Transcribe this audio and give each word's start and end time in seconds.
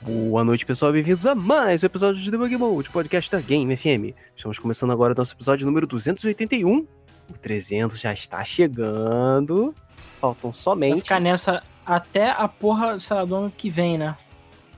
Boa 0.00 0.44
noite, 0.44 0.66
pessoal. 0.66 0.92
Bem-vindos 0.92 1.24
a 1.26 1.34
mais 1.34 1.82
um 1.82 1.86
episódio 1.86 2.20
de 2.22 2.30
Debug 2.30 2.56
Mode, 2.56 2.90
podcast 2.90 3.30
da 3.30 3.40
Game 3.40 3.74
FM. 3.76 4.14
Estamos 4.34 4.58
começando 4.58 4.92
agora 4.92 5.12
o 5.12 5.16
nosso 5.16 5.34
episódio 5.34 5.66
número 5.66 5.86
281. 5.86 6.86
O 7.28 7.32
300 7.40 7.98
já 7.98 8.12
está 8.12 8.44
chegando. 8.44 9.74
Faltam 10.20 10.50
Vai 10.50 10.60
somente. 10.60 11.02
ficar 11.02 11.20
nessa 11.20 11.62
até 11.84 12.30
a 12.30 12.46
porra, 12.46 13.00
sei 13.00 13.16
lá, 13.16 13.24
do 13.24 13.34
ano 13.34 13.52
que 13.56 13.70
vem, 13.70 13.98
né? 13.98 14.16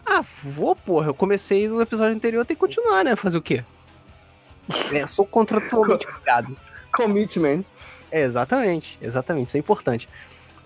Ah, 0.07 0.23
vou, 0.23 0.75
porra. 0.75 1.09
Eu 1.09 1.15
comecei 1.15 1.69
no 1.69 1.81
episódio 1.81 2.15
anterior, 2.17 2.45
tem 2.45 2.57
que 2.57 2.61
continuar, 2.61 3.05
né? 3.05 3.15
Fazer 3.17 3.37
o 3.37 3.43
quê? 3.43 3.65
É, 4.93 5.07
sou 5.07 5.27
contratualmente 5.27 6.07
obrigado. 6.09 6.57
Commitment. 6.93 7.65
É, 8.11 8.23
exatamente, 8.23 8.99
exatamente, 9.03 9.49
isso 9.49 9.57
é 9.59 9.61
importante. 9.61 10.09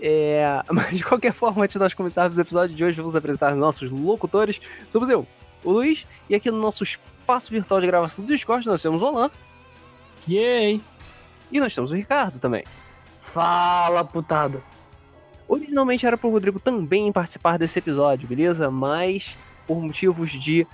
É, 0.05 0.61
mas 0.69 0.97
de 0.97 1.05
qualquer 1.05 1.33
forma, 1.33 1.63
antes 1.63 1.75
de 1.75 1.79
nós 1.79 1.95
começarmos 1.95 2.37
o 2.37 2.41
episódio 2.41 2.75
de 2.75 2.85
hoje, 2.85 2.97
vamos 2.97 3.15
apresentar 3.15 3.53
os 3.55 3.59
nossos 3.61 3.89
locutores. 3.89 4.61
Somos 4.89 5.09
eu, 5.09 5.25
o 5.63 5.71
Luiz, 5.71 6.05
e 6.29 6.35
aqui 6.35 6.51
no 6.51 6.59
nosso 6.59 6.83
espaço 6.83 7.51
virtual 7.51 7.81
de 7.81 7.87
gravação 7.87 8.25
do 8.25 8.29
Discord 8.33 8.67
nós 8.67 8.83
temos 8.83 9.01
o 9.01 9.07
Alan 9.07 9.31
Yay! 10.29 10.81
e 11.53 11.61
nós 11.61 11.73
temos 11.75 11.93
o 11.93 11.95
Ricardo 11.95 12.39
também. 12.41 12.65
Fala, 13.33 14.05
putada. 14.05 14.61
Originalmente 15.49 16.05
era 16.07 16.17
pro 16.19 16.31
Rodrigo 16.31 16.59
também 16.59 17.13
participar 17.13 17.59
desse 17.59 17.79
episódio, 17.79 18.27
beleza? 18.29 18.71
Mas 18.71 19.39
por 19.67 19.81
motivos 19.81 20.31
de. 20.31 20.67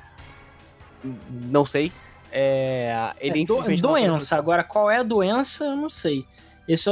não 1.31 1.65
sei. 1.65 1.93
É, 2.31 3.13
ele 3.21 3.43
É, 3.43 3.45
do- 3.45 3.63
doença. 3.83 4.37
Agora, 4.37 4.63
qual 4.65 4.91
é 4.91 4.99
a 4.99 5.03
doença, 5.03 5.65
eu 5.65 5.77
não 5.77 5.89
sei. 5.91 6.25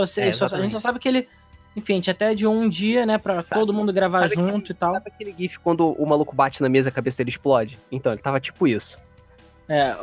Sei- 0.06 0.24
É, 0.24 0.32
a 0.56 0.62
gente 0.62 0.72
só 0.72 0.78
sabe 0.78 0.98
que 0.98 1.08
ele. 1.08 1.28
Enfim, 1.76 1.92
a 1.92 1.96
gente 1.96 2.10
até 2.10 2.34
de 2.34 2.46
um 2.46 2.68
dia, 2.68 3.04
né, 3.04 3.18
pra 3.18 3.36
Sabe- 3.36 3.60
todo 3.60 3.72
mundo 3.72 3.92
gravar 3.92 4.26
junto 4.28 4.40
aquele- 4.56 4.70
e 4.70 4.74
tal. 4.74 4.94
Sabe 4.94 5.08
aquele 5.12 5.34
gif 5.38 5.58
quando 5.60 5.92
o 5.92 6.06
maluco 6.06 6.34
bate 6.34 6.62
na 6.62 6.68
mesa 6.70 6.88
e 6.88 6.90
a 6.90 6.92
cabeça 6.92 7.18
dele 7.18 7.28
explode? 7.30 7.78
Então, 7.92 8.12
ele 8.12 8.20
tava 8.22 8.40
tipo 8.40 8.66
isso. 8.66 8.98
É, 9.68 9.94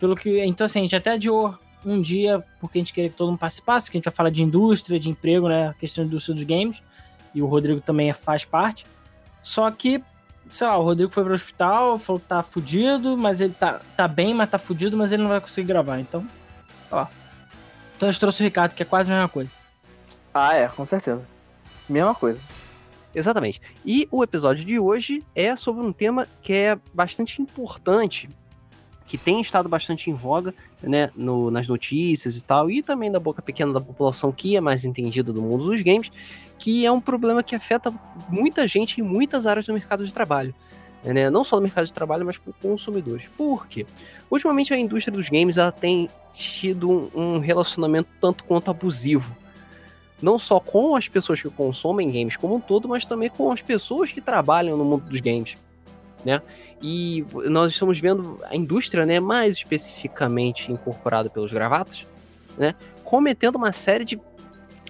pelo 0.00 0.16
que. 0.16 0.40
Então, 0.44 0.64
assim, 0.64 0.80
a 0.80 0.82
gente 0.82 0.96
até 0.96 1.12
adiou 1.12 1.56
um 1.86 2.00
dia, 2.00 2.44
porque 2.60 2.78
a 2.78 2.80
gente 2.80 2.92
queria 2.92 3.08
que 3.08 3.16
todo 3.16 3.28
mundo 3.28 3.38
participasse, 3.38 3.90
que 3.90 3.96
a 3.96 3.98
gente 3.98 4.04
vai 4.06 4.12
falar 4.14 4.30
de 4.30 4.42
indústria, 4.42 4.98
de 4.98 5.08
emprego, 5.08 5.48
né? 5.48 5.68
A 5.68 5.74
questão 5.74 6.02
da 6.04 6.08
indústria 6.08 6.34
dos 6.34 6.42
games. 6.44 6.82
E 7.34 7.40
o 7.40 7.46
Rodrigo 7.46 7.80
também 7.80 8.12
faz 8.12 8.44
parte. 8.44 8.84
Só 9.40 9.70
que, 9.70 10.02
sei 10.48 10.66
lá, 10.66 10.76
o 10.78 10.82
Rodrigo 10.82 11.12
foi 11.12 11.22
pro 11.22 11.32
hospital, 11.32 11.96
falou 11.98 12.18
que 12.18 12.26
tá 12.26 12.42
fudido, 12.42 13.16
mas 13.16 13.40
ele 13.40 13.54
tá, 13.54 13.80
tá 13.96 14.08
bem, 14.08 14.34
mas 14.34 14.50
tá 14.50 14.58
fudido, 14.58 14.96
mas 14.96 15.12
ele 15.12 15.22
não 15.22 15.30
vai 15.30 15.40
conseguir 15.40 15.68
gravar. 15.68 16.00
Então, 16.00 16.26
ó. 16.90 17.06
Então 17.96 18.08
a 18.08 18.10
gente 18.12 18.20
trouxe 18.20 18.42
o 18.42 18.44
Ricardo, 18.44 18.74
que 18.74 18.82
é 18.82 18.86
quase 18.86 19.10
a 19.10 19.14
mesma 19.14 19.28
coisa. 19.28 19.50
Ah, 20.32 20.54
é, 20.54 20.68
com 20.68 20.86
certeza. 20.86 21.22
Mesma 21.88 22.14
coisa. 22.14 22.40
Exatamente. 23.14 23.60
E 23.84 24.06
o 24.10 24.22
episódio 24.22 24.64
de 24.64 24.78
hoje 24.78 25.24
é 25.34 25.56
sobre 25.56 25.84
um 25.84 25.92
tema 25.92 26.28
que 26.42 26.52
é 26.52 26.78
bastante 26.94 27.42
importante, 27.42 28.28
que 29.06 29.18
tem 29.18 29.40
estado 29.40 29.68
bastante 29.68 30.08
em 30.08 30.14
voga, 30.14 30.54
né, 30.80 31.10
no- 31.16 31.50
nas 31.50 31.66
notícias 31.66 32.36
e 32.36 32.44
tal, 32.44 32.70
e 32.70 32.80
também 32.80 33.10
da 33.10 33.18
boca 33.18 33.42
pequena 33.42 33.72
da 33.72 33.80
população 33.80 34.30
que 34.30 34.56
é 34.56 34.60
mais 34.60 34.84
entendida 34.84 35.32
do 35.32 35.42
mundo 35.42 35.64
dos 35.64 35.82
games, 35.82 36.12
que 36.56 36.86
é 36.86 36.92
um 36.92 37.00
problema 37.00 37.42
que 37.42 37.56
afeta 37.56 37.92
muita 38.28 38.68
gente 38.68 39.00
em 39.00 39.04
muitas 39.04 39.46
áreas 39.46 39.66
do 39.66 39.72
mercado 39.72 40.04
de 40.06 40.14
trabalho. 40.14 40.54
Né? 41.02 41.30
Não 41.30 41.42
só 41.42 41.56
no 41.56 41.62
mercado 41.62 41.86
de 41.86 41.92
trabalho, 41.92 42.24
mas 42.26 42.38
com 42.38 42.52
consumidores. 42.52 43.26
Por 43.36 43.66
quê? 43.66 43.86
Ultimamente 44.30 44.72
a 44.72 44.78
indústria 44.78 45.16
dos 45.16 45.28
games 45.28 45.56
ela 45.56 45.72
tem 45.72 46.08
tido 46.30 47.10
um 47.14 47.38
relacionamento 47.38 48.10
tanto 48.20 48.44
quanto 48.44 48.70
abusivo 48.70 49.34
não 50.22 50.38
só 50.38 50.60
com 50.60 50.94
as 50.94 51.08
pessoas 51.08 51.40
que 51.42 51.48
consomem 51.50 52.10
games 52.10 52.36
como 52.36 52.54
um 52.56 52.60
todo, 52.60 52.88
mas 52.88 53.04
também 53.04 53.28
com 53.30 53.50
as 53.50 53.62
pessoas 53.62 54.12
que 54.12 54.20
trabalham 54.20 54.76
no 54.76 54.84
mundo 54.84 55.04
dos 55.04 55.20
games, 55.20 55.56
né? 56.24 56.42
E 56.82 57.24
nós 57.46 57.72
estamos 57.72 58.00
vendo 58.00 58.38
a 58.44 58.56
indústria, 58.56 59.04
né, 59.06 59.20
mais 59.20 59.56
especificamente 59.56 60.70
incorporada 60.72 61.28
pelos 61.28 61.52
gravatas, 61.52 62.06
né, 62.56 62.74
cometendo 63.04 63.56
uma 63.56 63.72
série 63.72 64.04
de 64.04 64.20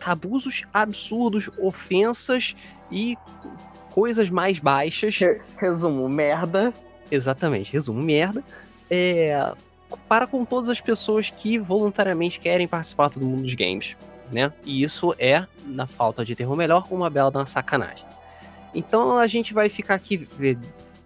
abusos 0.04 0.64
absurdos, 0.72 1.50
ofensas 1.58 2.54
e 2.90 3.16
coisas 3.90 4.30
mais 4.30 4.58
baixas. 4.58 5.19
Re- 5.19 5.40
resumo, 5.56 6.08
merda. 6.08 6.72
Exatamente, 7.10 7.72
resumo, 7.72 8.00
merda. 8.00 8.42
É, 8.88 9.52
para 10.08 10.26
com 10.26 10.44
todas 10.44 10.69
as 10.69 10.80
pessoas 10.80 11.30
que 11.30 11.58
voluntariamente 11.58 12.40
querem 12.40 12.66
participar 12.66 13.08
do 13.10 13.20
mundo 13.20 13.42
dos 13.42 13.54
games, 13.54 13.96
né? 14.30 14.52
E 14.64 14.82
isso 14.82 15.14
é, 15.18 15.46
na 15.66 15.86
falta 15.86 16.24
de 16.24 16.34
termo 16.34 16.56
melhor, 16.56 16.86
uma 16.91 17.10
bela 17.10 17.30
uma 17.30 17.46
sacanagem. 17.46 18.04
Então 18.74 19.18
a 19.18 19.26
gente 19.26 19.52
vai 19.52 19.68
ficar 19.68 19.94
aqui 19.94 20.28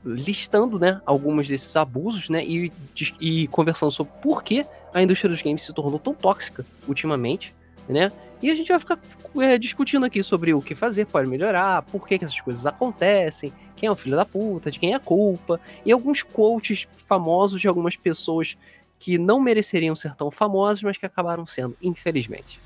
listando, 0.04 0.78
né, 0.78 1.00
alguns 1.06 1.48
desses 1.48 1.74
abusos, 1.76 2.28
né, 2.28 2.44
e, 2.44 2.70
e 3.18 3.48
conversando 3.48 3.90
sobre 3.90 4.12
por 4.20 4.42
que 4.44 4.66
a 4.92 5.02
indústria 5.02 5.30
dos 5.30 5.40
games 5.40 5.62
se 5.62 5.72
tornou 5.72 5.98
tão 5.98 6.14
tóxica 6.14 6.64
ultimamente, 6.86 7.54
né? 7.88 8.12
E 8.42 8.50
a 8.50 8.54
gente 8.54 8.68
vai 8.68 8.78
ficar 8.78 8.98
eh, 9.40 9.58
discutindo 9.58 10.04
aqui 10.04 10.22
sobre 10.22 10.52
o 10.52 10.60
que 10.60 10.74
fazer, 10.74 11.06
pode 11.06 11.26
melhorar, 11.26 11.82
por 11.82 12.06
que, 12.06 12.18
que 12.18 12.24
essas 12.24 12.40
coisas 12.40 12.66
acontecem, 12.66 13.52
quem 13.74 13.88
é 13.88 13.90
o 13.90 13.96
filho 13.96 14.14
da 14.14 14.24
puta, 14.24 14.70
de 14.70 14.78
quem 14.78 14.92
é 14.92 14.94
a 14.94 15.00
culpa, 15.00 15.58
e 15.84 15.90
alguns 15.90 16.22
quotes 16.22 16.86
famosos 16.94 17.60
de 17.60 17.66
algumas 17.66 17.96
pessoas 17.96 18.56
que 18.98 19.18
não 19.18 19.40
mereceriam 19.40 19.96
ser 19.96 20.14
tão 20.14 20.30
famosas, 20.30 20.82
mas 20.82 20.96
que 20.96 21.06
acabaram 21.06 21.46
sendo, 21.46 21.76
infelizmente. 21.82 22.60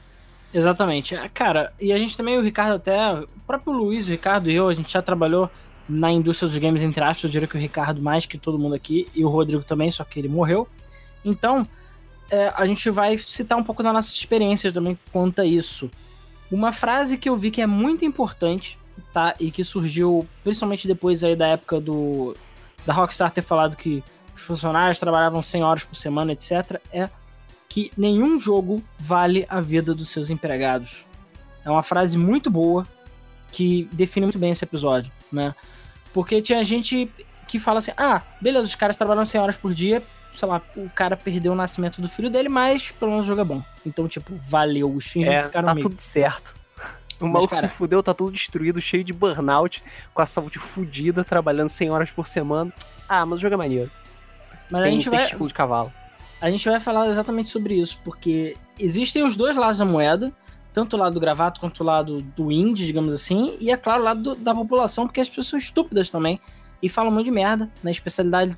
Exatamente. 0.53 1.15
É, 1.15 1.29
Cara, 1.29 1.73
e 1.81 1.93
a 1.93 1.99
gente 1.99 2.17
também, 2.17 2.39
o 2.39 2.43
Ricardo 2.43 2.77
até, 2.77 3.13
o 3.13 3.29
próprio 3.47 3.73
Luiz, 3.73 4.07
o 4.07 4.11
Ricardo 4.11 4.51
e 4.51 4.55
eu, 4.55 4.69
a 4.69 4.75
gente 4.75 4.93
já 4.93 5.03
trabalhou 5.03 5.51
na 5.89 6.11
indústria 6.13 6.49
dos 6.49 6.59
games, 6.59 6.83
entre 6.83 7.03
aspas, 7.03 7.25
eu 7.25 7.31
diria 7.31 7.49
que 7.49 7.57
o 7.57 7.61
Ricardo 7.61 8.03
mais 8.03 8.27
que 8.27 8.37
todo 8.37 8.59
mundo 8.59 8.75
aqui, 8.75 9.09
e 9.15 9.25
o 9.25 9.29
Rodrigo 9.29 9.65
também, 9.65 9.91
só 9.91 10.05
que 10.05 10.19
ele 10.19 10.29
morreu. 10.29 10.69
Então, 11.25 11.67
é, 12.31 12.53
a 12.55 12.67
gente 12.67 12.91
vai 12.91 13.17
citar 13.17 13.57
um 13.57 13.65
pouco 13.65 13.83
das 13.83 13.93
nossas 13.93 14.13
experiências 14.13 14.73
também 14.73 14.99
quanto 15.13 15.41
a 15.41 15.47
isso. 15.47 15.91
Uma 16.51 16.73
frase 16.73 17.17
que 17.17 17.29
eu 17.29 17.37
vi 17.37 17.51
que 17.51 17.63
é 17.63 17.67
muito 17.67 18.05
importante, 18.05 18.79
tá? 19.13 19.35
E 19.41 19.51
que 19.51 19.65
surgiu 19.65 20.27
principalmente 20.45 20.87
depois 20.87 21.25
aí 21.25 21.35
da 21.35 21.49
época 21.49 21.81
do 21.81 22.35
da 22.87 22.93
Rockstar 22.93 23.31
ter 23.31 23.43
falado 23.43 23.77
que 23.77 24.03
os 24.35 24.41
funcionários 24.41 24.99
trabalhavam 24.99 25.43
100 25.43 25.63
horas 25.63 25.85
por 25.85 25.95
semana, 25.95 26.33
etc, 26.33 26.81
é 26.91 27.09
que 27.69 27.91
nenhum 27.97 28.41
jogo 28.41 28.83
vale 28.99 29.45
a 29.49 29.61
vida 29.61 29.95
dos 29.95 30.11
seus 30.11 30.31
empregados. 30.31 31.05
É 31.65 31.71
uma 31.71 31.83
frase 31.83 32.17
muito 32.17 32.51
boa 32.51 32.87
que 33.53 33.89
define 33.93 34.27
muito 34.27 34.39
bem 34.39 34.51
esse 34.51 34.65
episódio, 34.65 35.13
né? 35.31 35.55
Porque 36.13 36.41
tinha 36.41 36.65
gente 36.65 37.11
que 37.47 37.59
fala 37.59 37.79
assim: 37.79 37.93
ah, 37.97 38.23
beleza, 38.41 38.65
os 38.67 38.75
caras 38.75 38.97
trabalham 38.97 39.25
100 39.25 39.41
horas 39.41 39.57
por 39.57 39.75
dia, 39.75 40.03
sei 40.33 40.49
lá, 40.49 40.63
o 40.77 40.89
cara 40.91 41.17
perdeu 41.17 41.53
o 41.53 41.55
nascimento 41.55 42.01
do 42.01 42.09
filho 42.09 42.31
dele, 42.31 42.49
mas 42.49 42.91
pelo 42.93 43.11
menos 43.11 43.27
o 43.27 43.29
jogo 43.29 43.41
é 43.41 43.45
bom. 43.45 43.63
Então, 43.85 44.09
tipo, 44.09 44.35
valeu, 44.37 44.91
os 44.95 45.07
fins 45.07 45.27
É, 45.27 45.45
ficaram 45.45 45.69
tá 45.69 45.75
meio. 45.75 45.89
tudo 45.89 45.99
certo. 46.01 46.55
O 47.21 47.25
Mas, 47.25 47.33
maluco 47.33 47.55
cara- 47.55 47.67
se 47.69 47.75
fudeu, 47.75 48.01
tá 48.03 48.15
tudo 48.15 48.31
destruído, 48.31 48.81
cheio 48.81 49.03
de 49.03 49.13
burnout, 49.13 49.83
com 50.15 50.23
a 50.23 50.27
saúde 50.27 50.59
fudida, 50.59 51.25
trabalhando 51.25 51.69
100 51.69 51.91
horas 51.91 52.11
por 52.13 52.29
semana. 52.29 52.73
Ah, 53.09 53.27
mas 53.27 53.39
o 53.39 53.43
jogo 53.43 53.55
é 53.55 53.57
maneiro. 53.59 53.91
Mas 54.71 54.83
a 54.83 54.85
Tem 54.85 54.93
gente 54.93 55.11
vai, 55.11 55.19
testículo 55.19 55.49
de 55.49 55.55
cavalo. 55.55 55.93
A 56.41 56.51
gente 56.51 56.69
vai 56.69 56.79
falar 56.79 57.09
exatamente 57.09 57.49
sobre 57.49 57.75
isso, 57.75 57.99
porque 58.05 58.57
existem 58.79 59.25
os 59.25 59.37
dois 59.37 59.57
lados 59.57 59.79
da 59.79 59.85
moeda, 59.85 60.33
tanto 60.73 60.95
o 60.97 60.99
lado 60.99 61.15
do 61.15 61.21
gravato 61.21 61.59
quanto 61.61 61.81
o 61.81 61.85
lado 61.85 62.19
do 62.37 62.53
indie, 62.53 62.87
digamos 62.87 63.13
assim, 63.13 63.57
e 63.61 63.71
é 63.71 63.77
claro, 63.77 64.03
o 64.03 64.05
lado 64.05 64.23
do- 64.23 64.35
da 64.37 64.55
população, 64.55 65.07
porque 65.07 65.21
as 65.21 65.29
pessoas 65.29 65.49
são 65.49 65.59
estúpidas 65.59 66.11
também 66.11 66.41
e 66.81 66.89
falam 66.89 67.11
muito 67.11 67.25
de 67.27 67.33
merda, 67.33 67.69
na 67.83 67.91
especialidade 67.91 68.57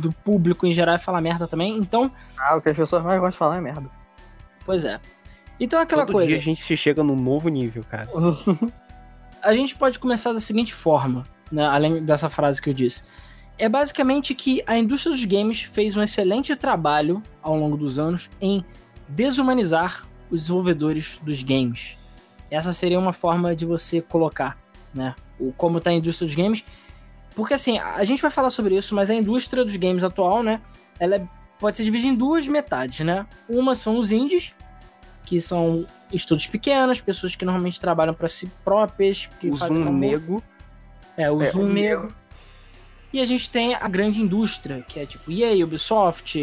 do 0.00 0.10
público 0.24 0.66
em 0.66 0.72
geral 0.72 0.94
é 0.94 0.98
falar 0.98 1.20
merda 1.20 1.46
também, 1.46 1.76
então, 1.76 2.10
Ah, 2.38 2.56
o 2.56 2.62
que 2.62 2.70
as 2.70 2.76
pessoas 2.76 3.02
mais 3.04 3.20
gostam 3.20 3.30
de 3.32 3.36
falar 3.36 3.56
é 3.58 3.60
merda. 3.60 3.90
pois 4.64 4.84
é. 4.84 4.98
Então 5.58 5.78
é 5.78 5.82
aquela 5.82 6.06
Todo 6.06 6.12
coisa, 6.14 6.28
dia 6.28 6.38
a 6.38 6.40
gente 6.40 6.74
chega 6.76 7.04
num 7.04 7.14
novo 7.16 7.50
nível, 7.50 7.84
cara. 7.84 8.08
a 9.42 9.52
gente 9.52 9.76
pode 9.76 9.98
começar 9.98 10.32
da 10.32 10.40
seguinte 10.40 10.72
forma, 10.72 11.24
né, 11.52 11.66
além 11.66 12.02
dessa 12.02 12.30
frase 12.30 12.62
que 12.62 12.70
eu 12.70 12.74
disse. 12.74 13.02
É 13.60 13.68
basicamente 13.68 14.34
que 14.34 14.62
a 14.66 14.76
indústria 14.78 15.12
dos 15.14 15.22
games 15.26 15.60
fez 15.60 15.94
um 15.94 16.02
excelente 16.02 16.56
trabalho 16.56 17.22
ao 17.42 17.54
longo 17.54 17.76
dos 17.76 17.98
anos 17.98 18.30
em 18.40 18.64
desumanizar 19.06 20.02
os 20.30 20.40
desenvolvedores 20.40 21.20
dos 21.22 21.42
games. 21.42 21.98
Essa 22.50 22.72
seria 22.72 22.98
uma 22.98 23.12
forma 23.12 23.54
de 23.54 23.66
você 23.66 24.00
colocar, 24.00 24.56
né, 24.94 25.14
o 25.38 25.52
como 25.52 25.76
está 25.76 25.90
a 25.90 25.92
indústria 25.92 26.26
dos 26.26 26.34
games. 26.34 26.64
Porque 27.34 27.52
assim, 27.52 27.78
a 27.78 28.02
gente 28.02 28.22
vai 28.22 28.30
falar 28.30 28.48
sobre 28.48 28.74
isso, 28.76 28.94
mas 28.94 29.10
a 29.10 29.14
indústria 29.14 29.62
dos 29.62 29.76
games 29.76 30.02
atual, 30.04 30.42
né, 30.42 30.60
ela 30.98 31.16
é- 31.16 31.28
pode 31.58 31.76
ser 31.76 31.84
dividida 31.84 32.10
em 32.10 32.16
duas 32.16 32.46
metades, 32.48 33.00
né? 33.00 33.26
Uma 33.46 33.74
são 33.74 33.98
os 33.98 34.10
indies, 34.10 34.54
que 35.26 35.38
são 35.38 35.86
estudos 36.10 36.46
pequenos, 36.46 36.98
pessoas 37.02 37.36
que 37.36 37.44
normalmente 37.44 37.78
trabalham 37.78 38.14
para 38.14 38.26
si 38.26 38.50
próprias, 38.64 39.28
que 39.38 39.50
O 39.50 39.56
fazem 39.56 39.84
Zoom 39.84 39.92
nego. 39.92 40.42
É, 41.16 41.30
o 41.30 41.42
É, 41.42 41.44
Zoom 41.46 41.64
o 41.64 41.68
negro. 41.68 42.08
E 43.12 43.20
a 43.20 43.24
gente 43.24 43.50
tem 43.50 43.74
a 43.74 43.88
grande 43.88 44.20
indústria, 44.22 44.84
que 44.86 45.00
é 45.00 45.06
tipo 45.06 45.30
EA, 45.32 45.64
Ubisoft, 45.64 46.38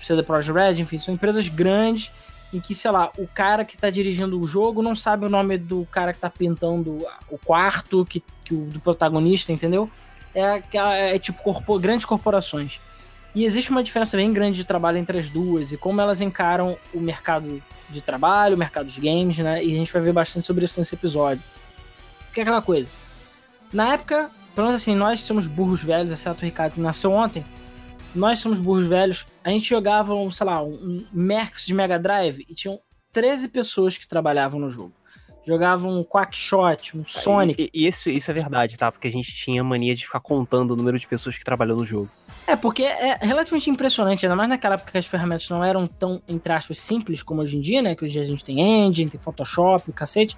CD 0.00 0.22
Projekt 0.22 0.52
Red, 0.56 0.80
enfim, 0.80 0.96
são 0.98 1.12
empresas 1.14 1.48
grandes 1.48 2.12
em 2.52 2.60
que, 2.60 2.74
sei 2.74 2.90
lá, 2.90 3.10
o 3.18 3.26
cara 3.26 3.64
que 3.64 3.76
tá 3.76 3.90
dirigindo 3.90 4.38
o 4.38 4.46
jogo 4.46 4.82
não 4.82 4.94
sabe 4.94 5.24
o 5.26 5.28
nome 5.28 5.56
do 5.58 5.86
cara 5.90 6.12
que 6.12 6.18
tá 6.20 6.28
pintando 6.30 6.98
o 7.30 7.38
quarto 7.38 8.04
que, 8.04 8.22
que 8.44 8.54
o- 8.54 8.66
do 8.66 8.78
protagonista, 8.80 9.52
entendeu? 9.52 9.90
é, 10.34 10.44
aquela- 10.54 10.94
é 10.96 11.18
tipo 11.18 11.42
corpo- 11.42 11.78
grandes 11.78 12.06
corporações. 12.06 12.80
E 13.34 13.44
existe 13.44 13.70
uma 13.70 13.82
diferença 13.82 14.16
bem 14.16 14.32
grande 14.32 14.56
de 14.56 14.64
trabalho 14.64 14.96
entre 14.96 15.18
as 15.18 15.28
duas 15.28 15.72
e 15.72 15.76
como 15.76 16.00
elas 16.00 16.22
encaram 16.22 16.78
o 16.94 17.00
mercado 17.00 17.62
de 17.90 18.00
trabalho, 18.02 18.56
o 18.56 18.58
mercado 18.58 18.86
dos 18.86 18.98
games, 18.98 19.36
né? 19.38 19.62
E 19.62 19.74
a 19.74 19.76
gente 19.76 19.92
vai 19.92 20.00
ver 20.00 20.12
bastante 20.14 20.46
sobre 20.46 20.64
isso 20.64 20.80
nesse 20.80 20.94
episódio. 20.94 21.42
Porque 22.26 22.40
é 22.40 22.42
aquela 22.44 22.62
coisa. 22.62 22.88
Na 23.70 23.92
época, 23.92 24.30
pelo 24.54 24.66
menos 24.68 24.82
assim, 24.82 24.94
nós 24.94 25.20
somos 25.20 25.46
burros 25.46 25.82
velhos, 25.82 26.12
exceto 26.12 26.42
o 26.42 26.44
Ricardo 26.44 26.74
que 26.74 26.80
nasceu 26.80 27.12
ontem. 27.12 27.44
Nós 28.14 28.38
somos 28.38 28.58
burros 28.58 28.86
velhos. 28.86 29.26
A 29.42 29.50
gente 29.50 29.68
jogava, 29.68 30.14
um, 30.14 30.30
sei 30.30 30.46
lá, 30.46 30.62
um 30.62 31.04
Merx 31.12 31.64
de 31.66 31.74
Mega 31.74 31.98
Drive 31.98 32.44
e 32.48 32.54
tinham 32.54 32.78
13 33.12 33.48
pessoas 33.48 33.96
que 33.96 34.06
trabalhavam 34.06 34.60
no 34.60 34.70
jogo. 34.70 34.92
Jogavam 35.44 35.98
um 35.98 36.04
Quackshot, 36.04 36.96
um 36.96 37.04
Sonic. 37.04 37.70
E, 37.72 37.84
e 37.84 37.86
isso, 37.86 38.08
isso 38.10 38.30
é 38.30 38.34
verdade, 38.34 38.78
tá? 38.78 38.92
Porque 38.92 39.08
a 39.08 39.10
gente 39.10 39.34
tinha 39.34 39.64
mania 39.64 39.94
de 39.94 40.04
ficar 40.04 40.20
contando 40.20 40.70
o 40.72 40.76
número 40.76 40.98
de 40.98 41.06
pessoas 41.06 41.36
que 41.36 41.44
trabalhou 41.44 41.76
no 41.76 41.84
jogo. 41.84 42.08
É, 42.46 42.54
porque 42.54 42.82
é 42.82 43.18
relativamente 43.20 43.70
impressionante, 43.70 44.24
ainda 44.24 44.36
mais 44.36 44.48
naquela 44.48 44.74
época 44.74 44.92
que 44.92 44.98
as 44.98 45.06
ferramentas 45.06 45.48
não 45.48 45.64
eram 45.64 45.86
tão, 45.86 46.22
entre 46.28 46.52
aspas, 46.52 46.78
simples 46.78 47.22
como 47.22 47.40
hoje 47.40 47.56
em 47.56 47.60
dia, 47.60 47.82
né? 47.82 47.94
Que 47.94 48.04
hoje 48.04 48.20
a 48.20 48.24
gente 48.24 48.44
tem 48.44 48.60
engine, 48.60 49.10
tem 49.10 49.20
Photoshop, 49.20 49.90
o 49.90 49.92
cacete. 49.92 50.36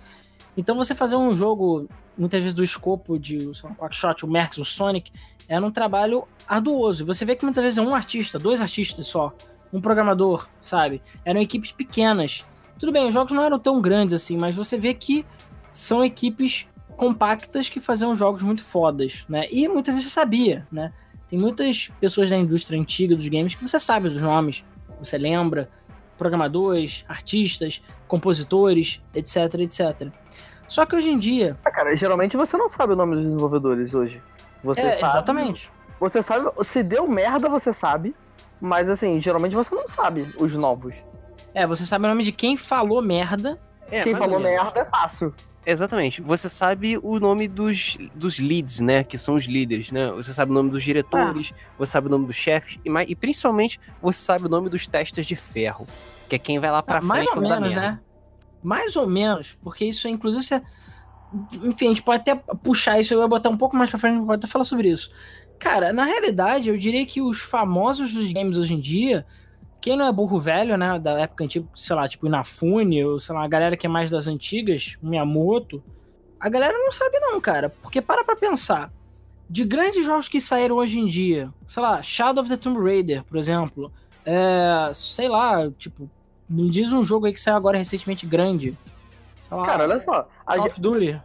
Então 0.56 0.76
você 0.76 0.94
fazer 0.94 1.16
um 1.16 1.34
jogo, 1.34 1.88
muitas 2.16 2.40
vezes 2.40 2.54
do 2.54 2.62
escopo 2.62 3.18
de 3.18 3.54
sei 3.54 3.70
Quackshot, 3.70 4.24
o 4.24 4.28
Merx, 4.28 4.58
o 4.58 4.64
Sonic, 4.64 5.10
era 5.48 5.64
um 5.64 5.70
trabalho 5.70 6.26
arduoso. 6.46 7.04
Você 7.06 7.24
vê 7.24 7.34
que 7.34 7.44
muitas 7.44 7.62
vezes 7.62 7.78
é 7.78 7.82
um 7.82 7.94
artista, 7.94 8.38
dois 8.38 8.60
artistas 8.60 9.06
só, 9.06 9.32
um 9.72 9.80
programador, 9.80 10.48
sabe? 10.60 11.02
Eram 11.24 11.40
equipes 11.40 11.72
pequenas. 11.72 12.44
Tudo 12.78 12.92
bem, 12.92 13.08
os 13.08 13.14
jogos 13.14 13.32
não 13.32 13.42
eram 13.42 13.58
tão 13.58 13.80
grandes 13.80 14.14
assim, 14.14 14.36
mas 14.36 14.54
você 14.54 14.78
vê 14.78 14.94
que 14.94 15.24
são 15.72 16.04
equipes 16.04 16.66
compactas 16.96 17.68
que 17.68 17.80
faziam 17.80 18.14
jogos 18.14 18.42
muito 18.42 18.62
fodas, 18.62 19.24
né? 19.28 19.48
E 19.50 19.66
muitas 19.68 19.94
vezes 19.94 20.10
você 20.10 20.14
sabia, 20.14 20.66
né? 20.70 20.92
Tem 21.28 21.38
muitas 21.38 21.90
pessoas 22.00 22.30
da 22.30 22.36
indústria 22.36 22.80
antiga 22.80 23.16
dos 23.16 23.26
games 23.26 23.54
que 23.54 23.66
você 23.66 23.78
sabe 23.80 24.08
dos 24.08 24.22
nomes, 24.22 24.64
você 24.98 25.18
lembra, 25.18 25.68
programadores, 26.16 27.04
artistas, 27.08 27.82
compositores, 28.14 29.02
etc, 29.14 29.54
etc. 29.60 30.08
Só 30.68 30.86
que 30.86 30.94
hoje 30.96 31.10
em 31.10 31.18
dia, 31.18 31.56
Ah, 31.64 31.70
cara, 31.70 31.94
geralmente 31.96 32.36
você 32.36 32.56
não 32.56 32.68
sabe 32.68 32.92
o 32.92 32.96
nome 32.96 33.14
dos 33.16 33.24
desenvolvedores 33.24 33.92
hoje. 33.92 34.22
Você 34.62 34.80
é, 34.80 34.96
sabe. 34.96 35.12
exatamente. 35.12 35.70
Você 36.00 36.22
sabe. 36.22 36.50
Se 36.64 36.82
deu 36.82 37.06
merda, 37.08 37.48
você 37.48 37.72
sabe. 37.72 38.14
Mas 38.60 38.88
assim, 38.88 39.20
geralmente 39.20 39.54
você 39.54 39.74
não 39.74 39.86
sabe 39.86 40.26
os 40.38 40.54
novos. 40.54 40.94
É, 41.52 41.66
você 41.66 41.84
sabe 41.84 42.04
o 42.06 42.08
nome 42.08 42.24
de 42.24 42.32
quem 42.32 42.56
falou 42.56 43.02
merda. 43.02 43.60
É, 43.90 44.02
Quem 44.02 44.16
falou 44.16 44.40
merda 44.40 44.80
é 44.80 44.84
fácil. 44.86 45.34
Exatamente. 45.66 46.22
Você 46.22 46.48
sabe 46.48 46.96
o 47.02 47.20
nome 47.20 47.46
dos, 47.46 47.96
dos 48.14 48.38
leads, 48.38 48.80
né? 48.80 49.04
Que 49.04 49.18
são 49.18 49.34
os 49.34 49.44
líderes, 49.44 49.90
né? 49.90 50.10
Você 50.12 50.32
sabe 50.32 50.50
o 50.50 50.54
nome 50.54 50.70
dos 50.70 50.82
diretores, 50.82 51.52
você 51.78 51.92
sabe 51.92 52.06
o 52.06 52.10
nome 52.10 52.26
dos 52.26 52.36
chefes 52.36 52.78
e, 52.84 52.88
mais- 52.90 53.08
e 53.10 53.14
principalmente 53.14 53.78
você 54.00 54.18
sabe 54.18 54.46
o 54.46 54.48
nome 54.48 54.68
dos 54.70 54.86
testes 54.86 55.26
de 55.26 55.36
ferro. 55.36 55.86
Que 56.28 56.36
é 56.36 56.38
quem 56.38 56.58
vai 56.58 56.70
lá 56.70 56.82
pra 56.82 57.00
frente. 57.00 57.08
mais 57.08 57.28
ou 57.28 57.40
menos, 57.40 57.74
né? 57.74 58.00
Mais 58.62 58.96
ou 58.96 59.06
menos, 59.06 59.58
porque 59.62 59.84
isso, 59.84 60.08
inclusive, 60.08 60.42
você. 60.42 60.62
Enfim, 61.62 61.86
a 61.86 61.88
gente 61.88 62.02
pode 62.02 62.20
até 62.20 62.34
puxar 62.34 62.98
isso, 63.00 63.12
eu 63.12 63.18
vou 63.18 63.28
botar 63.28 63.50
um 63.50 63.56
pouco 63.56 63.76
mais 63.76 63.90
pra 63.90 63.98
frente, 63.98 64.14
a 64.14 64.16
gente 64.18 64.26
pode 64.26 64.38
até 64.38 64.46
falar 64.46 64.64
sobre 64.64 64.88
isso. 64.88 65.10
Cara, 65.58 65.92
na 65.92 66.04
realidade, 66.04 66.68
eu 66.68 66.76
diria 66.76 67.04
que 67.04 67.20
os 67.20 67.40
famosos 67.40 68.14
dos 68.14 68.30
games 68.32 68.56
hoje 68.56 68.74
em 68.74 68.80
dia, 68.80 69.26
quem 69.80 69.96
não 69.96 70.06
é 70.06 70.12
burro 70.12 70.40
velho, 70.40 70.76
né, 70.76 70.98
da 70.98 71.20
época 71.20 71.44
antiga, 71.44 71.66
sei 71.74 71.96
lá, 71.96 72.08
tipo 72.08 72.26
Inafune, 72.26 73.04
ou 73.04 73.18
sei 73.18 73.34
lá, 73.34 73.44
a 73.44 73.48
galera 73.48 73.76
que 73.76 73.86
é 73.86 73.90
mais 73.90 74.10
das 74.10 74.26
antigas, 74.26 74.96
o 75.02 75.06
Miyamoto, 75.08 75.82
a 76.40 76.48
galera 76.48 76.76
não 76.78 76.92
sabe 76.92 77.18
não, 77.18 77.40
cara, 77.40 77.68
porque 77.82 78.00
para 78.00 78.24
pra 78.24 78.36
pensar, 78.36 78.92
de 79.48 79.64
grandes 79.64 80.04
jogos 80.04 80.28
que 80.28 80.40
saíram 80.40 80.76
hoje 80.76 80.98
em 80.98 81.06
dia, 81.06 81.52
sei 81.66 81.82
lá, 81.82 82.02
Shadow 82.02 82.42
of 82.42 82.50
the 82.50 82.56
Tomb 82.56 82.78
Raider, 82.80 83.24
por 83.24 83.36
exemplo, 83.36 83.92
é, 84.24 84.90
sei 84.92 85.28
lá, 85.28 85.70
tipo, 85.78 86.08
me 86.48 86.68
diz 86.70 86.92
um 86.92 87.04
jogo 87.04 87.26
aí 87.26 87.32
que 87.32 87.40
saiu 87.40 87.56
agora 87.56 87.78
recentemente 87.78 88.26
grande. 88.26 88.76
Sei 89.48 89.56
lá, 89.56 89.66
Cara, 89.66 89.84
olha 89.84 90.00
só. 90.00 90.28
A 90.46 90.56
Call 90.56 90.66
of 90.66 90.80
Duty. 90.80 91.20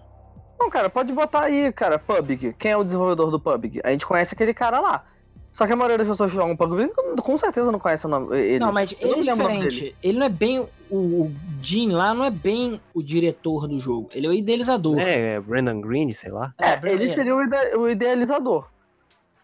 Não, 0.60 0.70
cara, 0.70 0.90
pode 0.90 1.14
botar 1.14 1.44
aí, 1.44 1.72
cara, 1.72 1.98
PUBG. 1.98 2.54
Quem 2.60 2.72
é 2.72 2.78
o 2.78 2.84
desenvolvedor 2.84 3.32
do 3.32 3.40
PUBG? 3.40 3.80
A 3.84 3.92
gente 3.92 4.06
conhece 4.06 4.34
aquele 4.34 4.54
cara 4.54 4.80
lá. 4.80 5.06
Só 5.54 5.66
que 5.66 5.74
a 5.74 5.76
maioria 5.76 5.98
das 5.98 6.08
pessoas 6.08 6.30
que 6.32 6.36
jogam 6.38 6.56
PUBG 6.56 6.92
com 7.22 7.38
certeza 7.38 7.72
não 7.72 7.80
conhece 7.80 8.06
o 8.06 8.10
nome. 8.10 8.38
Ele. 8.38 8.60
Não, 8.60 8.72
mas 8.72 8.94
Eu 9.00 9.12
não 9.12 9.18
ele 9.20 9.30
é 9.30 9.34
diferente. 9.34 9.96
Ele 10.04 10.20
não 10.20 10.26
é 10.26 10.30
bem. 10.30 10.68
O, 10.90 10.96
o 10.98 11.36
Jim 11.62 11.92
lá 11.92 12.14
não 12.14 12.24
é 12.26 12.30
bem 12.30 12.80
o 12.94 13.02
diretor 13.02 13.68
do 13.68 13.80
jogo. 13.80 14.10
Ele 14.14 14.28
é 14.28 14.30
o 14.30 14.34
idealizador. 14.34 15.00
É, 15.00 15.36
é 15.36 15.40
Brandon 15.40 15.80
Green, 15.82 16.14
sei 16.14 16.32
lá. 16.32 16.54
É, 16.58 16.76
Brandon, 16.76 17.02
ele 17.04 17.16
seria 17.16 17.36
o, 17.36 17.42
ide- 17.42 17.76
o 17.78 17.90
idealizador. 17.90 18.68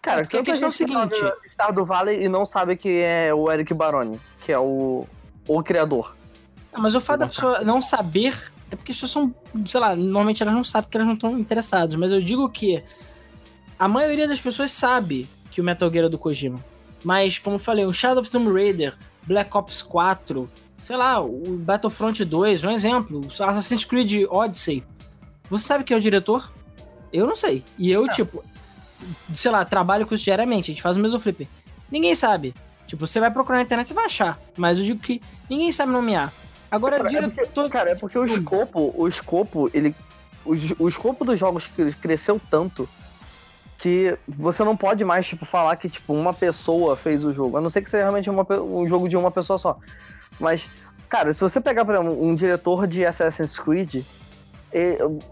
Cara, 0.05 0.21
É, 0.21 0.23
porque 0.23 0.37
a 0.37 0.39
tanta 0.39 0.51
questão 0.51 0.67
é 0.67 0.69
o 0.69 0.71
gente 0.71 0.85
que 0.85 0.93
seguinte- 0.93 1.19
joga 1.19 1.37
Star 1.51 1.73
do 1.73 1.83
Valley 1.85 2.23
e 2.23 2.29
não 2.29 2.45
sabe 2.45 2.75
que 2.77 2.89
é 3.01 3.33
o 3.33 3.51
Eric 3.51 3.73
Baroni, 3.73 4.19
que 4.45 4.51
é 4.51 4.59
o, 4.59 5.07
o 5.47 5.63
criador. 5.63 6.15
Ah, 6.71 6.79
mas 6.79 6.93
o 6.93 7.01
fato 7.01 7.21
da 7.21 7.27
pessoa 7.27 7.61
não 7.61 7.81
saber 7.81 8.37
é 8.69 8.75
porque 8.75 8.91
as 8.91 8.99
pessoas 8.99 9.11
são, 9.11 9.35
sei 9.65 9.79
lá, 9.79 9.95
normalmente 9.95 10.43
elas 10.43 10.53
não 10.53 10.63
sabem 10.63 10.83
porque 10.85 10.97
elas 10.97 11.07
não 11.07 11.13
estão 11.15 11.39
interessadas. 11.39 11.95
Mas 11.95 12.11
eu 12.11 12.21
digo 12.21 12.47
que 12.49 12.83
a 13.79 13.87
maioria 13.87 14.27
das 14.27 14.39
pessoas 14.39 14.71
sabe 14.71 15.27
que 15.49 15.59
o 15.59 15.63
Metal 15.63 15.91
Gear 15.91 16.05
é 16.05 16.09
do 16.09 16.17
Kojima. 16.19 16.63
Mas, 17.03 17.39
como 17.39 17.55
eu 17.55 17.59
falei, 17.59 17.85
o 17.85 17.93
Shadow 17.93 18.21
of 18.21 18.29
the 18.29 18.37
Tomb 18.37 18.51
Raider, 18.51 18.95
Black 19.23 19.55
Ops 19.57 19.81
4, 19.81 20.49
sei 20.77 20.97
lá, 20.97 21.19
o 21.21 21.57
Battlefront 21.57 22.23
2, 22.25 22.63
um 22.63 22.69
exemplo, 22.71 23.21
o 23.21 23.43
Assassin's 23.43 23.85
Creed 23.85 24.25
Odyssey. 24.29 24.83
Você 25.49 25.65
sabe 25.65 25.83
quem 25.83 25.95
é 25.95 25.97
o 25.97 26.01
diretor? 26.01 26.51
Eu 27.13 27.25
não 27.27 27.35
sei. 27.35 27.63
E 27.77 27.91
eu, 27.91 28.07
tipo, 28.09 28.43
sei 29.33 29.51
lá, 29.51 29.63
trabalho 29.65 30.05
com 30.05 30.13
isso 30.15 30.23
diariamente, 30.23 30.71
a 30.71 30.73
gente 30.73 30.81
faz 30.81 30.97
o 30.97 30.99
mesmo 30.99 31.19
flipper. 31.19 31.47
Ninguém 31.91 32.15
sabe. 32.15 32.53
Tipo, 32.87 33.05
você 33.07 33.19
vai 33.19 33.31
procurar 33.31 33.57
na 33.57 33.63
internet, 33.63 33.87
você 33.87 33.93
vai 33.93 34.05
achar. 34.05 34.39
Mas 34.57 34.77
eu 34.79 34.85
digo 34.85 34.99
que 34.99 35.21
ninguém 35.49 35.71
sabe 35.71 35.91
nomear. 35.91 36.31
Agora, 36.69 36.97
Cara, 36.97 37.07
é 37.07 37.09
diretor. 37.09 37.47
porque, 37.47 37.69
cara, 37.69 37.89
é 37.91 37.95
porque 37.95 38.17
o 38.17 38.25
escopo, 38.25 38.93
o 38.95 39.07
escopo, 39.07 39.69
ele. 39.73 39.95
O, 40.45 40.83
o 40.83 40.87
escopo 40.87 41.25
dos 41.25 41.39
jogos 41.39 41.65
cre- 41.67 41.93
cresceu 41.93 42.39
tanto 42.51 42.87
que 43.79 44.17
você 44.27 44.63
não 44.63 44.75
pode 44.77 45.03
mais, 45.03 45.25
tipo, 45.25 45.45
falar 45.45 45.75
que, 45.75 45.89
tipo, 45.89 46.13
uma 46.13 46.33
pessoa 46.33 46.95
fez 46.95 47.23
o 47.25 47.33
jogo. 47.33 47.57
A 47.57 47.61
não 47.61 47.69
ser 47.69 47.81
que 47.81 47.89
seja 47.89 48.03
realmente 48.03 48.29
uma, 48.29 48.45
um 48.61 48.87
jogo 48.87 49.07
de 49.09 49.15
uma 49.17 49.31
pessoa 49.31 49.57
só. 49.59 49.77
Mas, 50.39 50.67
cara, 51.09 51.33
se 51.33 51.41
você 51.41 51.59
pegar, 51.61 51.85
por 51.85 51.95
exemplo, 51.95 52.23
um 52.23 52.35
diretor 52.35 52.85
de 52.87 53.05
Assassin's 53.05 53.57
Creed, 53.57 54.03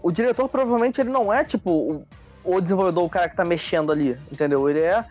o 0.02 0.10
diretor 0.10 0.48
provavelmente 0.48 1.00
ele 1.00 1.10
não 1.10 1.32
é, 1.32 1.44
tipo, 1.44 2.04
o, 2.44 2.60
desenvolvedor, 2.60 3.04
o 3.04 3.08
cara 3.08 3.28
que 3.28 3.36
tá 3.36 3.44
mexendo 3.44 3.90
ali, 3.90 4.16
entendeu? 4.30 4.68
Ele 4.68 4.80
é 4.80 5.04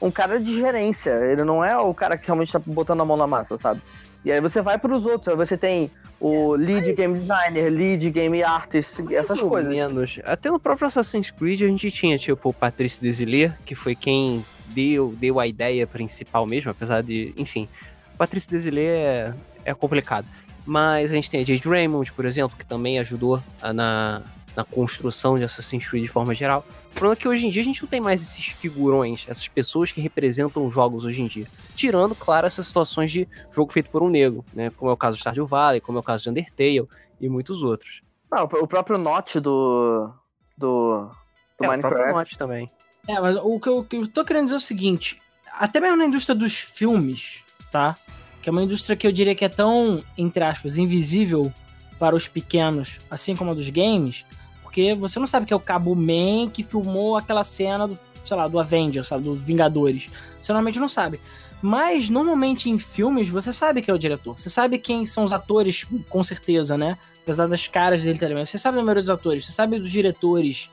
um 0.00 0.10
cara 0.10 0.40
de 0.40 0.54
gerência, 0.54 1.10
ele 1.24 1.44
não 1.44 1.64
é 1.64 1.76
o 1.78 1.94
cara 1.94 2.16
que 2.18 2.26
realmente 2.26 2.52
tá 2.52 2.60
botando 2.64 3.00
a 3.00 3.04
mão 3.04 3.16
na 3.16 3.26
massa, 3.26 3.56
sabe? 3.56 3.80
E 4.24 4.30
aí 4.32 4.40
você 4.40 4.60
vai 4.60 4.78
pros 4.78 5.04
outros, 5.06 5.28
aí 5.28 5.36
você 5.36 5.56
tem 5.56 5.90
o 6.20 6.54
lead 6.54 6.92
game 6.92 7.18
designer, 7.18 7.68
lead 7.70 8.10
game 8.10 8.42
artist, 8.42 9.00
essas 9.12 9.30
Mais 9.30 9.42
ou 9.42 9.50
coisas. 9.50 9.70
menos. 9.70 10.18
Até 10.24 10.50
no 10.50 10.58
próprio 10.60 10.86
Assassin's 10.86 11.30
Creed 11.30 11.62
a 11.62 11.66
gente 11.66 11.90
tinha, 11.90 12.16
tipo, 12.18 12.48
o 12.48 12.52
Patrice 12.52 13.00
Desilets, 13.00 13.52
que 13.64 13.74
foi 13.74 13.94
quem 13.96 14.44
deu, 14.68 15.14
deu 15.18 15.40
a 15.40 15.46
ideia 15.46 15.86
principal 15.86 16.46
mesmo, 16.46 16.70
apesar 16.70 17.02
de, 17.02 17.34
enfim. 17.36 17.68
Patrice 18.16 18.48
Desilets 18.48 18.88
é, 18.92 19.34
é 19.64 19.74
complicado. 19.74 20.26
Mas 20.64 21.10
a 21.10 21.14
gente 21.14 21.28
tem 21.28 21.42
a 21.42 21.44
Jade 21.44 21.68
Raymond, 21.68 22.12
por 22.12 22.24
exemplo, 22.24 22.56
que 22.56 22.64
também 22.64 23.00
ajudou 23.00 23.42
a- 23.60 23.72
na, 23.72 24.22
na 24.54 24.62
construção 24.64 25.36
de 25.36 25.42
Assassin's 25.42 25.88
Creed 25.88 26.04
de 26.04 26.08
forma 26.08 26.32
geral. 26.32 26.64
O 26.92 26.94
problema 27.02 27.14
é 27.14 27.16
que 27.16 27.26
hoje 27.26 27.46
em 27.46 27.50
dia 27.50 27.62
a 27.62 27.64
gente 27.64 27.82
não 27.82 27.88
tem 27.88 28.00
mais 28.00 28.22
esses 28.22 28.46
figurões, 28.46 29.24
essas 29.28 29.48
pessoas 29.48 29.90
que 29.90 30.00
representam 30.00 30.64
os 30.64 30.72
jogos 30.72 31.04
hoje 31.04 31.22
em 31.22 31.26
dia. 31.26 31.46
Tirando, 31.74 32.14
claro, 32.14 32.46
essas 32.46 32.66
situações 32.66 33.10
de 33.10 33.26
jogo 33.50 33.72
feito 33.72 33.90
por 33.90 34.02
um 34.02 34.08
negro, 34.08 34.44
né? 34.52 34.70
Como 34.70 34.90
é 34.90 34.94
o 34.94 34.96
caso 34.96 35.16
de 35.16 35.20
Stardew 35.20 35.46
Valley, 35.46 35.80
como 35.80 35.98
é 35.98 36.00
o 36.00 36.04
caso 36.04 36.24
de 36.24 36.30
Undertale 36.30 36.86
e 37.20 37.28
muitos 37.28 37.62
outros. 37.62 38.02
Não, 38.30 38.44
o 38.44 38.66
próprio 38.66 38.98
Notch 38.98 39.36
do. 39.36 40.12
do. 40.56 41.10
do 41.58 41.64
É, 41.64 41.68
o 41.68 41.80
próprio 41.80 42.00
Minecraft. 42.00 42.12
Notch 42.12 42.36
também. 42.36 42.70
É, 43.08 43.18
mas 43.18 43.36
o 43.36 43.58
que, 43.58 43.68
eu, 43.68 43.78
o 43.78 43.84
que 43.84 43.96
eu 43.96 44.06
tô 44.06 44.24
querendo 44.24 44.44
dizer 44.44 44.54
é 44.54 44.58
o 44.58 44.60
seguinte: 44.60 45.20
até 45.52 45.80
mesmo 45.80 45.96
na 45.96 46.06
indústria 46.06 46.34
dos 46.34 46.56
filmes, 46.56 47.42
tá? 47.70 47.96
Que 48.40 48.48
é 48.48 48.52
uma 48.52 48.62
indústria 48.62 48.96
que 48.96 49.06
eu 49.06 49.12
diria 49.12 49.34
que 49.34 49.44
é 49.44 49.48
tão, 49.48 50.04
entre 50.16 50.44
aspas, 50.44 50.76
invisível 50.76 51.52
para 51.98 52.16
os 52.16 52.28
pequenos, 52.28 52.98
assim 53.10 53.36
como 53.36 53.50
a 53.52 53.54
dos 53.54 53.70
games, 53.70 54.24
porque 54.72 54.94
você 54.94 55.20
não 55.20 55.26
sabe 55.26 55.44
que 55.44 55.52
é 55.52 55.56
o 55.56 55.60
Cabo 55.60 55.94
Man 55.94 56.48
que 56.50 56.62
filmou 56.62 57.18
aquela 57.18 57.44
cena 57.44 57.86
do, 57.86 57.98
sei 58.24 58.34
lá, 58.34 58.48
do 58.48 58.58
Avengers, 58.58 59.06
sabe, 59.06 59.24
do 59.24 59.34
Vingadores. 59.34 60.08
Você 60.40 60.50
normalmente 60.50 60.80
não 60.80 60.88
sabe. 60.88 61.20
Mas, 61.60 62.08
normalmente 62.08 62.70
em 62.70 62.78
filmes, 62.78 63.28
você 63.28 63.52
sabe 63.52 63.82
que 63.82 63.90
é 63.90 63.94
o 63.94 63.98
diretor. 63.98 64.40
Você 64.40 64.48
sabe 64.48 64.78
quem 64.78 65.04
são 65.04 65.24
os 65.24 65.32
atores, 65.34 65.86
com 66.08 66.24
certeza, 66.24 66.78
né? 66.78 66.96
Apesar 67.22 67.46
das 67.48 67.68
caras 67.68 68.02
dele 68.02 68.18
também. 68.18 68.46
Você 68.46 68.56
sabe 68.56 68.78
o 68.78 68.80
número 68.80 68.98
dos 68.98 69.10
atores, 69.10 69.44
você 69.44 69.52
sabe 69.52 69.78
dos 69.78 69.92
diretores, 69.92 70.70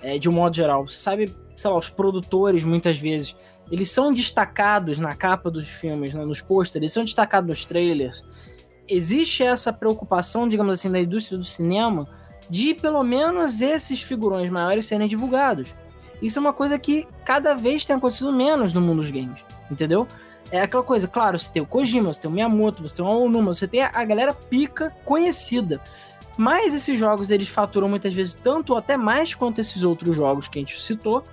é, 0.00 0.18
de 0.18 0.26
um 0.26 0.32
modo 0.32 0.56
geral. 0.56 0.88
Você 0.88 0.98
sabe, 0.98 1.36
sei 1.54 1.70
lá, 1.70 1.76
os 1.76 1.90
produtores, 1.90 2.64
muitas 2.64 2.96
vezes. 2.96 3.36
Eles 3.70 3.90
são 3.90 4.10
destacados 4.10 4.98
na 4.98 5.14
capa 5.14 5.50
dos 5.50 5.68
filmes, 5.68 6.14
né, 6.14 6.24
nos 6.24 6.40
pôsteres, 6.40 6.82
eles 6.84 6.92
são 6.92 7.04
destacados 7.04 7.46
nos 7.46 7.64
trailers. 7.66 8.24
Existe 8.88 9.42
essa 9.42 9.70
preocupação, 9.70 10.48
digamos 10.48 10.72
assim, 10.72 10.90
da 10.90 10.98
indústria 10.98 11.36
do 11.36 11.44
cinema 11.44 12.08
de 12.48 12.74
pelo 12.74 13.02
menos 13.02 13.60
esses 13.60 14.02
figurões 14.02 14.50
maiores 14.50 14.84
serem 14.86 15.08
divulgados. 15.08 15.74
Isso 16.22 16.38
é 16.38 16.40
uma 16.40 16.52
coisa 16.52 16.78
que 16.78 17.06
cada 17.24 17.54
vez 17.54 17.84
tem 17.84 17.96
acontecido 17.96 18.32
menos 18.32 18.72
no 18.72 18.80
mundo 18.80 19.00
dos 19.00 19.10
games, 19.10 19.44
entendeu? 19.70 20.06
É 20.50 20.60
aquela 20.60 20.82
coisa, 20.82 21.08
claro, 21.08 21.38
você 21.38 21.50
tem 21.50 21.62
o 21.62 21.66
Kojima, 21.66 22.12
você 22.12 22.20
tem 22.20 22.30
o 22.30 22.34
Miyamoto, 22.34 22.82
você 22.82 22.96
tem 22.96 23.04
o 23.04 23.08
Aonuma, 23.08 23.52
você 23.52 23.66
tem 23.66 23.82
a 23.82 24.04
galera 24.04 24.32
pica 24.32 24.94
conhecida. 25.04 25.80
Mas 26.36 26.74
esses 26.74 26.98
jogos 26.98 27.30
eles 27.30 27.48
faturam 27.48 27.88
muitas 27.88 28.12
vezes 28.12 28.34
tanto 28.34 28.70
ou 28.70 28.78
até 28.78 28.96
mais 28.96 29.34
quanto 29.34 29.60
esses 29.60 29.82
outros 29.84 30.16
jogos 30.16 30.48
que 30.48 30.58
a 30.58 30.62
gente 30.62 30.80
citou. 30.82 31.24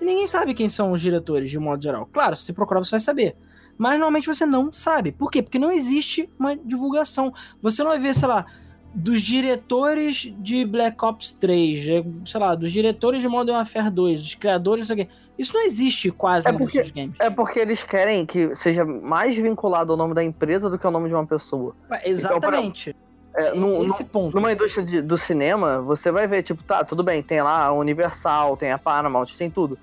E 0.00 0.04
ninguém 0.04 0.26
sabe 0.26 0.54
quem 0.54 0.68
são 0.68 0.92
os 0.92 1.00
diretores, 1.00 1.50
de 1.50 1.58
modo 1.58 1.82
geral. 1.82 2.08
Claro, 2.12 2.36
se 2.36 2.44
você 2.44 2.52
procurar, 2.52 2.82
você 2.82 2.92
vai 2.92 3.00
saber. 3.00 3.36
Mas 3.76 3.92
normalmente 3.92 4.26
você 4.26 4.44
não 4.44 4.72
sabe. 4.72 5.12
Por 5.12 5.30
quê? 5.30 5.42
Porque 5.42 5.58
não 5.58 5.70
existe 5.70 6.28
uma 6.38 6.56
divulgação. 6.56 7.32
Você 7.62 7.82
não 7.82 7.90
vai 7.90 8.00
ver, 8.00 8.14
sei 8.14 8.28
lá, 8.28 8.46
dos 8.94 9.20
diretores 9.20 10.32
de 10.38 10.64
Black 10.64 11.04
Ops 11.04 11.32
3, 11.32 11.88
é, 11.88 12.04
sei 12.24 12.40
lá, 12.40 12.54
dos 12.54 12.72
diretores 12.72 13.22
de 13.22 13.28
Modern 13.28 13.56
Warfare 13.56 13.90
2, 13.90 14.20
dos 14.20 14.34
criadores, 14.34 14.88
não 14.88 15.06
Isso 15.38 15.54
não 15.54 15.64
existe 15.64 16.10
quase 16.10 16.48
é 16.48 16.52
porque, 16.52 16.80
dos 16.80 16.90
games. 16.90 17.16
É 17.20 17.30
porque 17.30 17.58
eles 17.58 17.82
querem 17.82 18.24
que 18.26 18.54
seja 18.54 18.84
mais 18.84 19.36
vinculado 19.36 19.92
ao 19.92 19.98
nome 19.98 20.14
da 20.14 20.24
empresa 20.24 20.68
do 20.68 20.78
que 20.78 20.86
ao 20.86 20.92
nome 20.92 21.08
de 21.08 21.14
uma 21.14 21.26
pessoa. 21.26 21.74
Exatamente. 22.04 22.90
Então, 22.90 23.00
pra, 23.00 23.08
é, 23.38 23.54
no, 23.54 23.84
Esse 23.84 24.02
no, 24.02 24.08
ponto. 24.08 24.34
Numa 24.34 24.52
indústria 24.52 24.84
de, 24.84 25.00
do 25.00 25.16
cinema, 25.16 25.80
você 25.80 26.10
vai 26.10 26.26
ver, 26.26 26.42
tipo, 26.42 26.62
tá, 26.62 26.82
tudo 26.82 27.04
bem, 27.04 27.22
tem 27.22 27.40
lá 27.40 27.66
a 27.66 27.72
Universal, 27.72 28.56
tem 28.56 28.72
a 28.72 28.78
Paramount, 28.78 29.28
tem 29.36 29.48
tudo 29.48 29.78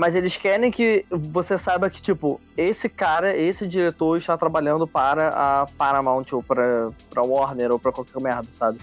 mas 0.00 0.14
eles 0.14 0.34
querem 0.34 0.70
que 0.70 1.04
você 1.10 1.58
saiba 1.58 1.90
que, 1.90 2.00
tipo, 2.00 2.40
esse 2.56 2.88
cara, 2.88 3.36
esse 3.36 3.66
diretor 3.68 4.16
está 4.16 4.34
trabalhando 4.34 4.86
para 4.86 5.28
a 5.28 5.66
Paramount 5.76 6.24
ou 6.32 6.42
para 6.42 6.90
a 7.14 7.20
Warner 7.20 7.70
ou 7.70 7.78
para 7.78 7.92
qualquer 7.92 8.18
merda, 8.18 8.48
sabe? 8.50 8.78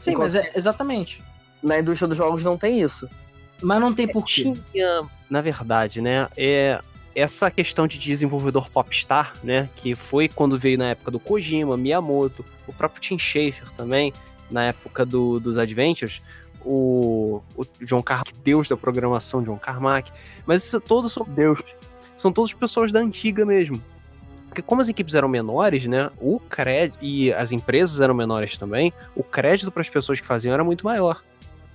Sim, 0.00 0.12
Enquanto 0.12 0.24
mas 0.24 0.34
é 0.36 0.50
exatamente. 0.56 1.22
Na 1.62 1.78
indústria 1.78 2.08
dos 2.08 2.16
jogos 2.16 2.42
não 2.42 2.56
tem 2.56 2.80
isso. 2.80 3.06
Mas 3.60 3.78
não 3.78 3.92
tem 3.92 4.08
porquê. 4.08 4.54
Tinha, 4.72 5.06
na 5.28 5.42
verdade, 5.42 6.00
né? 6.00 6.26
É, 6.34 6.80
essa 7.14 7.50
questão 7.50 7.86
de 7.86 7.98
desenvolvedor 7.98 8.70
popstar, 8.70 9.34
né? 9.44 9.68
Que 9.76 9.94
foi 9.94 10.28
quando 10.28 10.58
veio 10.58 10.78
na 10.78 10.92
época 10.92 11.10
do 11.10 11.20
Kojima, 11.20 11.76
Miyamoto, 11.76 12.42
o 12.66 12.72
próprio 12.72 13.02
Tim 13.02 13.18
Schafer 13.18 13.70
também, 13.76 14.14
na 14.50 14.64
época 14.64 15.04
do, 15.04 15.38
dos 15.38 15.58
Adventures 15.58 16.22
o, 16.64 17.42
o 17.56 17.66
John 17.80 18.02
Carmack, 18.02 18.34
deus 18.44 18.68
da 18.68 18.76
programação, 18.76 19.42
John 19.42 19.58
Carmack. 19.58 20.10
Mas 20.46 20.64
isso 20.64 20.80
todos 20.80 21.12
são 21.12 21.26
deus. 21.28 21.60
São 22.16 22.32
todas 22.32 22.52
pessoas 22.52 22.92
da 22.92 23.00
antiga 23.00 23.44
mesmo. 23.44 23.82
Porque 24.48 24.62
como 24.62 24.80
as 24.80 24.88
equipes 24.88 25.14
eram 25.14 25.28
menores, 25.28 25.86
né? 25.86 26.10
O 26.20 26.40
crédito 26.40 27.04
e 27.04 27.32
as 27.32 27.52
empresas 27.52 28.00
eram 28.00 28.14
menores 28.14 28.56
também, 28.58 28.92
o 29.14 29.22
crédito 29.22 29.70
para 29.70 29.82
as 29.82 29.88
pessoas 29.88 30.20
que 30.20 30.26
faziam 30.26 30.52
era 30.52 30.64
muito 30.64 30.84
maior. 30.84 31.22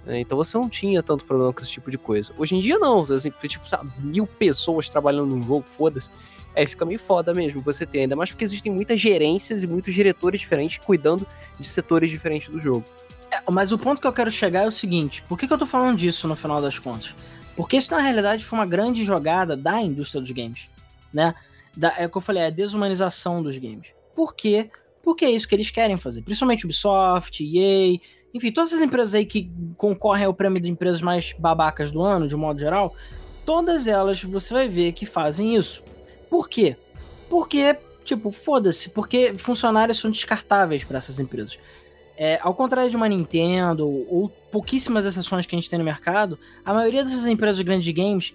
Né? 0.06 0.20
Então 0.20 0.38
você 0.38 0.58
não 0.58 0.68
tinha 0.68 1.02
tanto 1.02 1.24
problema 1.24 1.54
com 1.54 1.62
esse 1.62 1.72
tipo 1.72 1.90
de 1.90 1.98
coisa. 1.98 2.34
Hoje 2.38 2.56
em 2.56 2.62
dia 2.62 2.78
não, 2.78 3.02
assim, 3.04 3.32
tipo, 3.48 3.68
sabe, 3.70 3.92
mil 4.00 4.28
pessoas 4.28 4.90
trabalhando 4.90 5.28
num 5.28 5.44
jogo, 5.44 5.66
foda-se. 5.78 6.10
Aí 6.56 6.68
fica 6.68 6.86
meio 6.86 7.00
foda 7.00 7.34
mesmo 7.34 7.62
você 7.62 7.86
ter, 7.86 8.02
ainda 8.02 8.16
mais 8.16 8.30
porque 8.30 8.44
existem 8.44 8.72
muitas 8.72 9.00
gerências 9.00 9.64
e 9.64 9.68
muitos 9.68 9.94
diretores 9.94 10.40
diferentes 10.40 10.78
cuidando 10.78 11.26
de 11.60 11.68
setores 11.68 12.12
diferentes 12.12 12.50
do 12.50 12.60
jogo. 12.60 12.86
Mas 13.50 13.72
o 13.72 13.78
ponto 13.78 14.02
que 14.02 14.08
eu 14.08 14.14
quero 14.14 14.32
chegar 14.32 14.64
é 14.64 14.68
o 14.68 14.72
seguinte: 14.72 15.24
por 15.28 15.38
que, 15.38 15.48
que 15.48 15.54
eu 15.54 15.58
tô 15.58 15.66
falando 15.66 15.98
disso 15.98 16.28
no 16.28 16.36
final 16.36 16.62
das 16.62 16.80
contas? 16.80 17.16
Porque 17.56 17.78
isso, 17.78 17.92
na 17.92 18.02
realidade, 18.02 18.44
foi 18.44 18.60
uma 18.60 18.66
grande 18.66 19.04
jogada 19.04 19.56
da 19.56 19.82
indústria 19.82 20.22
dos 20.22 20.32
games. 20.32 20.70
Né? 21.14 21.34
Da, 21.76 21.94
é 21.98 22.06
o 22.06 22.10
que 22.10 22.18
eu 22.18 22.22
falei, 22.22 22.44
é 22.44 22.46
a 22.48 22.50
desumanização 22.50 23.42
dos 23.44 23.58
games. 23.58 23.94
Por 24.16 24.36
quê? 24.36 24.70
Porque 25.04 25.26
é 25.26 25.32
isso 25.32 25.48
que 25.48 25.56
eles 25.56 25.70
querem 25.70 25.98
fazer. 25.98 26.22
Principalmente 26.22 26.66
Ubisoft, 26.66 27.44
EA, 27.44 28.00
enfim, 28.34 28.52
todas 28.52 28.72
essas 28.72 28.82
empresas 28.82 29.14
aí 29.14 29.26
que 29.26 29.52
concorrem 29.78 30.26
ao 30.26 30.34
prêmio 30.34 30.62
de 30.62 30.70
empresas 30.70 31.02
mais 31.02 31.34
babacas 31.38 31.92
do 31.92 32.02
ano, 32.02 32.28
de 32.28 32.36
modo 32.36 32.60
geral, 32.60 32.96
todas 33.46 33.86
elas 33.86 34.24
você 34.24 34.54
vai 34.54 34.68
ver 34.68 34.94
que 34.94 35.06
fazem 35.06 35.56
isso. 35.56 35.84
Por 36.30 36.50
quê? 36.50 36.76
Porque, 37.30 37.78
tipo, 38.04 38.32
foda-se, 38.32 38.90
porque 38.90 39.36
funcionários 39.38 40.00
são 40.00 40.10
descartáveis 40.10 40.84
para 40.84 40.98
essas 40.98 41.20
empresas. 41.20 41.60
É, 42.16 42.40
ao 42.42 42.54
contrário 42.54 42.90
de 42.90 42.96
uma 42.96 43.08
Nintendo 43.08 43.88
ou 43.88 44.30
pouquíssimas 44.52 45.06
exceções 45.06 45.46
que 45.46 45.56
a 45.56 45.60
gente 45.60 45.70
tem 45.70 45.80
no 45.80 45.86
mercado, 45.86 46.38
a 46.64 46.74
maioria 46.74 47.04
dessas 47.04 47.26
empresas 47.26 47.60
grandes 47.62 47.86
de 47.86 47.94
games, 47.94 48.34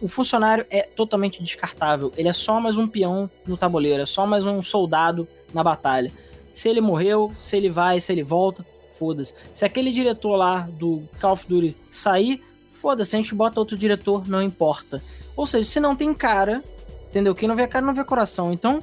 o 0.00 0.08
funcionário 0.08 0.64
é 0.70 0.82
totalmente 0.82 1.42
descartável. 1.42 2.12
Ele 2.16 2.28
é 2.28 2.32
só 2.32 2.60
mais 2.60 2.76
um 2.76 2.86
peão 2.86 3.30
no 3.46 3.56
tabuleiro, 3.56 4.02
é 4.02 4.06
só 4.06 4.26
mais 4.26 4.46
um 4.46 4.62
soldado 4.62 5.28
na 5.52 5.62
batalha. 5.62 6.12
Se 6.52 6.68
ele 6.68 6.80
morreu, 6.80 7.32
se 7.38 7.56
ele 7.56 7.68
vai, 7.68 8.00
se 8.00 8.12
ele 8.12 8.22
volta, 8.22 8.64
foda-se. 8.98 9.34
Se 9.52 9.64
aquele 9.64 9.92
diretor 9.92 10.36
lá 10.36 10.68
do 10.78 11.02
Call 11.20 11.32
of 11.32 11.46
Duty 11.46 11.76
sair, 11.90 12.42
foda-se, 12.72 13.14
a 13.14 13.18
gente 13.18 13.34
bota 13.34 13.60
outro 13.60 13.76
diretor, 13.76 14.26
não 14.26 14.42
importa. 14.42 15.02
Ou 15.36 15.46
seja, 15.46 15.68
se 15.68 15.80
não 15.80 15.94
tem 15.94 16.14
cara, 16.14 16.64
entendeu? 17.08 17.34
Quem 17.34 17.48
não 17.48 17.54
vê 17.54 17.66
cara 17.68 17.84
não 17.84 17.94
vê 17.94 18.04
coração. 18.04 18.52
Então, 18.52 18.82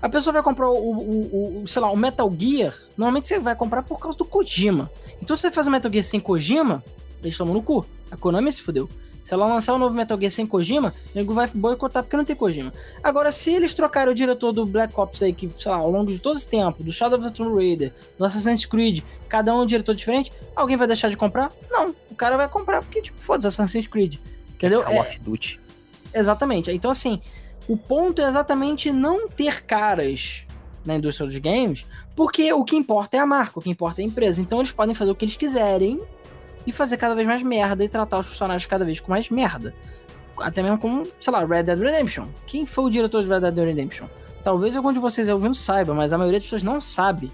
a 0.00 0.08
pessoa 0.08 0.32
vai 0.32 0.42
comprar 0.42 0.68
o, 0.68 0.76
o, 0.76 1.62
o, 1.62 1.66
sei 1.66 1.82
lá, 1.82 1.90
o 1.90 1.96
Metal 1.96 2.32
Gear, 2.38 2.74
normalmente 2.96 3.26
você 3.26 3.38
vai 3.38 3.54
comprar 3.54 3.82
por 3.82 3.98
causa 3.98 4.16
do 4.16 4.24
Kojima. 4.24 4.90
Então 5.20 5.36
se 5.36 5.42
você 5.42 5.50
faz 5.50 5.66
o 5.66 5.70
Metal 5.70 5.90
Gear 5.90 6.04
sem 6.04 6.20
Kojima, 6.20 6.84
eles 7.22 7.36
tomam 7.36 7.54
no 7.54 7.62
cu. 7.62 7.84
A 8.10 8.16
Konami 8.16 8.52
se 8.52 8.62
fudeu. 8.62 8.88
Se 9.28 9.34
ela 9.34 9.46
lançar 9.46 9.74
um 9.74 9.78
novo 9.78 9.94
Metal 9.94 10.18
Gear 10.18 10.30
sem 10.30 10.46
Kojima, 10.46 10.94
o 11.12 11.18
nego 11.18 11.34
vai 11.34 11.46
boicotar 11.48 12.02
porque 12.02 12.16
não 12.16 12.24
tem 12.24 12.34
Kojima. 12.34 12.72
Agora, 13.02 13.30
se 13.30 13.52
eles 13.52 13.74
trocarem 13.74 14.10
o 14.10 14.14
diretor 14.14 14.52
do 14.52 14.64
Black 14.64 14.98
Ops 14.98 15.22
aí, 15.22 15.34
que, 15.34 15.50
sei 15.54 15.70
lá, 15.70 15.76
ao 15.76 15.90
longo 15.90 16.10
de 16.10 16.18
todo 16.18 16.38
esse 16.38 16.48
tempo, 16.48 16.82
do 16.82 16.90
Shadow 16.90 17.18
of 17.18 17.28
the 17.28 17.34
Tomb 17.34 17.54
Raider, 17.54 17.92
do 18.16 18.24
Assassin's 18.24 18.64
Creed, 18.64 19.02
cada 19.28 19.54
um 19.54 19.60
um 19.60 19.66
diretor 19.66 19.94
diferente, 19.94 20.32
alguém 20.56 20.78
vai 20.78 20.86
deixar 20.86 21.10
de 21.10 21.16
comprar? 21.18 21.52
Não. 21.70 21.94
O 22.10 22.14
cara 22.14 22.38
vai 22.38 22.48
comprar 22.48 22.80
porque, 22.80 23.02
tipo, 23.02 23.20
foda-se, 23.20 23.48
Assassin's 23.48 23.86
Creed. 23.86 24.16
Entendeu? 24.54 24.82
Call 24.82 24.98
of 24.98 25.20
Duty. 25.20 25.60
Exatamente. 26.14 26.70
Então, 26.70 26.90
assim, 26.90 27.20
o 27.68 27.76
ponto 27.76 28.22
é 28.22 28.28
exatamente 28.28 28.90
não 28.90 29.28
ter 29.28 29.62
caras 29.62 30.44
na 30.84 30.96
indústria 30.96 31.26
dos 31.26 31.36
games, 31.38 31.84
porque 32.16 32.50
o 32.52 32.64
que 32.64 32.74
importa 32.74 33.18
é 33.18 33.20
a 33.20 33.26
marca, 33.26 33.58
o 33.58 33.62
que 33.62 33.68
importa 33.68 34.00
é 34.00 34.04
a 34.04 34.06
empresa. 34.06 34.40
Então 34.40 34.58
eles 34.58 34.72
podem 34.72 34.94
fazer 34.94 35.10
o 35.10 35.14
que 35.14 35.26
eles 35.26 35.36
quiserem 35.36 36.00
e 36.66 36.72
fazer 36.72 36.96
cada 36.96 37.14
vez 37.14 37.26
mais 37.26 37.42
merda 37.42 37.84
e 37.84 37.88
tratar 37.88 38.20
os 38.20 38.26
funcionários 38.26 38.64
cada 38.64 38.84
vez 38.84 39.00
com 39.00 39.10
mais 39.10 39.28
merda. 39.28 39.74
Até 40.38 40.62
mesmo 40.62 40.78
como, 40.78 41.06
sei 41.20 41.32
lá, 41.32 41.44
Red 41.44 41.64
Dead 41.64 41.78
Redemption. 41.78 42.26
Quem 42.46 42.64
foi 42.64 42.84
o 42.84 42.90
diretor 42.90 43.22
de 43.22 43.28
Red 43.28 43.40
Dead 43.40 43.58
Redemption? 43.58 44.06
Talvez 44.42 44.74
algum 44.76 44.92
de 44.92 44.98
vocês 44.98 45.28
ouvindo 45.28 45.54
saiba, 45.54 45.92
mas 45.92 46.12
a 46.12 46.18
maioria 46.18 46.38
das 46.38 46.46
pessoas 46.46 46.62
não 46.62 46.80
sabe. 46.80 47.30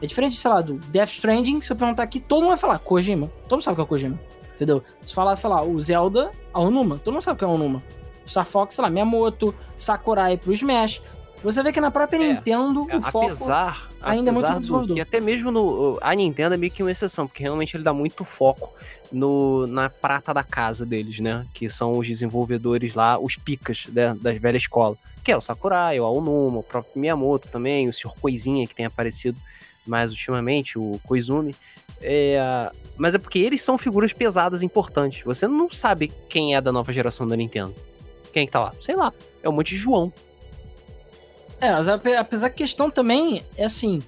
É 0.00 0.06
diferente, 0.06 0.36
sei 0.36 0.50
lá, 0.50 0.60
do 0.60 0.74
Death 0.74 1.10
Stranding, 1.10 1.60
se 1.60 1.72
eu 1.72 1.76
perguntar 1.76 2.02
aqui, 2.02 2.18
todo 2.18 2.40
mundo 2.40 2.50
vai 2.50 2.56
falar 2.56 2.78
Kojima. 2.78 3.30
Todo 3.44 3.52
mundo 3.52 3.62
sabe 3.62 3.74
o 3.74 3.76
que 3.76 3.82
é 3.82 3.86
Kojima. 3.86 4.18
Entendeu? 4.54 4.82
Se 5.04 5.14
falar, 5.14 5.36
sei 5.36 5.50
lá, 5.50 5.62
o 5.62 5.80
Zelda, 5.80 6.32
a 6.52 6.60
Onuma, 6.60 6.98
todo 6.98 7.12
mundo 7.12 7.22
sabe 7.22 7.36
o 7.36 7.38
que 7.38 7.44
é 7.44 7.48
Onuma. 7.48 7.82
Star 8.28 8.46
Fox, 8.46 8.74
sei 8.74 8.82
lá, 8.82 8.90
Miyamoto, 8.90 9.54
Sakurai 9.76 10.36
pro 10.36 10.52
Smash. 10.52 11.00
Você 11.42 11.62
vê 11.62 11.72
que 11.72 11.80
na 11.80 11.90
própria 11.90 12.18
é, 12.18 12.34
Nintendo 12.34 12.86
é, 12.90 12.96
o 12.96 13.00
foco 13.00 13.26
apesar, 13.26 13.88
ainda 14.00 14.30
apesar 14.30 14.48
é 14.48 14.52
muito 14.54 14.86
do 14.86 14.94
que 14.94 15.00
até 15.00 15.20
mesmo 15.20 15.52
no 15.52 15.98
a 16.00 16.12
Nintendo 16.14 16.54
é 16.54 16.56
meio 16.56 16.72
que 16.72 16.82
uma 16.82 16.90
exceção, 16.90 17.28
porque 17.28 17.42
realmente 17.42 17.76
ele 17.76 17.84
dá 17.84 17.92
muito 17.92 18.24
foco 18.24 18.74
no, 19.12 19.66
na 19.66 19.88
prata 19.88 20.34
da 20.34 20.42
casa 20.42 20.84
deles, 20.84 21.20
né? 21.20 21.46
Que 21.54 21.68
são 21.68 21.96
os 21.96 22.06
desenvolvedores 22.06 22.94
lá, 22.94 23.18
os 23.18 23.36
picas 23.36 23.86
né, 23.88 24.16
da 24.20 24.32
velha 24.32 24.56
escola. 24.56 24.96
Que 25.22 25.30
é 25.30 25.36
o 25.36 25.40
Sakurai, 25.40 26.00
o 26.00 26.04
Aonuma, 26.04 26.58
o 26.58 26.62
próprio 26.62 27.00
Miyamoto 27.00 27.48
também, 27.48 27.88
o 27.88 27.92
Sr. 27.92 28.14
Coisinha 28.20 28.66
que 28.66 28.74
tem 28.74 28.86
aparecido 28.86 29.38
mais 29.86 30.10
ultimamente, 30.10 30.78
o 30.78 31.00
Koizumi. 31.06 31.54
É, 32.00 32.70
mas 32.96 33.14
é 33.14 33.18
porque 33.18 33.38
eles 33.38 33.62
são 33.62 33.78
figuras 33.78 34.12
pesadas 34.12 34.62
importantes. 34.62 35.22
Você 35.24 35.46
não 35.46 35.70
sabe 35.70 36.12
quem 36.28 36.54
é 36.54 36.60
da 36.60 36.72
nova 36.72 36.92
geração 36.92 37.26
da 37.26 37.36
Nintendo. 37.36 37.74
Quem 38.38 38.44
é 38.44 38.46
que 38.46 38.52
tá 38.52 38.60
lá? 38.60 38.74
Sei 38.80 38.94
lá. 38.94 39.12
É 39.42 39.48
um 39.48 39.52
monte 39.52 39.70
de 39.70 39.76
João. 39.78 40.12
É, 41.60 41.72
mas 41.72 41.88
apesar 41.88 42.50
que 42.50 42.62
a 42.62 42.66
questão 42.66 42.88
também 42.88 43.42
é 43.56 43.64
assim, 43.64 44.00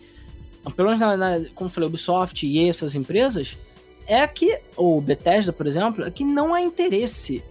pelo 0.77 0.89
menos 0.89 1.01
na, 1.01 1.17
na, 1.17 1.45
como 1.53 1.69
eu 1.69 1.73
falei, 1.73 1.89
Ubisoft 1.89 2.47
e 2.47 2.69
essas 2.69 2.95
empresas, 2.95 3.59
é 4.07 4.25
que, 4.29 4.61
ou 4.77 5.01
Bethesda, 5.01 5.53
por 5.53 5.67
exemplo, 5.67 6.05
é 6.05 6.11
que 6.13 6.25
não 6.25 6.55
há 6.55 6.61
interesse, 6.61 7.43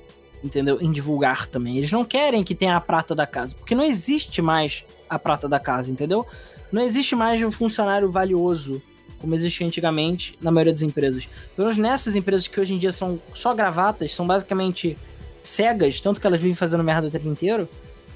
entendeu, 0.42 0.82
em 0.82 0.90
divulgar 0.90 1.48
também. 1.48 1.78
Eles 1.78 1.92
não 1.92 2.06
querem 2.06 2.46
que 2.46 2.56
tenha 2.56 2.78
a 2.78 2.82
prata 2.82 3.14
da 3.14 3.28
casa, 3.28 3.54
porque 3.56 3.76
não 3.76 3.84
existe 3.84 4.42
mais 4.42 4.86
a 5.10 5.20
prata 5.20 5.50
da 5.50 5.60
casa, 5.60 5.92
entendeu? 5.92 6.26
Não 6.72 6.82
existe 6.82 7.14
mais 7.14 7.44
um 7.44 7.52
funcionário 7.52 8.10
valioso 8.10 8.82
como 9.20 9.36
existia 9.36 9.68
antigamente 9.68 10.38
na 10.40 10.50
maioria 10.50 10.72
das 10.72 10.82
empresas. 10.82 11.28
Pelo 11.58 11.68
menos 11.68 11.78
nessas 11.78 12.16
empresas 12.16 12.48
que 12.48 12.58
hoje 12.58 12.74
em 12.74 12.78
dia 12.78 12.94
são 12.94 13.20
só 13.34 13.54
gravatas, 13.54 14.16
são 14.16 14.26
basicamente 14.26 14.98
cegas, 15.42 16.00
tanto 16.02 16.20
que 16.20 16.28
elas 16.28 16.42
vivem 16.42 16.56
fazendo 16.56 16.84
merda 16.84 17.08
o 17.08 17.12
tempo 17.12 17.28
inteiro, 17.28 17.68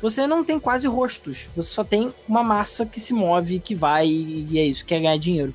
você 0.02 0.28
não 0.28 0.44
tem 0.44 0.60
quase 0.60 0.86
rostos. 0.86 1.50
Você 1.56 1.70
só 1.70 1.84
tem 1.84 2.14
uma 2.28 2.44
massa 2.44 2.86
que 2.86 3.00
se 3.00 3.14
move, 3.14 3.60
que 3.60 3.74
vai, 3.74 4.08
e 4.08 4.60
é 4.60 4.66
isso, 4.66 4.86
quer 4.86 5.00
ganhar 5.00 5.18
dinheiro. 5.18 5.54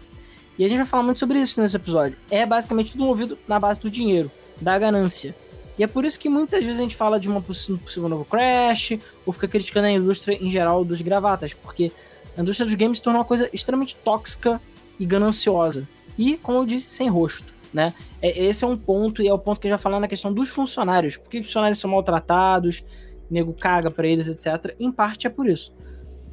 E 0.58 0.64
a 0.64 0.68
gente 0.68 0.78
vai 0.78 0.86
falar 0.86 1.02
muito 1.02 1.20
sobre 1.20 1.38
isso 1.38 1.60
nesse 1.60 1.76
episódio. 1.76 2.16
É 2.30 2.46
basicamente 2.46 2.92
tudo 2.92 3.04
movido 3.04 3.38
na 3.46 3.60
base 3.60 3.78
do 3.78 3.90
dinheiro, 3.90 4.30
da 4.60 4.78
ganância. 4.78 5.36
E 5.78 5.84
é 5.84 5.86
por 5.86 6.04
isso 6.04 6.18
que 6.18 6.28
muitas 6.28 6.64
vezes 6.64 6.80
a 6.80 6.82
gente 6.82 6.96
fala 6.96 7.20
de 7.20 7.28
uma 7.28 7.40
possível 7.40 8.08
novo 8.08 8.24
crash, 8.24 8.98
ou 9.26 9.32
fica 9.32 9.46
criticando 9.46 9.86
a 9.86 9.90
indústria 9.90 10.34
em 10.34 10.50
geral 10.50 10.84
dos 10.84 11.00
gravatas, 11.00 11.52
porque 11.52 11.92
a 12.36 12.40
indústria 12.40 12.66
dos 12.66 12.74
games 12.74 12.98
se 12.98 13.04
tornou 13.04 13.20
uma 13.20 13.28
coisa 13.28 13.50
extremamente 13.52 13.94
tóxica 13.96 14.60
e 14.98 15.04
gananciosa. 15.04 15.86
E, 16.16 16.36
como 16.38 16.58
eu 16.58 16.66
disse, 16.66 16.86
sem 16.86 17.08
rosto 17.08 17.57
né? 17.78 17.94
É, 18.20 18.36
esse 18.46 18.64
é 18.64 18.66
um 18.66 18.76
ponto, 18.76 19.22
e 19.22 19.28
é 19.28 19.32
o 19.32 19.38
ponto 19.38 19.60
que 19.60 19.68
eu 19.68 19.70
já 19.70 19.78
falei 19.78 20.00
na 20.00 20.08
questão 20.08 20.32
dos 20.32 20.48
funcionários. 20.48 21.16
Por 21.16 21.30
que 21.30 21.38
os 21.38 21.46
funcionários 21.46 21.78
são 21.78 21.88
maltratados, 21.88 22.84
nego 23.30 23.52
caga 23.52 23.88
pra 23.88 24.04
eles, 24.04 24.26
etc. 24.26 24.74
Em 24.80 24.90
parte 24.90 25.28
é 25.28 25.30
por 25.30 25.48
isso. 25.48 25.72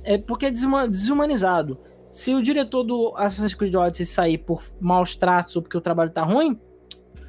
É 0.04 0.18
porque 0.18 0.48
é 0.48 0.52
desumanizado. 0.52 1.78
Se 2.12 2.34
o 2.34 2.42
diretor 2.42 2.82
do 2.84 3.14
Assassin's 3.16 3.54
Creed 3.54 3.76
Odyssey 3.76 4.08
sair 4.08 4.40
por 4.40 4.64
maus 4.82 5.16
tratos 5.16 5.56
ou 5.56 5.62
porque 5.62 5.78
o 5.78 5.82
trabalho 5.82 6.10
tá 6.10 6.24
ruim, 6.24 6.60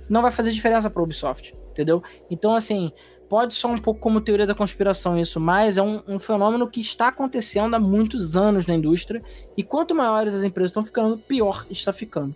não 0.08 0.22
vai 0.22 0.30
fazer 0.30 0.50
diferença 0.50 0.88
pra 0.88 1.02
Ubisoft, 1.02 1.54
entendeu? 1.70 2.02
Então, 2.30 2.54
assim, 2.54 2.90
pode 3.28 3.52
só 3.52 3.68
um 3.68 3.76
pouco 3.76 4.00
como 4.00 4.20
teoria 4.20 4.46
da 4.46 4.54
conspiração 4.54 5.18
isso, 5.18 5.38
mas 5.38 5.76
é 5.76 5.82
um, 5.82 6.00
um, 6.08 6.18
fenômeno 6.18 6.70
que 6.70 6.80
está 6.80 7.08
acontecendo 7.08 7.74
há 7.74 7.80
muitos 7.80 8.34
anos 8.34 8.64
na 8.64 8.74
indústria, 8.74 9.22
e 9.56 9.62
quanto 9.62 9.94
maiores 9.94 10.32
as 10.32 10.44
empresas 10.44 10.70
estão 10.70 10.84
ficando, 10.84 11.18
pior 11.18 11.66
está 11.68 11.92
ficando. 11.92 12.34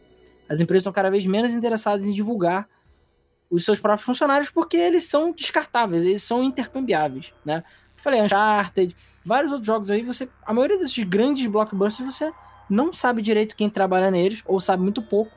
As 0.50 0.58
empresas 0.58 0.80
estão 0.80 0.92
cada 0.92 1.08
vez 1.08 1.24
menos 1.24 1.54
interessadas 1.54 2.04
em 2.04 2.10
divulgar 2.10 2.68
os 3.48 3.64
seus 3.64 3.78
próprios 3.78 4.04
funcionários 4.04 4.50
porque 4.50 4.76
eles 4.76 5.04
são 5.04 5.30
descartáveis, 5.30 6.02
eles 6.02 6.24
são 6.24 6.42
intercambiáveis, 6.42 7.32
né? 7.44 7.62
Falei, 7.96 8.20
Uncharted, 8.20 8.96
vários 9.24 9.52
outros 9.52 9.66
jogos 9.66 9.90
aí, 9.90 10.02
você, 10.02 10.28
a 10.44 10.52
maioria 10.52 10.76
desses 10.76 11.04
grandes 11.04 11.46
blockbusters 11.46 12.16
você 12.16 12.32
não 12.68 12.92
sabe 12.92 13.22
direito 13.22 13.54
quem 13.54 13.70
trabalha 13.70 14.10
neles, 14.10 14.42
ou 14.44 14.60
sabe 14.60 14.82
muito 14.82 15.00
pouco, 15.00 15.30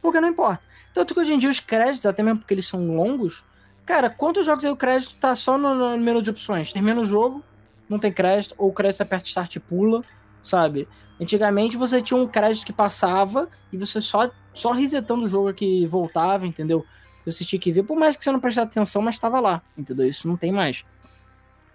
porque 0.00 0.20
não 0.20 0.28
importa. 0.28 0.62
Tanto 0.94 1.12
que 1.12 1.20
hoje 1.20 1.34
em 1.34 1.38
dia 1.38 1.50
os 1.50 1.60
créditos, 1.60 2.06
até 2.06 2.22
mesmo 2.22 2.38
porque 2.38 2.54
eles 2.54 2.66
são 2.66 2.96
longos, 2.96 3.44
cara, 3.84 4.08
quantos 4.08 4.46
jogos 4.46 4.64
aí 4.64 4.70
o 4.70 4.76
crédito 4.76 5.16
tá 5.16 5.34
só 5.34 5.58
no, 5.58 5.74
no 5.74 5.98
menu 5.98 6.22
de 6.22 6.30
opções? 6.30 6.72
Termina 6.72 6.98
o 6.98 7.04
jogo, 7.04 7.44
não 7.90 7.98
tem 7.98 8.10
crédito, 8.10 8.54
ou 8.56 8.70
o 8.70 8.72
crédito 8.72 9.02
aperta 9.02 9.26
start 9.26 9.56
e 9.56 9.60
pula, 9.60 10.02
sabe? 10.46 10.88
Antigamente 11.20 11.76
você 11.76 12.00
tinha 12.02 12.18
um 12.18 12.26
crédito 12.26 12.66
que 12.66 12.72
passava 12.72 13.48
e 13.72 13.76
você 13.76 14.00
só, 14.00 14.30
só 14.54 14.72
resetando 14.72 15.24
o 15.24 15.28
jogo 15.28 15.52
que 15.52 15.86
voltava, 15.86 16.46
entendeu? 16.46 16.84
Você 17.24 17.44
tinha 17.44 17.58
que 17.58 17.72
ver, 17.72 17.82
por 17.82 17.98
mais 17.98 18.16
que 18.16 18.22
você 18.22 18.30
não 18.30 18.38
prestasse 18.38 18.68
atenção, 18.68 19.02
mas 19.02 19.16
estava 19.16 19.40
lá, 19.40 19.62
entendeu? 19.76 20.06
Isso 20.08 20.28
não 20.28 20.36
tem 20.36 20.52
mais. 20.52 20.84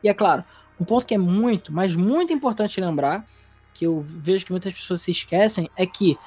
E 0.03 0.07
é 0.07 0.13
claro, 0.13 0.43
um 0.79 0.85
ponto 0.85 1.05
que 1.05 1.13
é 1.13 1.17
muito, 1.17 1.73
mas 1.73 1.95
muito 1.95 2.31
importante 2.31 2.79
lembrar, 2.79 3.25
que 3.73 3.85
eu 3.85 3.99
vejo 3.99 4.45
que 4.45 4.51
muitas 4.51 4.73
pessoas 4.73 5.01
se 5.01 5.11
esquecem, 5.11 5.69
é 5.75 5.85
que 5.85 6.17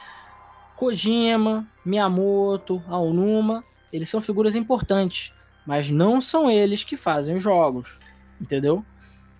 Kojima, 0.76 1.66
Miyamoto, 1.84 2.82
Aonuma, 2.88 3.64
eles 3.92 4.08
são 4.08 4.20
figuras 4.20 4.54
importantes, 4.54 5.32
mas 5.66 5.88
não 5.88 6.20
são 6.20 6.50
eles 6.50 6.84
que 6.84 6.96
fazem 6.96 7.36
os 7.36 7.42
jogos, 7.42 7.98
entendeu? 8.40 8.84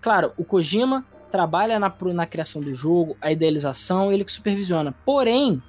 Claro, 0.01 0.31
o 0.37 0.45
Kojima 0.45 1.05
trabalha 1.35 1.77
na, 1.77 1.93
na 2.13 2.25
criação 2.25 2.61
do 2.61 2.73
jogo, 2.73 3.17
a 3.19 3.29
idealização, 3.29 4.09
ele 4.09 4.23
que 4.23 4.31
supervisiona. 4.31 4.95
Porém, 5.03 5.61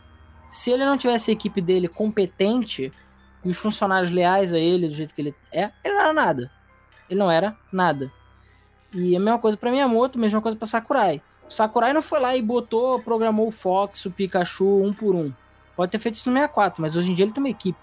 se 0.49 0.71
ele 0.71 0.85
não 0.85 0.97
tivesse 0.97 1.33
a 1.33 1.35
equipe 1.35 1.61
dele 1.61 1.89
competente 1.89 2.93
e 3.45 3.49
os 3.49 3.57
funcionários 3.57 4.13
leais 4.13 4.53
a 4.53 4.59
ele 4.61 4.87
do 4.87 4.95
jeito 4.95 5.13
que 5.13 5.21
ele 5.21 5.35
é, 5.53 5.73
ele 5.85 5.95
não 5.95 6.01
era 6.03 6.13
nada. 6.13 6.51
Ele 7.11 7.19
não 7.19 7.29
era 7.29 7.57
nada. 7.73 8.13
E 8.95 9.17
a 9.17 9.19
mesma 9.19 9.41
coisa 9.41 9.57
para 9.57 9.73
Miyamoto, 9.73 10.17
a 10.17 10.21
mesma 10.21 10.41
coisa 10.41 10.57
para 10.57 10.69
Sakurai. 10.69 11.21
O 11.49 11.53
Sakurai 11.53 11.93
não 11.93 12.01
foi 12.01 12.21
lá 12.21 12.37
e 12.37 12.41
botou, 12.41 13.01
programou 13.01 13.49
o 13.49 13.51
Fox, 13.51 14.07
o 14.07 14.11
Pikachu 14.13 14.85
um 14.85 14.93
por 14.93 15.17
um. 15.17 15.33
Pode 15.75 15.91
ter 15.91 15.99
feito 15.99 16.15
isso 16.15 16.31
no 16.31 16.37
64, 16.37 16.81
mas 16.81 16.95
hoje 16.95 17.11
em 17.11 17.15
dia 17.15 17.25
ele 17.25 17.33
tem 17.33 17.43
uma 17.43 17.51
equipe. 17.51 17.79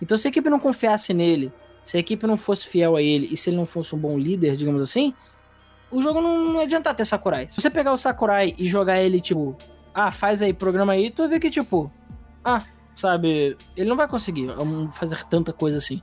Então 0.00 0.16
se 0.16 0.28
a 0.28 0.30
equipe 0.30 0.48
não 0.48 0.60
confiasse 0.60 1.12
nele, 1.12 1.52
se 1.82 1.96
a 1.96 2.00
equipe 2.00 2.28
não 2.28 2.36
fosse 2.36 2.68
fiel 2.68 2.94
a 2.94 3.02
ele 3.02 3.28
e 3.32 3.36
se 3.36 3.50
ele 3.50 3.56
não 3.56 3.66
fosse 3.66 3.92
um 3.92 3.98
bom 3.98 4.16
líder, 4.16 4.54
digamos 4.54 4.80
assim, 4.80 5.12
o 5.94 6.02
jogo 6.02 6.20
não, 6.20 6.52
não 6.52 6.60
adianta 6.60 6.92
ter 6.92 7.04
Sakurai. 7.04 7.48
Se 7.48 7.60
você 7.60 7.70
pegar 7.70 7.92
o 7.92 7.96
Sakurai 7.96 8.52
e 8.58 8.66
jogar 8.66 9.00
ele, 9.00 9.20
tipo, 9.20 9.56
ah, 9.94 10.10
faz 10.10 10.42
aí, 10.42 10.52
programa 10.52 10.92
aí, 10.92 11.08
tu 11.08 11.22
vai 11.22 11.28
ver 11.28 11.40
que, 11.40 11.48
tipo, 11.48 11.90
ah, 12.44 12.62
sabe, 12.96 13.56
ele 13.76 13.88
não 13.88 13.96
vai 13.96 14.08
conseguir 14.08 14.48
fazer 14.90 15.24
tanta 15.26 15.52
coisa 15.52 15.78
assim. 15.78 16.02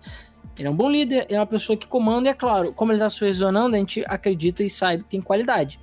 Ele 0.58 0.70
é 0.70 0.72
um 0.72 0.76
bom 0.76 0.90
líder, 0.90 1.26
é 1.30 1.38
uma 1.38 1.46
pessoa 1.46 1.78
que 1.78 1.86
comanda, 1.86 2.30
e 2.30 2.32
é 2.32 2.34
claro, 2.34 2.72
como 2.72 2.94
ele 2.94 3.00
tá 3.00 3.10
supervisionando, 3.10 3.76
a 3.76 3.80
gente 3.80 4.02
acredita 4.08 4.64
e 4.64 4.70
sabe 4.70 5.04
que 5.04 5.10
tem 5.10 5.22
qualidade. 5.22 5.78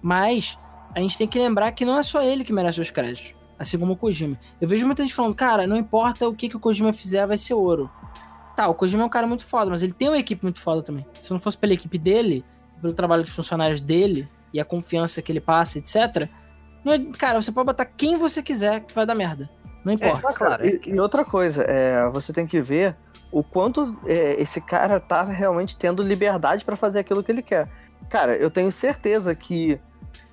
Mas 0.00 0.56
a 0.94 1.00
gente 1.00 1.18
tem 1.18 1.26
que 1.26 1.38
lembrar 1.38 1.72
que 1.72 1.84
não 1.84 1.98
é 1.98 2.04
só 2.04 2.22
ele 2.22 2.44
que 2.44 2.52
merece 2.52 2.80
os 2.80 2.90
créditos, 2.90 3.34
assim 3.58 3.76
como 3.76 3.94
o 3.94 3.96
Kojima. 3.96 4.38
Eu 4.60 4.68
vejo 4.68 4.86
muita 4.86 5.02
gente 5.02 5.14
falando, 5.14 5.34
cara, 5.34 5.66
não 5.66 5.76
importa 5.76 6.28
o 6.28 6.34
que, 6.34 6.48
que 6.48 6.56
o 6.56 6.60
Kojima 6.60 6.92
fizer, 6.92 7.26
vai 7.26 7.36
ser 7.36 7.54
ouro. 7.54 7.90
Tá, 8.54 8.68
o 8.68 8.74
Kojima 8.74 9.02
é 9.02 9.06
um 9.06 9.10
cara 9.10 9.26
muito 9.26 9.44
foda, 9.44 9.70
mas 9.70 9.82
ele 9.82 9.92
tem 9.92 10.08
uma 10.08 10.18
equipe 10.18 10.44
muito 10.44 10.60
foda 10.60 10.82
também. 10.82 11.04
Se 11.20 11.32
não 11.32 11.40
fosse 11.40 11.58
pela 11.58 11.72
equipe 11.72 11.98
dele, 11.98 12.44
pelo 12.80 12.94
trabalho 12.94 13.22
dos 13.22 13.34
funcionários 13.34 13.80
dele 13.80 14.28
e 14.52 14.60
a 14.60 14.64
confiança 14.64 15.22
que 15.22 15.30
ele 15.30 15.40
passa, 15.40 15.78
etc. 15.78 16.28
Não 16.84 16.92
é, 16.92 16.98
cara, 17.18 17.40
você 17.40 17.52
pode 17.52 17.66
botar 17.66 17.84
quem 17.84 18.16
você 18.16 18.42
quiser 18.42 18.80
que 18.80 18.94
vai 18.94 19.06
dar 19.06 19.14
merda. 19.14 19.48
Não 19.84 19.92
importa. 19.92 20.28
É, 20.28 20.32
claro. 20.32 20.66
E, 20.66 20.80
e, 20.86 21.00
outra 21.00 21.24
coisa, 21.24 21.62
é, 21.62 22.08
você 22.10 22.32
tem 22.32 22.46
que 22.46 22.60
ver 22.60 22.96
o 23.32 23.42
quanto 23.42 23.96
é, 24.06 24.40
esse 24.40 24.60
cara 24.60 24.98
tá 25.00 25.22
realmente 25.22 25.76
tendo 25.76 26.02
liberdade 26.02 26.64
para 26.64 26.76
fazer 26.76 26.98
aquilo 27.00 27.22
que 27.22 27.32
ele 27.32 27.42
quer. 27.42 27.68
Cara, 28.08 28.36
eu 28.36 28.50
tenho 28.50 28.72
certeza 28.72 29.34
que 29.34 29.80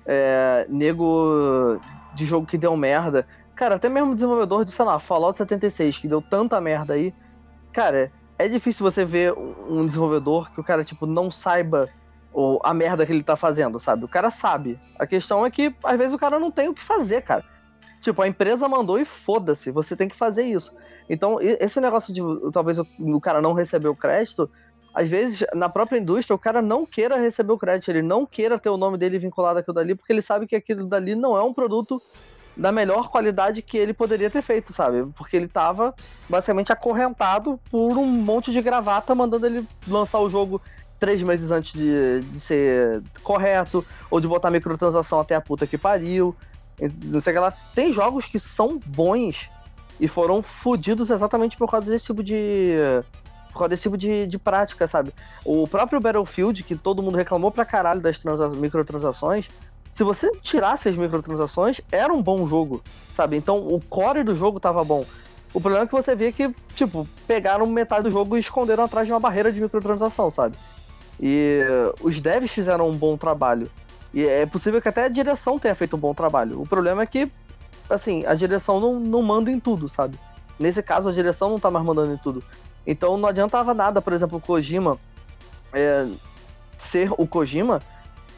é, 0.04 0.66
nego 0.68 1.80
de 2.14 2.24
jogo 2.24 2.46
que 2.46 2.58
deu 2.58 2.76
merda. 2.76 3.26
Cara, 3.54 3.76
até 3.76 3.88
mesmo 3.88 4.14
desenvolvedor 4.14 4.64
de, 4.64 4.72
sei 4.72 4.84
lá, 4.84 4.98
Fallout 4.98 5.36
76, 5.36 5.98
que 5.98 6.08
deu 6.08 6.22
tanta 6.22 6.60
merda 6.60 6.94
aí. 6.94 7.14
Cara, 7.72 8.10
é 8.38 8.48
difícil 8.48 8.88
você 8.88 9.04
ver 9.04 9.32
um 9.32 9.86
desenvolvedor 9.86 10.50
que 10.52 10.60
o 10.60 10.64
cara, 10.64 10.84
tipo, 10.84 11.06
não 11.06 11.30
saiba 11.30 11.88
ou 12.32 12.60
a 12.64 12.72
merda 12.74 13.04
que 13.06 13.12
ele 13.12 13.22
tá 13.22 13.36
fazendo, 13.36 13.80
sabe? 13.80 14.04
O 14.04 14.08
cara 14.08 14.30
sabe. 14.30 14.78
A 14.98 15.06
questão 15.06 15.44
é 15.44 15.50
que 15.50 15.74
às 15.84 15.96
vezes 15.96 16.12
o 16.12 16.18
cara 16.18 16.38
não 16.38 16.50
tem 16.50 16.68
o 16.68 16.74
que 16.74 16.82
fazer, 16.82 17.22
cara. 17.22 17.44
Tipo, 18.00 18.22
a 18.22 18.28
empresa 18.28 18.68
mandou 18.68 18.98
e 18.98 19.04
foda-se, 19.04 19.70
você 19.70 19.96
tem 19.96 20.08
que 20.08 20.16
fazer 20.16 20.44
isso. 20.44 20.72
Então, 21.08 21.38
esse 21.40 21.80
negócio 21.80 22.12
de 22.14 22.20
talvez 22.52 22.78
o 22.78 23.20
cara 23.20 23.42
não 23.42 23.52
receber 23.52 23.88
o 23.88 23.96
crédito, 23.96 24.48
às 24.94 25.08
vezes, 25.08 25.44
na 25.54 25.68
própria 25.68 25.98
indústria, 25.98 26.34
o 26.34 26.38
cara 26.38 26.62
não 26.62 26.86
queira 26.86 27.18
receber 27.18 27.52
o 27.52 27.58
crédito, 27.58 27.90
ele 27.90 28.02
não 28.02 28.24
queira 28.24 28.58
ter 28.58 28.68
o 28.68 28.76
nome 28.76 28.98
dele 28.98 29.18
vinculado 29.18 29.58
àquilo 29.58 29.74
dali, 29.74 29.94
porque 29.94 30.12
ele 30.12 30.22
sabe 30.22 30.46
que 30.46 30.54
aquilo 30.54 30.86
dali 30.86 31.14
não 31.14 31.36
é 31.36 31.42
um 31.42 31.52
produto 31.52 32.00
da 32.56 32.72
melhor 32.72 33.08
qualidade 33.08 33.62
que 33.62 33.78
ele 33.78 33.92
poderia 33.92 34.30
ter 34.30 34.42
feito, 34.42 34.72
sabe? 34.72 35.06
Porque 35.16 35.36
ele 35.36 35.46
tava 35.46 35.94
basicamente 36.28 36.72
acorrentado 36.72 37.58
por 37.70 37.96
um 37.96 38.06
monte 38.06 38.50
de 38.50 38.60
gravata 38.60 39.14
mandando 39.14 39.46
ele 39.46 39.66
lançar 39.86 40.18
o 40.18 40.28
jogo 40.28 40.60
três 40.98 41.22
meses 41.22 41.50
antes 41.50 41.72
de, 41.72 42.20
de 42.20 42.40
ser 42.40 43.02
correto, 43.22 43.84
ou 44.10 44.20
de 44.20 44.26
botar 44.26 44.50
microtransação 44.50 45.20
até 45.20 45.34
a 45.34 45.40
puta 45.40 45.66
que 45.66 45.78
pariu. 45.78 46.34
Não 47.04 47.20
sei 47.20 47.32
que 47.32 47.38
lá. 47.38 47.50
Tem 47.74 47.92
jogos 47.92 48.24
que 48.26 48.38
são 48.38 48.78
bons 48.86 49.48
e 50.00 50.06
foram 50.06 50.42
fodidos 50.42 51.10
exatamente 51.10 51.56
por 51.56 51.70
causa 51.70 51.90
desse 51.90 52.06
tipo 52.06 52.22
de. 52.22 52.76
Por 53.52 53.60
causa 53.60 53.70
desse 53.70 53.82
tipo 53.82 53.96
de, 53.96 54.26
de 54.26 54.38
prática, 54.38 54.86
sabe? 54.86 55.12
O 55.44 55.66
próprio 55.66 56.00
Battlefield, 56.00 56.62
que 56.62 56.76
todo 56.76 57.02
mundo 57.02 57.16
reclamou 57.16 57.50
pra 57.50 57.64
caralho 57.64 58.00
das 58.00 58.20
microtransações, 58.56 59.48
se 59.90 60.04
você 60.04 60.30
tirasse 60.42 60.88
as 60.88 60.96
microtransações, 60.96 61.80
era 61.90 62.12
um 62.12 62.22
bom 62.22 62.46
jogo, 62.46 62.82
sabe? 63.16 63.36
Então 63.36 63.58
o 63.58 63.80
core 63.80 64.22
do 64.22 64.36
jogo 64.36 64.60
tava 64.60 64.84
bom. 64.84 65.04
O 65.52 65.60
problema 65.60 65.84
é 65.84 65.88
que 65.88 65.92
você 65.92 66.14
vê 66.14 66.30
que, 66.30 66.54
tipo, 66.76 67.08
pegaram 67.26 67.66
metade 67.66 68.04
do 68.04 68.12
jogo 68.12 68.36
e 68.36 68.40
esconderam 68.40 68.84
atrás 68.84 69.06
de 69.06 69.12
uma 69.12 69.18
barreira 69.18 69.50
de 69.50 69.60
microtransação, 69.60 70.30
sabe? 70.30 70.56
E 71.20 71.62
os 72.00 72.20
devs 72.20 72.50
fizeram 72.50 72.88
um 72.88 72.94
bom 72.94 73.16
trabalho. 73.16 73.68
E 74.12 74.26
é 74.26 74.46
possível 74.46 74.80
que 74.80 74.88
até 74.88 75.04
a 75.04 75.08
direção 75.08 75.58
tenha 75.58 75.74
feito 75.74 75.96
um 75.96 75.98
bom 75.98 76.14
trabalho. 76.14 76.60
O 76.60 76.66
problema 76.66 77.02
é 77.02 77.06
que, 77.06 77.30
assim, 77.90 78.24
a 78.26 78.34
direção 78.34 78.80
não, 78.80 78.98
não 78.98 79.22
manda 79.22 79.50
em 79.50 79.60
tudo, 79.60 79.88
sabe? 79.88 80.18
Nesse 80.58 80.82
caso, 80.82 81.08
a 81.08 81.12
direção 81.12 81.50
não 81.50 81.58
tá 81.58 81.70
mais 81.70 81.84
mandando 81.84 82.12
em 82.12 82.16
tudo. 82.16 82.42
Então 82.86 83.18
não 83.18 83.28
adiantava 83.28 83.74
nada, 83.74 84.00
por 84.00 84.12
exemplo, 84.12 84.38
o 84.38 84.40
Kojima 84.40 84.96
é, 85.72 86.08
ser 86.78 87.12
o 87.18 87.26
Kojima 87.26 87.80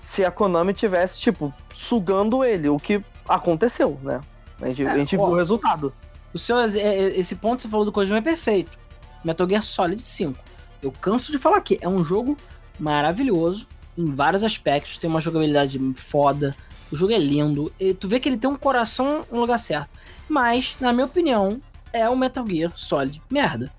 se 0.03 0.25
a 0.25 0.31
Konami 0.31 0.75
tivesse, 0.75 1.21
tipo, 1.21 1.55
sugando 1.73 2.45
ele, 2.45 2.69
o 2.69 2.77
que 2.77 3.01
aconteceu, 3.29 3.99
né? 4.03 4.21
A 4.61 4.69
gente, 4.69 4.85
é, 4.85 4.91
a 4.91 4.99
gente 4.99 5.17
ó, 5.17 5.25
viu 5.25 5.35
o 5.35 5.37
resultado. 5.37 5.95
O 6.35 6.39
seu, 6.39 6.59
é, 6.59 6.67
é, 6.77 7.19
esse 7.19 7.37
ponto 7.37 7.57
que 7.57 7.63
você 7.63 7.69
falou 7.69 7.85
do 7.85 7.93
Kojima 7.93 8.19
é 8.19 8.23
perfeito. 8.23 8.77
Metal 9.25 9.49
Gear 9.49 9.63
Solid 9.63 10.03
5. 10.03 10.37
Eu 10.83 10.91
canso 10.91 11.31
de 11.31 11.39
falar 11.39 11.59
aqui, 11.59 11.79
é 11.81 11.89
um 11.89 12.03
jogo 12.03 12.37
maravilhoso 12.81 13.67
em 13.97 14.05
vários 14.07 14.43
aspectos, 14.43 14.97
tem 14.97 15.11
uma 15.11 15.21
jogabilidade 15.21 15.79
foda, 15.97 16.55
o 16.91 16.97
jogo 16.97 17.13
é 17.13 17.19
lindo, 17.19 17.73
e 17.79 17.93
tu 17.95 18.09
vê 18.09 18.19
que 18.19 18.29
ele 18.29 18.37
tem 18.37 18.49
um 18.49 18.57
coração 18.57 19.25
no 19.31 19.41
lugar 19.41 19.59
certo. 19.59 19.91
Mas, 20.29 20.75
na 20.81 20.93
minha 20.93 21.07
opinião, 21.07 21.61
é 21.93 22.09
o 22.09 22.17
Metal 22.17 22.47
Gear 22.47 22.73
Solid 22.75 23.21
merda. 23.31 23.71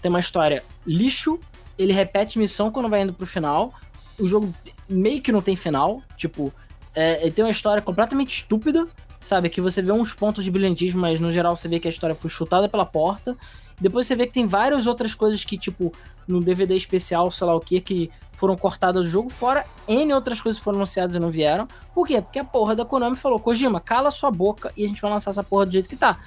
Tem 0.00 0.10
uma 0.10 0.20
história 0.20 0.62
lixo, 0.86 1.38
ele 1.78 1.92
repete 1.92 2.38
missão 2.38 2.70
quando 2.70 2.88
vai 2.88 3.02
indo 3.02 3.12
pro 3.12 3.26
final, 3.26 3.72
o 4.18 4.26
jogo 4.26 4.52
meio 4.88 5.22
que 5.22 5.32
não 5.32 5.40
tem 5.40 5.56
final, 5.56 6.02
tipo, 6.16 6.52
é, 6.94 7.22
ele 7.22 7.32
tem 7.32 7.44
uma 7.44 7.50
história 7.50 7.80
completamente 7.80 8.42
estúpida, 8.42 8.86
sabe? 9.20 9.48
Que 9.48 9.60
você 9.60 9.80
vê 9.80 9.92
uns 9.92 10.12
pontos 10.12 10.44
de 10.44 10.50
brilhantismo, 10.50 11.00
mas 11.00 11.18
no 11.18 11.32
geral 11.32 11.56
você 11.56 11.68
vê 11.68 11.80
que 11.80 11.88
a 11.88 11.90
história 11.90 12.14
foi 12.14 12.28
chutada 12.28 12.68
pela 12.68 12.84
porta. 12.84 13.36
Depois 13.82 14.06
você 14.06 14.14
vê 14.14 14.26
que 14.26 14.32
tem 14.32 14.46
várias 14.46 14.86
outras 14.86 15.12
coisas 15.12 15.44
que, 15.44 15.58
tipo, 15.58 15.92
no 16.26 16.40
DVD 16.40 16.76
especial, 16.76 17.30
sei 17.32 17.46
lá 17.46 17.54
o 17.54 17.60
que, 17.60 17.80
que 17.80 18.10
foram 18.32 18.56
cortadas 18.56 19.02
do 19.02 19.10
jogo, 19.10 19.28
fora 19.28 19.64
N 19.88 20.14
outras 20.14 20.40
coisas 20.40 20.62
foram 20.62 20.78
anunciadas 20.78 21.16
e 21.16 21.18
não 21.18 21.30
vieram. 21.30 21.66
Por 21.92 22.06
quê? 22.06 22.20
Porque 22.20 22.38
a 22.38 22.44
porra 22.44 22.76
da 22.76 22.84
Konami 22.84 23.16
falou, 23.16 23.40
Kojima, 23.40 23.80
cala 23.80 24.12
sua 24.12 24.30
boca 24.30 24.72
e 24.76 24.84
a 24.84 24.88
gente 24.88 25.02
vai 25.02 25.10
lançar 25.10 25.30
essa 25.30 25.42
porra 25.42 25.66
do 25.66 25.72
jeito 25.72 25.88
que 25.88 25.96
tá. 25.96 26.20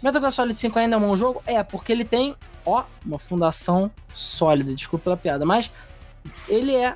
Metal 0.00 0.20
Gear 0.20 0.32
Solid 0.32 0.56
5 0.56 0.78
ainda 0.78 0.94
é 0.94 0.98
um 0.98 1.08
bom 1.08 1.16
jogo? 1.16 1.42
É, 1.44 1.62
porque 1.64 1.90
ele 1.90 2.04
tem, 2.04 2.34
ó, 2.64 2.84
uma 3.04 3.18
fundação 3.18 3.90
sólida. 4.14 4.72
Desculpa 4.72 5.04
pela 5.04 5.16
piada, 5.16 5.44
mas 5.44 5.68
ele 6.48 6.74
é. 6.74 6.94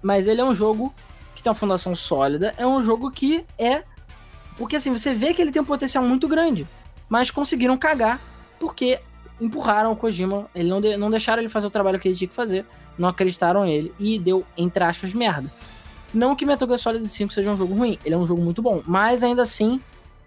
Mas 0.00 0.28
ele 0.28 0.40
é 0.40 0.44
um 0.44 0.54
jogo 0.54 0.94
que 1.34 1.42
tem 1.42 1.50
uma 1.50 1.56
fundação 1.56 1.94
sólida. 1.94 2.54
É 2.56 2.66
um 2.66 2.80
jogo 2.80 3.10
que 3.10 3.44
é. 3.58 3.82
Porque 4.56 4.76
assim, 4.76 4.92
você 4.92 5.12
vê 5.12 5.34
que 5.34 5.42
ele 5.42 5.50
tem 5.50 5.60
um 5.60 5.64
potencial 5.64 6.04
muito 6.04 6.28
grande. 6.28 6.66
Mas 7.08 7.30
conseguiram 7.30 7.76
cagar 7.76 8.20
porque 8.58 9.00
empurraram 9.42 9.92
o 9.92 9.96
Kojima. 9.96 10.48
Ele 10.54 10.68
não, 10.68 10.80
de, 10.80 10.96
não 10.96 11.10
deixaram 11.10 11.42
ele 11.42 11.48
fazer 11.48 11.66
o 11.66 11.70
trabalho 11.70 11.98
que 11.98 12.08
ele 12.08 12.16
tinha 12.16 12.28
que 12.28 12.34
fazer. 12.34 12.64
Não 12.96 13.08
acreditaram 13.08 13.64
nele. 13.64 13.92
E 13.98 14.18
deu, 14.18 14.44
entre 14.56 14.84
aspas, 14.84 15.12
merda. 15.12 15.50
Não 16.14 16.36
que 16.36 16.46
Metal 16.46 16.68
Gear 16.68 16.78
Solid 16.78 17.06
5 17.06 17.32
seja 17.32 17.50
um 17.50 17.56
jogo 17.56 17.74
ruim. 17.74 17.98
Ele 18.04 18.14
é 18.14 18.18
um 18.18 18.26
jogo 18.26 18.40
muito 18.40 18.62
bom. 18.62 18.82
Mas 18.86 19.22
ainda 19.22 19.42
assim 19.42 19.80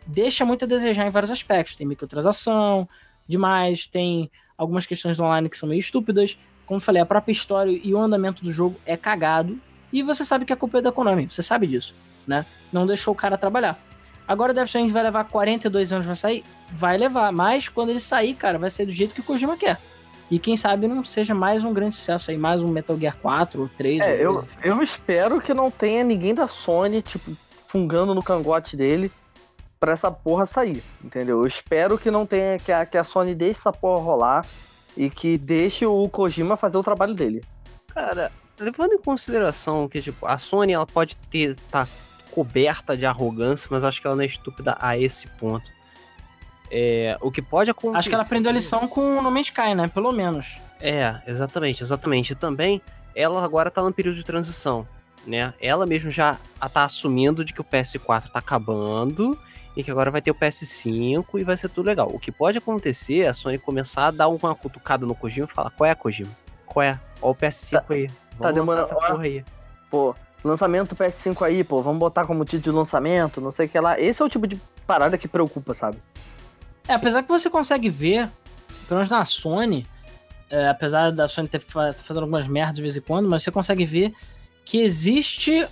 deixa 0.06 0.46
muito 0.46 0.66
a 0.66 0.68
desejar 0.68 1.08
em 1.08 1.10
vários 1.10 1.32
aspectos. 1.32 1.76
Tem 1.76 1.88
microtransação 1.88 2.88
demais, 3.28 3.86
tem 3.86 4.30
algumas 4.58 4.86
questões 4.86 5.20
online 5.20 5.50
que 5.50 5.58
são 5.58 5.70
meio 5.70 5.80
estúpidas. 5.80 6.38
Como 6.66 6.80
falei, 6.80 7.02
a 7.02 7.06
própria 7.06 7.32
história 7.32 7.80
e 7.84 7.94
o 7.94 8.00
andamento 8.00 8.44
do 8.44 8.52
jogo 8.52 8.76
é 8.86 8.98
cagado. 8.98 9.60
E 9.94 10.04
você 10.04 10.26
sabe 10.26 10.46
que 10.46 10.54
a 10.54 10.56
culpa 10.56 10.80
é 10.80 10.82
da 10.82 10.92
Konami, 10.92 11.30
você 11.30 11.42
sabe 11.42 11.68
disso, 11.68 11.96
né? 12.28 12.46
Não 12.74 12.86
deixou 12.86 13.14
o 13.14 13.18
cara 13.18 13.38
trabalhar. 13.38 13.80
Agora 14.28 14.52
o 14.52 14.56
Death 14.56 14.68
Stranding 14.68 14.92
vai 14.92 15.04
levar 15.04 15.26
42 15.26 15.92
anos 15.92 16.06
pra 16.06 16.16
sair? 16.16 16.44
Vai 16.74 16.98
levar, 16.98 17.32
mas 17.32 17.70
quando 17.70 17.90
ele 17.90 18.00
sair, 18.00 18.34
cara, 18.34 18.58
vai 18.58 18.70
ser 18.70 18.86
do 18.86 18.92
jeito 18.92 19.14
que 19.14 19.22
o 19.22 19.24
Kojima 19.24 19.56
quer. 19.56 19.80
E 20.30 20.40
quem 20.40 20.58
sabe 20.58 20.88
não 20.88 21.04
seja 21.04 21.36
mais 21.36 21.64
um 21.64 21.72
grande 21.72 21.96
sucesso 21.96 22.32
aí, 22.32 22.38
mais 22.38 22.62
um 22.64 22.68
Metal 22.68 22.98
Gear 22.98 23.16
4 23.18 23.62
ou 23.62 23.70
3. 23.70 24.02
É, 24.02 24.28
ou 24.28 24.46
eu, 24.64 24.76
eu 24.78 24.84
espero 24.84 25.40
que 25.40 25.54
não 25.54 25.70
tenha 25.70 26.04
ninguém 26.04 26.34
da 26.34 26.48
Sony, 26.48 27.04
tipo, 27.04 27.38
fungando 27.68 28.16
no 28.16 28.24
cangote 28.24 28.76
dele 28.76 29.12
pra 29.80 29.92
essa 29.92 30.10
porra 30.10 30.48
sair, 30.48 30.82
entendeu? 31.04 31.42
Eu 31.42 31.48
espero 31.48 31.98
que 31.98 32.10
não 32.10 32.26
tenha, 32.26 32.58
que 32.58 32.72
a, 32.72 32.86
que 32.86 32.98
a 32.98 33.04
Sony 33.04 33.36
deixe 33.36 33.60
essa 33.60 33.72
porra 33.72 34.02
rolar 34.02 34.46
e 34.98 35.12
que 35.12 35.38
deixe 35.38 35.86
o 35.86 36.10
Kojima 36.10 36.58
fazer 36.58 36.78
o 36.78 36.84
trabalho 36.84 37.14
dele. 37.14 37.44
Cara, 37.94 38.32
levando 38.60 38.94
em 38.94 39.02
consideração 39.02 39.88
que, 39.88 40.02
tipo, 40.02 40.26
a 40.26 40.40
Sony 40.40 40.74
ela 40.74 40.88
pode 40.88 41.16
ter 41.30 41.56
tá 41.70 41.88
coberta 42.36 42.98
de 42.98 43.06
arrogância, 43.06 43.70
mas 43.72 43.86
acho 43.86 44.02
que 44.02 44.08
ela 44.08 44.16
não 44.18 44.24
é 44.24 44.26
estúpida 44.26 44.76
a 44.82 44.98
esse 44.98 45.26
ponto. 45.26 45.72
É, 46.70 47.18
o 47.22 47.32
que 47.32 47.42
pode 47.42 47.72
acontecer. 47.72 47.98
Acho 47.98 48.10
que 48.10 48.16
ela 48.16 48.26
aprendeu 48.26 48.50
a 48.50 48.54
lição 48.54 48.86
com 48.90 49.18
o 49.18 49.22
No 49.22 49.32
Man's 49.32 49.48
Sky, 49.48 49.74
né? 49.74 49.88
Pelo 49.88 50.12
menos. 50.12 50.58
É, 50.82 51.22
exatamente, 51.26 51.82
exatamente. 51.82 52.34
E 52.34 52.36
também, 52.36 52.82
ela 53.16 53.42
agora 53.42 53.72
tá 53.72 53.82
num 53.82 53.92
período 53.94 54.18
de 54.18 54.26
transição, 54.26 54.86
né? 55.26 55.54
Ela 55.62 55.86
mesmo 55.86 56.12
já 56.12 56.38
tá 56.74 56.84
assumindo 56.84 57.46
de 57.46 57.54
que 57.54 57.62
o 57.62 57.64
PS4 57.64 58.30
tá 58.30 58.40
acabando 58.40 59.40
e 59.78 59.82
que 59.82 59.90
agora 59.90 60.12
vai 60.12 60.22
ter 60.22 60.32
o 60.32 60.36
PS5 60.36 61.26
e 61.36 61.44
vai 61.46 61.56
ser 61.56 61.70
tudo 61.70 61.86
legal. 61.86 62.10
O 62.12 62.20
que 62.20 62.34
pode 62.34 62.58
acontecer 62.58 63.22
é 63.22 63.28
a 63.30 63.34
Sony 63.34 63.58
começar 63.58 64.08
a 64.08 64.12
dar 64.12 64.28
uma 64.28 64.54
cutucada 64.54 65.06
no 65.06 65.16
Kojima 65.16 65.48
e 65.50 65.54
falar: 65.54 65.70
qual 65.70 65.90
é, 65.90 65.96
Kojima? 65.96 66.32
Qual 66.66 66.84
é? 66.84 67.00
Ó 67.22 67.32
o 67.32 67.36
PS5 67.36 67.72
tá, 67.72 67.94
aí. 67.94 68.08
Vamos 68.08 68.40
tá 68.40 68.52
demorando. 68.52 68.86
essa 68.86 68.96
porra 68.96 69.24
aí. 69.24 69.46
Pô, 69.90 70.14
lançamento 70.48 70.96
PS5 70.96 71.42
aí, 71.42 71.64
pô, 71.64 71.82
vamos 71.82 72.00
botar 72.00 72.26
como 72.26 72.46
título 72.46 72.62
de 72.62 72.80
lançamento, 72.80 73.42
não 73.42 73.52
sei 73.52 73.66
o 73.66 73.70
que 73.70 73.80
lá. 73.80 74.00
Esse 74.00 74.22
é 74.22 74.26
o 74.26 74.30
tipo 74.30 74.48
de 74.48 74.60
parada 74.86 75.18
que 75.18 75.28
preocupa, 75.28 75.74
sabe? 75.74 75.98
É, 76.88 76.94
apesar 76.94 77.24
que 77.24 77.30
você 77.30 77.50
consegue 77.50 77.90
ver, 77.90 78.30
pelo 78.88 79.00
menos 79.00 79.10
na 79.10 79.26
Sony, 79.26 79.86
é, 80.50 80.68
apesar 80.70 81.12
da 81.12 81.28
Sony 81.28 81.48
ter 81.48 81.60
fazendo 81.60 82.22
algumas 82.22 82.48
merdas 82.48 82.76
de 82.76 82.82
vez 82.82 82.96
em 82.96 83.02
quando, 83.02 83.28
mas 83.30 83.44
você 83.44 83.52
consegue 83.52 83.86
ver 83.86 84.14
que 84.64 84.80
existe 84.80 85.68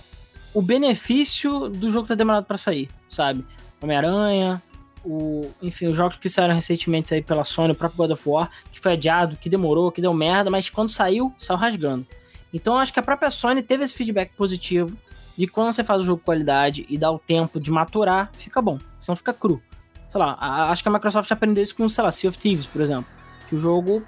o 0.52 0.60
benefício 0.60 1.68
do 1.68 1.90
jogo 1.90 2.06
ter 2.06 2.16
demorado 2.16 2.44
para 2.44 2.58
sair, 2.58 2.88
sabe? 3.08 3.44
Homem-Aranha, 3.82 4.62
o, 5.04 5.50
enfim, 5.62 5.86
os 5.86 5.96
jogos 5.96 6.16
que 6.16 6.28
saíram 6.28 6.54
recentemente 6.54 7.12
aí 7.12 7.22
pela 7.22 7.44
Sony, 7.44 7.72
o 7.72 7.74
próprio 7.74 7.98
God 7.98 8.10
of 8.12 8.28
War, 8.28 8.50
que 8.72 8.80
foi 8.80 8.92
adiado, 8.94 9.36
que 9.36 9.48
demorou, 9.48 9.92
que 9.92 10.00
deu 10.00 10.14
merda, 10.14 10.50
mas 10.50 10.70
quando 10.70 10.88
saiu, 10.88 11.32
saiu 11.38 11.58
rasgando. 11.58 12.06
Então 12.54 12.78
acho 12.78 12.92
que 12.92 13.00
a 13.00 13.02
própria 13.02 13.32
Sony 13.32 13.62
teve 13.62 13.82
esse 13.82 13.92
feedback 13.92 14.32
positivo 14.36 14.96
de 15.36 15.48
quando 15.48 15.74
você 15.74 15.82
faz 15.82 16.00
o 16.00 16.04
jogo 16.04 16.20
com 16.20 16.26
qualidade 16.26 16.86
e 16.88 16.96
dá 16.96 17.10
o 17.10 17.18
tempo 17.18 17.58
de 17.58 17.68
maturar, 17.68 18.30
fica 18.32 18.62
bom, 18.62 18.78
senão 19.00 19.16
fica 19.16 19.34
cru. 19.34 19.60
Sei 20.08 20.20
lá, 20.20 20.38
acho 20.70 20.80
que 20.80 20.88
a 20.88 20.92
Microsoft 20.92 21.30
aprendeu 21.32 21.64
isso 21.64 21.74
com, 21.74 21.88
sei 21.88 22.04
lá, 22.04 22.12
Sea 22.12 22.30
of 22.30 22.38
Thieves, 22.38 22.66
por 22.66 22.80
exemplo, 22.80 23.06
que 23.48 23.56
o 23.56 23.58
jogo 23.58 24.04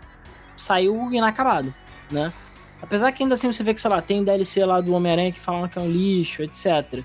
saiu 0.56 1.12
inacabado, 1.12 1.74
né? 2.08 2.32
Apesar 2.80 3.10
que 3.10 3.24
ainda 3.24 3.34
assim 3.34 3.52
você 3.52 3.64
vê 3.64 3.74
que, 3.74 3.80
sei 3.80 3.90
lá, 3.90 4.00
tem 4.00 4.22
DLC 4.22 4.64
lá 4.64 4.80
do 4.80 4.92
Homem-Aranha 4.92 5.32
que 5.32 5.40
falaram 5.40 5.68
que 5.68 5.76
é 5.76 5.82
um 5.82 5.90
lixo, 5.90 6.42
etc. 6.44 7.02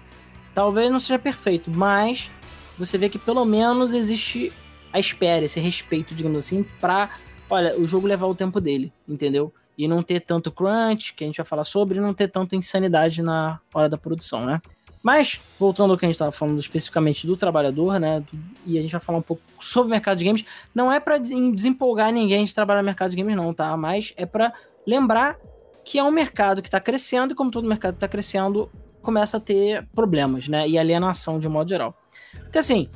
Talvez 0.53 0.91
não 0.91 0.99
seja 0.99 1.17
perfeito, 1.17 1.71
mas 1.71 2.29
você 2.77 2.99
vê 2.99 3.09
que 3.09 3.17
pelo 3.17 3.43
menos 3.43 3.93
existe 3.93 4.53
a 4.93 4.99
espera, 4.99 5.45
esse 5.45 5.59
respeito, 5.59 6.13
digamos 6.13 6.37
assim, 6.37 6.63
pra, 6.79 7.09
olha, 7.49 7.75
o 7.79 7.87
jogo 7.87 8.05
levar 8.05 8.27
o 8.27 8.35
tempo 8.35 8.61
dele, 8.61 8.93
entendeu? 9.07 9.51
E 9.77 9.87
não 9.87 10.03
ter 10.03 10.19
tanto 10.19 10.51
crunch, 10.51 11.13
que 11.13 11.23
a 11.23 11.27
gente 11.27 11.37
vai 11.37 11.45
falar 11.45 11.63
sobre, 11.63 11.97
e 11.97 12.01
não 12.01 12.13
ter 12.13 12.27
tanta 12.27 12.55
insanidade 12.55 13.21
na 13.21 13.59
hora 13.73 13.89
da 13.89 13.97
produção, 13.97 14.45
né? 14.45 14.61
Mas, 15.03 15.41
voltando 15.59 15.91
ao 15.91 15.97
que 15.97 16.05
a 16.05 16.07
gente 16.07 16.15
estava 16.15 16.31
falando 16.31 16.59
especificamente 16.59 17.25
do 17.25 17.35
trabalhador, 17.35 17.99
né? 17.99 18.23
E 18.65 18.77
a 18.77 18.81
gente 18.81 18.91
vai 18.91 19.01
falar 19.01 19.17
um 19.17 19.23
pouco 19.23 19.41
sobre 19.59 19.87
o 19.87 19.89
mercado 19.89 20.19
de 20.19 20.25
games. 20.25 20.45
Não 20.75 20.91
é 20.91 20.99
para 20.99 21.17
desempolgar 21.17 22.11
ninguém 22.11 22.45
de 22.45 22.53
trabalhar 22.53 22.81
no 22.81 22.85
mercado 22.85 23.09
de 23.09 23.17
games, 23.17 23.35
não, 23.35 23.51
tá? 23.53 23.75
Mas 23.75 24.13
é 24.15 24.27
para 24.27 24.53
lembrar 24.85 25.37
que 25.83 25.97
é 25.97 26.03
um 26.03 26.11
mercado 26.11 26.61
que 26.61 26.67
está 26.67 26.79
crescendo 26.79 27.33
e, 27.33 27.35
como 27.35 27.49
todo 27.49 27.67
mercado 27.67 27.95
está 27.95 28.07
crescendo, 28.07 28.69
começa 29.01 29.37
a 29.37 29.39
ter 29.39 29.87
problemas, 29.95 30.47
né? 30.47 30.69
E 30.69 30.77
alienação 30.77 31.39
de 31.39 31.47
um 31.47 31.51
modo 31.51 31.69
geral. 31.69 31.97
Porque 32.43 32.59
assim, 32.59 32.87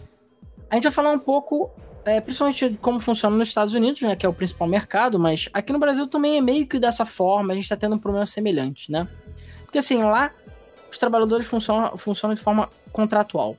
a 0.69 0.75
gente 0.75 0.83
vai 0.83 0.91
falar 0.91 1.09
um 1.09 1.19
pouco, 1.19 1.71
é, 2.05 2.21
principalmente 2.21 2.77
como 2.81 2.99
funciona 2.99 3.35
nos 3.35 3.47
Estados 3.47 3.73
Unidos, 3.73 4.01
né? 4.01 4.15
Que 4.15 4.25
é 4.25 4.29
o 4.29 4.33
principal 4.33 4.67
mercado, 4.67 5.19
mas 5.19 5.49
aqui 5.51 5.73
no 5.73 5.79
Brasil 5.79 6.07
também 6.07 6.37
é 6.37 6.41
meio 6.41 6.65
que 6.67 6.79
dessa 6.79 7.05
forma, 7.05 7.51
a 7.51 7.55
gente 7.55 7.65
está 7.65 7.75
tendo 7.75 7.95
um 7.95 7.99
problema 7.99 8.25
semelhante, 8.25 8.91
né? 8.91 9.07
Porque 9.63 9.79
assim, 9.79 10.01
lá 10.03 10.31
os 10.89 10.97
trabalhadores 10.97 11.45
funcionam, 11.45 11.97
funcionam 11.97 12.35
de 12.35 12.41
forma 12.41 12.69
contratual. 12.91 13.57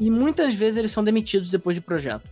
E 0.00 0.10
muitas 0.10 0.54
vezes 0.54 0.76
eles 0.76 0.92
são 0.92 1.02
demitidos 1.02 1.50
depois 1.50 1.74
de 1.74 1.80
projeto. 1.80 2.22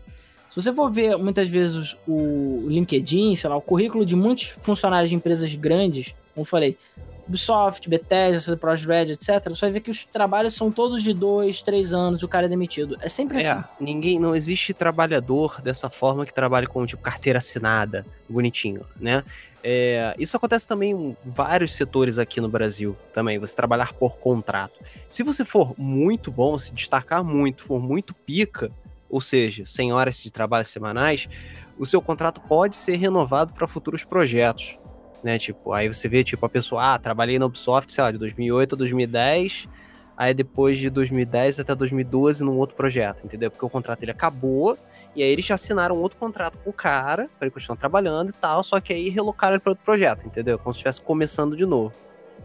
Se 0.48 0.62
você 0.62 0.72
for 0.72 0.90
ver 0.90 1.18
muitas 1.18 1.48
vezes 1.48 1.96
o 2.06 2.64
LinkedIn, 2.68 3.34
sei 3.34 3.50
lá, 3.50 3.56
o 3.56 3.60
currículo 3.60 4.06
de 4.06 4.14
muitos 4.14 4.44
funcionários 4.44 5.10
de 5.10 5.16
empresas 5.16 5.52
grandes, 5.54 6.14
como 6.32 6.42
eu 6.42 6.44
falei, 6.44 6.78
Ubisoft, 7.28 7.88
Bethesda, 7.88 8.56
Project 8.56 8.88
Red, 8.88 9.12
etc., 9.12 9.48
você 9.48 9.60
vai 9.62 9.72
ver 9.72 9.80
que 9.80 9.90
os 9.90 10.04
trabalhos 10.04 10.54
são 10.54 10.70
todos 10.70 11.02
de 11.02 11.12
dois, 11.12 11.60
três 11.60 11.92
anos, 11.92 12.22
o 12.22 12.28
cara 12.28 12.46
é 12.46 12.48
demitido. 12.48 12.96
É 13.00 13.08
sempre 13.08 13.42
é, 13.42 13.50
assim. 13.50 13.64
Ninguém, 13.80 14.18
não 14.18 14.34
existe 14.34 14.72
trabalhador 14.72 15.60
dessa 15.60 15.90
forma 15.90 16.24
que 16.24 16.32
trabalha 16.32 16.66
com, 16.66 16.84
tipo, 16.86 17.02
carteira 17.02 17.38
assinada, 17.38 18.06
bonitinho, 18.28 18.82
né? 18.98 19.22
É, 19.62 20.14
isso 20.16 20.36
acontece 20.36 20.68
também 20.68 20.92
em 20.92 21.16
vários 21.24 21.72
setores 21.72 22.18
aqui 22.18 22.40
no 22.40 22.48
Brasil 22.48 22.96
também, 23.12 23.36
você 23.38 23.56
trabalhar 23.56 23.92
por 23.92 24.18
contrato. 24.18 24.78
Se 25.08 25.24
você 25.24 25.44
for 25.44 25.74
muito 25.76 26.30
bom, 26.30 26.56
se 26.56 26.72
destacar 26.72 27.24
muito, 27.24 27.64
for 27.64 27.80
muito 27.80 28.14
pica, 28.14 28.70
ou 29.10 29.20
seja, 29.20 29.66
100 29.66 29.92
horas 29.92 30.22
de 30.22 30.30
trabalho 30.30 30.64
semanais, 30.64 31.28
o 31.76 31.84
seu 31.84 32.00
contrato 32.00 32.40
pode 32.40 32.76
ser 32.76 32.96
renovado 32.96 33.52
para 33.52 33.66
futuros 33.66 34.04
projetos 34.04 34.78
né? 35.26 35.40
Tipo, 35.40 35.72
aí 35.72 35.88
você 35.88 36.08
vê, 36.08 36.22
tipo, 36.22 36.46
a 36.46 36.48
pessoa, 36.48 36.94
ah, 36.94 36.98
trabalhei 37.00 37.36
na 37.36 37.46
Ubisoft, 37.46 37.92
sei 37.92 38.04
lá, 38.04 38.12
de 38.12 38.18
2008 38.18 38.76
a 38.76 38.78
2010, 38.78 39.68
aí 40.16 40.32
depois 40.32 40.78
de 40.78 40.88
2010 40.88 41.58
até 41.58 41.74
2012 41.74 42.44
num 42.44 42.56
outro 42.56 42.76
projeto, 42.76 43.24
entendeu? 43.24 43.50
Porque 43.50 43.66
o 43.66 43.68
contrato 43.68 44.00
ele 44.04 44.12
acabou, 44.12 44.78
e 45.16 45.24
aí 45.24 45.28
eles 45.28 45.44
já 45.44 45.56
assinaram 45.56 45.96
outro 45.96 46.16
contrato 46.16 46.56
com 46.62 46.70
o 46.70 46.72
cara, 46.72 47.28
para 47.38 47.46
ele 47.46 47.50
continuar 47.50 47.76
trabalhando 47.76 48.28
e 48.28 48.32
tal, 48.34 48.62
só 48.62 48.80
que 48.80 48.92
aí 48.92 49.08
relocaram 49.08 49.54
ele 49.54 49.60
para 49.60 49.72
outro 49.72 49.84
projeto, 49.84 50.24
entendeu? 50.28 50.60
Como 50.60 50.72
se 50.72 50.78
estivesse 50.78 51.02
começando 51.02 51.56
de 51.56 51.66
novo, 51.66 51.92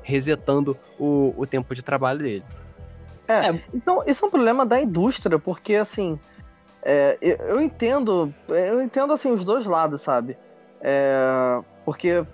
resetando 0.01 0.75
o, 0.97 1.35
o 1.37 1.45
tempo 1.45 1.75
de 1.75 1.83
trabalho 1.83 2.17
dele. 2.17 2.43
É, 3.27 3.49
é. 3.49 3.63
Isso, 3.75 4.01
é 4.01 4.09
isso 4.11 4.25
é 4.25 4.27
um 4.27 4.31
problema 4.31 4.65
da 4.65 4.81
indústria, 4.81 5.37
porque 5.37 5.75
assim, 5.75 6.19
é, 6.81 7.15
eu, 7.21 7.35
eu, 7.35 7.61
entendo, 7.61 8.33
eu 8.49 8.81
entendo 8.81 9.13
assim 9.13 9.31
os 9.31 9.43
dois 9.43 9.67
lados, 9.67 10.01
sabe? 10.01 10.35
É, 10.81 11.61
porque 11.85 12.25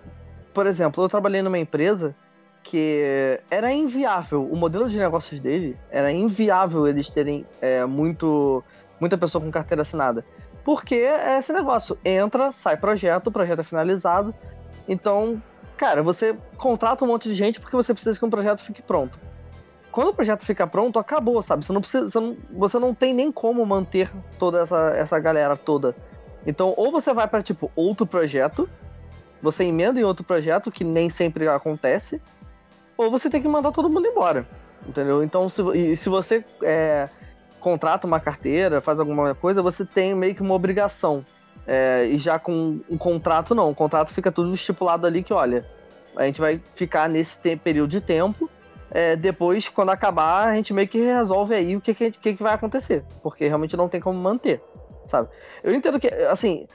por 0.58 0.66
exemplo, 0.66 1.04
eu 1.04 1.08
trabalhei 1.08 1.44
numa 1.44 1.60
empresa 1.60 2.16
que 2.64 3.40
era 3.48 3.72
inviável, 3.72 4.44
o 4.44 4.56
modelo 4.56 4.90
de 4.90 4.98
negócios 4.98 5.40
dele 5.40 5.78
era 5.92 6.12
inviável 6.12 6.88
eles 6.88 7.08
terem 7.10 7.46
é, 7.62 7.86
muito, 7.86 8.64
muita 9.00 9.16
pessoa 9.20 9.40
com 9.40 9.52
carteira 9.52 9.84
assinada. 9.84 10.26
Porque 10.66 10.96
é 10.96 11.38
esse 11.38 11.54
negócio, 11.54 11.96
entra, 12.04 12.52
sai 12.52 12.76
projeto, 12.76 13.28
o 13.28 13.32
projeto 13.32 13.60
é 13.60 13.64
finalizado, 13.64 14.34
então, 14.90 15.40
cara, 15.78 16.02
você 16.02 16.36
contrata 16.58 17.06
um 17.06 17.08
monte 17.08 17.30
de 17.30 17.36
gente 17.36 17.60
porque 17.60 17.76
você 17.76 17.94
precisa 17.94 18.18
que 18.18 18.26
um 18.26 18.30
projeto 18.32 18.64
fique 18.64 18.82
pronto. 18.82 19.20
Quando 19.92 20.08
o 20.08 20.14
projeto 20.16 20.44
fica 20.44 20.66
pronto, 20.66 20.98
acabou, 20.98 21.40
sabe? 21.44 21.64
Você 21.64 21.72
não, 21.72 21.82
precisa, 21.82 22.10
você 22.10 22.20
não, 22.20 22.36
você 22.52 22.80
não 22.80 22.96
tem 22.96 23.14
nem 23.14 23.32
como 23.32 23.64
manter 23.64 24.10
toda 24.40 24.62
essa, 24.62 24.90
essa 24.98 25.20
galera 25.20 25.56
toda. 25.56 25.96
Então, 26.48 26.74
ou 26.76 26.92
você 26.92 27.14
vai 27.14 27.28
para 27.28 27.44
tipo 27.44 27.72
outro 27.76 28.08
projeto, 28.08 28.68
você 29.42 29.64
emenda 29.64 30.00
em 30.00 30.04
outro 30.04 30.24
projeto, 30.24 30.72
que 30.72 30.84
nem 30.84 31.10
sempre 31.10 31.48
acontece, 31.48 32.22
ou 32.98 33.12
você 33.12 33.30
tem 33.30 33.42
que 33.42 33.48
mandar 33.48 33.72
todo 33.72 33.90
mundo 33.90 34.08
embora. 34.08 34.48
Entendeu? 34.88 35.24
Então, 35.24 35.50
se, 35.50 35.96
se 35.96 36.10
você 36.10 36.44
é, 36.64 37.10
contrata 37.60 38.08
uma 38.08 38.20
carteira, 38.20 38.82
faz 38.82 39.00
alguma 39.00 39.36
coisa, 39.36 39.62
você 39.62 39.86
tem 39.86 40.16
meio 40.16 40.36
que 40.36 40.42
uma 40.42 40.54
obrigação. 40.54 41.26
É, 41.66 42.06
e 42.06 42.18
já 42.18 42.40
com 42.40 42.80
um 42.90 42.98
contrato, 42.98 43.54
não. 43.54 43.70
O 43.70 43.76
contrato 43.76 44.14
fica 44.14 44.32
tudo 44.32 44.54
estipulado 44.54 45.06
ali 45.06 45.22
que, 45.22 45.34
olha, 45.34 45.66
a 46.16 46.26
gente 46.26 46.40
vai 46.40 46.62
ficar 46.76 47.10
nesse 47.10 47.38
período 47.58 47.90
de 47.90 48.02
tempo. 48.02 48.50
É, 48.90 49.18
depois, 49.18 49.68
quando 49.68 49.90
acabar, 49.90 50.48
a 50.48 50.56
gente 50.56 50.74
meio 50.74 50.88
que 50.88 51.00
resolve 51.00 51.54
aí 51.54 51.76
o 51.76 51.82
que, 51.82 51.94
que, 51.94 52.12
que, 52.12 52.44
vai 52.44 52.54
acontecer. 52.54 53.04
Porque 53.22 53.46
realmente 53.48 53.76
não 53.76 53.90
tem 53.90 54.00
como 54.00 54.18
manter, 54.18 54.62
sabe? 55.06 55.28
Eu 55.62 55.74
entendo 55.74 56.00
que, 56.00 56.08
assim, 56.08 56.68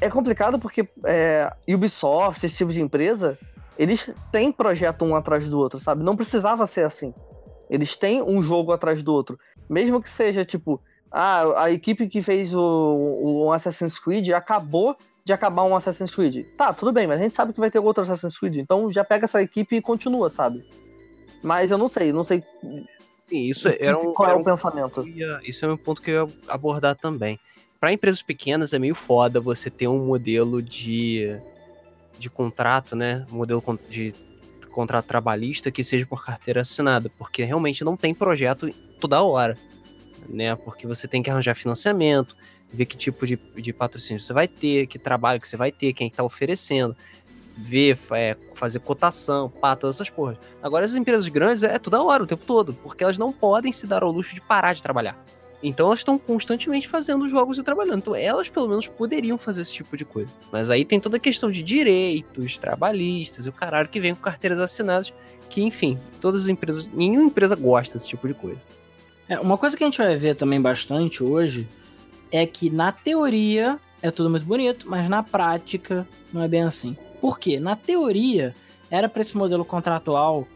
é 0.00 0.10
complicado 0.10 0.58
porque 0.58 0.88
é, 1.04 1.52
Ubisoft, 1.68 2.44
esse 2.44 2.56
tipo 2.56 2.72
de 2.72 2.80
empresa, 2.80 3.38
eles 3.78 4.08
têm 4.30 4.52
projeto 4.52 5.04
um 5.04 5.14
atrás 5.14 5.48
do 5.48 5.58
outro, 5.58 5.80
sabe? 5.80 6.02
Não 6.02 6.16
precisava 6.16 6.66
ser 6.66 6.84
assim. 6.84 7.12
Eles 7.70 7.96
têm 7.96 8.22
um 8.22 8.42
jogo 8.42 8.72
atrás 8.72 9.02
do 9.02 9.12
outro. 9.12 9.38
Mesmo 9.68 10.02
que 10.02 10.10
seja, 10.10 10.44
tipo, 10.44 10.80
ah, 11.10 11.64
a 11.64 11.70
equipe 11.70 12.08
que 12.08 12.20
fez 12.20 12.54
o, 12.54 12.60
o 12.60 13.52
Assassin's 13.52 13.98
Creed 13.98 14.30
acabou 14.30 14.96
de 15.24 15.32
acabar 15.32 15.64
um 15.64 15.74
Assassin's 15.74 16.14
Creed. 16.14 16.44
Tá, 16.56 16.72
tudo 16.72 16.92
bem, 16.92 17.06
mas 17.06 17.18
a 17.18 17.22
gente 17.22 17.34
sabe 17.34 17.52
que 17.52 17.60
vai 17.60 17.70
ter 17.70 17.78
outro 17.78 18.02
Assassin's 18.02 18.38
Creed, 18.38 18.56
então 18.56 18.92
já 18.92 19.02
pega 19.02 19.24
essa 19.24 19.42
equipe 19.42 19.76
e 19.76 19.80
continua, 19.80 20.28
sabe? 20.28 20.62
Mas 21.42 21.70
eu 21.70 21.78
não 21.78 21.88
sei, 21.88 22.12
não 22.12 22.24
sei. 22.24 22.42
Sim, 23.28 23.38
isso 23.48 23.68
era 23.80 23.98
um, 23.98 24.12
qual 24.12 24.28
era 24.28 24.38
é 24.38 24.40
o 24.40 24.44
pensamento. 24.44 25.06
Ia, 25.08 25.40
isso 25.42 25.64
é 25.64 25.72
um 25.72 25.76
ponto 25.76 26.02
que 26.02 26.10
eu 26.10 26.28
ia 26.28 26.34
abordar 26.48 26.94
também. 26.94 27.38
Para 27.84 27.92
empresas 27.92 28.22
pequenas 28.22 28.72
é 28.72 28.78
meio 28.78 28.94
foda 28.94 29.42
você 29.42 29.68
ter 29.68 29.88
um 29.88 30.06
modelo 30.06 30.62
de, 30.62 31.38
de 32.18 32.30
contrato, 32.30 32.96
né? 32.96 33.26
Um 33.30 33.36
modelo 33.36 33.62
de 33.90 34.14
contrato 34.70 35.04
trabalhista 35.04 35.70
que 35.70 35.84
seja 35.84 36.06
por 36.06 36.24
carteira 36.24 36.62
assinada, 36.62 37.10
porque 37.18 37.44
realmente 37.44 37.84
não 37.84 37.94
tem 37.94 38.14
projeto 38.14 38.72
toda 38.98 39.22
hora, 39.22 39.58
né? 40.26 40.56
Porque 40.56 40.86
você 40.86 41.06
tem 41.06 41.22
que 41.22 41.28
arranjar 41.28 41.54
financiamento, 41.54 42.34
ver 42.72 42.86
que 42.86 42.96
tipo 42.96 43.26
de, 43.26 43.36
de 43.36 43.70
patrocínio 43.70 44.18
você 44.18 44.32
vai 44.32 44.48
ter, 44.48 44.86
que 44.86 44.98
trabalho 44.98 45.38
que 45.38 45.46
você 45.46 45.58
vai 45.58 45.70
ter, 45.70 45.92
quem 45.92 46.06
está 46.06 46.24
oferecendo, 46.24 46.96
ver, 47.54 47.98
é, 48.12 48.34
fazer 48.54 48.78
cotação, 48.78 49.50
pá, 49.50 49.76
todas 49.76 49.96
essas 49.96 50.08
porras. 50.08 50.38
Agora, 50.62 50.86
as 50.86 50.94
empresas 50.94 51.28
grandes 51.28 51.62
é 51.62 51.78
toda 51.78 52.02
hora, 52.02 52.22
o 52.22 52.26
tempo 52.26 52.46
todo, 52.46 52.72
porque 52.82 53.04
elas 53.04 53.18
não 53.18 53.30
podem 53.30 53.72
se 53.72 53.86
dar 53.86 54.02
ao 54.02 54.10
luxo 54.10 54.34
de 54.34 54.40
parar 54.40 54.72
de 54.72 54.82
trabalhar. 54.82 55.22
Então 55.66 55.86
elas 55.86 56.00
estão 56.00 56.18
constantemente 56.18 56.86
fazendo 56.86 57.26
jogos 57.26 57.56
e 57.56 57.62
trabalhando. 57.62 57.98
Então 57.98 58.14
elas 58.14 58.50
pelo 58.50 58.68
menos 58.68 58.86
poderiam 58.86 59.38
fazer 59.38 59.62
esse 59.62 59.72
tipo 59.72 59.96
de 59.96 60.04
coisa. 60.04 60.30
Mas 60.52 60.68
aí 60.68 60.84
tem 60.84 61.00
toda 61.00 61.16
a 61.16 61.20
questão 61.20 61.50
de 61.50 61.62
direitos 61.62 62.58
trabalhistas 62.58 63.46
e 63.46 63.48
o 63.48 63.52
caralho 63.52 63.88
que 63.88 63.98
vem 63.98 64.14
com 64.14 64.20
carteiras 64.20 64.58
assinadas, 64.58 65.10
que 65.48 65.62
enfim, 65.62 65.98
todas 66.20 66.42
as 66.42 66.48
empresas, 66.48 66.86
nenhuma 66.92 67.28
empresa 67.28 67.56
gosta 67.56 67.94
desse 67.94 68.08
tipo 68.08 68.28
de 68.28 68.34
coisa. 68.34 68.62
É, 69.26 69.40
uma 69.40 69.56
coisa 69.56 69.74
que 69.74 69.82
a 69.82 69.86
gente 69.86 69.96
vai 69.96 70.14
ver 70.18 70.34
também 70.34 70.60
bastante 70.60 71.24
hoje 71.24 71.66
é 72.30 72.44
que 72.44 72.68
na 72.68 72.92
teoria 72.92 73.80
é 74.02 74.10
tudo 74.10 74.28
muito 74.28 74.44
bonito, 74.44 74.86
mas 74.86 75.08
na 75.08 75.22
prática 75.22 76.06
não 76.30 76.42
é 76.42 76.48
bem 76.48 76.62
assim. 76.62 76.94
Por 77.22 77.38
quê? 77.38 77.58
Na 77.58 77.74
teoria 77.74 78.54
era 78.90 79.08
para 79.08 79.22
esse 79.22 79.34
modelo 79.34 79.64
contratual 79.64 80.46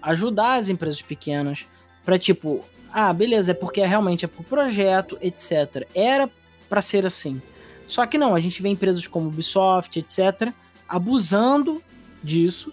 ajudar 0.00 0.54
as 0.54 0.70
empresas 0.70 1.02
pequenas 1.02 1.66
para 2.06 2.18
tipo 2.18 2.64
ah, 2.98 3.12
beleza, 3.12 3.50
é 3.50 3.54
porque 3.54 3.84
realmente 3.84 4.24
é 4.24 4.28
por 4.28 4.42
projeto, 4.42 5.18
etc. 5.20 5.86
Era 5.94 6.30
para 6.66 6.80
ser 6.80 7.04
assim. 7.04 7.42
Só 7.84 8.06
que 8.06 8.16
não, 8.16 8.34
a 8.34 8.40
gente 8.40 8.62
vê 8.62 8.70
empresas 8.70 9.06
como 9.06 9.28
Ubisoft, 9.28 9.98
etc., 9.98 10.50
abusando 10.88 11.82
disso, 12.22 12.72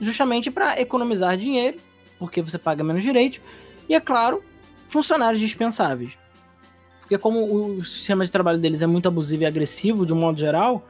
justamente 0.00 0.50
para 0.50 0.80
economizar 0.80 1.36
dinheiro, 1.36 1.78
porque 2.18 2.42
você 2.42 2.58
paga 2.58 2.82
menos 2.82 3.04
direito, 3.04 3.40
e 3.88 3.94
é 3.94 4.00
claro, 4.00 4.42
funcionários 4.88 5.40
dispensáveis. 5.40 6.18
Porque 6.98 7.16
como 7.16 7.78
o 7.78 7.84
sistema 7.84 8.24
de 8.24 8.30
trabalho 8.32 8.58
deles 8.58 8.82
é 8.82 8.88
muito 8.88 9.06
abusivo 9.06 9.44
e 9.44 9.46
agressivo 9.46 10.04
de 10.04 10.12
um 10.12 10.16
modo 10.16 10.36
geral, 10.36 10.84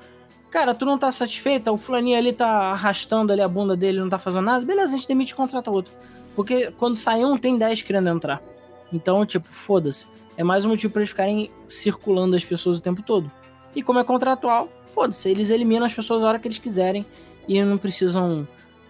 cara, 0.51 0.75
tu 0.75 0.87
não 0.87 0.97
tá 0.97 1.13
satisfeito, 1.13 1.71
o 1.71 1.77
fulaninho 1.77 2.17
ali 2.17 2.33
tá 2.33 2.49
arrastando 2.73 3.31
ali 3.31 3.43
a 3.43 3.49
bunda 3.49 3.77
dele, 3.77 4.01
não 4.01 4.09
tá 4.09 4.19
fazendo 4.19 4.47
nada, 4.47 4.65
beleza, 4.65 4.95
a 4.95 4.97
gente 4.97 5.07
demite 5.07 5.35
e 5.35 5.37
contrata 5.37 5.71
outro. 5.71 5.93
Porque 6.35 6.73
quando 6.79 6.97
sai 6.97 7.23
um, 7.23 7.37
tem 7.37 7.59
10 7.59 7.83
querendo 7.83 8.09
entrar. 8.09 8.43
Então, 8.93 9.25
tipo, 9.25 9.49
foda-se. 9.49 10.07
É 10.37 10.43
mais 10.43 10.65
um 10.65 10.71
motivo 10.71 10.93
para 10.93 11.03
eles 11.03 11.11
ficarem 11.11 11.51
circulando 11.67 12.35
as 12.37 12.45
pessoas 12.45 12.79
o 12.79 12.83
tempo 12.83 13.03
todo. 13.03 13.31
E 13.75 13.83
como 13.83 13.99
é 13.99 14.05
contratual, 14.05 14.69
foda-se. 14.85 15.29
Eles 15.29 15.51
eliminam 15.51 15.87
as 15.87 15.95
pessoas 15.95 16.23
a 16.23 16.27
hora 16.27 16.39
que 16.39 16.49
eles 16.49 16.59
quiserem 16.59 17.05
e 17.47 17.63
não 17.63 17.79
precisam 17.79 18.47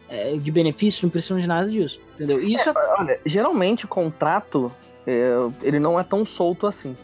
é, 0.08 0.36
de 0.36 0.50
benefícios, 0.50 1.02
não 1.02 1.10
precisam 1.10 1.38
de 1.38 1.46
nada 1.46 1.68
disso. 1.68 2.00
Entendeu? 2.14 2.40
Isso 2.40 2.68
é, 2.68 2.72
é... 2.72 2.94
Olha, 2.98 3.20
geralmente 3.26 3.86
contrato 3.86 4.72
é, 5.06 5.32
ele 5.62 5.78
não 5.78 5.98
é 5.98 6.04
tão 6.04 6.24
solto 6.24 6.66
assim. 6.66 6.96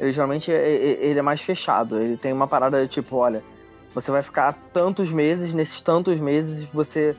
Ele 0.00 0.12
geralmente 0.12 0.50
é, 0.50 0.56
é, 0.56 1.06
ele 1.06 1.18
é 1.18 1.22
mais 1.22 1.40
fechado. 1.40 2.00
Ele 2.00 2.16
tem 2.16 2.32
uma 2.32 2.48
parada 2.48 2.86
tipo, 2.86 3.16
olha, 3.16 3.42
você 3.94 4.10
vai 4.10 4.22
ficar 4.22 4.52
tantos 4.72 5.10
meses, 5.10 5.54
nesses 5.54 5.80
tantos 5.80 6.18
meses 6.18 6.66
você. 6.72 7.14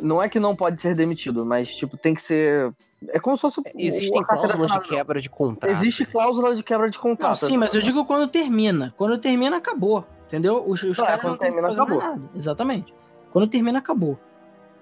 Não 0.00 0.22
é 0.22 0.28
que 0.28 0.40
não 0.40 0.56
pode 0.56 0.80
ser 0.80 0.94
demitido, 0.94 1.46
mas 1.46 1.68
tipo, 1.74 1.96
tem 1.96 2.14
que 2.14 2.22
ser 2.22 2.72
é 3.08 3.20
como 3.20 3.36
se 3.36 3.42
fosse. 3.42 3.60
Existem 3.76 4.22
cláusulas 4.22 4.72
de 4.72 4.80
quebra 4.80 5.20
de 5.20 5.30
contrato. 5.30 5.72
Existe 5.72 6.06
cláusula 6.06 6.54
de 6.54 6.62
quebra 6.62 6.90
de 6.90 6.98
contrato. 6.98 7.40
Não, 7.40 7.48
sim, 7.48 7.56
mas 7.56 7.74
eu 7.74 7.80
digo 7.80 8.04
quando 8.04 8.28
termina. 8.28 8.94
Quando 8.96 9.18
termina, 9.18 9.56
acabou. 9.56 10.04
Entendeu? 10.26 10.64
Os, 10.66 10.82
os 10.82 10.96
caras 10.96 11.22
não 11.22 11.36
termina, 11.36 11.70
acabou. 11.70 11.98
nada. 11.98 12.22
Exatamente. 12.34 12.94
Quando 13.32 13.46
termina, 13.46 13.78
acabou. 13.78 14.18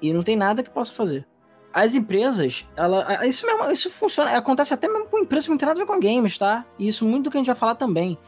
E 0.00 0.12
não 0.12 0.22
tem 0.22 0.36
nada 0.36 0.62
que 0.62 0.70
possa 0.70 0.92
fazer. 0.92 1.26
As 1.72 1.94
empresas, 1.94 2.66
ela, 2.76 3.26
isso 3.26 3.46
mesmo, 3.46 3.70
isso 3.70 3.90
funciona, 3.90 4.36
acontece 4.36 4.74
até 4.74 4.86
mesmo 4.88 5.06
com 5.06 5.18
empresas 5.18 5.46
que 5.46 5.50
não 5.50 5.56
tem 5.56 5.66
nada 5.66 5.80
a 5.80 5.84
ver 5.84 5.90
com 5.90 5.98
games, 5.98 6.36
tá? 6.36 6.66
E 6.78 6.86
isso 6.86 7.06
muito 7.06 7.24
do 7.24 7.30
que 7.30 7.38
a 7.38 7.40
gente 7.40 7.46
vai 7.46 7.56
falar 7.56 7.74
também. 7.76 8.18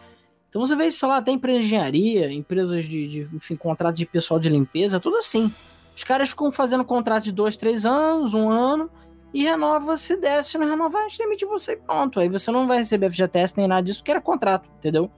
Então 0.48 0.64
você 0.64 0.74
vê, 0.74 0.90
sei 0.90 1.08
lá, 1.08 1.16
até 1.16 1.30
empresas 1.30 1.62
de 1.62 1.66
engenharia, 1.66 2.32
empresas 2.32 2.84
de, 2.84 3.08
de 3.08 3.20
enfim, 3.34 3.56
contrato 3.56 3.96
de 3.96 4.06
pessoal 4.06 4.40
de 4.40 4.48
limpeza, 4.48 5.00
tudo 5.00 5.16
assim. 5.16 5.52
Os 5.96 6.04
caras 6.04 6.30
ficam 6.30 6.50
fazendo 6.50 6.84
contrato 6.84 7.24
de 7.24 7.32
dois, 7.32 7.56
três 7.56 7.84
anos, 7.84 8.34
um 8.34 8.50
ano, 8.50 8.90
e 9.34 9.42
renova 9.42 9.96
se 9.96 10.16
der. 10.16 10.44
Se 10.44 10.56
não 10.56 10.68
renovar, 10.68 11.04
a 11.04 11.08
gente 11.08 11.18
demite 11.18 11.44
você 11.44 11.72
e 11.72 11.76
pronto. 11.76 12.20
Aí 12.20 12.28
você 12.28 12.52
não 12.52 12.68
vai 12.68 12.78
receber 12.78 13.10
FGTS 13.10 13.54
nem 13.56 13.66
nada 13.66 13.82
disso, 13.82 13.98
porque 13.98 14.12
era 14.12 14.20
contrato, 14.20 14.70
entendeu? 14.78 15.10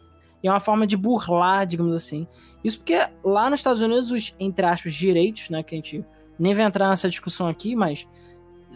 E 0.42 0.48
é 0.48 0.50
uma 0.50 0.58
forma 0.58 0.86
de 0.86 0.96
burlar, 0.96 1.66
digamos 1.66 1.94
assim. 1.94 2.26
Isso 2.64 2.78
porque 2.78 2.98
lá 3.22 3.50
nos 3.50 3.60
Estados 3.60 3.82
Unidos, 3.82 4.10
os, 4.10 4.34
entre 4.40 4.64
aspas, 4.64 4.94
direitos, 4.94 5.50
né, 5.50 5.62
que 5.62 5.74
a 5.74 5.76
gente 5.76 6.02
nem 6.38 6.54
vai 6.54 6.64
entrar 6.64 6.88
nessa 6.88 7.10
discussão 7.10 7.46
aqui, 7.46 7.76
mas 7.76 8.08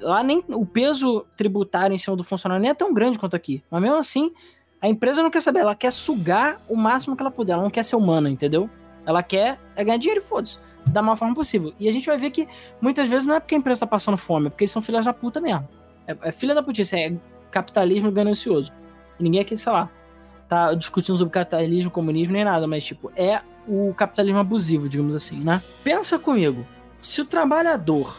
lá 0.00 0.22
nem 0.22 0.44
o 0.48 0.66
peso 0.66 1.24
tributário 1.36 1.94
em 1.94 1.98
cima 1.98 2.16
do 2.16 2.22
funcionário 2.24 2.60
nem 2.60 2.70
é 2.70 2.74
tão 2.74 2.92
grande 2.92 3.18
quanto 3.18 3.34
aqui. 3.34 3.64
Mas 3.70 3.80
mesmo 3.80 3.96
assim, 3.96 4.30
a 4.80 4.88
empresa 4.88 5.22
não 5.22 5.30
quer 5.30 5.40
saber, 5.40 5.60
ela 5.60 5.74
quer 5.74 5.90
sugar 5.90 6.60
o 6.68 6.76
máximo 6.76 7.16
que 7.16 7.22
ela 7.22 7.30
puder, 7.30 7.54
ela 7.54 7.62
não 7.62 7.70
quer 7.70 7.82
ser 7.82 7.96
humana, 7.96 8.28
entendeu? 8.28 8.68
Ela 9.06 9.22
quer 9.22 9.58
é 9.74 9.82
ganhar 9.82 9.96
dinheiro 9.96 10.20
e 10.20 10.24
foda-se 10.24 10.58
da 10.86 11.02
maior 11.02 11.16
forma 11.16 11.34
possível. 11.34 11.72
E 11.78 11.88
a 11.88 11.92
gente 11.92 12.06
vai 12.06 12.18
ver 12.18 12.30
que 12.30 12.48
muitas 12.80 13.08
vezes 13.08 13.26
não 13.26 13.34
é 13.34 13.40
porque 13.40 13.54
a 13.54 13.58
empresa 13.58 13.80
tá 13.80 13.86
passando 13.86 14.16
fome, 14.16 14.46
é 14.46 14.50
porque 14.50 14.64
eles 14.64 14.72
são 14.72 14.82
filhas 14.82 15.04
da 15.04 15.12
puta 15.12 15.40
mesmo. 15.40 15.68
É, 16.06 16.16
é 16.22 16.32
filha 16.32 16.54
da 16.54 16.62
putice, 16.62 16.96
é 16.96 17.16
capitalismo 17.50 18.10
ganancioso. 18.10 18.72
E 19.18 19.22
ninguém 19.22 19.40
aqui, 19.40 19.56
sei 19.56 19.72
lá, 19.72 19.90
tá 20.48 20.74
discutindo 20.74 21.16
sobre 21.16 21.32
capitalismo, 21.32 21.90
comunismo, 21.90 22.32
nem 22.32 22.44
nada, 22.44 22.66
mas 22.66 22.84
tipo, 22.84 23.12
é 23.14 23.40
o 23.68 23.94
capitalismo 23.94 24.40
abusivo, 24.40 24.88
digamos 24.88 25.14
assim, 25.14 25.38
né? 25.38 25.62
Pensa 25.84 26.18
comigo, 26.18 26.66
se 27.00 27.20
o 27.20 27.24
trabalhador, 27.24 28.18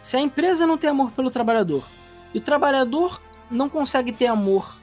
se 0.00 0.16
a 0.16 0.20
empresa 0.20 0.66
não 0.66 0.78
tem 0.78 0.90
amor 0.90 1.10
pelo 1.12 1.30
trabalhador, 1.30 1.84
e 2.32 2.38
o 2.38 2.40
trabalhador 2.40 3.20
não 3.50 3.68
consegue 3.68 4.12
ter 4.12 4.26
amor 4.26 4.76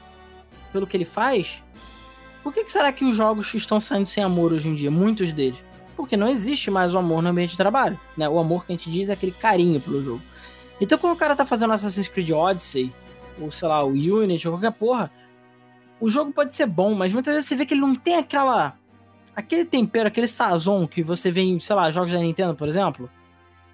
pelo 0.74 0.86
que 0.86 0.98
ele 0.98 1.06
faz, 1.06 1.64
por 2.44 2.54
que, 2.54 2.64
que 2.64 2.72
será 2.72 2.92
que 2.92 3.06
os 3.06 3.16
jogos 3.16 3.54
estão 3.54 3.80
saindo 3.80 4.08
sem 4.08 4.24
amor 4.24 4.52
hoje 4.52 4.70
em 4.70 4.76
dia? 4.76 4.90
Muitos 4.90 5.32
deles 5.32 5.69
porque 6.00 6.16
não 6.16 6.30
existe 6.30 6.72
mais 6.72 6.94
o 6.94 6.98
amor 6.98 7.22
no 7.22 7.28
ambiente 7.28 7.52
de 7.52 7.58
trabalho, 7.58 8.00
né? 8.16 8.30
O 8.30 8.40
amor 8.40 8.66
que 8.66 8.72
a 8.72 8.76
gente 8.76 8.90
diz 8.90 9.10
é 9.10 9.14
aquele 9.14 9.34
carinho 9.34 9.82
pelo 9.82 10.02
jogo. 10.02 10.22
Então 10.80 10.98
quando 10.98 11.12
o 11.12 11.18
cara 11.18 11.36
tá 11.36 11.46
fazendo 11.46 11.74
Assassin's 11.74 12.08
Creed 12.08 12.32
Odyssey, 12.32 12.90
ou 13.38 13.52
sei 13.52 13.68
lá, 13.68 13.84
o 13.84 13.90
Unity, 13.90 14.48
ou 14.48 14.54
qualquer 14.54 14.72
porra, 14.72 15.12
o 16.00 16.10
jogo 16.10 16.32
pode 16.32 16.56
ser 16.56 16.68
bom, 16.68 16.96
mas 16.96 17.12
muitas 17.12 17.34
vezes 17.34 17.50
você 17.50 17.56
vê 17.58 17.66
que 17.66 17.74
ele 17.74 17.82
não 17.82 17.94
tem 17.96 18.16
aquela 18.16 18.78
aquele 19.36 19.66
tempero, 19.66 20.08
aquele 20.08 20.26
sazon 20.26 20.88
que 20.88 21.04
você 21.04 21.30
vê 21.30 21.42
em, 21.42 21.60
sei 21.60 21.76
lá, 21.76 21.92
jogos 21.92 22.14
da 22.14 22.20
Nintendo, 22.20 22.56
por 22.56 22.70
exemplo, 22.70 23.10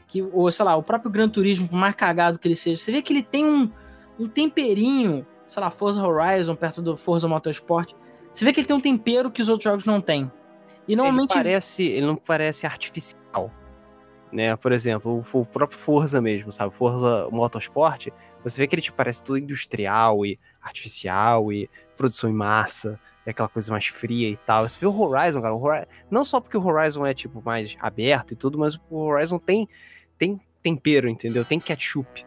que 0.08 0.24
ou 0.24 0.52
sei 0.52 0.66
lá, 0.66 0.76
o 0.76 0.82
próprio 0.82 1.12
Gran 1.12 1.30
Turismo, 1.30 1.68
por 1.68 1.76
mais 1.76 1.94
cagado 1.94 2.40
que 2.40 2.48
ele 2.48 2.56
seja, 2.56 2.82
você 2.82 2.92
vê 2.92 3.04
que 3.04 3.14
ele 3.14 3.22
tem 3.22 3.46
um, 3.46 3.70
um 4.20 4.28
temperinho, 4.28 5.28
sei 5.48 5.62
lá, 5.62 5.70
Forza 5.70 6.02
Horizon 6.02 6.56
perto 6.56 6.82
do 6.82 6.98
Forza 6.98 7.28
Motorsport, 7.28 7.94
você 8.34 8.44
vê 8.44 8.52
que 8.52 8.62
ele 8.62 8.68
tem 8.68 8.76
um 8.76 8.82
tempero 8.82 9.30
que 9.30 9.44
os 9.44 9.48
outros 9.48 9.66
jogos 9.66 9.86
não 9.86 10.02
têm. 10.02 10.32
E 10.88 10.96
normalmente. 10.96 11.32
Ele, 11.32 11.44
parece, 11.44 11.84
ele 11.84 12.06
não 12.06 12.16
parece 12.16 12.66
artificial. 12.66 13.52
Né? 14.32 14.56
Por 14.56 14.72
exemplo, 14.72 15.24
o, 15.34 15.40
o 15.40 15.46
próprio 15.46 15.80
Forza 15.80 16.22
mesmo, 16.22 16.52
sabe? 16.52 16.76
Forza 16.76 17.28
Motorsport, 17.32 18.08
você 18.44 18.62
vê 18.62 18.68
que 18.68 18.76
ele 18.76 18.82
te 18.82 18.92
parece 18.92 19.24
tudo 19.24 19.38
industrial 19.38 20.26
e 20.26 20.38
artificial 20.62 21.52
e 21.54 21.70
produção 21.96 22.30
em 22.30 22.34
massa, 22.34 23.00
é 23.26 23.32
aquela 23.32 23.48
coisa 23.48 23.72
mais 23.72 23.88
fria 23.88 24.30
e 24.30 24.36
tal. 24.36 24.68
Você 24.68 24.80
vê 24.80 24.86
o 24.86 25.00
Horizon, 25.00 25.42
cara, 25.42 25.54
o 25.54 25.64
Horizon, 25.64 25.88
não 26.12 26.26
só 26.26 26.42
porque 26.42 26.58
o 26.58 26.66
Horizon 26.66 27.06
é 27.06 27.14
tipo 27.14 27.42
mais 27.44 27.78
aberto 27.80 28.34
e 28.34 28.36
tudo, 28.36 28.58
mas 28.58 28.78
o 28.90 28.98
Horizon 28.98 29.40
tem 29.40 29.70
tem 30.18 30.40
tempero, 30.62 31.10
entendeu? 31.10 31.46
Tem 31.46 31.60
ketchup. 31.60 32.26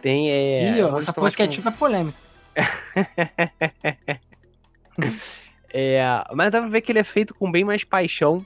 Tem 0.00 0.30
é, 0.30 0.76
Ih, 0.76 0.82
ó, 0.82 0.98
essa 0.98 1.12
porra 1.12 1.30
de 1.30 1.36
ketchup 1.36 1.62
com... 1.62 1.68
é 1.68 1.72
polêmica. 1.72 2.18
é, 5.72 6.02
mas 6.34 6.50
dá 6.50 6.60
pra 6.60 6.68
ver 6.68 6.82
que 6.82 6.92
ele 6.92 6.98
é 6.98 7.04
feito 7.04 7.34
com 7.34 7.50
bem 7.50 7.64
mais 7.64 7.82
paixão. 7.82 8.44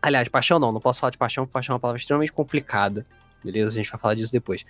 Aliás, 0.00 0.28
paixão 0.28 0.58
não, 0.58 0.72
não 0.72 0.80
posso 0.80 1.00
falar 1.00 1.10
de 1.10 1.18
paixão, 1.18 1.44
porque 1.44 1.52
paixão 1.52 1.74
é 1.74 1.74
uma 1.74 1.80
palavra 1.80 1.98
extremamente 1.98 2.32
complicada. 2.32 3.04
Beleza? 3.44 3.70
A 3.70 3.74
gente 3.74 3.90
vai 3.90 4.00
falar 4.00 4.14
disso 4.14 4.32
depois. 4.32 4.64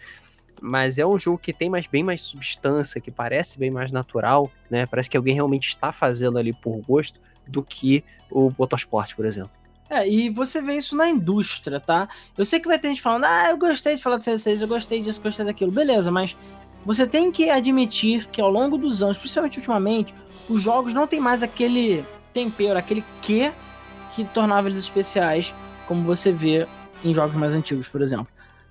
Mas 0.60 0.98
é 0.98 1.06
um 1.06 1.16
jogo 1.16 1.38
que 1.38 1.52
tem 1.52 1.70
mais, 1.70 1.86
bem 1.86 2.02
mais 2.02 2.20
substância, 2.20 3.00
que 3.00 3.10
parece 3.10 3.58
bem 3.58 3.70
mais 3.70 3.92
natural, 3.92 4.50
né? 4.68 4.86
Parece 4.86 5.08
que 5.08 5.16
alguém 5.16 5.34
realmente 5.34 5.68
está 5.68 5.92
fazendo 5.92 6.38
ali 6.38 6.52
por 6.52 6.76
gosto 6.78 7.20
do 7.46 7.62
que 7.62 8.04
o 8.30 8.52
Motorsport, 8.58 9.14
por 9.14 9.24
exemplo. 9.24 9.50
É, 9.88 10.06
e 10.06 10.28
você 10.28 10.60
vê 10.60 10.76
isso 10.76 10.94
na 10.94 11.08
indústria, 11.08 11.80
tá? 11.80 12.08
Eu 12.36 12.44
sei 12.44 12.60
que 12.60 12.68
vai 12.68 12.78
ter 12.78 12.88
gente 12.88 13.00
falando, 13.00 13.24
ah, 13.24 13.50
eu 13.50 13.56
gostei 13.56 13.96
de 13.96 14.02
falar 14.02 14.18
de 14.18 14.24
CS6, 14.24 14.60
eu 14.60 14.68
gostei 14.68 15.00
disso, 15.00 15.22
gostei 15.22 15.46
daquilo. 15.46 15.72
Beleza, 15.72 16.10
mas 16.10 16.36
você 16.88 17.06
tem 17.06 17.30
que 17.30 17.50
admitir 17.50 18.26
que 18.28 18.40
ao 18.40 18.48
longo 18.48 18.78
dos 18.78 19.02
anos, 19.02 19.18
principalmente 19.18 19.58
ultimamente, 19.58 20.14
os 20.48 20.62
jogos 20.62 20.94
não 20.94 21.06
tem 21.06 21.20
mais 21.20 21.42
aquele 21.42 22.02
tempero, 22.32 22.78
aquele 22.78 23.04
que 23.20 23.52
que 24.14 24.24
tornava 24.24 24.68
eles 24.68 24.78
especiais, 24.78 25.54
como 25.86 26.02
você 26.02 26.32
vê 26.32 26.66
em 27.04 27.12
jogos 27.12 27.36
mais 27.36 27.52
antigos, 27.52 27.86
por 27.86 28.00
exemplo. 28.00 28.26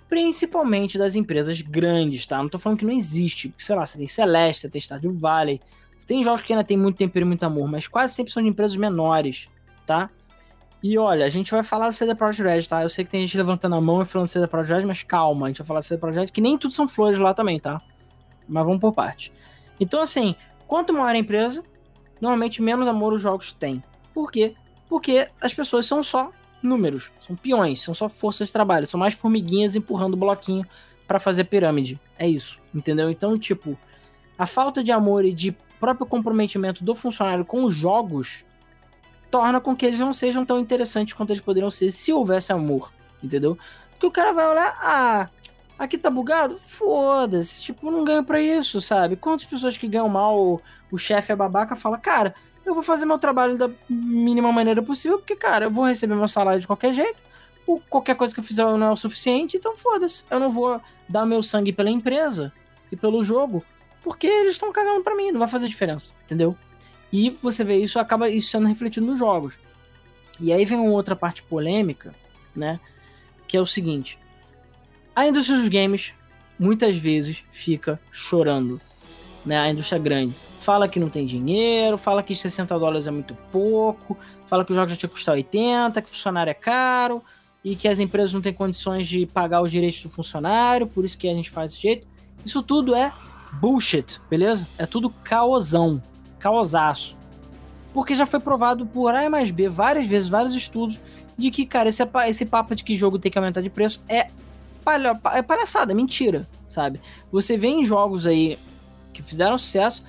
Principalmente 0.09 0.97
das 0.97 1.13
empresas 1.13 1.61
grandes, 1.61 2.25
tá? 2.25 2.39
Não 2.39 2.49
tô 2.49 2.57
falando 2.57 2.79
que 2.79 2.85
não 2.85 2.91
existe, 2.91 3.49
porque 3.49 3.63
sei 3.63 3.75
lá, 3.75 3.85
você 3.85 3.99
tem 3.99 4.07
Celeste, 4.07 4.63
você 4.63 4.69
tem 4.69 4.81
Stardew 4.81 5.13
Valley, 5.13 5.61
você 5.95 6.07
tem 6.07 6.23
jogos 6.23 6.41
que 6.41 6.51
ainda 6.51 6.63
tem 6.63 6.75
muito 6.75 6.97
tempero 6.97 7.23
e 7.23 7.27
muito 7.27 7.43
amor, 7.43 7.69
mas 7.69 7.87
quase 7.87 8.15
sempre 8.15 8.33
são 8.33 8.41
de 8.41 8.49
empresas 8.49 8.75
menores, 8.75 9.47
tá? 9.85 10.09
E 10.81 10.97
olha, 10.97 11.23
a 11.23 11.29
gente 11.29 11.51
vai 11.51 11.61
falar 11.61 11.89
do 11.89 11.93
CD 11.93 12.15
Projekt 12.15 12.41
Red, 12.51 12.63
tá? 12.63 12.81
Eu 12.81 12.89
sei 12.89 13.05
que 13.05 13.11
tem 13.11 13.21
gente 13.21 13.37
levantando 13.37 13.75
a 13.75 13.81
mão 13.81 14.01
e 14.01 14.05
falando 14.05 14.27
CD 14.27 14.47
Projekt 14.47 14.81
Red, 14.81 14.87
mas 14.87 15.03
calma, 15.03 15.45
a 15.45 15.49
gente 15.49 15.59
vai 15.59 15.67
falar 15.67 15.81
do 15.81 15.85
CD 15.85 16.01
Projekt 16.01 16.31
que 16.31 16.41
nem 16.41 16.57
tudo 16.57 16.73
são 16.73 16.87
flores 16.87 17.19
lá 17.19 17.31
também, 17.31 17.59
tá? 17.59 17.79
Mas 18.47 18.65
vamos 18.65 18.79
por 18.79 18.93
parte. 18.93 19.31
Então, 19.79 20.01
assim, 20.01 20.35
quanto 20.67 20.93
maior 20.93 21.13
a 21.13 21.17
empresa, 21.17 21.63
normalmente 22.19 22.61
menos 22.61 22.87
amor 22.87 23.13
os 23.13 23.21
jogos 23.21 23.51
têm. 23.51 23.83
Por 24.13 24.31
quê? 24.31 24.55
Porque 24.89 25.27
as 25.41 25.53
pessoas 25.53 25.85
são 25.85 26.01
só 26.01 26.31
números, 26.61 27.11
são 27.19 27.35
peões, 27.35 27.81
são 27.81 27.93
só 27.93 28.09
forças 28.09 28.47
de 28.47 28.53
trabalho, 28.53 28.87
são 28.87 28.99
mais 28.99 29.13
formiguinhas 29.13 29.75
empurrando 29.75 30.15
o 30.15 30.17
bloquinho 30.17 30.65
para 31.07 31.19
fazer 31.19 31.45
pirâmide. 31.45 31.99
É 32.17 32.27
isso, 32.27 32.59
entendeu? 32.73 33.09
Então, 33.09 33.37
tipo, 33.37 33.77
a 34.37 34.45
falta 34.45 34.83
de 34.83 34.91
amor 34.91 35.23
e 35.25 35.33
de 35.33 35.55
próprio 35.79 36.05
comprometimento 36.05 36.83
do 36.83 36.95
funcionário 36.95 37.45
com 37.45 37.63
os 37.63 37.75
jogos 37.75 38.45
torna 39.29 39.59
com 39.59 39.75
que 39.75 39.85
eles 39.85 39.99
não 39.99 40.13
sejam 40.13 40.45
tão 40.45 40.59
interessantes 40.59 41.13
quanto 41.13 41.31
eles 41.31 41.41
poderiam 41.41 41.69
ser 41.69 41.91
se 41.91 42.11
houvesse 42.11 42.51
amor, 42.51 42.91
entendeu? 43.21 43.57
Porque 43.91 44.07
o 44.07 44.11
cara 44.11 44.31
vai 44.31 44.47
olhar, 44.47 44.77
ah, 44.79 45.29
aqui 45.77 45.97
tá 45.97 46.09
bugado? 46.09 46.59
Foda-se, 46.65 47.63
tipo, 47.63 47.91
não 47.91 48.03
ganho 48.03 48.23
pra 48.23 48.41
isso, 48.41 48.81
sabe? 48.81 49.15
Quantas 49.15 49.45
pessoas 49.45 49.77
que 49.77 49.87
ganham 49.87 50.09
mal, 50.09 50.39
o, 50.39 50.61
o 50.91 50.97
chefe 50.97 51.31
é 51.31 51.35
babaca, 51.35 51.75
fala, 51.75 51.97
cara, 51.97 52.33
eu 52.65 52.73
vou 52.73 52.83
fazer 52.83 53.05
meu 53.05 53.17
trabalho 53.17 53.57
da 53.57 53.69
mínima 53.89 54.51
maneira 54.51 54.81
possível, 54.81 55.17
porque, 55.17 55.35
cara, 55.35 55.65
eu 55.65 55.71
vou 55.71 55.85
receber 55.85 56.15
meu 56.15 56.27
salário 56.27 56.59
de 56.59 56.67
qualquer 56.67 56.93
jeito, 56.93 57.19
ou 57.65 57.81
qualquer 57.89 58.15
coisa 58.15 58.33
que 58.33 58.39
eu 58.39 58.43
fizer 58.43 58.63
não 58.63 58.87
é 58.87 58.91
o 58.91 58.97
suficiente, 58.97 59.57
então 59.57 59.77
foda-se. 59.77 60.23
Eu 60.29 60.39
não 60.39 60.49
vou 60.49 60.81
dar 61.07 61.25
meu 61.25 61.43
sangue 61.43 61.73
pela 61.73 61.89
empresa 61.89 62.51
e 62.91 62.95
pelo 62.95 63.21
jogo, 63.21 63.63
porque 64.01 64.27
eles 64.27 64.53
estão 64.53 64.71
cagando 64.71 65.03
pra 65.03 65.15
mim, 65.15 65.31
não 65.31 65.39
vai 65.39 65.47
fazer 65.47 65.67
diferença, 65.67 66.13
entendeu? 66.25 66.57
E 67.11 67.29
você 67.29 67.63
vê 67.63 67.77
isso, 67.77 67.99
acaba 67.99 68.29
isso 68.29 68.49
sendo 68.49 68.67
refletido 68.67 69.05
nos 69.05 69.19
jogos. 69.19 69.59
E 70.39 70.53
aí 70.53 70.65
vem 70.65 70.77
uma 70.77 70.91
outra 70.91 71.15
parte 71.15 71.41
polêmica, 71.43 72.13
né? 72.55 72.79
Que 73.47 73.57
é 73.57 73.61
o 73.61 73.65
seguinte: 73.65 74.19
a 75.17 75.25
indústria 75.25 75.57
dos 75.57 75.67
games 75.67 76.13
muitas 76.59 76.95
vezes 76.95 77.43
fica 77.51 77.99
chorando, 78.11 78.79
né? 79.43 79.57
A 79.57 79.67
indústria 79.67 79.97
grande 79.97 80.35
fala 80.59 80.87
que 80.87 80.99
não 80.99 81.09
tem 81.09 81.25
dinheiro, 81.25 81.97
fala 81.97 82.21
que 82.21 82.35
60 82.35 82.77
dólares 82.77 83.07
é 83.07 83.11
muito 83.11 83.33
pouco, 83.51 84.15
fala 84.45 84.63
que 84.63 84.71
o 84.71 84.75
jogo 84.75 84.87
já 84.89 84.95
tinha 84.95 85.09
custado 85.09 85.37
80, 85.37 86.03
que 86.03 86.07
o 86.07 86.11
funcionário 86.11 86.51
é 86.51 86.53
caro 86.53 87.23
e 87.63 87.75
que 87.75 87.87
as 87.87 87.99
empresas 87.99 88.31
não 88.31 88.41
têm 88.41 88.53
condições 88.53 89.07
de 89.07 89.25
pagar 89.25 89.63
os 89.63 89.71
direitos 89.71 90.03
do 90.03 90.09
funcionário, 90.09 90.85
por 90.85 91.03
isso 91.03 91.17
que 91.17 91.27
a 91.27 91.33
gente 91.33 91.49
faz 91.49 91.71
desse 91.71 91.81
jeito. 91.81 92.05
Isso 92.45 92.61
tudo 92.61 92.93
é 92.93 93.11
bullshit, 93.53 94.21
beleza? 94.29 94.67
É 94.77 94.85
tudo 94.85 95.09
caosão 95.23 95.99
causaço. 96.37 97.17
Porque 97.91 98.13
já 98.13 98.27
foi 98.27 98.39
provado 98.39 98.85
por 98.85 99.15
A 99.15 99.27
mais 99.31 99.49
B 99.49 99.67
várias 99.67 100.05
vezes, 100.05 100.29
vários 100.29 100.53
estudos, 100.53 101.01
de 101.35 101.49
que, 101.49 101.65
cara, 101.65 101.89
esse, 101.89 102.07
esse 102.27 102.45
papo 102.45 102.75
de 102.75 102.83
que 102.83 102.93
jogo 102.93 103.17
tem 103.17 103.31
que 103.31 103.37
aumentar 103.39 103.61
de 103.61 103.69
preço 103.71 103.99
é, 104.07 104.29
palha, 104.87 105.19
é 105.33 105.41
palhaçada, 105.41 105.91
é 105.91 105.95
mentira, 105.95 106.47
sabe? 106.69 107.01
Você 107.29 107.57
vê 107.57 107.67
em 107.67 107.85
jogos 107.85 108.25
aí 108.25 108.57
que 109.11 109.21
fizeram 109.21 109.57
sucesso, 109.57 110.05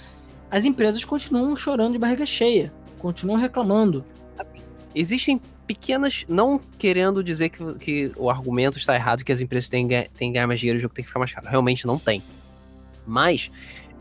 as 0.48 0.64
empresas 0.64 1.04
continuam 1.04 1.56
chorando 1.56 1.94
de 1.94 1.98
barriga 1.98 2.24
cheia, 2.24 2.72
continuam 3.00 3.36
reclamando. 3.36 4.04
Assim, 4.38 4.58
existem 4.94 5.40
pequenas, 5.66 6.24
não 6.28 6.60
querendo 6.78 7.24
dizer 7.24 7.48
que, 7.48 7.74
que 7.74 8.12
o 8.16 8.30
argumento 8.30 8.78
está 8.78 8.94
errado, 8.94 9.24
que 9.24 9.32
as 9.32 9.40
empresas 9.40 9.68
têm, 9.68 9.88
têm 9.88 10.28
que 10.28 10.30
ganhar 10.34 10.46
mais 10.46 10.60
dinheiro 10.60 10.76
e 10.76 10.80
o 10.80 10.82
jogo 10.82 10.94
tem 10.94 11.02
que 11.02 11.08
ficar 11.08 11.18
mais 11.18 11.32
caro. 11.32 11.48
Realmente 11.48 11.84
não 11.84 11.98
tem. 11.98 12.22
Mas, 13.04 13.50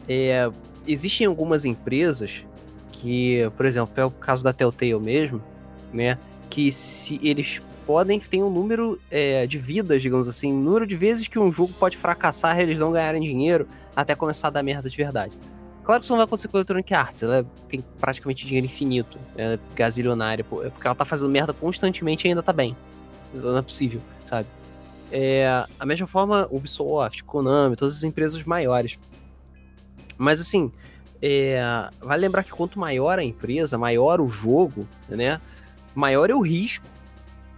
é, 0.07 0.47
existem 0.87 1.25
algumas 1.25 1.65
empresas 1.65 2.45
que, 2.91 3.49
por 3.57 3.65
exemplo, 3.65 3.93
é 3.97 4.05
o 4.05 4.11
caso 4.11 4.43
da 4.43 4.53
Telltale 4.53 4.99
mesmo, 4.99 5.41
né? 5.91 6.19
Que 6.51 6.71
se 6.71 7.19
eles 7.23 7.61
podem 7.87 8.19
ter 8.19 8.43
um 8.43 8.49
número 8.49 8.99
é, 9.09 9.47
de 9.47 9.57
vidas, 9.57 10.01
digamos 10.01 10.27
assim, 10.27 10.53
um 10.53 10.61
número 10.61 10.85
de 10.85 10.95
vezes 10.95 11.27
que 11.27 11.39
um 11.39 11.51
jogo 11.51 11.73
pode 11.79 11.97
fracassar 11.97 12.59
e 12.59 12.61
eles 12.61 12.79
não 12.79 12.91
ganharem 12.91 13.21
dinheiro 13.21 13.67
até 13.95 14.13
começar 14.13 14.49
a 14.49 14.51
dar 14.51 14.61
merda 14.61 14.87
de 14.89 14.97
verdade. 14.97 15.35
Claro 15.83 16.01
que 16.01 16.05
isso 16.05 16.11
não 16.11 16.17
vai 16.17 16.25
acontecer 16.25 16.49
com 16.49 16.57
a 16.57 16.59
Electronic 16.59 16.93
Arts, 16.93 17.23
ela 17.23 17.45
tem 17.69 17.83
praticamente 17.99 18.45
dinheiro 18.45 18.67
infinito, 18.67 19.17
é 19.37 19.57
gazilionária, 19.73 20.45
é 20.63 20.69
porque 20.69 20.85
ela 20.85 20.95
tá 20.95 21.05
fazendo 21.05 21.29
merda 21.29 21.53
constantemente 21.53 22.27
e 22.27 22.29
ainda 22.29 22.43
tá 22.43 22.51
bem. 22.51 22.75
Não 23.33 23.57
é 23.57 23.61
possível, 23.61 24.01
sabe? 24.25 24.47
É, 25.09 25.65
a 25.79 25.85
mesma 25.85 26.05
forma, 26.05 26.45
Ubisoft, 26.51 27.23
Konami, 27.23 27.77
todas 27.77 27.95
as 27.95 28.03
empresas 28.03 28.43
maiores 28.43 28.99
mas 30.17 30.39
assim, 30.39 30.71
é, 31.21 31.59
vale 31.99 32.21
lembrar 32.21 32.43
que 32.43 32.51
quanto 32.51 32.79
maior 32.79 33.19
a 33.19 33.23
empresa, 33.23 33.77
maior 33.77 34.19
o 34.19 34.27
jogo, 34.27 34.87
né? 35.07 35.39
Maior 35.93 36.29
é 36.29 36.35
o 36.35 36.41
risco 36.41 36.85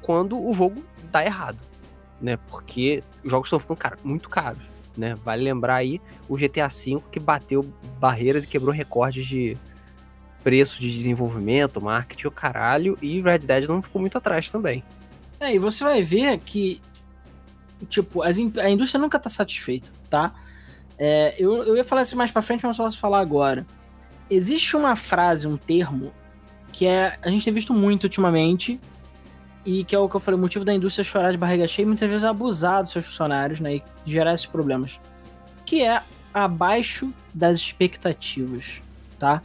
quando 0.09 0.43
o 0.43 0.51
jogo 0.55 0.83
dá 1.11 1.23
errado, 1.23 1.59
né? 2.19 2.35
Porque 2.49 3.03
os 3.23 3.29
jogos 3.29 3.45
estão 3.45 3.59
ficando 3.59 3.77
cara, 3.77 3.99
muito 4.03 4.27
caros, 4.27 4.63
né? 4.97 5.13
Vale 5.23 5.43
lembrar 5.43 5.75
aí 5.75 6.01
o 6.27 6.35
GTA 6.35 6.67
V 6.67 6.99
que 7.11 7.19
bateu 7.19 7.71
barreiras 7.99 8.43
e 8.43 8.47
quebrou 8.47 8.73
recordes 8.73 9.27
de 9.27 9.55
preço 10.43 10.81
de 10.81 10.91
desenvolvimento, 10.91 11.79
marketing, 11.79 12.25
o 12.25 12.31
caralho, 12.31 12.97
e 13.03 13.21
Red 13.21 13.37
Dead 13.37 13.67
não 13.67 13.83
ficou 13.83 14.01
muito 14.01 14.17
atrás 14.17 14.49
também. 14.49 14.83
É, 15.39 15.53
e 15.53 15.59
você 15.59 15.83
vai 15.83 16.01
ver 16.01 16.39
que, 16.39 16.81
tipo, 17.87 18.23
a 18.23 18.31
indústria 18.67 18.99
nunca 18.99 19.19
tá 19.19 19.29
satisfeita, 19.29 19.91
tá? 20.09 20.33
É, 20.97 21.35
eu, 21.37 21.63
eu 21.65 21.77
ia 21.77 21.83
falar 21.83 22.01
isso 22.01 22.17
mais 22.17 22.31
pra 22.31 22.41
frente, 22.41 22.65
mas 22.65 22.77
posso 22.77 22.97
falar 22.97 23.19
agora. 23.19 23.63
Existe 24.27 24.75
uma 24.75 24.95
frase, 24.95 25.47
um 25.47 25.55
termo, 25.55 26.11
que 26.71 26.87
é 26.87 27.15
a 27.21 27.29
gente 27.29 27.45
tem 27.45 27.53
visto 27.53 27.75
muito 27.75 28.05
ultimamente, 28.05 28.79
e 29.69 29.83
que 29.83 29.95
é 29.95 29.99
o 29.99 30.09
que 30.09 30.15
eu 30.15 30.19
falei, 30.19 30.35
o 30.35 30.41
motivo 30.41 30.65
da 30.65 30.73
indústria 30.73 31.03
chorar 31.03 31.31
de 31.31 31.37
barriga 31.37 31.67
cheia 31.67 31.83
e 31.83 31.85
muitas 31.85 32.09
vezes 32.09 32.23
abusar 32.23 32.81
dos 32.81 32.91
seus 32.91 33.05
funcionários, 33.05 33.59
né, 33.59 33.75
e 33.75 33.83
gerar 34.03 34.33
esses 34.33 34.47
problemas, 34.47 34.99
que 35.63 35.83
é 35.83 36.01
abaixo 36.33 37.13
das 37.31 37.59
expectativas, 37.59 38.81
tá? 39.19 39.43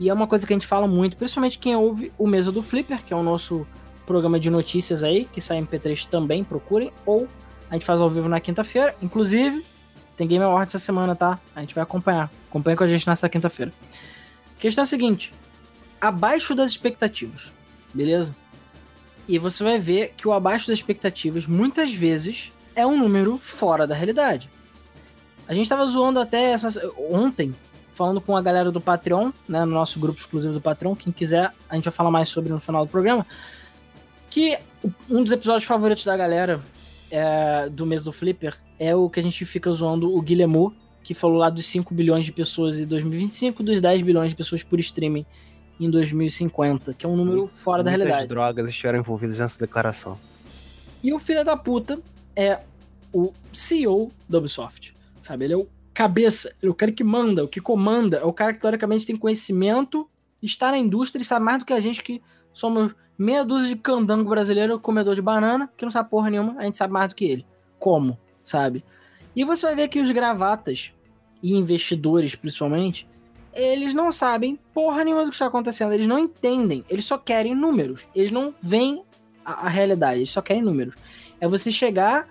E 0.00 0.10
é 0.10 0.12
uma 0.12 0.26
coisa 0.26 0.44
que 0.44 0.52
a 0.52 0.56
gente 0.56 0.66
fala 0.66 0.88
muito, 0.88 1.16
principalmente 1.16 1.60
quem 1.60 1.76
ouve 1.76 2.12
o 2.18 2.26
Mesa 2.26 2.50
do 2.50 2.60
Flipper, 2.60 3.04
que 3.04 3.14
é 3.14 3.16
o 3.16 3.22
nosso 3.22 3.64
programa 4.04 4.40
de 4.40 4.50
notícias 4.50 5.04
aí, 5.04 5.26
que 5.26 5.40
sai 5.40 5.58
em 5.58 5.64
P3 5.64 6.06
também, 6.06 6.42
procurem, 6.42 6.92
ou 7.06 7.28
a 7.70 7.74
gente 7.74 7.84
faz 7.84 8.00
ao 8.00 8.10
vivo 8.10 8.28
na 8.28 8.40
quinta-feira, 8.40 8.96
inclusive, 9.00 9.64
tem 10.16 10.26
Game 10.26 10.44
Awards 10.44 10.74
essa 10.74 10.84
semana, 10.84 11.14
tá? 11.14 11.38
A 11.54 11.60
gente 11.60 11.72
vai 11.72 11.82
acompanhar. 11.84 12.32
Acompanha 12.50 12.76
com 12.76 12.82
a 12.82 12.88
gente 12.88 13.06
nessa 13.06 13.28
quinta-feira. 13.28 13.72
A 14.56 14.60
questão 14.60 14.82
é 14.82 14.84
a 14.84 14.86
seguinte: 14.86 15.32
abaixo 16.00 16.52
das 16.52 16.72
expectativas, 16.72 17.52
beleza? 17.94 18.34
E 19.28 19.38
você 19.38 19.62
vai 19.62 19.78
ver 19.78 20.14
que 20.16 20.26
o 20.26 20.32
abaixo 20.32 20.68
das 20.68 20.78
expectativas 20.78 21.46
muitas 21.46 21.92
vezes 21.92 22.52
é 22.74 22.86
um 22.86 22.98
número 22.98 23.38
fora 23.38 23.86
da 23.86 23.94
realidade. 23.94 24.50
A 25.46 25.54
gente 25.54 25.68
tava 25.68 25.86
zoando 25.86 26.18
até 26.18 26.52
essa, 26.52 26.68
ontem, 26.98 27.54
falando 27.92 28.20
com 28.20 28.36
a 28.36 28.42
galera 28.42 28.70
do 28.70 28.80
Patreon, 28.80 29.32
né, 29.48 29.64
no 29.64 29.72
nosso 29.72 29.98
grupo 30.00 30.18
exclusivo 30.18 30.54
do 30.54 30.60
Patreon. 30.60 30.94
Quem 30.96 31.12
quiser, 31.12 31.52
a 31.68 31.74
gente 31.74 31.84
vai 31.84 31.92
falar 31.92 32.10
mais 32.10 32.28
sobre 32.28 32.52
no 32.52 32.60
final 32.60 32.84
do 32.84 32.90
programa. 32.90 33.26
Que 34.30 34.58
um 35.10 35.22
dos 35.22 35.32
episódios 35.32 35.64
favoritos 35.64 36.04
da 36.04 36.16
galera 36.16 36.60
é, 37.10 37.68
do 37.68 37.84
mês 37.84 38.04
do 38.04 38.12
Flipper 38.12 38.56
é 38.78 38.96
o 38.96 39.10
que 39.10 39.20
a 39.20 39.22
gente 39.22 39.44
fica 39.44 39.70
zoando 39.70 40.14
o 40.16 40.20
Guillemot, 40.22 40.74
que 41.02 41.14
falou 41.14 41.36
lá 41.36 41.50
dos 41.50 41.66
5 41.66 41.92
bilhões 41.94 42.24
de 42.24 42.32
pessoas 42.32 42.78
em 42.78 42.86
2025, 42.86 43.62
dos 43.62 43.80
10 43.80 44.02
bilhões 44.02 44.30
de 44.30 44.36
pessoas 44.36 44.62
por 44.62 44.80
streaming 44.80 45.26
em 45.78 45.90
2050, 45.90 46.94
que 46.94 47.04
é 47.04 47.08
um 47.08 47.16
número 47.16 47.50
fora 47.56 47.82
da 47.82 47.90
realidade. 47.90 48.28
drogas 48.28 48.68
estiveram 48.68 48.98
envolvidas 48.98 49.38
nessa 49.38 49.58
declaração. 49.58 50.18
E 51.02 51.12
o 51.12 51.18
filho 51.18 51.44
da 51.44 51.56
puta 51.56 52.00
é 52.36 52.60
o 53.12 53.32
CEO 53.52 54.12
da 54.28 54.38
Ubisoft, 54.38 54.94
sabe? 55.20 55.46
Ele 55.46 55.54
é 55.54 55.56
o 55.56 55.66
cabeça, 55.92 56.54
é 56.62 56.68
o 56.68 56.74
cara 56.74 56.90
que 56.90 57.04
manda, 57.04 57.44
o 57.44 57.48
que 57.48 57.60
comanda, 57.60 58.18
é 58.18 58.24
o 58.24 58.32
cara 58.32 58.52
que 58.52 58.58
teoricamente 58.58 59.06
tem 59.06 59.16
conhecimento, 59.16 60.08
está 60.42 60.70
na 60.70 60.78
indústria 60.78 61.22
e 61.22 61.24
sabe 61.24 61.44
mais 61.44 61.58
do 61.58 61.64
que 61.64 61.72
a 61.72 61.80
gente 61.80 62.02
que 62.02 62.22
somos 62.52 62.94
meia 63.16 63.44
dúzia 63.44 63.68
de 63.68 63.76
candango 63.76 64.28
brasileiro, 64.28 64.80
comedor 64.80 65.14
de 65.14 65.22
banana, 65.22 65.70
que 65.76 65.84
não 65.84 65.92
sabe 65.92 66.10
porra 66.10 66.30
nenhuma, 66.30 66.56
a 66.58 66.64
gente 66.64 66.76
sabe 66.76 66.92
mais 66.92 67.08
do 67.08 67.14
que 67.14 67.24
ele. 67.24 67.46
Como, 67.78 68.18
sabe? 68.42 68.84
E 69.34 69.44
você 69.44 69.66
vai 69.66 69.76
ver 69.76 69.88
que 69.88 70.00
os 70.00 70.10
gravatas 70.10 70.92
e 71.42 71.54
investidores, 71.54 72.34
principalmente, 72.34 73.08
eles 73.54 73.94
não 73.94 74.10
sabem 74.10 74.58
porra 74.72 75.04
nenhuma 75.04 75.24
do 75.24 75.30
que 75.30 75.34
está 75.34 75.46
acontecendo, 75.46 75.92
eles 75.92 76.06
não 76.06 76.18
entendem, 76.18 76.84
eles 76.88 77.04
só 77.04 77.18
querem 77.18 77.54
números, 77.54 78.06
eles 78.14 78.30
não 78.30 78.54
veem 78.62 79.02
a, 79.44 79.66
a 79.66 79.68
realidade, 79.68 80.20
eles 80.20 80.30
só 80.30 80.40
querem 80.40 80.62
números. 80.62 80.94
É 81.40 81.48
você 81.48 81.70
chegar 81.70 82.28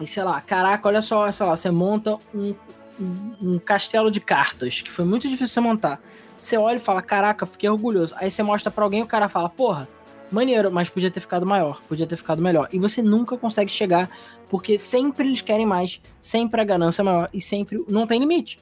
e 0.00 0.06
sei 0.06 0.22
lá, 0.22 0.40
caraca, 0.40 0.88
olha 0.88 1.02
só, 1.02 1.30
sei 1.30 1.46
lá, 1.46 1.54
você 1.54 1.70
monta 1.70 2.18
um, 2.34 2.54
um, 2.98 3.32
um 3.42 3.58
castelo 3.58 4.10
de 4.10 4.20
cartas, 4.20 4.80
que 4.80 4.90
foi 4.90 5.04
muito 5.04 5.28
difícil 5.28 5.48
você 5.48 5.60
montar. 5.60 6.00
Você 6.38 6.56
olha 6.56 6.76
e 6.76 6.80
fala, 6.80 7.02
caraca, 7.02 7.44
fiquei 7.44 7.68
orgulhoso. 7.68 8.14
Aí 8.16 8.30
você 8.30 8.42
mostra 8.42 8.70
para 8.70 8.82
alguém 8.82 9.00
e 9.00 9.02
o 9.02 9.06
cara 9.06 9.28
fala, 9.28 9.50
porra, 9.50 9.86
maneiro, 10.30 10.72
mas 10.72 10.88
podia 10.88 11.10
ter 11.10 11.20
ficado 11.20 11.44
maior, 11.44 11.82
podia 11.82 12.06
ter 12.06 12.16
ficado 12.16 12.40
melhor. 12.40 12.66
E 12.72 12.78
você 12.78 13.02
nunca 13.02 13.36
consegue 13.36 13.70
chegar, 13.70 14.08
porque 14.48 14.78
sempre 14.78 15.28
eles 15.28 15.42
querem 15.42 15.66
mais, 15.66 16.00
sempre 16.18 16.62
a 16.62 16.64
ganância 16.64 17.02
é 17.02 17.04
maior 17.04 17.28
e 17.32 17.40
sempre 17.40 17.84
não 17.86 18.06
tem 18.06 18.20
limite. 18.20 18.58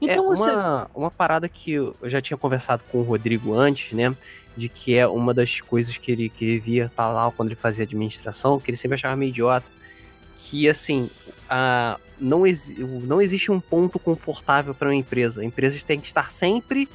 Então 0.00 0.32
é 0.32 0.36
você... 0.36 0.50
uma, 0.50 0.90
uma 0.94 1.10
parada 1.10 1.48
que 1.48 1.72
eu 1.72 1.96
já 2.04 2.20
tinha 2.20 2.36
conversado 2.36 2.84
com 2.90 2.98
o 2.98 3.02
Rodrigo 3.02 3.54
antes, 3.54 3.92
né? 3.92 4.14
De 4.56 4.68
que 4.68 4.96
é 4.96 5.06
uma 5.06 5.34
das 5.34 5.60
coisas 5.60 5.96
que 5.96 6.12
ele, 6.12 6.28
que 6.28 6.44
ele 6.44 6.60
via 6.60 6.84
estar 6.86 7.06
tá 7.06 7.12
lá 7.12 7.30
quando 7.30 7.48
ele 7.48 7.56
fazia 7.56 7.84
administração, 7.84 8.60
que 8.60 8.70
ele 8.70 8.76
sempre 8.76 8.94
achava 8.94 9.16
meio 9.16 9.30
idiota. 9.30 9.66
Que 10.36 10.68
assim, 10.68 11.10
a, 11.48 11.98
não, 12.20 12.46
exi 12.46 12.82
não 12.82 13.20
existe 13.20 13.50
um 13.50 13.60
ponto 13.60 13.98
confortável 13.98 14.74
para 14.74 14.88
uma 14.88 14.94
empresa. 14.94 15.44
Empresas 15.44 15.82
têm 15.82 16.00
que 16.00 16.06
estar 16.06 16.30
sempre 16.30 16.88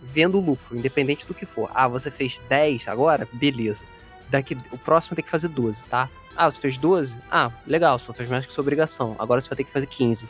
vendo 0.00 0.38
lucro, 0.38 0.76
independente 0.76 1.26
do 1.26 1.34
que 1.34 1.46
for. 1.46 1.70
Ah, 1.74 1.88
você 1.88 2.10
fez 2.10 2.40
10 2.48 2.88
agora? 2.88 3.28
Beleza. 3.32 3.84
Daqui, 4.28 4.56
o 4.72 4.78
próximo 4.78 5.14
tem 5.14 5.24
que 5.24 5.30
fazer 5.30 5.48
12, 5.48 5.86
tá? 5.86 6.08
Ah, 6.36 6.50
você 6.50 6.60
fez 6.60 6.76
12? 6.76 7.16
Ah, 7.30 7.50
legal, 7.66 7.98
você 7.98 8.08
não 8.08 8.14
fez 8.14 8.28
mais 8.28 8.46
que 8.46 8.52
sua 8.52 8.62
obrigação. 8.62 9.16
Agora 9.18 9.40
você 9.40 9.48
vai 9.48 9.56
ter 9.56 9.64
que 9.64 9.70
fazer 9.70 9.86
15. 9.86 10.28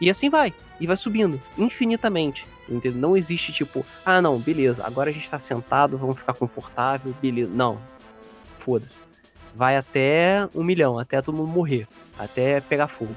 E 0.00 0.08
assim 0.08 0.30
vai. 0.30 0.54
E 0.80 0.86
vai 0.86 0.96
subindo 0.96 1.40
infinitamente. 1.56 2.46
Entendeu? 2.68 3.00
Não 3.00 3.16
existe 3.16 3.52
tipo, 3.52 3.84
ah, 4.04 4.20
não, 4.20 4.38
beleza, 4.38 4.84
agora 4.84 5.10
a 5.10 5.12
gente 5.12 5.28
tá 5.28 5.38
sentado, 5.38 5.96
vamos 5.96 6.18
ficar 6.18 6.34
confortável, 6.34 7.14
beleza. 7.20 7.50
Não. 7.52 7.78
Foda-se. 8.56 9.00
Vai 9.54 9.76
até 9.76 10.48
um 10.54 10.62
milhão, 10.62 10.98
até 10.98 11.20
todo 11.22 11.36
mundo 11.36 11.48
morrer. 11.48 11.88
Até 12.18 12.60
pegar 12.60 12.88
fogo. 12.88 13.14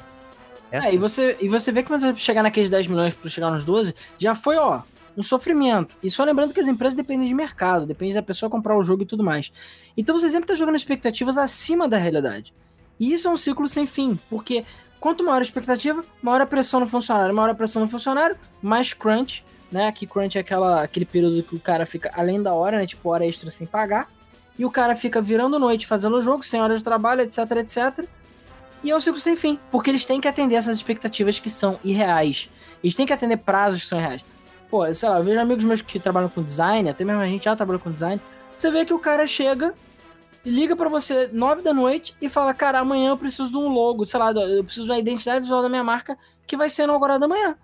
É, 0.71 0.77
assim. 0.77 0.89
é 0.89 0.93
e, 0.93 0.97
você, 0.97 1.37
e 1.41 1.49
você 1.49 1.71
vê 1.71 1.83
que 1.83 1.89
quando 1.89 2.15
chegar 2.17 2.41
naqueles 2.41 2.69
10 2.69 2.87
milhões 2.87 3.13
para 3.13 3.29
chegar 3.29 3.51
nos 3.51 3.65
12, 3.65 3.93
já 4.17 4.33
foi, 4.33 4.55
ó, 4.55 4.83
um 5.17 5.23
sofrimento. 5.23 5.95
E 6.01 6.09
só 6.09 6.23
lembrando 6.23 6.53
que 6.53 6.59
as 6.59 6.67
empresas 6.67 6.95
dependem 6.95 7.27
de 7.27 7.33
mercado, 7.33 7.85
depende 7.85 8.13
da 8.13 8.21
pessoa 8.21 8.49
comprar 8.49 8.77
o 8.77 8.83
jogo 8.83 9.03
e 9.03 9.05
tudo 9.05 9.23
mais. 9.23 9.51
Então 9.97 10.17
você 10.17 10.29
sempre 10.29 10.45
está 10.45 10.55
jogando 10.55 10.75
expectativas 10.75 11.37
acima 11.37 11.87
da 11.87 11.97
realidade. 11.97 12.53
E 12.99 13.13
isso 13.13 13.27
é 13.27 13.31
um 13.31 13.37
ciclo 13.37 13.67
sem 13.67 13.85
fim, 13.85 14.17
porque 14.29 14.63
quanto 15.01 15.23
maior 15.23 15.39
a 15.39 15.41
expectativa, 15.41 16.05
maior 16.21 16.41
a 16.41 16.45
pressão 16.45 16.79
no 16.79 16.87
funcionário, 16.87 17.33
maior 17.33 17.49
a 17.49 17.55
pressão 17.55 17.81
no 17.81 17.89
funcionário, 17.89 18.37
mais 18.61 18.93
crunch, 18.93 19.43
né? 19.71 19.91
Que 19.91 20.05
crunch 20.05 20.37
é 20.37 20.41
aquela, 20.41 20.83
aquele 20.83 21.05
período 21.05 21.41
que 21.41 21.55
o 21.55 21.59
cara 21.59 21.87
fica 21.87 22.11
além 22.15 22.41
da 22.41 22.53
hora, 22.53 22.77
né? 22.77 22.85
Tipo, 22.85 23.09
hora 23.09 23.25
extra 23.25 23.49
sem 23.49 23.65
pagar. 23.65 24.07
E 24.59 24.63
o 24.63 24.69
cara 24.69 24.95
fica 24.95 25.19
virando 25.19 25.57
noite 25.57 25.87
fazendo 25.87 26.17
o 26.17 26.21
jogo, 26.21 26.43
sem 26.43 26.61
hora 26.61 26.77
de 26.77 26.83
trabalho, 26.83 27.21
etc, 27.21 27.39
etc. 27.57 28.05
E 28.83 28.91
é 28.91 28.95
um 28.95 29.01
ciclo 29.01 29.19
sem 29.19 29.35
fim, 29.35 29.59
porque 29.71 29.89
eles 29.89 30.05
têm 30.05 30.21
que 30.21 30.27
atender 30.27 30.55
essas 30.55 30.77
expectativas 30.77 31.39
que 31.39 31.49
são 31.49 31.79
irreais. 31.83 32.47
Eles 32.83 32.93
têm 32.93 33.07
que 33.07 33.13
atender 33.13 33.37
prazos 33.37 33.81
que 33.81 33.87
são 33.87 33.99
irreais. 33.99 34.23
Pô, 34.69 34.91
sei 34.93 35.09
lá, 35.09 35.17
eu 35.17 35.23
vejo 35.23 35.39
amigos 35.39 35.65
meus 35.65 35.81
que 35.81 35.99
trabalham 35.99 36.29
com 36.29 36.43
design, 36.43 36.87
até 36.87 37.03
mesmo 37.03 37.21
a 37.21 37.25
gente 37.25 37.45
já 37.45 37.55
trabalhou 37.55 37.79
com 37.79 37.91
design. 37.91 38.21
Você 38.55 38.69
vê 38.69 38.85
que 38.85 38.93
o 38.93 38.99
cara 38.99 39.25
chega 39.25 39.73
liga 40.45 40.75
para 40.75 40.89
você 40.89 41.29
nove 41.31 41.61
da 41.61 41.73
noite 41.73 42.15
e 42.21 42.29
fala: 42.29 42.53
Cara, 42.53 42.79
amanhã 42.79 43.09
eu 43.09 43.17
preciso 43.17 43.49
de 43.49 43.57
um 43.57 43.67
logo, 43.69 44.05
sei 44.05 44.19
lá, 44.19 44.31
eu 44.31 44.63
preciso 44.63 44.87
da 44.87 44.97
identidade 44.97 45.41
visual 45.41 45.61
da 45.61 45.69
minha 45.69 45.83
marca 45.83 46.17
que 46.45 46.57
vai 46.57 46.69
ser 46.69 46.83
inaugurada 46.83 47.25
amanhã. 47.25 47.55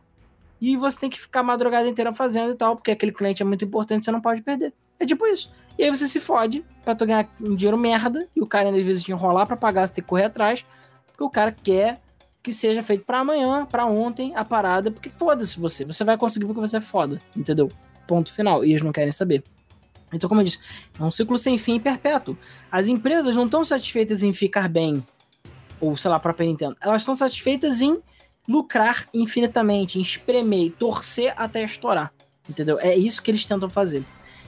E 0.60 0.76
você 0.76 1.00
tem 1.00 1.10
que 1.10 1.20
ficar 1.20 1.42
a 1.42 1.44
madrugada 1.44 1.88
inteira 1.88 2.12
fazendo 2.12 2.52
e 2.52 2.56
tal, 2.56 2.76
porque 2.76 2.92
aquele 2.92 3.12
cliente 3.12 3.42
é 3.42 3.46
muito 3.46 3.64
importante, 3.64 4.06
você 4.06 4.12
não 4.12 4.22
pode 4.22 4.42
perder. 4.42 4.74
É 5.00 5.06
tipo 5.06 5.26
isso. 5.28 5.52
E 5.78 5.84
aí 5.84 5.90
você 5.92 6.08
se 6.08 6.20
fode 6.20 6.66
pra 6.84 6.96
tu 6.96 7.06
ganhar 7.06 7.30
um 7.40 7.56
dinheiro 7.56 7.78
merda, 7.78 8.28
e 8.36 8.42
o 8.42 8.48
cara 8.48 8.70
às 8.70 8.84
vezes 8.84 9.04
te 9.04 9.12
enrolar 9.12 9.46
para 9.46 9.56
pagar, 9.56 9.88
você 9.88 9.94
tem 9.94 10.04
que 10.04 10.10
correr 10.10 10.26
atrás, 10.26 10.66
porque 11.08 11.24
o 11.24 11.30
cara 11.30 11.52
quer 11.52 12.00
que 12.42 12.52
seja 12.54 12.82
feito 12.82 13.06
para 13.06 13.20
amanhã, 13.20 13.66
para 13.66 13.86
ontem, 13.86 14.34
a 14.36 14.44
parada, 14.44 14.90
porque 14.90 15.10
foda-se 15.10 15.60
você. 15.60 15.84
Você 15.84 16.04
vai 16.04 16.18
conseguir 16.18 16.46
porque 16.46 16.62
você 16.62 16.78
é 16.78 16.82
foda, 16.82 17.20
entendeu? 17.36 17.70
Ponto 18.08 18.32
final. 18.32 18.64
E 18.64 18.72
eles 18.72 18.82
não 18.82 18.92
querem 18.92 19.12
saber. 19.12 19.44
Então, 20.14 20.30
como 20.30 20.42
eu 20.42 20.46
disse, 20.46 20.60
é 21.00 21.04
um 21.04 21.12
ciclo 21.12 21.38
sem 21.38 21.58
fim 21.58 21.76
e 21.76 21.80
perpétuo. 21.80 22.38
As 22.72 22.88
empresas 22.88 23.36
não 23.36 23.46
estão 23.46 23.66
satisfeitas 23.66 24.24
em 24.24 24.32
ficar 24.32 24.70
bem, 24.70 25.06
ou 25.80 25.96
sei 25.98 26.10
lá, 26.10 26.18
a 26.18 26.20
própria 26.20 26.48
Nintendo. 26.48 26.76
Elas 26.82 27.02
estão 27.02 27.16
satisfeitas 27.16 27.82
em 27.82 28.02
lucrar 28.48 29.08
infinitamente, 29.14 30.00
em 30.00 30.02
espremer, 30.02 30.72
torcer 30.80 31.34
até 31.36 31.64
estourar. 31.64 32.14
Entendeu? 32.50 32.80
É 32.80 32.96
isso 32.96 33.22
que 33.22 33.30
eles 33.30 33.46
tentam 33.46 33.70
fazer. 33.70 34.04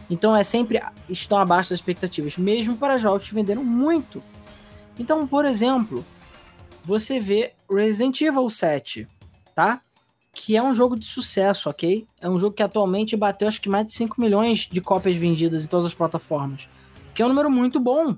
Então 0.10 0.36
é 0.36 0.44
sempre 0.44 0.82
estão 1.08 1.38
abaixo 1.38 1.70
das 1.70 1.80
expectativas, 1.80 2.38
mesmo 2.38 2.76
para 2.78 2.98
jogos 2.98 3.28
que 3.28 3.36
venderam 3.36 3.64
muito. 3.64 4.24
Então, 4.98 5.28
por 5.28 5.46
exemplo, 5.46 6.06
você 6.84 7.20
vê 7.20 7.54
Resident 7.70 8.20
Evil 8.22 8.50
7, 8.50 9.06
tá? 9.54 9.82
Que 10.34 10.56
é 10.56 10.64
um 10.64 10.74
jogo 10.74 10.98
de 10.98 11.06
sucesso, 11.06 11.70
ok? 11.70 12.08
É 12.22 12.30
um 12.30 12.38
jogo 12.38 12.56
que 12.56 12.64
atualmente 12.64 13.16
bateu 13.16 13.48
acho 13.48 13.62
que 13.62 13.70
mais 13.70 13.86
de 13.86 13.94
5 13.94 14.20
milhões 14.20 14.68
de 14.72 14.82
cópias 14.82 15.18
vendidas 15.18 15.64
em 15.64 15.68
todas 15.68 15.88
as 15.88 15.94
plataformas. 15.94 16.68
Que 17.14 17.22
é 17.22 17.26
um 17.26 17.30
número 17.30 17.50
muito 17.50 17.80
bom. 17.80 18.16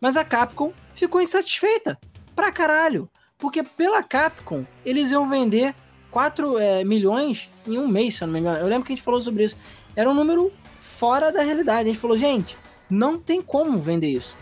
Mas 0.00 0.16
a 0.16 0.24
Capcom 0.24 0.72
ficou 0.94 1.20
insatisfeita. 1.20 1.98
Pra 2.36 2.52
caralho. 2.52 3.08
Porque 3.38 3.62
pela 3.62 4.02
Capcom, 4.02 4.64
eles 4.84 5.10
iam 5.10 5.28
vender 5.28 5.74
4 6.10 6.58
é, 6.58 6.84
milhões 6.84 7.50
em 7.66 7.78
um 7.78 7.88
mês, 7.88 8.16
se 8.16 8.24
eu 8.24 8.26
não 8.26 8.34
me 8.34 8.40
engano. 8.40 8.58
Eu 8.58 8.66
lembro 8.66 8.84
que 8.86 8.92
a 8.92 8.96
gente 8.96 9.04
falou 9.04 9.20
sobre 9.20 9.44
isso. 9.44 9.56
Era 9.96 10.10
um 10.10 10.14
número 10.14 10.52
fora 10.78 11.32
da 11.32 11.42
realidade. 11.42 11.88
A 11.88 11.92
gente 11.92 12.00
falou, 12.00 12.16
gente, 12.16 12.56
não 12.90 13.18
tem 13.18 13.40
como 13.40 13.78
vender 13.78 14.08
isso. 14.08 14.36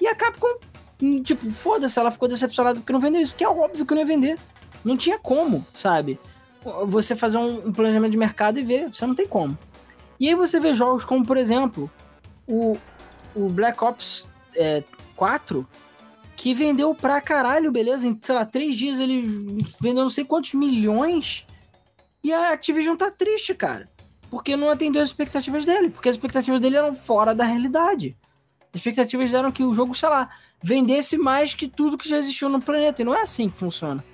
E 0.00 0.06
a 0.06 0.14
Capcom 0.14 0.58
Tipo, 1.22 1.48
foda-se, 1.50 1.98
ela 1.98 2.10
ficou 2.10 2.28
decepcionada 2.28 2.80
porque 2.80 2.92
não 2.92 2.98
vendeu 2.98 3.22
isso, 3.22 3.34
que 3.34 3.44
é 3.44 3.48
óbvio 3.48 3.86
que 3.86 3.94
não 3.94 4.00
ia 4.00 4.06
vender. 4.06 4.38
Não 4.84 4.96
tinha 4.96 5.18
como, 5.18 5.64
sabe? 5.72 6.18
Você 6.86 7.14
fazer 7.16 7.38
um, 7.38 7.72
planejamento 7.72 8.12
de 8.12 8.18
mercado 8.18 8.58
e 8.58 8.62
ver, 8.62 8.92
você 8.92 9.06
não 9.06 9.14
tem 9.14 9.26
como. 9.26 9.56
E 10.18 10.28
aí 10.28 10.34
você 10.34 10.58
vê 10.58 10.74
jogos 10.74 11.04
como, 11.04 11.24
por 11.24 11.36
exemplo, 11.36 11.90
o, 12.46 12.76
o 13.34 13.48
Black 13.48 13.82
Ops 13.82 14.28
é, 14.54 14.82
4, 15.14 15.66
que 16.36 16.54
vendeu 16.54 16.94
pra 16.94 17.20
caralho, 17.20 17.70
beleza? 17.70 18.06
Em, 18.06 18.18
sei 18.20 18.34
lá, 18.34 18.44
três 18.44 18.76
dias 18.76 18.98
ele 18.98 19.64
vendeu 19.80 20.02
não 20.02 20.10
sei 20.10 20.24
quantos 20.24 20.54
milhões. 20.54 21.44
E 22.22 22.32
a 22.32 22.52
Activision 22.52 22.96
tá 22.96 23.10
triste, 23.10 23.54
cara. 23.54 23.84
Porque 24.30 24.56
não 24.56 24.70
atendeu 24.70 25.02
as 25.02 25.08
expectativas 25.08 25.64
dele. 25.64 25.90
Porque 25.90 26.08
as 26.08 26.14
expectativas 26.14 26.60
dele 26.60 26.76
eram 26.76 26.94
fora 26.94 27.34
da 27.34 27.44
realidade. 27.44 28.16
As 28.72 28.76
expectativas 28.76 29.32
eram 29.32 29.50
que 29.50 29.64
o 29.64 29.72
jogo, 29.72 29.94
sei 29.94 30.08
lá, 30.08 30.28
vendesse 30.62 31.16
mais 31.16 31.54
que 31.54 31.68
tudo 31.68 31.96
que 31.96 32.08
já 32.08 32.18
existiu 32.18 32.48
no 32.48 32.60
planeta. 32.60 33.02
E 33.02 33.04
não 33.04 33.14
é 33.14 33.22
assim 33.22 33.48
que 33.48 33.58
funciona. 33.58 34.04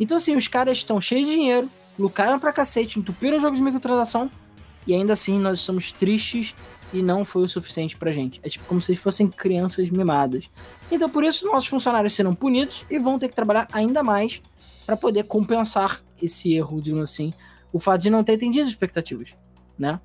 Então, 0.00 0.16
assim, 0.16 0.34
os 0.34 0.48
caras 0.48 0.78
estão 0.78 1.00
cheios 1.00 1.28
de 1.28 1.36
dinheiro, 1.36 1.70
lucraram 1.98 2.38
pra 2.38 2.52
cacete, 2.52 2.98
entupiram 2.98 3.38
jogos 3.38 3.58
de 3.58 3.64
microtransação, 3.64 4.30
e 4.86 4.94
ainda 4.94 5.12
assim 5.12 5.38
nós 5.38 5.60
estamos 5.60 5.92
tristes 5.92 6.54
e 6.92 7.02
não 7.02 7.24
foi 7.24 7.42
o 7.42 7.48
suficiente 7.48 7.96
pra 7.96 8.12
gente. 8.12 8.40
É 8.42 8.48
tipo 8.48 8.64
como 8.66 8.80
se 8.80 8.94
fossem 8.94 9.28
crianças 9.28 9.88
mimadas. 9.90 10.50
Então, 10.90 11.08
por 11.08 11.24
isso, 11.24 11.46
nossos 11.46 11.68
funcionários 11.68 12.12
serão 12.12 12.34
punidos 12.34 12.84
e 12.90 12.98
vão 12.98 13.18
ter 13.18 13.28
que 13.28 13.34
trabalhar 13.34 13.66
ainda 13.72 14.02
mais 14.02 14.42
para 14.84 14.96
poder 14.96 15.24
compensar 15.24 16.00
esse 16.20 16.52
erro, 16.52 16.80
digamos 16.80 17.10
assim, 17.10 17.32
o 17.72 17.78
fato 17.78 18.02
de 18.02 18.10
não 18.10 18.22
ter 18.22 18.34
atendido 18.34 18.64
as 18.64 18.70
expectativas, 18.70 19.30
né? 19.78 20.00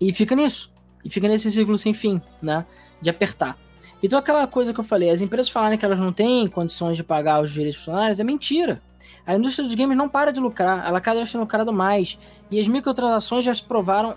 E 0.00 0.12
fica 0.12 0.36
nisso. 0.36 0.72
E 1.04 1.08
fica 1.08 1.28
nesse 1.28 1.50
ciclo 1.50 1.78
sem 1.78 1.94
fim, 1.94 2.20
né? 2.42 2.66
De 3.00 3.08
apertar. 3.08 3.58
Então 4.02 4.18
aquela 4.18 4.46
coisa 4.46 4.74
que 4.74 4.80
eu 4.80 4.84
falei, 4.84 5.10
as 5.10 5.20
empresas 5.20 5.50
falarem 5.50 5.78
que 5.78 5.84
elas 5.84 5.98
não 5.98 6.12
têm 6.12 6.46
condições 6.48 6.96
de 6.96 7.04
pagar 7.04 7.40
os 7.40 7.52
direitos 7.52 7.78
funcionários 7.78 8.20
é 8.20 8.24
mentira. 8.24 8.82
A 9.26 9.36
indústria 9.36 9.66
dos 9.66 9.74
games 9.74 9.96
não 9.96 10.08
para 10.08 10.32
de 10.32 10.40
lucrar, 10.40 10.86
ela 10.86 11.00
cada 11.00 11.18
vez 11.18 11.30
tem 11.30 11.40
lucrado 11.40 11.72
mais. 11.72 12.18
E 12.50 12.58
as 12.58 12.66
microtransações 12.66 13.44
já 13.44 13.54
se 13.54 13.62
provaram 13.62 14.14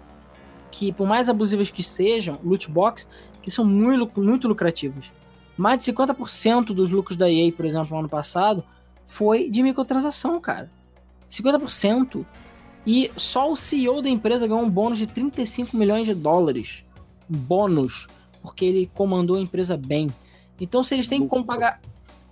que, 0.72 0.92
por 0.92 1.08
mais 1.08 1.30
abusivas 1.30 1.70
que 1.70 1.84
sejam, 1.84 2.40
loot 2.44 2.70
box, 2.70 3.08
que 3.42 3.52
são 3.52 3.64
muito, 3.64 4.20
muito 4.20 4.48
lucrativos. 4.48 5.12
Mais 5.56 5.80
de 5.80 5.94
50% 5.94 6.74
dos 6.74 6.92
lucros 6.92 7.16
da 7.16 7.32
EA, 7.32 7.52
por 7.52 7.66
exemplo, 7.66 7.90
no 7.92 8.00
ano 8.00 8.10
passado, 8.10 8.64
foi 9.08 9.50
de 9.50 9.62
microtransação, 9.62 10.40
cara. 10.42 10.70
50%. 11.30 12.26
E 12.86 13.12
só 13.16 13.52
o 13.52 13.56
CEO 13.56 14.02
da 14.02 14.10
empresa 14.10 14.48
ganhou 14.48 14.64
um 14.64 14.70
bônus 14.70 14.98
de 14.98 15.08
35 15.08 15.78
milhões 15.78 16.06
de 16.06 16.14
dólares. 16.14 16.84
Bônus 17.28 18.08
porque 18.46 18.64
ele 18.64 18.90
comandou 18.94 19.38
a 19.38 19.42
empresa 19.42 19.76
bem. 19.76 20.10
Então, 20.62 20.84
se 20.84 20.94
eles 20.94 21.08
têm 21.08 21.28
como 21.28 21.44
pagar. 21.44 21.82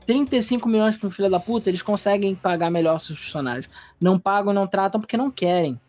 35 0.06 0.68
milhões 0.68 0.96
para 0.96 1.08
um 1.08 1.12
filho 1.12 1.30
da 1.30 1.40
puta, 1.40 1.70
eles 1.70 1.82
conseguem 1.82 2.36
pagar 2.36 2.70
melhor 2.70 3.00
seus 3.00 3.20
funcionários. 3.20 3.70
Não 4.00 4.20
pagam, 4.20 4.54
não 4.54 4.68
tratam 4.68 5.00
porque 5.00 5.18
não 5.18 5.32
querem. 5.32 5.80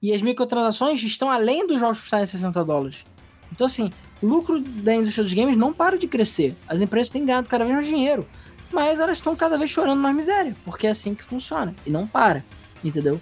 E 0.00 0.12
as 0.12 0.22
microtransações 0.22 1.02
estão 1.02 1.30
além 1.30 1.66
dos 1.66 1.80
jogos 1.80 2.00
custarem 2.00 2.26
60 2.26 2.64
dólares. 2.64 3.04
Então, 3.50 3.66
assim, 3.66 3.90
o 4.22 4.26
lucro 4.26 4.60
da 4.60 4.94
indústria 4.94 5.24
dos 5.24 5.32
games 5.32 5.56
não 5.56 5.72
para 5.72 5.98
de 5.98 6.06
crescer. 6.06 6.56
As 6.68 6.80
empresas 6.80 7.10
têm 7.10 7.24
ganhado 7.24 7.48
cada 7.48 7.64
vez 7.64 7.74
mais 7.74 7.86
dinheiro. 7.86 8.26
Mas 8.72 8.98
elas 9.00 9.18
estão 9.18 9.36
cada 9.36 9.56
vez 9.56 9.70
chorando 9.70 10.00
mais 10.00 10.14
miséria. 10.14 10.54
Porque 10.64 10.86
é 10.86 10.90
assim 10.90 11.14
que 11.14 11.24
funciona. 11.24 11.74
E 11.84 11.90
não 11.90 12.06
para. 12.06 12.44
Entendeu? 12.84 13.20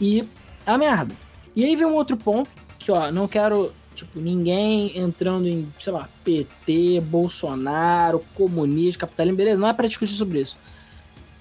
E 0.00 0.26
a 0.66 0.78
merda. 0.78 1.14
E 1.54 1.64
aí 1.64 1.76
vem 1.76 1.86
um 1.86 1.94
outro 1.94 2.16
ponto 2.16 2.50
que, 2.78 2.90
ó, 2.90 3.10
não 3.10 3.28
quero 3.28 3.72
Tipo, 3.94 4.20
ninguém 4.20 4.98
entrando 4.98 5.48
em, 5.48 5.72
sei 5.78 5.92
lá, 5.92 6.08
PT, 6.24 7.00
Bolsonaro, 7.00 8.24
comunismo, 8.34 9.00
capitalismo, 9.00 9.36
beleza, 9.36 9.60
não 9.60 9.68
é 9.68 9.72
para 9.72 9.86
discutir 9.86 10.14
sobre 10.14 10.40
isso. 10.40 10.56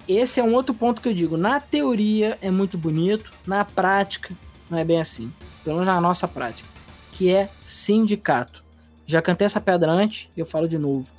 Esse 0.07 0.39
é 0.39 0.43
um 0.43 0.53
outro 0.53 0.73
ponto 0.73 1.01
que 1.01 1.09
eu 1.09 1.13
digo. 1.13 1.37
Na 1.37 1.59
teoria 1.59 2.37
é 2.41 2.51
muito 2.51 2.77
bonito, 2.77 3.31
na 3.45 3.65
prática 3.65 4.33
não 4.69 4.77
é 4.77 4.83
bem 4.83 4.99
assim. 4.99 5.31
Pelo 5.63 5.77
menos 5.77 5.93
na 5.93 6.01
nossa 6.01 6.27
prática. 6.27 6.67
Que 7.11 7.31
é 7.31 7.49
sindicato. 7.63 8.63
Já 9.05 9.21
cantei 9.21 9.45
essa 9.45 9.61
pedra 9.61 9.91
antes 9.91 10.29
e 10.35 10.39
eu 10.39 10.45
falo 10.45 10.67
de 10.67 10.77
novo. 10.77 11.11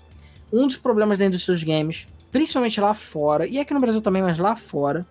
Um 0.52 0.66
dos 0.66 0.76
problemas 0.76 1.20
indústria 1.20 1.54
dos 1.54 1.64
games, 1.64 2.06
principalmente 2.30 2.80
lá 2.80 2.94
fora, 2.94 3.46
e 3.46 3.58
aqui 3.58 3.74
no 3.74 3.80
Brasil 3.80 4.00
também, 4.00 4.22
mas 4.22 4.38
lá 4.38 4.54
fora, 4.54 5.06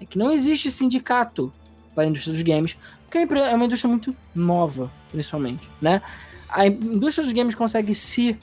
é 0.00 0.06
que 0.06 0.18
não 0.18 0.30
existe 0.30 0.70
sindicato 0.70 1.52
para 1.94 2.04
a 2.04 2.06
indústria 2.06 2.32
dos 2.32 2.42
games, 2.42 2.76
porque 3.06 3.18
é 3.18 3.54
uma 3.54 3.64
indústria 3.64 3.88
muito 3.88 4.14
nova, 4.34 4.90
principalmente, 5.10 5.68
né? 5.80 6.02
A 6.48 6.66
indústria 6.66 7.24
dos 7.24 7.32
games 7.32 7.54
consegue 7.54 7.94
se 7.94 8.38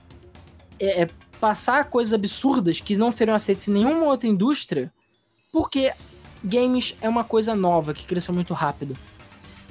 é, 0.80 1.04
é, 1.04 1.10
passar 1.40 1.86
coisas 1.86 2.14
absurdas 2.14 2.80
que 2.80 2.96
não 2.96 3.12
seriam 3.12 3.36
aceitas 3.36 3.68
em 3.68 3.74
nenhuma 3.74 4.06
outra 4.06 4.28
indústria, 4.28 4.92
porque 5.52 5.92
games 6.44 6.96
é 7.02 7.08
uma 7.08 7.24
coisa 7.24 7.56
nova 7.56 7.94
que 7.94 8.06
cresceu 8.06 8.34
muito 8.34 8.54
rápido. 8.54 8.98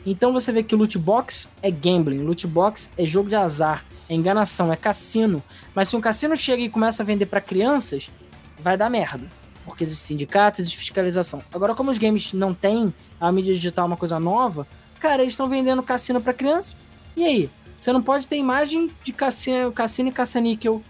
Então 0.04 0.32
você 0.32 0.52
vê 0.52 0.62
que 0.62 0.74
loot 0.74 0.98
box 0.98 1.48
é 1.62 1.70
gambling, 1.70 2.18
loot 2.18 2.46
box 2.46 2.90
é 2.96 3.04
jogo 3.04 3.28
de 3.28 3.36
azar, 3.36 3.84
é 4.08 4.14
enganação, 4.14 4.72
é 4.72 4.76
cassino. 4.76 5.42
Mas 5.74 5.88
se 5.88 5.96
um 5.96 6.00
cassino 6.00 6.36
chega 6.36 6.62
e 6.62 6.68
começa 6.68 7.02
a 7.02 7.06
vender 7.06 7.26
para 7.26 7.40
crianças, 7.40 8.10
vai 8.60 8.76
dar 8.76 8.90
merda 8.90 9.28
porque 9.64 9.84
existe 9.84 10.04
sindicatos, 10.04 10.60
existe 10.60 10.78
fiscalização. 10.78 11.42
Agora, 11.52 11.74
como 11.74 11.90
os 11.90 11.98
games 11.98 12.32
não 12.32 12.52
têm 12.52 12.92
a 13.20 13.30
mídia 13.30 13.54
digital 13.54 13.86
uma 13.86 13.96
coisa 13.96 14.18
nova, 14.18 14.66
cara, 15.02 15.22
eles 15.22 15.32
estão 15.32 15.48
vendendo 15.48 15.82
cassino 15.82 16.20
para 16.20 16.32
criança. 16.32 16.76
E 17.16 17.24
aí? 17.24 17.50
Você 17.76 17.92
não 17.92 18.00
pode 18.00 18.28
ter 18.28 18.36
imagem 18.36 18.88
de 19.02 19.12
cassino, 19.12 19.72
cassino 19.72 20.08
e 20.08 20.12
caça-níquel 20.12 20.80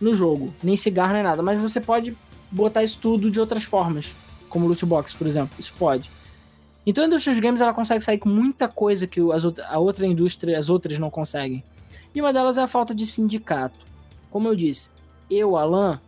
no 0.00 0.12
jogo, 0.12 0.52
nem 0.60 0.76
cigarro 0.76 1.12
nem 1.12 1.22
nada, 1.22 1.40
mas 1.40 1.60
você 1.60 1.80
pode 1.80 2.16
botar 2.50 2.82
isso 2.82 2.98
tudo 3.00 3.30
de 3.30 3.38
outras 3.38 3.62
formas, 3.62 4.06
como 4.48 4.66
loot 4.66 4.84
box, 4.84 5.14
por 5.14 5.28
exemplo. 5.28 5.54
Isso 5.56 5.72
pode. 5.78 6.10
Então 6.84 7.04
a 7.04 7.06
indústria 7.06 7.32
dos 7.32 7.40
games 7.40 7.60
ela 7.60 7.72
consegue 7.72 8.02
sair 8.02 8.18
com 8.18 8.28
muita 8.28 8.66
coisa 8.66 9.06
que 9.06 9.20
as, 9.32 9.44
a 9.44 9.78
outra 9.78 10.04
indústria, 10.04 10.58
as 10.58 10.68
outras 10.68 10.98
não 10.98 11.08
conseguem. 11.08 11.62
E 12.12 12.20
uma 12.20 12.32
delas 12.32 12.58
é 12.58 12.62
a 12.62 12.68
falta 12.68 12.92
de 12.92 13.06
sindicato. 13.06 13.78
Como 14.32 14.48
eu 14.48 14.56
disse, 14.56 14.90
eu, 15.30 15.56
Alan, 15.56 16.00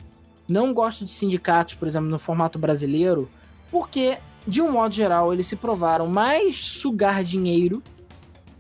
não 0.48 0.74
gosto 0.74 1.04
de 1.04 1.12
sindicatos, 1.12 1.74
por 1.74 1.86
exemplo, 1.86 2.10
no 2.10 2.18
formato 2.18 2.58
brasileiro, 2.58 3.28
porque, 3.70 4.18
de 4.46 4.62
um 4.62 4.70
modo 4.70 4.94
geral, 4.94 5.32
eles 5.32 5.46
se 5.46 5.56
provaram 5.56 6.06
mais 6.06 6.64
sugar 6.64 7.24
dinheiro, 7.24 7.82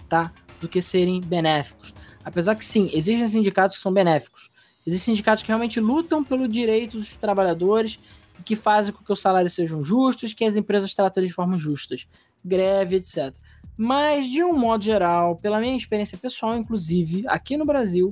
tá? 0.08 0.32
Do 0.60 0.68
que 0.68 0.82
serem 0.82 1.20
benéficos. 1.20 1.94
Apesar 2.24 2.56
que 2.56 2.64
sim, 2.64 2.90
existem 2.92 3.28
sindicatos 3.28 3.76
que 3.76 3.82
são 3.82 3.92
benéficos. 3.92 4.50
Existem 4.84 5.14
sindicatos 5.14 5.42
que 5.42 5.48
realmente 5.48 5.78
lutam 5.78 6.24
pelo 6.24 6.48
direito 6.48 6.98
dos 6.98 7.10
trabalhadores, 7.14 8.00
que 8.44 8.56
fazem 8.56 8.92
com 8.92 9.04
que 9.04 9.12
os 9.12 9.20
salários 9.20 9.54
sejam 9.54 9.82
justos, 9.82 10.32
que 10.32 10.44
as 10.44 10.56
empresas 10.56 10.92
tratem 10.92 11.24
de 11.24 11.32
forma 11.32 11.56
justas. 11.56 12.08
Greve, 12.44 12.96
etc. 12.96 13.34
Mas, 13.76 14.28
de 14.28 14.42
um 14.42 14.56
modo 14.56 14.84
geral, 14.84 15.36
pela 15.36 15.60
minha 15.60 15.76
experiência 15.76 16.18
pessoal, 16.18 16.56
inclusive, 16.56 17.24
aqui 17.28 17.56
no 17.56 17.64
Brasil, 17.64 18.10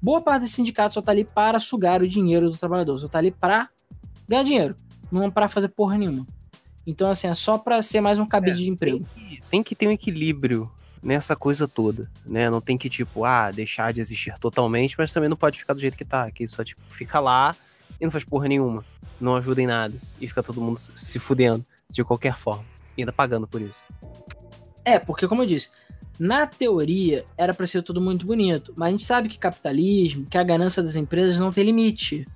boa 0.00 0.20
parte 0.20 0.42
desse 0.42 0.54
sindicato 0.54 0.94
só 0.94 1.02
tá 1.02 1.10
ali 1.12 1.24
para 1.24 1.58
sugar 1.58 2.02
o 2.02 2.08
dinheiro 2.08 2.50
do 2.50 2.56
trabalhador, 2.56 2.98
só 2.98 3.08
tá 3.08 3.18
ali 3.18 3.30
para 3.30 3.68
ganhar 4.28 4.42
dinheiro, 4.42 4.76
não 5.10 5.30
para 5.30 5.48
fazer 5.48 5.68
porra 5.68 5.96
nenhuma. 5.96 6.26
Então, 6.86 7.10
assim, 7.10 7.26
é 7.26 7.34
só 7.34 7.58
para 7.58 7.82
ser 7.82 8.00
mais 8.00 8.18
um 8.18 8.26
cabide 8.26 8.60
é, 8.60 8.64
de 8.64 8.70
emprego. 8.70 9.06
Tem 9.14 9.28
que, 9.28 9.42
tem 9.50 9.62
que 9.62 9.74
ter 9.74 9.88
um 9.88 9.90
equilíbrio 9.90 10.70
nessa 11.02 11.34
coisa 11.34 11.66
toda, 11.66 12.10
né? 12.24 12.48
Não 12.48 12.60
tem 12.60 12.78
que, 12.78 12.88
tipo, 12.88 13.24
ah, 13.24 13.50
deixar 13.50 13.92
de 13.92 14.00
existir 14.00 14.38
totalmente, 14.38 14.94
mas 14.96 15.12
também 15.12 15.28
não 15.28 15.36
pode 15.36 15.58
ficar 15.58 15.74
do 15.74 15.80
jeito 15.80 15.96
que 15.96 16.04
tá, 16.04 16.30
que 16.30 16.46
só, 16.46 16.62
tipo, 16.64 16.80
fica 16.88 17.18
lá 17.18 17.56
e 18.00 18.04
não 18.04 18.10
faz 18.10 18.24
porra 18.24 18.48
nenhuma, 18.48 18.84
não 19.20 19.34
ajuda 19.36 19.62
em 19.62 19.66
nada, 19.66 19.94
e 20.20 20.28
fica 20.28 20.42
todo 20.42 20.60
mundo 20.60 20.80
se 20.94 21.18
fudendo 21.18 21.64
de 21.88 22.04
qualquer 22.04 22.36
forma, 22.36 22.64
e 22.96 23.02
ainda 23.02 23.12
pagando 23.12 23.46
por 23.46 23.60
isso. 23.60 23.80
É, 24.84 24.98
porque 24.98 25.26
como 25.26 25.42
eu 25.42 25.46
disse, 25.46 25.70
na 26.18 26.46
teoria, 26.46 27.24
era 27.36 27.52
para 27.52 27.66
ser 27.66 27.82
tudo 27.82 28.00
muito 28.00 28.26
bonito, 28.26 28.72
mas 28.76 28.88
a 28.88 28.90
gente 28.90 29.04
sabe 29.04 29.28
que 29.28 29.38
capitalismo, 29.38 30.26
que 30.26 30.38
a 30.38 30.42
ganância 30.42 30.82
das 30.82 30.96
empresas 30.96 31.38
não 31.38 31.52
tem 31.52 31.64
limite, 31.64 32.26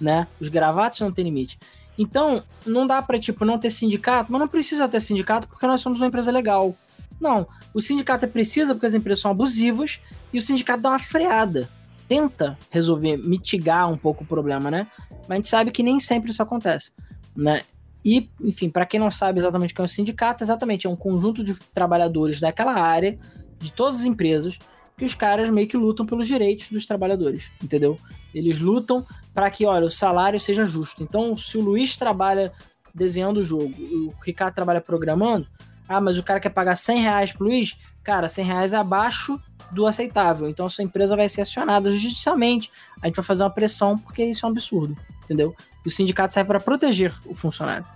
né? 0.00 0.26
Os 0.40 0.48
gravatos 0.48 1.00
não 1.00 1.12
tem 1.12 1.24
limite. 1.24 1.58
Então, 1.98 2.42
não 2.64 2.86
dá 2.86 3.00
para 3.00 3.18
tipo 3.18 3.44
não 3.44 3.58
ter 3.58 3.70
sindicato, 3.70 4.30
mas 4.30 4.40
não 4.40 4.48
precisa 4.48 4.88
ter 4.88 5.00
sindicato 5.00 5.48
porque 5.48 5.66
nós 5.66 5.80
somos 5.80 5.98
uma 5.98 6.06
empresa 6.06 6.30
legal. 6.30 6.74
Não, 7.20 7.46
o 7.72 7.80
sindicato 7.80 8.24
é 8.24 8.28
preciso 8.28 8.74
porque 8.74 8.86
as 8.86 8.94
empresas 8.94 9.22
são 9.22 9.30
abusivas 9.30 10.00
e 10.32 10.38
o 10.38 10.42
sindicato 10.42 10.82
dá 10.82 10.90
uma 10.90 10.98
freada. 10.98 11.68
Tenta 12.06 12.58
resolver, 12.70 13.16
mitigar 13.16 13.90
um 13.90 13.96
pouco 13.96 14.22
o 14.22 14.26
problema, 14.26 14.70
né? 14.70 14.86
Mas 15.22 15.30
a 15.30 15.34
gente 15.36 15.48
sabe 15.48 15.70
que 15.70 15.82
nem 15.82 15.98
sempre 15.98 16.30
isso 16.30 16.42
acontece, 16.42 16.92
né? 17.34 17.62
E, 18.04 18.30
enfim, 18.40 18.70
para 18.70 18.86
quem 18.86 19.00
não 19.00 19.10
sabe 19.10 19.40
exatamente 19.40 19.72
o 19.72 19.74
que 19.74 19.80
é 19.80 19.84
um 19.84 19.88
sindicato, 19.88 20.44
exatamente 20.44 20.86
é 20.86 20.90
um 20.90 20.94
conjunto 20.94 21.42
de 21.42 21.58
trabalhadores 21.72 22.38
daquela 22.38 22.74
área, 22.74 23.18
de 23.58 23.72
todas 23.72 24.00
as 24.00 24.04
empresas, 24.04 24.58
que 24.96 25.04
os 25.04 25.14
caras 25.14 25.50
meio 25.50 25.66
que 25.66 25.76
lutam 25.76 26.06
pelos 26.06 26.28
direitos 26.28 26.70
dos 26.70 26.86
trabalhadores, 26.86 27.50
entendeu? 27.62 27.98
Eles 28.36 28.60
lutam 28.60 29.04
para 29.32 29.50
que, 29.50 29.64
olha, 29.64 29.86
o 29.86 29.90
salário 29.90 30.38
seja 30.38 30.64
justo. 30.64 31.02
Então, 31.02 31.36
se 31.36 31.56
o 31.56 31.60
Luiz 31.62 31.96
trabalha 31.96 32.52
desenhando 32.94 33.38
o 33.38 33.44
jogo, 33.44 33.72
o 33.78 34.14
Ricardo 34.22 34.54
trabalha 34.54 34.80
programando, 34.80 35.46
ah, 35.88 36.00
mas 36.00 36.18
o 36.18 36.22
cara 36.22 36.38
quer 36.38 36.50
pagar 36.50 36.76
100 36.76 37.00
reais 37.00 37.32
pro 37.32 37.46
Luiz, 37.46 37.76
cara, 38.02 38.28
100 38.28 38.44
reais 38.44 38.72
é 38.72 38.76
abaixo 38.76 39.40
do 39.70 39.86
aceitável. 39.86 40.48
Então, 40.48 40.66
a 40.66 40.70
sua 40.70 40.84
empresa 40.84 41.16
vai 41.16 41.28
ser 41.28 41.40
acionada 41.40 41.90
judicialmente. 41.90 42.70
A 43.00 43.06
gente 43.06 43.16
vai 43.16 43.24
fazer 43.24 43.42
uma 43.42 43.50
pressão, 43.50 43.98
porque 43.98 44.22
isso 44.22 44.44
é 44.44 44.48
um 44.48 44.52
absurdo, 44.52 44.96
entendeu? 45.24 45.54
E 45.84 45.88
o 45.88 45.90
sindicato 45.90 46.34
serve 46.34 46.48
para 46.48 46.60
proteger 46.60 47.14
o 47.24 47.34
funcionário. 47.34 47.86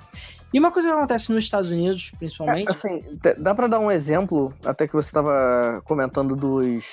E 0.53 0.59
uma 0.59 0.71
coisa 0.71 0.89
que 0.89 0.95
acontece 0.95 1.33
nos 1.33 1.45
Estados 1.45 1.71
Unidos, 1.71 2.13
principalmente. 2.19 2.69
É, 2.69 2.73
assim, 2.73 3.05
dá 3.39 3.55
para 3.55 3.69
dar 3.69 3.79
um 3.79 3.91
exemplo, 3.91 4.53
até 4.65 4.87
que 4.87 4.95
você 4.95 5.09
estava 5.09 5.83
comentando 5.85 6.35
dos. 6.35 6.85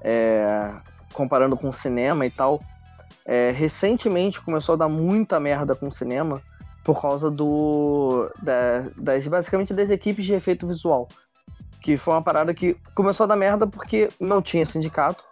É, 0.00 0.72
comparando 1.12 1.56
com 1.56 1.68
o 1.68 1.72
cinema 1.72 2.26
e 2.26 2.30
tal. 2.30 2.60
É, 3.30 3.50
recentemente 3.50 4.40
começou 4.40 4.72
a 4.72 4.76
dar 4.76 4.88
muita 4.88 5.38
merda 5.38 5.74
com 5.74 5.88
o 5.88 5.92
cinema 5.92 6.40
por 6.82 6.98
causa 6.98 7.30
do. 7.30 8.26
Da, 8.42 8.86
das, 8.96 9.26
basicamente 9.26 9.74
das 9.74 9.90
equipes 9.90 10.24
de 10.24 10.32
efeito 10.32 10.66
visual. 10.66 11.06
Que 11.82 11.98
foi 11.98 12.14
uma 12.14 12.22
parada 12.22 12.54
que 12.54 12.74
começou 12.94 13.24
a 13.24 13.26
dar 13.26 13.36
merda 13.36 13.66
porque 13.66 14.08
não 14.18 14.40
tinha 14.40 14.64
sindicato. 14.64 15.22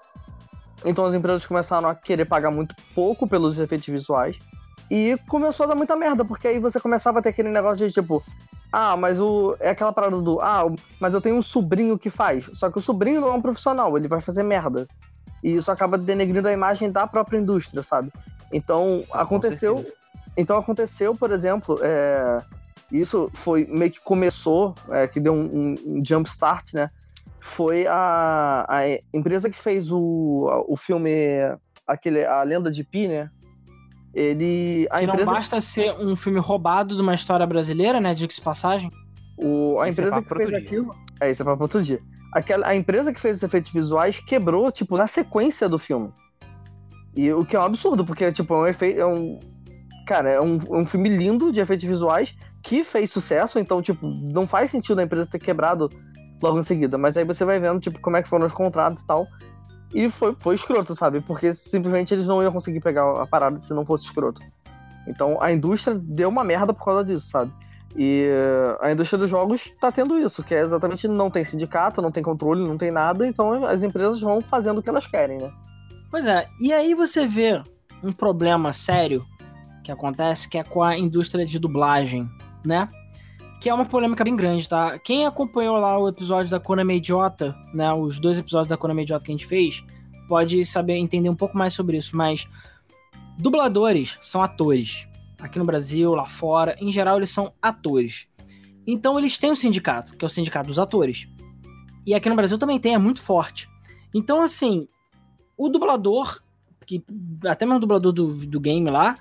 Então 0.85 1.07
as 1.07 1.15
empresas 1.15 1.47
começaram 1.47 1.89
a 1.89 1.95
querer 1.95 2.27
pagar 2.27 2.51
muito 2.51 2.77
pouco 2.95 3.27
pelos 3.27 3.59
efeitos 3.59 3.89
visuais. 3.89 4.39
E 4.91 5.17
começou 5.27 5.65
a 5.65 5.69
dar 5.71 5.75
muita 5.75 5.97
merda, 5.97 6.23
porque 6.23 6.47
aí 6.49 6.59
você 6.59 6.79
começava 6.79 7.21
a 7.21 7.23
ter 7.23 7.31
aquele 7.31 7.49
negócio 7.49 7.87
de 7.87 7.95
tipo, 7.95 8.23
ah, 8.71 8.95
mas 8.95 9.19
o. 9.19 9.57
É 9.59 9.71
aquela 9.71 9.91
parada 9.91 10.21
do. 10.21 10.39
Ah, 10.39 10.67
mas 11.01 11.15
eu 11.15 11.21
tenho 11.23 11.37
um 11.37 11.43
sobrinho 11.43 11.99
que 11.99 12.11
faz. 12.11 12.45
Só 12.53 12.71
que 12.71 12.79
o 12.79 12.83
sobrinho 12.83 13.23
não 13.23 13.29
é 13.29 13.33
um 13.33 13.41
profissional, 13.41 13.97
ele 13.97 14.07
vai 14.07 14.21
fazer 14.21 14.43
merda. 14.43 14.87
E 15.43 15.55
isso 15.55 15.71
acaba 15.71 15.97
denegrindo 15.99 16.49
a 16.49 16.53
imagem 16.53 16.91
da 16.91 17.07
própria 17.07 17.39
indústria, 17.39 17.83
sabe? 17.83 18.13
Então, 18.53 19.05
aconteceu. 19.13 19.83
Então 20.37 20.57
aconteceu, 20.59 21.15
por 21.15 21.31
exemplo, 21.31 21.79
é, 21.83 22.43
isso 22.93 23.31
foi 23.33 23.67
meio 23.67 23.91
que 23.91 24.01
começou, 24.01 24.75
é, 24.91 25.09
que 25.09 25.19
deu 25.19 25.33
um, 25.33 25.45
um, 25.45 25.75
um 25.87 26.05
jump 26.05 26.29
start, 26.29 26.75
né? 26.75 26.91
Foi 27.41 27.87
a, 27.87 28.67
a 28.69 28.81
empresa 29.15 29.49
que 29.49 29.59
fez 29.59 29.91
o, 29.91 30.65
o 30.69 30.77
filme, 30.77 31.11
aquele, 31.87 32.25
A 32.25 32.43
Lenda 32.43 32.71
de 32.71 32.85
Pi, 32.85 33.09
né? 33.09 33.31
ele. 34.17 34.89
A 34.91 34.99
que 34.99 35.05
empresa... 35.05 35.25
não 35.25 35.35
basta 35.35 35.61
ser 35.61 35.93
um 35.99 36.17
filme 36.17 36.41
roubado 36.41 36.97
de 36.97 37.03
uma 37.03 37.15
história 37.15 37.47
brasileira, 37.47 38.01
né? 38.01 38.15
Diga-se 38.15 38.41
passagem. 38.41 38.91
O, 39.37 39.79
a 39.79 39.87
é 39.87 39.91
empresa 39.91 40.17
é 40.17 40.23
que 40.23 40.35
fez 40.35 40.55
aquilo. 40.55 40.95
É, 41.21 41.31
isso 41.31 41.43
é 41.43 41.45
pra 41.45 41.53
outro 41.61 41.83
dia. 41.83 42.01
Aquela, 42.37 42.69
a 42.69 42.77
empresa 42.77 43.15
que 43.15 43.19
fez 43.19 43.39
os 43.39 43.43
efeitos 43.43 43.73
visuais 43.73 44.21
quebrou, 44.21 44.71
tipo, 44.71 44.95
na 44.99 45.07
sequência 45.07 45.71
do 45.71 45.79
filme. 45.79 46.13
E 47.17 47.33
o 47.33 47.47
que 47.47 47.57
é 47.57 47.59
um 47.59 47.63
absurdo, 47.63 48.05
porque, 48.05 48.31
tipo, 48.31 48.53
é 48.53 48.59
um 48.59 48.67
efeito. 48.67 49.01
É 49.01 49.07
um, 49.07 49.41
cara, 50.07 50.31
é 50.31 50.39
um, 50.39 50.59
um 50.69 50.85
filme 50.85 51.09
lindo 51.09 51.51
de 51.51 51.61
efeitos 51.61 51.89
visuais 51.89 52.35
que 52.63 52.85
fez 52.85 53.11
sucesso, 53.11 53.59
então, 53.59 53.81
tipo, 53.81 54.07
não 54.07 54.47
faz 54.47 54.71
sentido 54.71 54.99
a 54.99 55.03
empresa 55.03 55.31
ter 55.31 55.39
quebrado 55.39 55.89
logo 56.43 56.61
em 56.61 56.63
seguida. 56.63 56.99
Mas 56.99 57.17
aí 57.17 57.25
você 57.25 57.43
vai 57.43 57.59
vendo, 57.59 57.81
tipo, 57.81 57.99
como 58.01 58.19
é 58.19 58.23
que 58.23 58.29
foram 58.29 58.45
os 58.45 58.53
contratos 58.53 59.03
e 59.03 59.07
tal. 59.07 59.27
E 59.95 60.11
foi, 60.11 60.37
foi 60.39 60.57
escroto, 60.57 60.95
sabe? 60.95 61.23
Porque 61.23 61.55
simplesmente 61.55 62.13
eles 62.13 62.27
não 62.27 62.43
iam 62.43 62.53
conseguir 62.53 62.81
pegar 62.81 63.19
a 63.19 63.27
parada 63.27 63.59
se 63.61 63.73
não 63.73 63.87
fosse 63.87 64.05
escroto. 64.05 64.43
Então 65.09 65.41
a 65.41 65.51
indústria 65.51 65.99
deu 65.99 66.29
uma 66.29 66.45
merda 66.45 66.75
por 66.75 66.85
causa 66.85 67.03
disso, 67.03 67.29
sabe? 67.31 67.51
E 67.99 68.29
a 68.81 68.93
indústria 68.93 69.19
dos 69.19 69.31
jogos 69.31 69.73
tá 69.81 69.91
tendo 69.91 70.19
isso, 70.19 70.43
que 70.43 70.55
é 70.55 70.61
exatamente 70.61 71.09
não 71.09 71.31
tem 71.31 71.45
sindicato, 71.45 72.03
não 72.03 72.13
tem 72.13 72.23
controle, 72.23 72.67
não 72.67 72.77
tem 72.77 72.91
nada, 72.91 73.27
então 73.27 73.65
as 73.65 73.83
empresas 73.83 74.21
vão 74.21 74.41
fazendo 74.43 74.79
o 74.79 74.83
que 74.83 74.89
elas 74.91 75.07
querem, 75.07 75.39
né? 75.39 75.51
Pois 76.11 76.27
é, 76.27 76.47
e 76.61 76.73
aí 76.73 76.95
você 76.95 77.27
vê 77.27 77.63
um 78.03 78.13
problema 78.13 78.73
sério 78.73 79.25
que 79.83 79.91
acontece, 79.91 80.49
que 80.49 80.59
é 80.59 80.65
com 80.65 80.83
a 80.83 80.99
indústria 80.99 81.47
de 81.47 81.59
dublagem, 81.59 82.29
né? 82.65 82.87
Que 83.61 83.71
é 83.71 83.75
uma 83.75 83.87
polêmica 83.87 84.23
bem 84.23 84.37
grande, 84.37 84.69
tá? 84.69 84.99
Quem 84.99 85.27
acompanhou 85.27 85.79
lá 85.79 85.99
o 85.99 86.09
episódio 86.09 86.51
da 86.51 86.61
Konami 86.61 86.97
Idiota, 86.97 87.57
né? 87.73 87.91
Os 87.95 88.19
dois 88.19 88.39
episódios 88.39 88.69
da 88.69 88.77
Konami 88.77 89.03
Idiota 89.03 89.25
que 89.25 89.31
a 89.31 89.35
gente 89.35 89.47
fez, 89.47 89.83
pode 90.29 90.65
saber 90.67 90.97
entender 90.97 91.31
um 91.31 91.35
pouco 91.35 91.57
mais 91.57 91.73
sobre 91.73 91.97
isso, 91.97 92.15
mas 92.15 92.47
dubladores 93.39 94.19
são 94.21 94.43
atores. 94.43 95.07
Aqui 95.41 95.59
no 95.59 95.65
Brasil, 95.65 96.15
lá 96.15 96.25
fora, 96.25 96.77
em 96.81 96.91
geral, 96.91 97.17
eles 97.17 97.31
são 97.31 97.53
atores. 97.61 98.27
Então 98.87 99.19
eles 99.19 99.37
têm 99.39 99.51
um 99.51 99.57
sindicato, 99.57 100.17
que 100.17 100.25
é 100.25 100.27
o 100.27 100.31
sindicato 100.31 100.69
dos 100.69 100.79
atores. 100.79 101.27
E 102.07 102.15
aqui 102.15 102.29
no 102.29 102.37
Brasil 102.37 102.57
também 102.57 102.79
tem, 102.79 102.95
é 102.95 102.99
muito 102.99 103.21
forte. 103.21 103.69
Então, 104.15 104.43
assim, 104.43 104.87
o 105.57 105.69
dublador, 105.69 106.41
que 106.87 107.05
até 107.45 107.65
mesmo 107.65 107.79
o 107.79 107.81
dublador 107.81 108.13
do, 108.13 108.29
do 108.47 108.61
game 108.61 108.89
lá, 108.89 109.17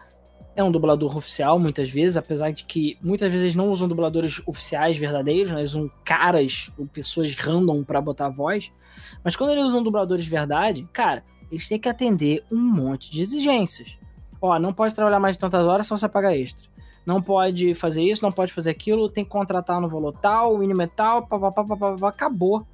é 0.55 0.63
um 0.63 0.72
dublador 0.72 1.18
oficial 1.18 1.59
muitas 1.59 1.89
vezes, 1.89 2.16
apesar 2.16 2.51
de 2.51 2.63
que 2.63 2.97
muitas 3.01 3.30
vezes 3.30 3.43
eles 3.43 3.55
não 3.55 3.70
usam 3.70 3.88
dubladores 3.88 4.41
oficiais 4.45 4.95
verdadeiros, 4.95 5.51
né? 5.51 5.59
eles 5.59 5.72
usam 5.72 5.91
caras 6.05 6.70
ou 6.78 6.86
pessoas 6.86 7.36
random 7.36 7.84
para 7.84 7.99
botar 7.99 8.28
a 8.28 8.30
voz. 8.30 8.72
Mas 9.24 9.36
quando 9.36 9.51
eles 9.51 9.66
usam 9.66 9.84
dubladores 9.84 10.24
de 10.24 10.30
verdade, 10.30 10.88
cara, 10.93 11.24
eles 11.51 11.68
têm 11.68 11.80
que 11.80 11.89
atender 11.89 12.43
um 12.51 12.57
monte 12.57 13.11
de 13.11 13.22
exigências. 13.22 13.97
Ó, 14.41 14.57
não 14.59 14.73
pode 14.73 14.93
trabalhar 14.93 15.19
mais 15.19 15.36
de 15.36 15.39
tantas 15.39 15.65
horas, 15.65 15.88
só 15.88 15.97
você 15.97 16.07
paga 16.07 16.36
extra. 16.36 16.67
Não 17.05 17.21
pode 17.21 17.75
fazer 17.75 18.01
isso, 18.01 18.23
não 18.23 18.31
pode 18.31 18.51
fazer 18.51 18.71
aquilo, 18.71 19.09
tem 19.09 19.23
que 19.23 19.29
contratar 19.29 19.79
no 19.79 19.88
valor 19.88 20.11
tal, 20.13 20.55
o 20.55 20.57
mínimo 20.57 20.81
é 20.81 20.88
tal, 20.88 21.27
papapá, 21.27 22.09
acabou. 22.09 22.65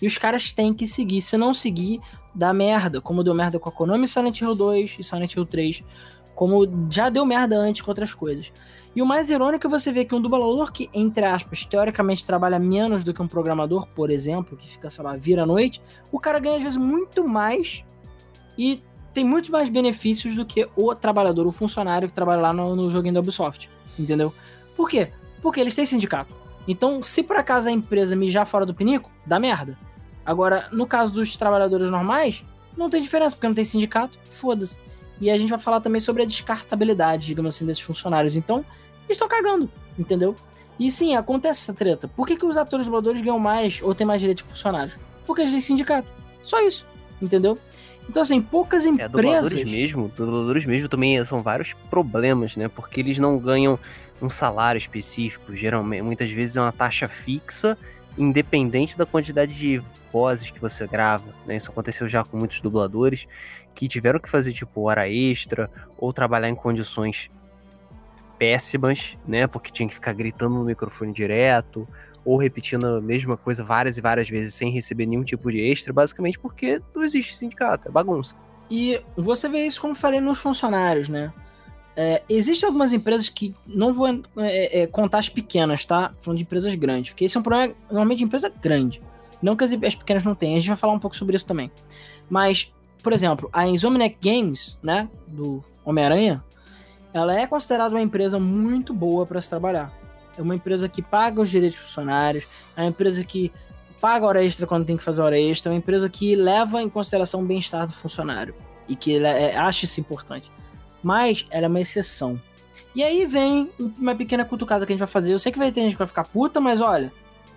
E 0.00 0.06
os 0.06 0.18
caras 0.18 0.52
têm 0.52 0.72
que 0.72 0.86
seguir. 0.86 1.20
Se 1.20 1.36
não 1.36 1.54
seguir, 1.54 2.00
dá 2.34 2.52
merda. 2.52 3.00
Como 3.00 3.22
deu 3.22 3.34
merda 3.34 3.58
com 3.58 3.68
a 3.68 3.72
Konami 3.72 4.08
Silent 4.08 4.40
Hill 4.40 4.54
2 4.54 4.96
e 4.98 5.04
Silent 5.04 5.34
Hill 5.34 5.46
3 5.46 5.84
como 6.34 6.68
já 6.90 7.08
deu 7.08 7.24
merda 7.24 7.56
antes 7.56 7.82
com 7.82 7.90
outras 7.90 8.12
coisas. 8.12 8.52
E 8.94 9.02
o 9.02 9.06
mais 9.06 9.30
irônico 9.30 9.66
é 9.66 9.70
você 9.70 9.92
ver 9.92 10.04
que 10.04 10.14
um 10.14 10.20
dublador 10.20 10.72
que, 10.72 10.88
entre 10.94 11.24
aspas, 11.24 11.64
teoricamente 11.64 12.24
trabalha 12.24 12.58
menos 12.58 13.02
do 13.02 13.12
que 13.12 13.22
um 13.22 13.28
programador, 13.28 13.86
por 13.88 14.10
exemplo, 14.10 14.56
que 14.56 14.68
fica, 14.68 14.88
sei 14.88 15.04
lá, 15.04 15.16
vira 15.16 15.42
à 15.42 15.46
noite, 15.46 15.82
o 16.12 16.20
cara 16.20 16.38
ganha 16.38 16.56
às 16.56 16.62
vezes 16.62 16.78
muito 16.78 17.26
mais 17.26 17.84
e 18.56 18.82
tem 19.14 19.24
muito 19.24 19.52
mais 19.52 19.68
benefícios 19.68 20.34
do 20.34 20.44
que 20.44 20.68
o 20.76 20.94
trabalhador, 20.94 21.46
o 21.46 21.52
funcionário 21.52 22.08
que 22.08 22.14
trabalha 22.14 22.42
lá 22.42 22.52
no, 22.52 22.74
no 22.74 22.90
joguinho 22.90 23.14
da 23.14 23.20
Ubisoft. 23.20 23.70
Entendeu? 23.98 24.34
Por 24.76 24.90
quê? 24.90 25.10
Porque 25.40 25.60
eles 25.60 25.74
têm 25.74 25.86
sindicato. 25.86 26.34
Então, 26.66 27.02
se 27.02 27.22
por 27.22 27.36
acaso 27.36 27.68
a 27.68 27.72
empresa 27.72 28.16
mijar 28.16 28.46
fora 28.46 28.66
do 28.66 28.74
pinico, 28.74 29.10
dá 29.24 29.38
merda. 29.38 29.78
Agora, 30.26 30.68
no 30.72 30.86
caso 30.86 31.12
dos 31.12 31.36
trabalhadores 31.36 31.90
normais, 31.90 32.42
não 32.76 32.90
tem 32.90 33.00
diferença, 33.00 33.36
porque 33.36 33.46
não 33.46 33.54
tem 33.54 33.64
sindicato, 33.64 34.18
foda-se. 34.28 34.78
E 35.20 35.30
a 35.30 35.36
gente 35.36 35.50
vai 35.50 35.58
falar 35.58 35.80
também 35.80 36.00
sobre 36.00 36.22
a 36.22 36.26
descartabilidade, 36.26 37.26
digamos 37.26 37.54
assim, 37.54 37.66
desses 37.66 37.82
funcionários. 37.82 38.34
Então, 38.34 38.64
eles 39.04 39.10
estão 39.10 39.28
cagando, 39.28 39.70
entendeu? 39.98 40.34
E 40.78 40.90
sim, 40.90 41.14
acontece 41.14 41.62
essa 41.62 41.74
treta. 41.74 42.08
Por 42.08 42.26
que, 42.26 42.36
que 42.36 42.44
os 42.44 42.56
atores 42.56 42.86
dubladores 42.86 43.20
ganham 43.20 43.38
mais 43.38 43.80
ou 43.80 43.94
têm 43.94 44.06
mais 44.06 44.20
direito 44.20 44.42
que 44.42 44.50
funcionários? 44.50 44.96
Porque 45.24 45.42
eles 45.42 45.52
têm 45.52 45.60
sindicato. 45.60 46.08
Só 46.42 46.60
isso, 46.60 46.84
entendeu? 47.22 47.58
Então, 48.08 48.22
assim, 48.22 48.40
poucas 48.40 48.84
empresas. 48.84 49.12
É, 49.12 49.16
dubladores 49.16 49.64
mesmo, 49.64 50.08
dubladores 50.14 50.66
mesmo 50.66 50.88
também 50.88 51.24
são 51.24 51.42
vários 51.42 51.72
problemas, 51.90 52.56
né? 52.56 52.68
Porque 52.68 53.00
eles 53.00 53.18
não 53.18 53.38
ganham 53.38 53.78
um 54.20 54.30
salário 54.30 54.78
específico. 54.78 55.54
Geralmente, 55.54 56.02
muitas 56.02 56.30
vezes 56.30 56.56
é 56.56 56.60
uma 56.60 56.72
taxa 56.72 57.08
fixa, 57.08 57.76
independente 58.16 58.96
da 58.96 59.06
quantidade 59.06 59.56
de 59.56 59.80
vozes 60.12 60.50
que 60.50 60.60
você 60.60 60.86
grava, 60.86 61.24
né? 61.46 61.56
Isso 61.56 61.70
aconteceu 61.70 62.06
já 62.06 62.22
com 62.22 62.36
muitos 62.36 62.60
dubladores 62.60 63.26
que 63.74 63.88
tiveram 63.88 64.20
que 64.20 64.30
fazer 64.30 64.52
tipo 64.52 64.82
hora 64.82 65.08
extra 65.08 65.68
ou 65.98 66.12
trabalhar 66.12 66.48
em 66.48 66.54
condições 66.54 67.28
péssimas, 68.38 69.18
né? 69.26 69.46
Porque 69.46 69.72
tinha 69.72 69.88
que 69.88 69.94
ficar 69.94 70.12
gritando 70.12 70.54
no 70.54 70.64
microfone 70.64 71.12
direto 71.12 71.88
ou 72.24 72.36
repetindo 72.36 72.86
a 72.86 73.00
mesma 73.00 73.36
coisa 73.36 73.62
várias 73.62 73.98
e 73.98 74.00
várias 74.00 74.28
vezes 74.28 74.54
sem 74.54 74.70
receber 74.70 75.06
nenhum 75.06 75.24
tipo 75.24 75.50
de 75.50 75.60
extra, 75.60 75.92
basicamente 75.92 76.38
porque 76.38 76.80
não 76.94 77.02
existe 77.02 77.36
sindicato, 77.36 77.88
é 77.88 77.90
bagunça. 77.90 78.34
E 78.70 79.00
você 79.16 79.48
vê 79.48 79.66
isso 79.66 79.80
como 79.80 79.94
falei 79.94 80.20
nos 80.20 80.38
funcionários, 80.38 81.08
né? 81.08 81.32
É, 81.96 82.22
Existem 82.28 82.66
algumas 82.66 82.92
empresas 82.92 83.28
que 83.28 83.54
não 83.66 83.92
vou 83.92 84.08
é, 84.38 84.82
é, 84.82 84.86
contar 84.86 85.18
as 85.18 85.28
pequenas, 85.28 85.84
tá? 85.84 86.12
Falando 86.20 86.38
de 86.38 86.44
empresas 86.44 86.74
grandes, 86.74 87.10
porque 87.10 87.24
esse 87.24 87.36
é 87.36 87.40
um 87.40 87.42
problema 87.42 87.74
normalmente 87.88 88.18
de 88.18 88.24
empresa 88.24 88.48
grande. 88.48 89.00
Não 89.40 89.54
que 89.54 89.64
as, 89.64 89.72
as 89.72 89.94
pequenas 89.94 90.24
não 90.24 90.34
tenham, 90.34 90.56
a 90.56 90.58
gente 90.58 90.68
vai 90.68 90.76
falar 90.76 90.92
um 90.92 90.98
pouco 90.98 91.14
sobre 91.14 91.36
isso 91.36 91.46
também. 91.46 91.70
Mas, 92.28 92.72
por 93.02 93.12
exemplo, 93.12 93.48
a 93.52 93.66
Insomniac 93.68 94.16
Games, 94.20 94.78
né, 94.82 95.08
do 95.28 95.62
Homem-Aranha, 95.84 96.42
ela 97.12 97.38
é 97.38 97.46
considerada 97.46 97.94
uma 97.94 98.02
empresa 98.02 98.40
muito 98.40 98.92
boa 98.92 99.24
para 99.24 99.40
se 99.40 99.50
trabalhar. 99.50 99.92
É 100.36 100.42
uma 100.42 100.54
empresa 100.54 100.88
que 100.88 101.02
paga 101.02 101.40
os 101.40 101.50
direitos 101.50 101.78
dos 101.78 101.86
funcionários, 101.88 102.46
é 102.76 102.82
uma 102.82 102.88
empresa 102.88 103.24
que 103.24 103.52
paga 104.00 104.26
hora 104.26 104.44
extra 104.44 104.66
quando 104.66 104.84
tem 104.84 104.96
que 104.96 105.02
fazer 105.02 105.22
hora 105.22 105.38
extra, 105.38 105.70
é 105.70 105.72
uma 105.72 105.78
empresa 105.78 106.08
que 106.08 106.36
leva 106.36 106.82
em 106.82 106.88
consideração 106.88 107.40
o 107.40 107.44
bem-estar 107.44 107.86
do 107.86 107.92
funcionário 107.92 108.54
e 108.88 108.94
que 108.94 109.16
é, 109.16 109.56
acha 109.56 109.84
isso 109.84 110.00
importante. 110.00 110.50
Mas 111.02 111.46
ela 111.50 111.66
é 111.66 111.68
uma 111.68 111.80
exceção. 111.80 112.40
E 112.94 113.02
aí 113.02 113.26
vem 113.26 113.70
uma 113.98 114.14
pequena 114.14 114.44
cutucada 114.44 114.86
que 114.86 114.92
a 114.92 114.94
gente 114.94 115.00
vai 115.00 115.08
fazer. 115.08 115.32
Eu 115.32 115.38
sei 115.38 115.50
que 115.50 115.58
vai 115.58 115.72
ter 115.72 115.80
gente 115.80 115.92
que 115.92 115.98
vai 115.98 116.06
ficar 116.06 116.24
puta, 116.24 116.60
mas 116.60 116.80
olha, 116.80 117.12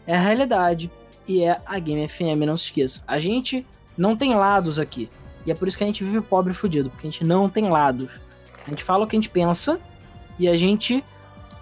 é 0.06 0.16
a 0.16 0.20
realidade 0.20 0.90
e 1.28 1.44
é 1.44 1.62
a 1.66 1.78
Game 1.80 2.08
FM, 2.08 2.46
não 2.46 2.58
se 2.58 2.66
esqueça. 2.66 3.04
A 3.06 3.20
gente 3.20 3.66
não 3.98 4.16
tem 4.16 4.34
lados 4.34 4.80
aqui. 4.80 5.10
E 5.46 5.52
é 5.52 5.56
por 5.56 5.68
isso 5.68 5.78
que 5.78 5.84
a 5.84 5.88
gente 5.88 6.04
vive 6.04 6.22
pobre 6.22 6.52
e 6.52 6.56
fudido, 6.56 6.90
porque 6.90 7.08
a 7.08 7.10
gente 7.10 7.24
não 7.24 7.50
tem 7.50 7.70
lados. 7.70 8.20
A 8.66 8.70
gente 8.70 8.84
fala 8.84 9.06
o 9.06 9.08
que 9.08 9.16
a 9.16 9.20
gente 9.20 9.30
pensa 9.30 9.80
e 10.40 10.48
a 10.48 10.58
gente 10.58 11.04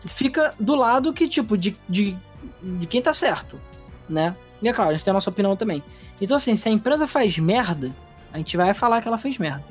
fica 0.06 0.54
do 0.60 0.76
lado 0.76 1.14
que, 1.14 1.28
tipo, 1.28 1.58
de, 1.58 1.76
de, 1.88 2.16
de 2.62 2.86
quem 2.86 3.02
tá 3.02 3.14
certo, 3.14 3.60
né? 4.08 4.36
E 4.62 4.70
é 4.70 4.74
claro, 4.74 4.92
a 4.92 4.94
gente 4.94 5.04
tem 5.04 5.12
a 5.12 5.16
nossa 5.16 5.30
opinião 5.30 5.56
também. 5.56 5.84
Então, 6.22 6.38
assim, 6.38 6.56
se 6.56 6.70
a 6.70 6.72
empresa 6.72 7.08
faz 7.08 7.38
merda, 7.38 7.92
a 8.32 8.38
gente 8.38 8.56
vai 8.56 8.74
falar 8.74 9.02
que 9.02 9.08
ela 9.08 9.18
fez 9.18 9.38
merda. 9.38 9.64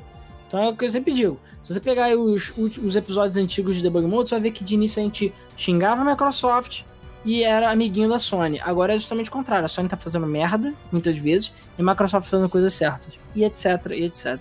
Então 0.47 0.59
é 0.59 0.67
o 0.67 0.75
que 0.75 0.85
eu 0.85 0.89
sempre 0.89 1.13
digo. 1.13 1.39
Se 1.63 1.73
você 1.73 1.79
pegar 1.79 2.15
os, 2.15 2.53
os, 2.55 2.77
os 2.77 2.95
episódios 2.95 3.37
antigos 3.37 3.75
de 3.75 3.81
Debug 3.81 4.05
Mode, 4.05 4.29
você 4.29 4.35
vai 4.35 4.43
ver 4.43 4.51
que 4.51 4.63
de 4.63 4.75
início 4.75 5.01
a 5.01 5.03
gente 5.03 5.33
xingava 5.57 6.01
a 6.01 6.05
Microsoft, 6.05 6.83
e 7.25 7.43
era 7.43 7.71
amiguinho 7.71 8.07
da 8.07 8.19
Sony. 8.19 8.59
Agora 8.59 8.93
é 8.93 8.99
justamente 8.99 9.29
o 9.29 9.33
contrário. 9.33 9.65
A 9.65 9.67
Sony 9.67 9.89
tá 9.89 9.97
fazendo 9.97 10.27
merda, 10.27 10.73
muitas 10.91 11.17
vezes, 11.17 11.51
e 11.77 11.81
a 11.81 11.83
Microsoft 11.83 12.29
fazendo 12.29 12.47
coisas 12.47 12.71
certas. 12.73 13.15
E 13.35 13.43
etc, 13.43 13.65
e 13.91 14.03
etc. 14.03 14.39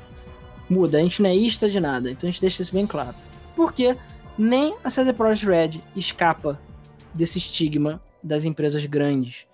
Muda, 0.68 0.98
a 0.98 1.00
gente 1.00 1.22
não 1.22 1.30
é 1.30 1.34
ista 1.34 1.68
de 1.68 1.80
nada, 1.80 2.10
então 2.10 2.28
a 2.28 2.30
gente 2.30 2.42
deixa 2.42 2.60
isso 2.60 2.72
bem 2.72 2.86
claro. 2.86 3.14
Porque 3.56 3.96
nem 4.36 4.76
a 4.82 4.90
CD 4.90 5.12
Projekt 5.12 5.46
Red 5.46 5.80
escapa 5.96 6.60
desse 7.12 7.38
estigma 7.38 8.02
das 8.22 8.44
empresas 8.44 8.84
grandes. 8.86 9.46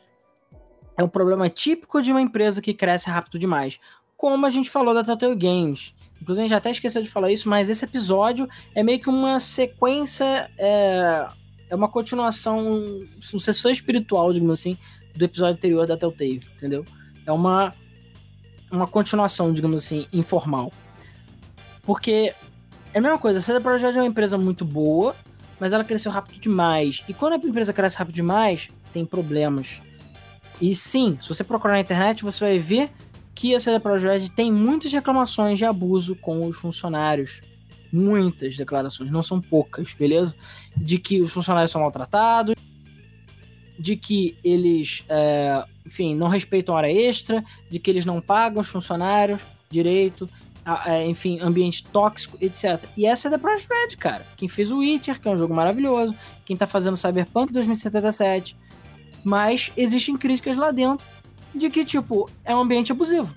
É 0.97 1.05
um 1.05 1.09
problema 1.09 1.49
típico 1.49 2.03
de 2.03 2.11
uma 2.11 2.21
empresa 2.21 2.61
que 2.61 2.75
cresce 2.75 3.09
rápido 3.09 3.39
demais. 3.39 3.79
Como 4.17 4.45
a 4.45 4.51
gente 4.51 4.71
falou 4.71 4.95
da 4.95 5.03
Telltale 5.03 5.35
Games. 5.35 5.95
Inclusive, 6.21 6.45
a 6.45 6.49
gente 6.49 6.57
até 6.57 6.71
esqueceu 6.71 7.03
de 7.03 7.09
falar 7.09 7.33
isso, 7.33 7.49
mas 7.49 7.71
esse 7.71 7.85
episódio 7.85 8.49
é 8.75 8.83
meio 8.83 9.01
que 9.01 9.09
uma 9.09 9.41
sequência 9.41 10.51
é, 10.59 11.27
é 11.71 11.75
uma 11.75 11.89
continuação, 11.89 12.83
sucessor 13.21 13.71
espiritual, 13.71 14.31
digamos 14.33 14.61
assim, 14.61 14.77
do 15.17 15.25
episódio 15.25 15.55
anterior 15.55 15.87
da 15.87 15.97
Telltale, 15.97 16.43
entendeu? 16.57 16.85
É 17.25 17.33
uma, 17.33 17.73
uma 18.71 18.87
continuação, 18.87 19.53
digamos 19.53 19.85
assim, 19.85 20.07
informal. 20.13 20.71
Porque 21.83 22.35
é 22.93 22.99
a 22.99 23.01
mesma 23.01 23.19
coisa, 23.19 23.39
a 23.39 23.43
CD 23.43 23.61
Projekt 23.61 23.97
é 23.97 24.01
uma 24.01 24.07
empresa 24.07 24.37
muito 24.37 24.65
boa, 24.65 25.15
mas 25.59 25.73
ela 25.73 25.85
cresceu 25.85 26.11
rápido 26.11 26.41
demais. 26.41 27.05
E 27.09 27.15
quando 27.15 27.35
a 27.35 27.37
empresa 27.37 27.73
cresce 27.73 27.97
rápido 27.97 28.15
demais, 28.15 28.69
tem 28.93 29.05
problemas. 29.05 29.81
E 30.61 30.75
sim, 30.75 31.17
se 31.21 31.29
você 31.29 31.45
procurar 31.45 31.75
na 31.75 31.81
internet, 31.81 32.23
você 32.23 32.45
vai 32.45 32.59
ver 32.59 32.91
que 33.35 33.55
a 33.55 33.61
CD 33.61 33.79
Projekt 33.81 34.31
tem 34.33 34.53
muitas 34.53 34.93
reclamações 34.93 35.59
de 35.59 35.65
abuso 35.65 36.15
com 36.17 36.47
os 36.47 36.57
funcionários 36.57 37.41
muitas 37.93 38.57
declarações, 38.57 39.11
não 39.11 39.23
são 39.23 39.41
poucas, 39.41 39.93
beleza? 39.93 40.35
De 40.77 40.99
que 40.99 41.21
os 41.21 41.33
funcionários 41.33 41.71
são 41.71 41.81
maltratados, 41.81 42.55
de 43.79 43.97
que 43.97 44.37
eles, 44.45 45.05
é, 45.09 45.65
enfim, 45.87 46.15
não 46.15 46.29
respeitam 46.29 46.75
hora 46.75 46.91
extra, 46.91 47.45
de 47.71 47.79
que 47.79 47.91
eles 47.91 48.05
não 48.05 48.21
pagam 48.21 48.61
os 48.61 48.69
funcionários 48.69 49.41
direito, 49.71 50.29
enfim, 51.09 51.41
ambiente 51.41 51.85
tóxico, 51.85 52.37
etc. 52.41 52.85
E 52.97 53.07
essa 53.07 53.29
é 53.29 53.31
da 53.31 53.39
Project 53.39 53.69
Red, 53.73 53.97
cara. 53.97 54.27
Quem 54.37 54.49
fez 54.49 54.71
o 54.71 54.79
Witcher, 54.79 55.21
que 55.21 55.29
é 55.29 55.31
um 55.31 55.37
jogo 55.37 55.55
maravilhoso, 55.55 56.15
quem 56.45 56.57
tá 56.57 56.67
fazendo 56.67 56.97
Cyberpunk 56.97 57.53
2077. 57.53 58.57
Mas 59.25 59.73
existem 59.77 60.17
críticas 60.17 60.57
lá 60.57 60.71
dentro 60.71 61.05
de 61.55 61.69
que, 61.69 61.85
tipo, 61.85 62.31
é 62.45 62.55
um 62.55 62.61
ambiente 62.61 62.93
abusivo. 62.93 63.35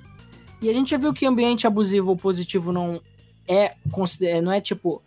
E 0.61 0.69
a 0.69 0.73
gente 0.73 0.91
já 0.91 0.97
viu 0.97 1.13
que 1.13 1.25
ambiente 1.25 1.67
abusivo 1.67 2.11
ou 2.11 2.17
positivo 2.17 2.71
não 2.71 3.01
é, 3.47 3.75
não 4.41 4.51
é 4.51 4.61
tipo 4.61 5.01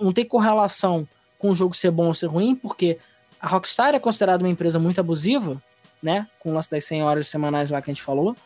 não 0.00 0.12
tem 0.12 0.24
correlação 0.24 1.08
com 1.38 1.50
o 1.50 1.54
jogo 1.54 1.74
ser 1.74 1.90
bom 1.90 2.06
ou 2.06 2.14
ser 2.14 2.26
ruim, 2.26 2.54
porque 2.54 2.98
a 3.40 3.48
Rockstar 3.48 3.94
é 3.94 3.98
considerada 3.98 4.42
uma 4.42 4.50
empresa 4.50 4.78
muito 4.78 5.00
abusiva, 5.00 5.62
né? 6.02 6.26
Com 6.38 6.50
o 6.50 6.54
lance 6.54 6.70
das 6.70 6.84
100 6.84 7.02
horas 7.02 7.28
semanais 7.28 7.70
lá 7.70 7.80
que 7.80 7.90
a 7.90 7.94
gente 7.94 8.02
falou. 8.02 8.36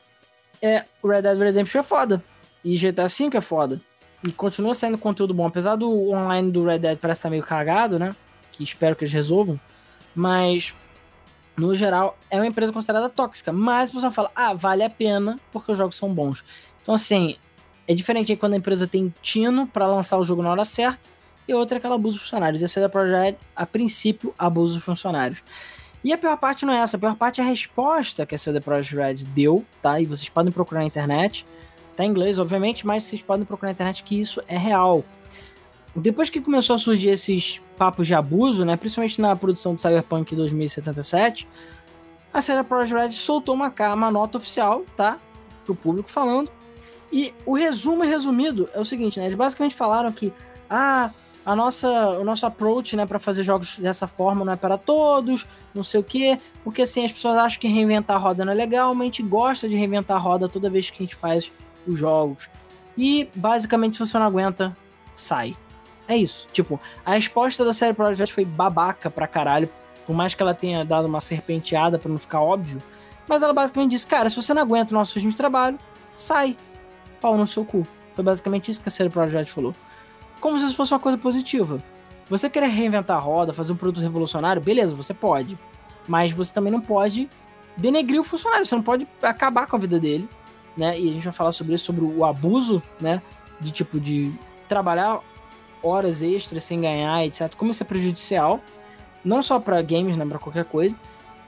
É, 0.61 0.85
o 1.03 1.09
Red 1.09 1.23
Dead 1.23 1.39
Redemption 1.39 1.81
é 1.81 1.83
foda. 1.83 2.23
E 2.65 2.77
GTA 2.77 3.09
V 3.09 3.37
é 3.37 3.41
foda. 3.41 3.81
E 4.23 4.31
continua 4.31 4.75
sendo 4.75 4.97
conteúdo 4.97 5.35
bom. 5.35 5.47
Apesar 5.47 5.77
do 5.77 6.11
online 6.11 6.51
do 6.51 6.65
Red 6.65 6.79
Dead 6.79 6.99
parece 6.99 7.19
estar 7.19 7.31
meio 7.31 7.43
cagado, 7.43 7.99
né? 7.99 8.15
Que 8.53 8.63
espero 8.63 8.95
que 8.95 9.05
eles 9.05 9.13
resolvam. 9.13 9.59
Mas, 10.15 10.75
no 11.57 11.75
geral, 11.75 12.17
é 12.31 12.37
uma 12.37 12.47
empresa 12.47 12.73
considerada 12.73 13.09
tóxica. 13.09 13.53
Mas 13.53 13.91
a 13.91 13.93
pessoa 13.95 14.13
fala, 14.13 14.31
ah, 14.35 14.55
vale 14.55 14.85
a 14.85 14.91
pena 14.91 15.37
porque 15.53 15.73
os 15.73 15.79
jogos 15.79 15.97
são 15.97 16.13
bons. 16.13 16.45
Então, 16.83 16.95
assim, 16.95 17.37
é 17.87 17.95
diferente 17.95 18.35
quando 18.37 18.55
a 18.55 18.57
empresa 18.57 18.87
tem 18.87 19.13
tino 19.23 19.67
para 19.67 19.87
lançar 19.87 20.19
o 20.19 20.25
jogo 20.25 20.43
na 20.43 20.51
hora 20.51 20.65
certa 20.65 21.13
e 21.47 21.55
outra 21.55 21.79
é 21.79 21.81
que 21.81 21.87
ela 21.87 21.97
abusa 21.97 22.17
os 22.17 22.23
funcionários. 22.23 22.63
Essa 22.63 22.81
é 22.81 22.83
da 22.83 22.89
Project, 22.89 23.41
a 23.55 23.67
princípio, 23.67 24.35
abusa 24.39 24.77
os 24.79 24.85
funcionários. 24.85 25.43
E 26.05 26.13
a 26.13 26.19
pior 26.19 26.37
parte 26.37 26.65
não 26.65 26.73
é 26.73 26.79
essa, 26.79 26.97
a 26.97 27.01
pior 27.01 27.15
parte 27.15 27.41
é 27.41 27.45
a 27.45 27.47
resposta 27.47 28.27
que 28.27 28.35
a 28.35 28.39
CD 28.39 28.61
Projekt 28.61 28.97
Red 28.97 29.25
deu, 29.35 29.65
tá? 29.81 30.01
E 30.01 30.07
vocês 30.07 30.29
podem 30.29 30.53
procurar 30.53 30.81
na 30.81 30.87
internet. 30.87 31.47
Tá 31.97 32.05
em 32.05 32.09
inglês, 32.09 32.39
obviamente, 32.39 32.87
mas 32.87 33.05
vocês 33.05 33.21
podem 33.21 33.45
procurar 33.45 33.69
na 33.69 33.73
internet 33.73 34.03
que 34.03 34.21
isso 34.21 34.41
é 34.49 34.57
real. 34.57 35.05
Depois 35.95 36.31
que 36.31 36.41
começou 36.41 36.77
a 36.77 36.79
surgir 36.79 37.09
esses 37.09 37.61
papos 37.77 38.07
de 38.07 38.15
abuso, 38.15 38.65
né, 38.65 38.77
principalmente 38.77 39.21
na 39.21 39.37
produção 39.37 39.75
do 39.75 39.81
Cyberpunk 39.81 40.35
2077, 40.35 41.47
a 42.33 42.41
CD 42.41 42.65
Projekt 42.65 42.95
Red 42.95 43.13
soltou 43.13 43.55
uma, 43.55 43.73
uma 43.95 44.11
nota 44.11 44.39
oficial, 44.39 44.85
tá? 44.97 45.19
Pro 45.67 45.75
público 45.75 46.11
falando. 46.11 46.51
E 47.13 47.35
o 47.45 47.55
resumo 47.55 48.03
resumido 48.05 48.71
é 48.73 48.81
o 48.81 48.85
seguinte, 48.87 49.19
né? 49.19 49.27
Eles 49.27 49.37
basicamente 49.37 49.75
falaram 49.75 50.11
que 50.11 50.33
ah, 50.71 51.11
a 51.45 51.55
nossa, 51.55 51.91
o 52.19 52.25
nosso 52.25 52.47
approach, 52.47 52.97
né, 52.97 53.05
para 53.05 53.19
fazer 53.19 53.43
jogos 53.43 53.79
dessa 53.79 54.07
forma 54.07 54.47
não 54.47 54.53
é 54.55 54.57
para 54.57 54.79
todos, 54.79 55.47
não 55.75 55.85
sei 55.85 56.01
o 56.01 56.05
quê, 56.05 56.39
porque 56.65 56.83
assim 56.83 57.05
as 57.05 57.13
pessoas 57.13 57.37
acham 57.37 57.61
que 57.61 57.69
reinventar 57.69 58.17
a 58.17 58.19
roda 58.19 58.47
não 58.47 58.53
é 58.53 58.55
legal, 58.55 58.95
mas 58.95 59.03
a 59.03 59.05
gente 59.07 59.23
gosta 59.23 59.69
de 59.69 59.77
reinventar 59.77 60.17
a 60.17 60.21
roda 60.21 60.49
toda 60.49 60.71
vez 60.71 60.89
que 60.89 61.03
a 61.03 61.07
gente 61.07 61.15
faz 61.17 61.53
os 61.87 61.99
jogos. 61.99 62.49
E 62.97 63.29
basicamente, 63.35 63.95
se 63.95 64.01
você 64.01 64.19
não 64.19 64.27
aguenta, 64.27 64.77
sai. 65.15 65.57
É 66.09 66.17
isso. 66.17 66.47
Tipo, 66.53 66.81
a 67.05 67.13
resposta 67.13 67.65
da 67.65 67.73
série 67.73 67.95
Project 67.95 68.35
foi 68.35 68.45
babaca 68.45 69.11
pra 69.11 69.27
caralho, 69.27 69.69
por 70.07 70.15
mais 70.15 70.35
que 70.35 70.43
ela 70.43 70.55
tenha 70.55 70.85
dado 70.85 71.07
uma 71.07 71.21
serpenteada 71.21 71.99
para 71.99 72.11
não 72.11 72.19
ficar 72.19 72.41
óbvio. 72.41 72.83
Mas 73.29 73.43
ela 73.43 73.53
basicamente 73.53 73.93
disse: 73.93 74.07
Cara, 74.07 74.29
se 74.29 74.37
você 74.37 74.53
não 74.53 74.63
aguenta 74.63 74.93
o 74.93 74.99
nosso 74.99 75.15
ritmo 75.15 75.31
de 75.31 75.37
trabalho, 75.37 75.79
sai. 76.13 76.57
Pau 77.21 77.37
no 77.37 77.47
seu 77.47 77.65
cu. 77.65 77.87
Foi 78.15 78.25
basicamente 78.25 78.71
isso 78.71 78.83
que 78.83 78.89
a 78.89 78.93
série 78.93 79.09
Project 79.09 79.51
falou 79.51 79.75
como 80.43 80.59
se 80.59 80.67
isso 80.67 80.75
fosse 80.75 80.93
uma 80.93 80.99
coisa 80.99 81.17
positiva. 81.17 81.79
Você 82.29 82.51
querer 82.51 82.67
reinventar 82.67 83.17
a 83.17 83.21
roda, 83.21 83.53
fazer 83.53 83.73
um 83.73 83.77
produto 83.77 84.03
revolucionário, 84.03 84.61
beleza, 84.61 84.95
você 84.95 85.15
pode. 85.15 85.57
Mas 86.09 86.33
você 86.33 86.53
também 86.53 86.73
não 86.73 86.81
pode 86.81 87.31
denegrir 87.77 88.21
o 88.21 88.25
funcionário, 88.25 88.67
você 88.67 88.75
não 88.75 88.83
pode 88.83 89.07
acabar 89.23 89.67
com 89.69 89.77
a 89.77 89.79
vida 89.79 90.01
dele, 90.01 90.29
né? 90.77 90.99
E 90.99 91.09
a 91.09 91.13
gente 91.13 91.25
vai 91.25 91.33
falar 91.33 91.53
sobre 91.53 91.75
isso, 91.75 91.85
sobre 91.85 92.05
o 92.05 92.25
abuso, 92.25 92.83
né? 93.01 93.23
De 93.61 93.71
tipo, 93.71 94.01
de 94.01 94.33
trabalhar 94.69 95.21
horas 95.83 96.23
extras 96.23 96.65
sem 96.65 96.81
ganhar, 96.81 97.25
etc. 97.25 97.55
Como 97.55 97.71
isso 97.71 97.83
é 97.83 97.87
prejudicial, 97.87 98.61
não 99.25 99.43
só 99.43 99.59
para 99.59 99.81
games, 99.83 100.17
né? 100.17 100.25
Pra 100.27 100.39
qualquer 100.39 100.65
coisa. 100.65 100.97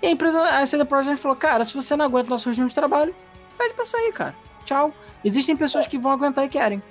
E 0.03 0.07
a 0.07 0.11
empresa, 0.11 0.43
a 0.43 0.67
CD 0.67 0.85
Projekt 0.85 1.17
falou, 1.17 1.37
cara, 1.37 1.65
se 1.65 1.75
você 1.75 1.97
não 1.97 2.05
aguenta 2.05 2.27
o 2.27 2.31
nosso 2.31 2.49
regime 2.49 2.69
de 2.69 2.75
trabalho, 2.75 3.15
pede 3.57 3.75
pra 3.75 3.85
sair, 3.85 4.13
cara. 4.13 4.35
Tchau. 4.65 4.93
Existem 5.25 5.57
pessoas 5.57 5.87
que 5.87 5.97
vão 5.97 6.13
aguentar 6.13 6.45
e 6.45 6.49
querem 6.49 6.83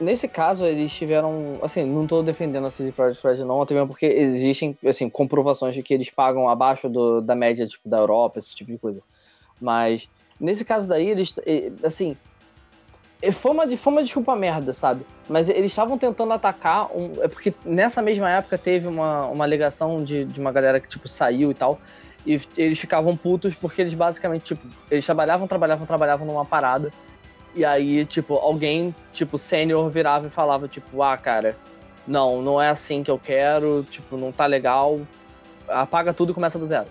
nesse 0.00 0.28
caso, 0.28 0.64
eles 0.64 0.92
tiveram. 0.92 1.58
Assim, 1.62 1.84
não 1.84 2.02
estou 2.02 2.22
defendendo 2.22 2.66
a 2.66 2.70
CD 2.70 2.92
Projekt 2.92 3.26
Red, 3.26 3.44
não, 3.44 3.60
até 3.60 3.74
mesmo 3.74 3.88
porque 3.88 4.06
existem 4.06 4.76
assim, 4.86 5.08
comprovações 5.08 5.74
de 5.74 5.82
que 5.82 5.94
eles 5.94 6.10
pagam 6.10 6.48
abaixo 6.48 6.88
do, 6.88 7.20
da 7.20 7.34
média 7.34 7.66
tipo, 7.66 7.88
da 7.88 7.98
Europa, 7.98 8.38
esse 8.38 8.54
tipo 8.54 8.70
de 8.70 8.78
coisa. 8.78 9.00
Mas, 9.60 10.08
nesse 10.38 10.64
caso 10.64 10.86
daí, 10.86 11.08
eles. 11.08 11.34
Assim. 11.82 12.16
Foi 13.40 13.50
uma, 13.50 13.76
foi 13.78 13.92
uma 13.92 14.02
desculpa 14.02 14.36
merda, 14.36 14.74
sabe? 14.74 15.04
Mas 15.28 15.48
eles 15.48 15.72
estavam 15.72 15.96
tentando 15.96 16.32
atacar. 16.32 16.94
Um, 16.94 17.12
é 17.22 17.28
porque 17.28 17.52
nessa 17.64 18.02
mesma 18.02 18.30
época 18.30 18.58
teve 18.58 18.86
uma, 18.86 19.26
uma 19.26 19.44
alegação 19.44 20.04
de, 20.04 20.26
de 20.26 20.38
uma 20.38 20.52
galera 20.52 20.78
que, 20.78 20.86
tipo, 20.86 21.08
saiu 21.08 21.50
e 21.50 21.54
tal. 21.54 21.80
E 22.26 22.40
eles 22.58 22.78
ficavam 22.78 23.16
putos 23.16 23.54
porque 23.54 23.80
eles 23.80 23.94
basicamente, 23.94 24.44
tipo, 24.44 24.66
eles 24.90 25.04
trabalhavam, 25.04 25.46
trabalhavam, 25.46 25.86
trabalhavam 25.86 26.26
numa 26.26 26.44
parada 26.44 26.90
e 27.56 27.64
aí, 27.64 28.04
tipo, 28.04 28.34
alguém, 28.34 28.94
tipo, 29.14 29.38
sênior 29.38 29.88
virava 29.88 30.26
e 30.26 30.30
falava, 30.30 30.68
tipo, 30.68 31.02
ah, 31.02 31.16
cara, 31.16 31.56
não, 32.06 32.42
não 32.42 32.60
é 32.60 32.68
assim 32.68 33.02
que 33.02 33.10
eu 33.10 33.18
quero, 33.18 33.82
tipo, 33.90 34.18
não 34.18 34.30
tá 34.30 34.44
legal, 34.44 35.00
apaga 35.66 36.12
tudo 36.12 36.32
e 36.32 36.34
começa 36.34 36.58
do 36.58 36.66
zero. 36.66 36.86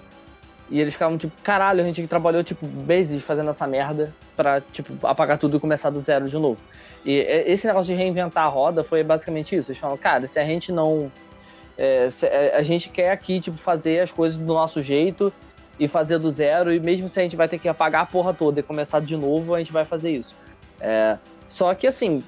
E 0.70 0.80
eles 0.80 0.93
ficavam 0.93 1.18
tipo, 1.18 1.34
caralho, 1.43 1.82
a 1.82 1.84
gente 1.84 2.05
trabalhou, 2.07 2.43
tipo, 2.43 2.66
meses 2.66 3.22
fazendo 3.22 3.49
essa 3.51 3.68
merda 3.68 4.13
pra, 4.36 4.61
tipo, 4.61 5.05
apagar 5.05 5.38
tudo 5.38 5.57
e 5.57 5.59
começar 5.59 5.89
do 5.89 5.99
zero 6.01 6.28
de 6.28 6.38
novo. 6.38 6.57
E 7.05 7.18
esse 7.45 7.68
negócio 7.68 7.93
de 7.93 7.93
reinventar 7.93 8.45
a 8.45 8.49
roda 8.49 8.84
foi 8.84 9.03
basicamente 9.03 9.55
isso. 9.55 9.72
Eles 9.72 9.80
falam, 9.80 9.97
cara, 9.97 10.28
se 10.28 10.39
a 10.39 10.45
gente 10.45 10.72
não. 10.72 11.11
É, 11.78 12.09
é, 12.24 12.57
a 12.57 12.63
gente 12.63 12.89
quer 12.89 13.11
aqui, 13.11 13.39
tipo, 13.39 13.57
fazer 13.57 13.99
as 13.99 14.11
coisas 14.11 14.39
do 14.39 14.45
nosso 14.45 14.82
jeito 14.82 15.32
e 15.80 15.88
fazer 15.88 16.18
do 16.18 16.32
zero, 16.32 16.74
e 16.74 16.80
mesmo 16.80 17.09
se 17.09 17.20
a 17.20 17.24
gente 17.24 17.36
vai 17.36 17.47
ter 17.47 17.59
que 17.59 17.68
apagar 17.68 18.03
a 18.03 18.05
porra 18.05 18.34
toda 18.34 18.59
e 18.59 18.63
começar 18.63 19.01
de 19.01 19.16
novo, 19.16 19.53
a 19.53 19.59
gente 19.59 19.74
vai 19.74 19.86
fazer 19.86 20.11
isso. 20.11 20.34
É, 20.80 21.18
só 21.47 21.74
que 21.74 21.86
assim, 21.86 22.24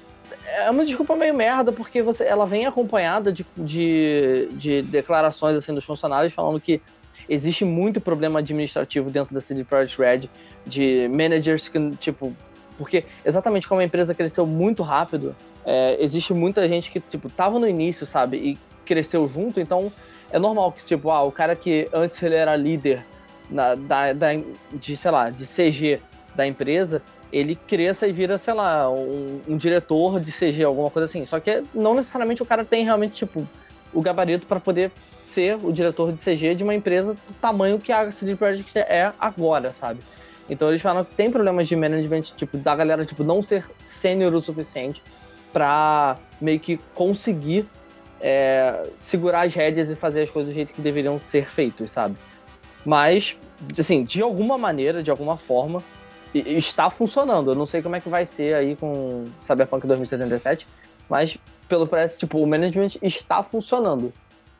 é 0.46 0.70
uma 0.70 0.84
desculpa 0.84 1.16
meio 1.16 1.34
merda, 1.34 1.72
porque 1.72 2.02
você, 2.02 2.24
ela 2.24 2.44
vem 2.44 2.66
acompanhada 2.66 3.32
de, 3.32 3.44
de, 3.56 4.48
de 4.52 4.82
declarações 4.82 5.56
assim, 5.56 5.74
dos 5.74 5.84
funcionários 5.84 6.32
falando 6.32 6.60
que 6.60 6.80
existe 7.28 7.64
muito 7.64 8.00
problema 8.00 8.38
administrativo 8.40 9.10
dentro 9.10 9.34
da 9.34 9.40
CD 9.40 9.64
Projekt 9.64 9.98
Red, 9.98 10.30
de 10.66 11.08
managers 11.08 11.68
que, 11.68 11.90
tipo, 11.92 12.34
porque 12.76 13.04
exatamente 13.24 13.68
como 13.68 13.80
a 13.80 13.84
empresa 13.84 14.14
cresceu 14.14 14.46
muito 14.46 14.82
rápido, 14.82 15.34
é, 15.64 15.96
existe 16.00 16.32
muita 16.32 16.66
gente 16.68 16.90
que, 16.90 17.00
tipo, 17.00 17.28
tava 17.28 17.58
no 17.58 17.68
início, 17.68 18.06
sabe, 18.06 18.36
e 18.36 18.58
cresceu 18.84 19.28
junto, 19.28 19.60
então 19.60 19.92
é 20.30 20.38
normal 20.38 20.72
que, 20.72 20.84
tipo, 20.84 21.10
ah, 21.10 21.22
o 21.22 21.32
cara 21.32 21.56
que 21.56 21.88
antes 21.92 22.22
ele 22.22 22.36
era 22.36 22.54
líder 22.54 23.04
na, 23.50 23.74
da, 23.74 24.12
da, 24.12 24.28
de, 24.72 24.96
sei 24.96 25.10
lá, 25.10 25.30
de 25.30 25.46
CG 25.46 26.00
da 26.34 26.46
empresa, 26.46 27.02
ele 27.32 27.56
cresça 27.56 28.06
e 28.06 28.12
vira, 28.12 28.38
sei 28.38 28.54
lá, 28.54 28.90
um, 28.90 29.40
um, 29.48 29.56
diretor 29.56 30.20
de 30.20 30.32
CG, 30.32 30.62
alguma 30.62 30.90
coisa 30.90 31.06
assim. 31.06 31.26
Só 31.26 31.40
que 31.40 31.62
não 31.74 31.94
necessariamente 31.94 32.42
o 32.42 32.46
cara 32.46 32.64
tem 32.64 32.84
realmente, 32.84 33.14
tipo, 33.14 33.46
o 33.92 34.00
gabarito 34.00 34.46
para 34.46 34.60
poder 34.60 34.90
ser 35.28 35.56
o 35.62 35.72
diretor 35.72 36.12
de 36.12 36.20
CG 36.20 36.54
de 36.54 36.64
uma 36.64 36.74
empresa 36.74 37.14
do 37.14 37.34
tamanho 37.40 37.78
que 37.78 37.92
a 37.92 38.10
CD 38.10 38.34
Projekt 38.34 38.76
é 38.78 39.12
agora, 39.18 39.70
sabe? 39.70 40.00
Então 40.50 40.68
eles 40.68 40.80
falam 40.80 41.04
que 41.04 41.14
tem 41.14 41.30
problemas 41.30 41.68
de 41.68 41.76
management, 41.76 42.22
tipo, 42.36 42.56
da 42.56 42.74
galera, 42.74 43.04
tipo, 43.04 43.22
não 43.22 43.42
ser 43.42 43.68
sênior 43.84 44.34
o 44.34 44.40
suficiente 44.40 45.02
para 45.52 46.16
meio 46.40 46.58
que 46.58 46.78
conseguir 46.94 47.66
é, 48.20 48.82
segurar 48.96 49.42
as 49.42 49.54
rédeas 49.54 49.90
e 49.90 49.94
fazer 49.94 50.22
as 50.22 50.30
coisas 50.30 50.52
do 50.52 50.54
jeito 50.54 50.72
que 50.72 50.80
deveriam 50.80 51.20
ser 51.20 51.46
feitos, 51.46 51.90
sabe? 51.90 52.16
Mas, 52.84 53.36
assim, 53.78 54.02
de 54.02 54.22
alguma 54.22 54.56
maneira, 54.56 55.02
de 55.02 55.10
alguma 55.10 55.36
forma, 55.36 55.82
está 56.34 56.90
funcionando. 56.90 57.50
Eu 57.50 57.54
não 57.54 57.66
sei 57.66 57.82
como 57.82 57.96
é 57.96 58.00
que 58.00 58.08
vai 58.08 58.24
ser 58.24 58.54
aí 58.54 58.76
com 58.76 59.24
Cyberpunk 59.42 59.86
2077, 59.86 60.66
mas 61.08 61.36
pelo 61.68 61.86
parece, 61.86 62.18
tipo, 62.18 62.38
o 62.38 62.46
management 62.46 62.92
está 63.02 63.42
funcionando. 63.42 64.12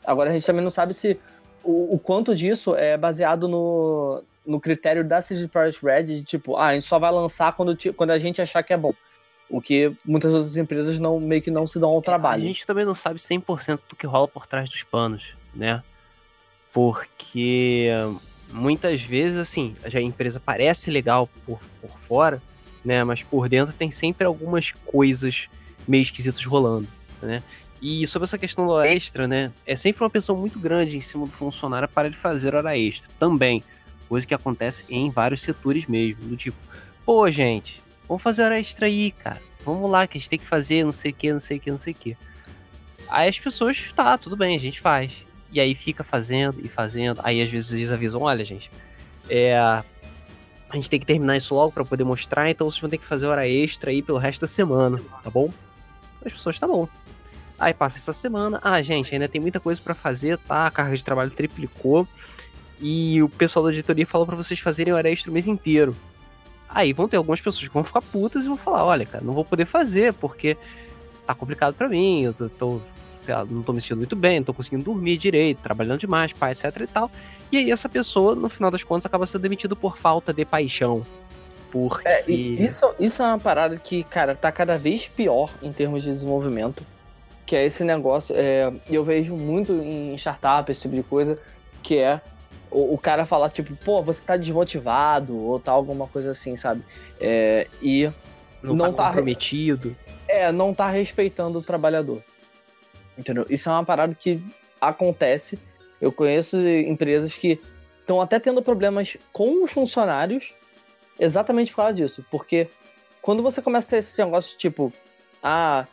Agora 0.08 0.30
a 0.30 0.32
gente 0.32 0.46
também 0.46 0.64
não 0.64 0.70
sabe 0.70 0.94
se 0.94 1.20
o, 1.62 1.94
o 1.94 1.98
quanto 1.98 2.34
disso 2.34 2.74
é 2.74 2.96
baseado 2.96 3.46
no, 3.46 4.24
no 4.46 4.58
critério 4.58 5.04
da 5.04 5.20
CD 5.20 5.46
Projekt 5.46 5.84
Red, 5.84 6.04
de 6.04 6.22
tipo, 6.22 6.56
ah, 6.56 6.68
a 6.68 6.74
gente 6.74 6.86
só 6.86 6.98
vai 6.98 7.12
lançar 7.12 7.52
quando, 7.52 7.76
quando 7.94 8.10
a 8.10 8.18
gente 8.18 8.40
achar 8.40 8.62
que 8.62 8.72
é 8.72 8.76
bom. 8.76 8.94
O 9.50 9.60
que 9.60 9.92
muitas 10.02 10.32
outras 10.32 10.56
empresas 10.56 10.98
não 10.98 11.20
meio 11.20 11.42
que 11.42 11.50
não 11.50 11.66
se 11.66 11.78
dão 11.78 11.90
ao 11.90 12.00
trabalho. 12.00 12.42
É, 12.42 12.44
a 12.44 12.48
gente 12.48 12.66
também 12.66 12.86
não 12.86 12.94
sabe 12.94 13.18
100% 13.18 13.80
do 13.86 13.96
que 13.96 14.06
rola 14.06 14.26
por 14.26 14.46
trás 14.46 14.70
dos 14.70 14.82
panos, 14.82 15.36
né? 15.54 15.82
Porque 16.72 17.90
muitas 18.50 19.02
vezes, 19.02 19.38
assim, 19.38 19.74
a 19.84 20.00
empresa 20.00 20.40
parece 20.40 20.90
legal 20.90 21.28
por, 21.44 21.60
por 21.82 21.98
fora, 21.98 22.42
né? 22.82 23.04
Mas 23.04 23.22
por 23.22 23.46
dentro 23.46 23.74
tem 23.74 23.90
sempre 23.90 24.26
algumas 24.26 24.72
coisas 24.72 25.50
meio 25.86 26.00
esquisitas 26.00 26.42
rolando, 26.44 26.88
né? 27.20 27.42
E 27.80 28.06
sobre 28.06 28.24
essa 28.26 28.36
questão 28.36 28.66
do 28.66 28.72
hora 28.72 28.92
extra, 28.92 29.28
né? 29.28 29.52
É 29.64 29.76
sempre 29.76 30.02
uma 30.02 30.10
pressão 30.10 30.36
muito 30.36 30.58
grande 30.58 30.96
em 30.96 31.00
cima 31.00 31.26
do 31.26 31.32
funcionário 31.32 31.88
para 31.88 32.08
ele 32.08 32.16
fazer 32.16 32.54
hora 32.54 32.76
extra 32.76 33.10
também. 33.18 33.62
Coisa 34.08 34.26
que 34.26 34.34
acontece 34.34 34.84
em 34.88 35.10
vários 35.10 35.42
setores 35.42 35.86
mesmo. 35.86 36.28
Do 36.28 36.36
tipo, 36.36 36.56
pô, 37.04 37.30
gente, 37.30 37.82
vamos 38.08 38.22
fazer 38.22 38.42
hora 38.42 38.58
extra 38.58 38.86
aí, 38.86 39.12
cara. 39.12 39.40
Vamos 39.64 39.88
lá, 39.90 40.06
que 40.06 40.16
a 40.16 40.20
gente 40.20 40.30
tem 40.30 40.38
que 40.38 40.46
fazer 40.46 40.84
não 40.84 40.92
sei 40.92 41.10
o 41.10 41.14
que, 41.14 41.32
não 41.32 41.40
sei 41.40 41.58
o 41.58 41.60
que, 41.60 41.70
não 41.70 41.78
sei 41.78 41.92
o 41.92 41.96
que. 41.96 42.16
Aí 43.08 43.28
as 43.28 43.38
pessoas, 43.38 43.92
tá, 43.94 44.18
tudo 44.18 44.36
bem, 44.36 44.56
a 44.56 44.60
gente 44.60 44.80
faz. 44.80 45.12
E 45.52 45.60
aí 45.60 45.74
fica 45.74 46.02
fazendo 46.02 46.60
e 46.64 46.68
fazendo. 46.68 47.20
Aí 47.22 47.40
às 47.40 47.50
vezes 47.50 47.72
eles 47.72 47.92
avisam: 47.92 48.22
olha, 48.22 48.44
gente, 48.44 48.70
é, 49.28 49.56
a 49.56 49.84
gente 50.74 50.90
tem 50.90 51.00
que 51.00 51.06
terminar 51.06 51.36
isso 51.36 51.54
logo 51.54 51.72
para 51.72 51.84
poder 51.84 52.04
mostrar, 52.04 52.50
então 52.50 52.70
vocês 52.70 52.80
vão 52.80 52.90
ter 52.90 52.98
que 52.98 53.06
fazer 53.06 53.26
hora 53.26 53.48
extra 53.48 53.90
aí 53.90 54.02
pelo 54.02 54.18
resto 54.18 54.42
da 54.42 54.46
semana, 54.46 55.00
tá 55.22 55.30
bom? 55.30 55.50
As 56.24 56.32
pessoas, 56.32 56.58
tá 56.58 56.66
bom. 56.66 56.88
Aí 57.58 57.74
passa 57.74 57.98
essa 57.98 58.12
semana, 58.12 58.60
ah, 58.62 58.80
gente, 58.82 59.12
ainda 59.12 59.28
tem 59.28 59.40
muita 59.40 59.58
coisa 59.58 59.80
para 59.80 59.94
fazer, 59.94 60.38
tá? 60.38 60.66
A 60.66 60.70
carga 60.70 60.96
de 60.96 61.04
trabalho 61.04 61.30
triplicou. 61.30 62.06
E 62.80 63.20
o 63.22 63.28
pessoal 63.28 63.64
da 63.64 63.72
editoria 63.72 64.06
falou 64.06 64.26
para 64.26 64.36
vocês 64.36 64.60
fazerem 64.60 64.92
hora 64.92 65.10
extra 65.10 65.30
o 65.30 65.34
mês 65.34 65.48
inteiro. 65.48 65.96
Aí 66.68 66.92
vão 66.92 67.08
ter 67.08 67.16
algumas 67.16 67.40
pessoas 67.40 67.66
que 67.66 67.74
vão 67.74 67.82
ficar 67.82 68.02
putas 68.02 68.44
e 68.44 68.48
vão 68.48 68.56
falar: 68.56 68.84
olha, 68.84 69.04
cara, 69.04 69.24
não 69.24 69.34
vou 69.34 69.44
poder 69.44 69.64
fazer 69.64 70.12
porque 70.12 70.56
tá 71.26 71.34
complicado 71.34 71.74
para 71.74 71.88
mim, 71.88 72.22
eu 72.22 72.32
tô, 72.32 72.48
tô 72.48 72.80
lá, 73.28 73.44
não 73.44 73.62
tô 73.62 73.72
me 73.72 73.80
sentindo 73.80 73.98
muito 73.98 74.14
bem, 74.14 74.38
não 74.38 74.44
tô 74.44 74.54
conseguindo 74.54 74.84
dormir 74.84 75.16
direito, 75.16 75.58
trabalhando 75.58 75.98
demais, 75.98 76.32
pai, 76.32 76.52
etc 76.52 76.64
e 76.80 76.86
tal. 76.86 77.10
E 77.50 77.56
aí 77.56 77.70
essa 77.70 77.88
pessoa, 77.88 78.34
no 78.34 78.48
final 78.48 78.70
das 78.70 78.84
contas, 78.84 79.06
acaba 79.06 79.26
sendo 79.26 79.42
demitida 79.42 79.74
por 79.74 79.96
falta 79.96 80.32
de 80.32 80.44
paixão. 80.44 81.04
Porque. 81.70 82.08
É, 82.08 82.30
isso, 82.30 82.94
isso 82.98 83.22
é 83.22 83.26
uma 83.26 83.38
parada 83.38 83.76
que, 83.76 84.04
cara, 84.04 84.34
tá 84.34 84.50
cada 84.52 84.78
vez 84.78 85.08
pior 85.08 85.50
em 85.62 85.72
termos 85.72 86.02
de 86.02 86.12
desenvolvimento. 86.12 86.84
Que 87.48 87.56
é 87.56 87.64
esse 87.64 87.82
negócio. 87.82 88.34
É, 88.36 88.70
eu 88.90 89.02
vejo 89.02 89.34
muito 89.34 89.72
em 89.72 90.14
startup, 90.16 90.70
esse 90.70 90.82
tipo 90.82 90.94
de 90.94 91.02
coisa, 91.02 91.38
que 91.82 91.96
é 91.96 92.20
o, 92.70 92.92
o, 92.92 92.98
cara 92.98 93.24
falar, 93.24 93.48
tipo, 93.48 93.74
pô, 93.74 94.02
você 94.02 94.22
tá 94.22 94.36
desmotivado, 94.36 95.34
ou 95.34 95.58
tal, 95.58 95.76
alguma 95.76 96.06
coisa 96.06 96.32
assim, 96.32 96.58
sabe? 96.58 96.82
É, 97.18 97.66
e 97.80 98.04
não, 98.62 98.74
não 98.74 98.92
tá, 98.92 99.04
tá 99.04 99.06
comprometido. 99.06 99.96
É, 100.28 100.52
não 100.52 100.74
tá 100.74 100.90
respeitando 100.90 101.60
o 101.60 101.62
trabalhador. 101.62 102.22
Entendeu? 103.16 103.46
Isso 103.48 103.70
é 103.70 103.72
uma 103.72 103.84
parada 103.84 104.14
que 104.14 104.42
acontece. 104.78 105.58
Eu 106.02 106.12
conheço 106.12 106.58
empresas 106.60 107.34
que 107.34 107.58
estão 108.00 108.20
até 108.20 108.38
tendo 108.38 108.60
problemas 108.60 109.16
com 109.32 109.64
os 109.64 109.72
funcionários 109.72 110.54
exatamente 111.18 111.70
por 111.70 111.78
causa 111.78 111.94
disso. 111.94 112.22
Porque 112.30 112.68
quando 113.22 113.42
você 113.42 113.62
começa 113.62 113.86
a 113.86 113.90
ter 113.90 113.96
esse 113.96 114.18
negócio 114.18 114.54
tipo, 114.58 114.92
ah, 115.42 115.86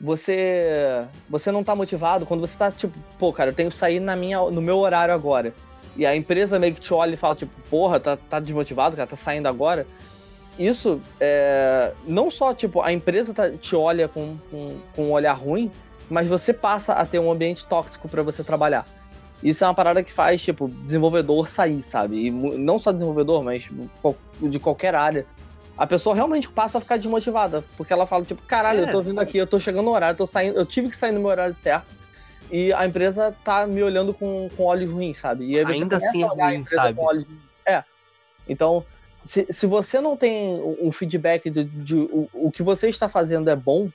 você 0.00 1.04
você 1.28 1.50
não 1.50 1.64
tá 1.64 1.74
motivado, 1.74 2.26
quando 2.26 2.40
você 2.40 2.56
tá 2.56 2.70
tipo, 2.70 2.96
pô, 3.18 3.32
cara, 3.32 3.50
eu 3.50 3.54
tenho 3.54 3.70
que 3.70 3.76
sair 3.76 4.00
na 4.00 4.14
minha, 4.14 4.38
no 4.50 4.60
meu 4.60 4.78
horário 4.78 5.14
agora. 5.14 5.52
E 5.96 6.06
a 6.06 6.14
empresa 6.14 6.58
meio 6.58 6.74
que 6.74 6.80
te 6.80 6.94
olha 6.94 7.14
e 7.14 7.16
fala, 7.16 7.34
tipo, 7.34 7.52
porra, 7.68 7.98
tá, 7.98 8.16
tá 8.16 8.38
desmotivado, 8.38 8.96
cara, 8.96 9.08
tá 9.08 9.16
saindo 9.16 9.48
agora. 9.48 9.86
Isso 10.58 11.00
é. 11.20 11.92
Não 12.06 12.30
só, 12.30 12.54
tipo, 12.54 12.80
a 12.80 12.92
empresa 12.92 13.34
tá, 13.34 13.50
te 13.50 13.74
olha 13.74 14.08
com, 14.08 14.36
com, 14.50 14.78
com 14.94 15.04
um 15.06 15.12
olhar 15.12 15.32
ruim, 15.32 15.70
mas 16.08 16.28
você 16.28 16.52
passa 16.52 16.92
a 16.92 17.04
ter 17.04 17.18
um 17.18 17.30
ambiente 17.30 17.66
tóxico 17.66 18.08
para 18.08 18.22
você 18.22 18.44
trabalhar. 18.44 18.86
Isso 19.42 19.62
é 19.62 19.66
uma 19.66 19.74
parada 19.74 20.02
que 20.02 20.12
faz, 20.12 20.42
tipo, 20.42 20.68
desenvolvedor 20.68 21.48
sair, 21.48 21.82
sabe? 21.82 22.26
E 22.26 22.30
não 22.30 22.78
só 22.78 22.90
desenvolvedor, 22.90 23.42
mas 23.44 23.68
de 24.40 24.58
qualquer 24.58 24.94
área. 24.94 25.26
A 25.78 25.86
pessoa 25.86 26.12
realmente 26.12 26.48
passa 26.48 26.78
a 26.78 26.80
ficar 26.80 26.96
desmotivada, 26.96 27.62
porque 27.76 27.92
ela 27.92 28.04
fala, 28.04 28.24
tipo, 28.24 28.42
caralho, 28.42 28.80
é, 28.80 28.82
eu 28.82 28.92
tô 28.92 29.00
vindo 29.00 29.20
aqui, 29.20 29.38
eu 29.38 29.46
tô 29.46 29.60
chegando 29.60 29.84
no 29.84 29.92
horário, 29.92 30.14
eu 30.14 30.18
tô 30.18 30.26
saindo, 30.26 30.58
eu 30.58 30.66
tive 30.66 30.90
que 30.90 30.96
sair 30.96 31.12
no 31.12 31.20
meu 31.20 31.28
horário 31.28 31.54
certo, 31.54 31.86
e 32.50 32.72
a 32.72 32.84
empresa 32.84 33.34
tá 33.44 33.64
me 33.64 33.80
olhando 33.80 34.12
com, 34.12 34.50
com 34.56 34.64
olhos 34.64 34.90
ruins, 34.90 35.18
sabe? 35.18 35.44
E 35.44 35.56
Ainda 35.58 35.98
assim 35.98 36.24
é 36.24 36.26
ruim, 36.26 36.64
sabe? 36.64 36.98
É. 37.64 37.84
Então, 38.48 38.84
se, 39.24 39.46
se 39.50 39.66
você 39.66 40.00
não 40.00 40.16
tem 40.16 40.60
um 40.80 40.90
feedback 40.90 41.48
de, 41.48 41.62
de, 41.62 41.84
de 41.84 41.96
o, 41.96 42.28
o 42.32 42.50
que 42.50 42.62
você 42.62 42.88
está 42.88 43.08
fazendo 43.08 43.48
é 43.48 43.54
bom, 43.54 43.88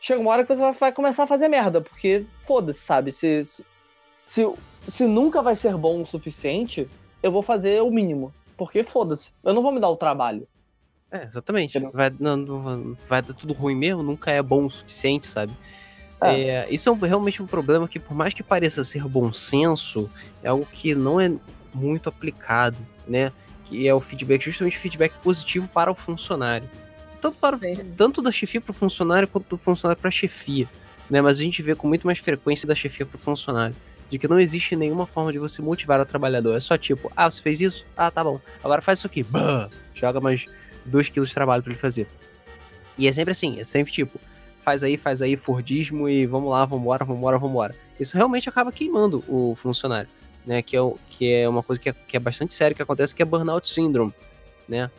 chega 0.00 0.20
uma 0.20 0.32
hora 0.32 0.44
que 0.44 0.52
você 0.54 0.72
vai 0.72 0.90
começar 0.90 1.24
a 1.24 1.28
fazer 1.28 1.46
merda, 1.46 1.80
porque 1.80 2.26
foda-se, 2.44 2.80
sabe? 2.80 3.12
Se, 3.12 3.42
se, 4.20 4.52
se 4.88 5.06
nunca 5.06 5.42
vai 5.42 5.54
ser 5.54 5.76
bom 5.76 6.02
o 6.02 6.06
suficiente, 6.06 6.88
eu 7.22 7.30
vou 7.30 7.42
fazer 7.42 7.82
o 7.82 7.90
mínimo. 7.90 8.32
Porque 8.56 8.82
foda-se, 8.82 9.30
eu 9.44 9.54
não 9.54 9.62
vou 9.62 9.70
me 9.70 9.78
dar 9.78 9.90
o 9.90 9.96
trabalho. 9.96 10.48
É, 11.10 11.24
exatamente. 11.24 11.78
Vai, 11.92 12.12
não, 12.18 12.96
vai 13.08 13.22
dar 13.22 13.34
tudo 13.34 13.52
ruim 13.52 13.74
mesmo, 13.74 14.02
nunca 14.02 14.30
é 14.30 14.42
bom 14.42 14.66
o 14.66 14.70
suficiente, 14.70 15.26
sabe? 15.26 15.52
É. 16.20 16.40
É, 16.40 16.66
isso 16.70 16.88
é 16.88 16.92
um, 16.92 16.96
realmente 16.96 17.42
um 17.42 17.46
problema 17.46 17.86
que, 17.86 17.98
por 17.98 18.14
mais 18.14 18.34
que 18.34 18.42
pareça 18.42 18.82
ser 18.84 19.04
bom 19.04 19.32
senso, 19.32 20.10
é 20.42 20.48
algo 20.48 20.66
que 20.72 20.94
não 20.94 21.20
é 21.20 21.32
muito 21.72 22.08
aplicado, 22.08 22.76
né? 23.06 23.32
Que 23.64 23.86
é 23.86 23.94
o 23.94 24.00
feedback, 24.00 24.42
justamente 24.42 24.76
o 24.76 24.80
feedback 24.80 25.12
positivo 25.22 25.68
para 25.68 25.90
o 25.90 25.94
funcionário 25.94 26.68
tanto, 27.20 27.38
para, 27.38 27.58
tanto 27.96 28.22
da 28.22 28.32
chefia 28.32 28.60
para 28.60 28.70
o 28.70 28.74
funcionário 28.74 29.28
quanto 29.28 29.48
do 29.48 29.58
funcionário 29.58 30.00
para 30.00 30.08
a 30.08 30.12
chefia. 30.12 30.68
Né? 31.10 31.20
Mas 31.20 31.38
a 31.38 31.42
gente 31.42 31.62
vê 31.62 31.74
com 31.74 31.88
muito 31.88 32.06
mais 32.06 32.18
frequência 32.18 32.66
da 32.66 32.74
chefia 32.74 33.04
para 33.04 33.16
o 33.16 33.18
funcionário. 33.18 33.76
De 34.10 34.18
que 34.18 34.26
não 34.26 34.40
existe 34.40 34.74
nenhuma 34.74 35.06
forma 35.06 35.32
de 35.32 35.38
você 35.38 35.60
motivar 35.60 36.00
o 36.00 36.06
trabalhador. 36.06 36.56
É 36.56 36.60
só 36.60 36.78
tipo, 36.78 37.12
ah, 37.14 37.30
você 37.30 37.42
fez 37.42 37.60
isso? 37.60 37.86
Ah, 37.96 38.10
tá 38.10 38.24
bom. 38.24 38.40
Agora 38.64 38.80
faz 38.80 39.00
isso 39.00 39.06
aqui. 39.06 39.22
Bah! 39.22 39.68
Joga 39.92 40.20
mais 40.20 40.46
2 40.84 41.08
quilos 41.08 41.28
de 41.28 41.34
trabalho 41.34 41.62
para 41.62 41.72
ele 41.72 41.80
fazer. 41.80 42.06
E 42.96 43.06
é 43.06 43.12
sempre 43.12 43.32
assim, 43.32 43.60
é 43.60 43.64
sempre 43.64 43.92
tipo, 43.92 44.18
faz 44.64 44.82
aí, 44.82 44.96
faz 44.96 45.22
aí, 45.22 45.36
Fordismo 45.36 46.08
e 46.08 46.26
vamos 46.26 46.50
lá, 46.50 46.64
vambora, 46.64 47.04
vambora, 47.04 47.38
vambora. 47.38 47.74
Isso 47.98 48.16
realmente 48.16 48.48
acaba 48.48 48.72
queimando 48.72 49.24
o 49.28 49.56
funcionário, 49.56 50.08
né? 50.44 50.62
Que 50.62 50.76
é, 50.76 50.80
que 51.10 51.32
é 51.32 51.48
uma 51.48 51.62
coisa 51.62 51.80
que 51.80 51.88
é, 51.88 51.92
que 51.92 52.16
é 52.16 52.20
bastante 52.20 52.54
séria 52.54 52.74
que 52.74 52.82
acontece, 52.82 53.14
que 53.14 53.22
é 53.22 53.24
burnout 53.24 53.68
syndrome, 53.68 54.12
né? 54.68 54.90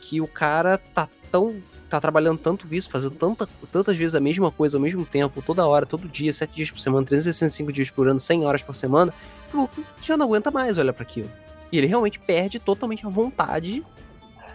Que 0.00 0.20
o 0.20 0.26
cara 0.26 0.78
tá 0.78 1.08
tão 1.30 1.60
tá 1.90 2.00
trabalhando 2.00 2.38
tanto 2.38 2.72
isso, 2.72 2.88
fazendo 2.88 3.16
tanta, 3.16 3.48
tantas 3.70 3.96
vezes 3.96 4.14
a 4.14 4.20
mesma 4.20 4.50
coisa 4.50 4.76
ao 4.76 4.80
mesmo 4.80 5.04
tempo, 5.04 5.42
toda 5.42 5.66
hora, 5.66 5.84
todo 5.84 6.08
dia, 6.08 6.32
7 6.32 6.54
dias 6.54 6.70
por 6.70 6.78
semana, 6.78 7.04
365 7.04 7.72
dias 7.72 7.90
por 7.90 8.08
ano, 8.08 8.20
100 8.20 8.46
horas 8.46 8.62
por 8.62 8.76
semana, 8.76 9.12
o 9.52 9.68
já 10.00 10.16
não 10.16 10.26
aguenta 10.26 10.52
mais 10.52 10.78
olhar 10.78 10.92
para 10.92 11.02
aquilo. 11.02 11.28
E 11.72 11.78
ele 11.78 11.88
realmente 11.88 12.18
perde 12.20 12.60
totalmente 12.60 13.04
a 13.04 13.08
vontade 13.08 13.84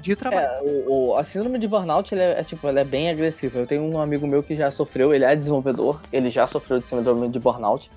de 0.09 0.15
trabalhar. 0.15 0.59
É, 0.59 0.61
o, 0.61 1.09
o, 1.09 1.17
a 1.17 1.23
síndrome 1.23 1.59
de 1.59 1.67
burnout 1.67 2.13
ele 2.13 2.21
é, 2.21 2.39
é, 2.39 2.43
tipo, 2.43 2.67
ela 2.67 2.79
é 2.79 2.83
bem 2.83 3.09
agressiva. 3.09 3.59
Eu 3.59 3.67
tenho 3.67 3.83
um 3.83 3.99
amigo 3.99 4.27
meu 4.27 4.43
que 4.43 4.55
já 4.55 4.71
sofreu, 4.71 5.13
ele 5.13 5.25
é 5.25 5.35
desenvolvedor, 5.35 6.01
ele 6.11 6.29
já 6.29 6.47
sofreu 6.47 6.79
de 6.79 6.87
síndrome 6.87 7.29
de 7.29 7.39
burnout. 7.39 7.89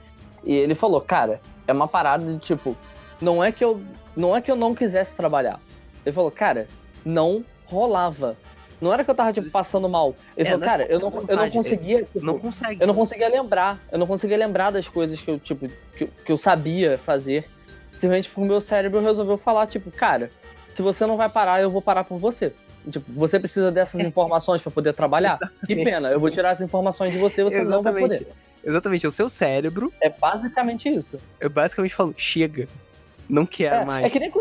E 0.45 0.55
ele 0.55 0.75
falou, 0.75 1.01
cara, 1.01 1.41
é 1.67 1.73
uma 1.73 1.89
parada 1.89 2.25
de 2.25 2.39
tipo, 2.39 2.77
não 3.21 3.43
é 3.43 3.53
que 3.53 3.65
eu 3.65 3.81
não 4.17 4.37
é 4.37 4.41
que 4.41 4.51
eu 4.51 4.57
não 4.57 4.75
quisesse 4.75 5.15
trabalhar. 5.15 5.61
Ele 6.05 6.15
falou, 6.15 6.31
cara, 6.31 6.67
não 7.05 7.45
rolava. 7.67 8.37
Não 8.81 8.93
era 8.93 9.03
que 9.03 9.11
eu 9.11 9.15
tava, 9.15 9.33
tipo, 9.33 9.51
passando 9.51 9.89
mal. 9.89 10.15
Ele 10.37 10.49
é, 10.49 10.53
falou, 10.53 10.67
cara, 10.67 10.87
eu 10.87 11.01
não, 11.01 11.13
eu 11.27 11.37
não 11.37 11.51
conseguia. 11.51 12.05
Tipo, 12.05 12.25
não 12.25 12.39
consegue. 12.39 12.81
Eu 12.81 12.87
não 12.87 12.95
conseguia 12.95 13.29
lembrar. 13.29 13.81
Eu 13.91 13.99
não 13.99 14.07
conseguia 14.07 14.37
lembrar 14.37 14.71
das 14.71 14.89
coisas 14.89 15.21
que 15.21 15.31
eu, 15.31 15.39
tipo, 15.39 15.67
que, 15.97 16.07
que 16.07 16.33
eu 16.33 16.37
sabia 16.37 16.99
fazer. 16.99 17.45
Simplesmente 17.93 18.29
porque 18.29 18.41
o 18.41 18.45
meu 18.45 18.61
cérebro 18.61 19.01
resolveu 19.01 19.37
falar, 19.37 19.67
tipo, 19.67 19.91
cara, 19.91 20.31
se 20.79 20.83
você 20.83 21.05
não 21.05 21.17
vai 21.17 21.29
parar, 21.29 21.61
eu 21.61 21.69
vou 21.69 21.83
parar 21.83 22.05
por 22.05 22.21
você. 22.21 22.53
Tipo, 22.89 23.13
você 23.13 23.41
precisa 23.41 23.73
dessas 23.73 23.99
informações 24.07 24.63
para 24.63 24.71
poder 24.71 24.95
trabalhar? 24.95 25.31
Exatamente. 25.33 25.67
Que 25.67 25.75
pena, 25.75 26.09
eu 26.11 26.21
vou 26.21 26.31
tirar 26.31 26.53
as 26.53 26.61
informações 26.61 27.13
de 27.13 27.19
você, 27.19 27.43
você 27.43 27.63
Exatamente. 27.63 27.85
não 27.85 27.93
vai 27.93 28.01
poder. 28.01 28.29
Exatamente, 28.65 29.05
é 29.05 29.09
o 29.09 29.13
seu 29.13 29.29
cérebro. 29.29 29.93
É 30.01 30.09
basicamente 30.09 30.89
isso. 30.89 31.19
Eu 31.41 31.51
basicamente 31.51 31.97
falo, 31.97 32.15
chega. 32.17 32.69
Não 33.29 33.45
quero 33.45 33.83
é, 33.83 33.85
mais. 33.85 34.07
É 34.07 34.09
que 34.09 34.21
nem 34.21 34.33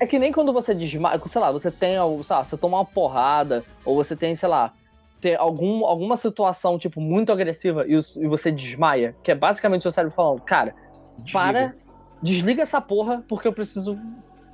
é 0.00 0.06
que 0.06 0.18
nem 0.18 0.32
quando 0.32 0.52
você 0.52 0.74
desmaia, 0.74 1.20
sei 1.26 1.40
lá, 1.40 1.52
você 1.52 1.70
tem, 1.70 1.92
sei 1.92 2.36
lá, 2.36 2.42
você 2.42 2.56
toma 2.56 2.78
uma 2.78 2.84
porrada, 2.84 3.64
ou 3.84 3.94
você 3.94 4.16
tem, 4.16 4.34
sei 4.34 4.48
lá, 4.48 4.72
ter 5.20 5.38
algum, 5.38 5.84
alguma 5.84 6.16
situação, 6.16 6.76
tipo, 6.76 7.00
muito 7.00 7.30
agressiva 7.30 7.86
e, 7.86 7.92
e 7.92 8.26
você 8.26 8.50
desmaia, 8.50 9.14
que 9.22 9.30
é 9.30 9.34
basicamente 9.36 9.82
o 9.82 9.82
seu 9.82 9.92
cérebro 9.92 10.16
falando, 10.16 10.40
cara, 10.40 10.74
desliga. 11.18 11.32
para, 11.32 11.74
desliga 12.20 12.62
essa 12.64 12.80
porra, 12.80 13.24
porque 13.28 13.46
eu 13.46 13.52
preciso. 13.52 13.96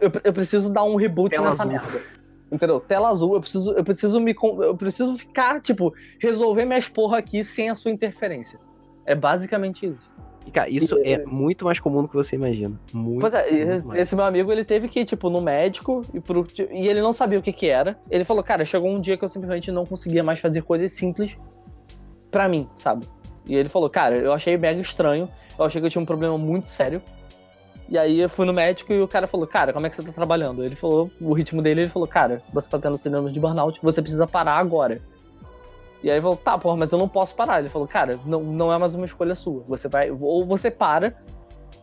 Eu, 0.01 0.11
eu 0.22 0.32
preciso 0.32 0.70
dar 0.70 0.84
um 0.84 0.97
reboot 0.97 1.30
Tela 1.30 1.51
nessa 1.51 1.62
azul. 1.62 1.72
merda. 1.72 2.03
Entendeu? 2.51 2.80
Tela 2.80 3.09
azul, 3.09 3.34
eu 3.34 3.40
preciso, 3.40 3.72
eu 3.72 3.84
preciso 3.84 4.20
me. 4.20 4.34
Eu 4.61 4.76
preciso 4.76 5.16
ficar, 5.16 5.61
tipo, 5.61 5.92
resolver 6.20 6.64
minhas 6.64 6.88
porra 6.88 7.18
aqui 7.18 7.42
sem 7.42 7.70
a 7.70 7.74
sua 7.74 7.90
interferência. 7.90 8.59
É 9.07 9.14
basicamente 9.14 9.86
isso. 9.86 10.14
E, 10.47 10.51
cara, 10.51 10.68
isso 10.68 10.99
e, 11.01 11.12
é 11.12 11.24
muito 11.24 11.64
mais 11.64 11.80
comum 11.80 12.03
do 12.03 12.09
que 12.09 12.14
você 12.14 12.36
imagina. 12.36 12.78
Muito, 12.92 13.20
pois 13.20 13.32
é, 13.32 13.51
muito 13.80 13.97
esse 13.97 14.14
meu 14.14 14.24
amigo, 14.24 14.53
ele 14.53 14.64
teve 14.64 14.88
que 14.88 15.01
ir, 15.01 15.05
tipo, 15.07 15.30
no 15.30 15.40
médico 15.40 16.03
e, 16.12 16.20
pro, 16.20 16.47
e 16.70 16.86
ele 16.86 17.01
não 17.01 17.12
sabia 17.12 17.38
o 17.38 17.42
que 17.42 17.53
que 17.53 17.66
era. 17.66 17.99
Ele 18.11 18.24
falou, 18.24 18.42
cara, 18.42 18.64
chegou 18.64 18.90
um 18.90 19.01
dia 19.01 19.16
que 19.16 19.24
eu 19.24 19.28
simplesmente 19.28 19.72
não 19.72 19.86
conseguia 19.86 20.22
mais 20.22 20.40
fazer 20.40 20.62
coisas 20.62 20.92
simples 20.92 21.36
para 22.30 22.49
mim, 22.49 22.68
sabe? 22.76 23.07
E 23.47 23.55
ele 23.55 23.68
falou, 23.68 23.88
cara, 23.88 24.16
eu 24.16 24.32
achei 24.32 24.57
mega 24.57 24.80
estranho, 24.80 25.28
eu 25.59 25.64
achei 25.64 25.80
que 25.80 25.86
eu 25.86 25.90
tinha 25.90 26.03
um 26.03 26.07
problema 26.07 26.36
muito 26.36 26.68
sério. 26.68 27.01
E 27.89 27.99
aí 27.99 28.20
eu 28.20 28.28
fui 28.28 28.47
no 28.47 28.53
médico 28.53 28.93
e 28.93 29.01
o 29.01 29.09
cara 29.09 29.26
falou, 29.26 29.47
cara, 29.47 29.72
como 29.72 29.87
é 29.87 29.91
que 29.91 29.97
você 29.97 30.03
tá 30.03 30.12
trabalhando? 30.12 30.64
Ele 30.64 30.74
falou, 30.74 31.11
o 31.20 31.32
ritmo 31.35 31.61
dele, 31.61 31.82
ele 31.82 31.91
falou, 31.91 32.09
cara, 32.09 32.43
você 32.53 32.68
tá 32.68 32.78
tendo 32.78 32.97
síndrome 32.97 33.30
de 33.30 33.39
burnout, 33.39 33.78
você 33.82 34.01
precisa 34.01 34.26
parar 34.26 34.57
agora. 34.57 35.01
E 36.03 36.11
aí 36.11 36.20
falou, 36.20 36.37
tá, 36.37 36.59
porra, 36.59 36.76
mas 36.76 36.93
eu 36.93 36.99
não 36.99 37.09
posso 37.09 37.35
parar. 37.35 37.61
Ele 37.61 37.68
falou, 37.68 37.89
cara, 37.89 38.18
não, 38.24 38.43
não 38.43 38.72
é 38.72 38.78
mais 38.78 38.95
uma 38.95 39.07
escolha 39.07 39.35
sua. 39.35 39.62
Você 39.68 39.89
vai, 39.89 40.11
ou 40.11 40.45
você 40.45 40.70
para, 40.70 41.14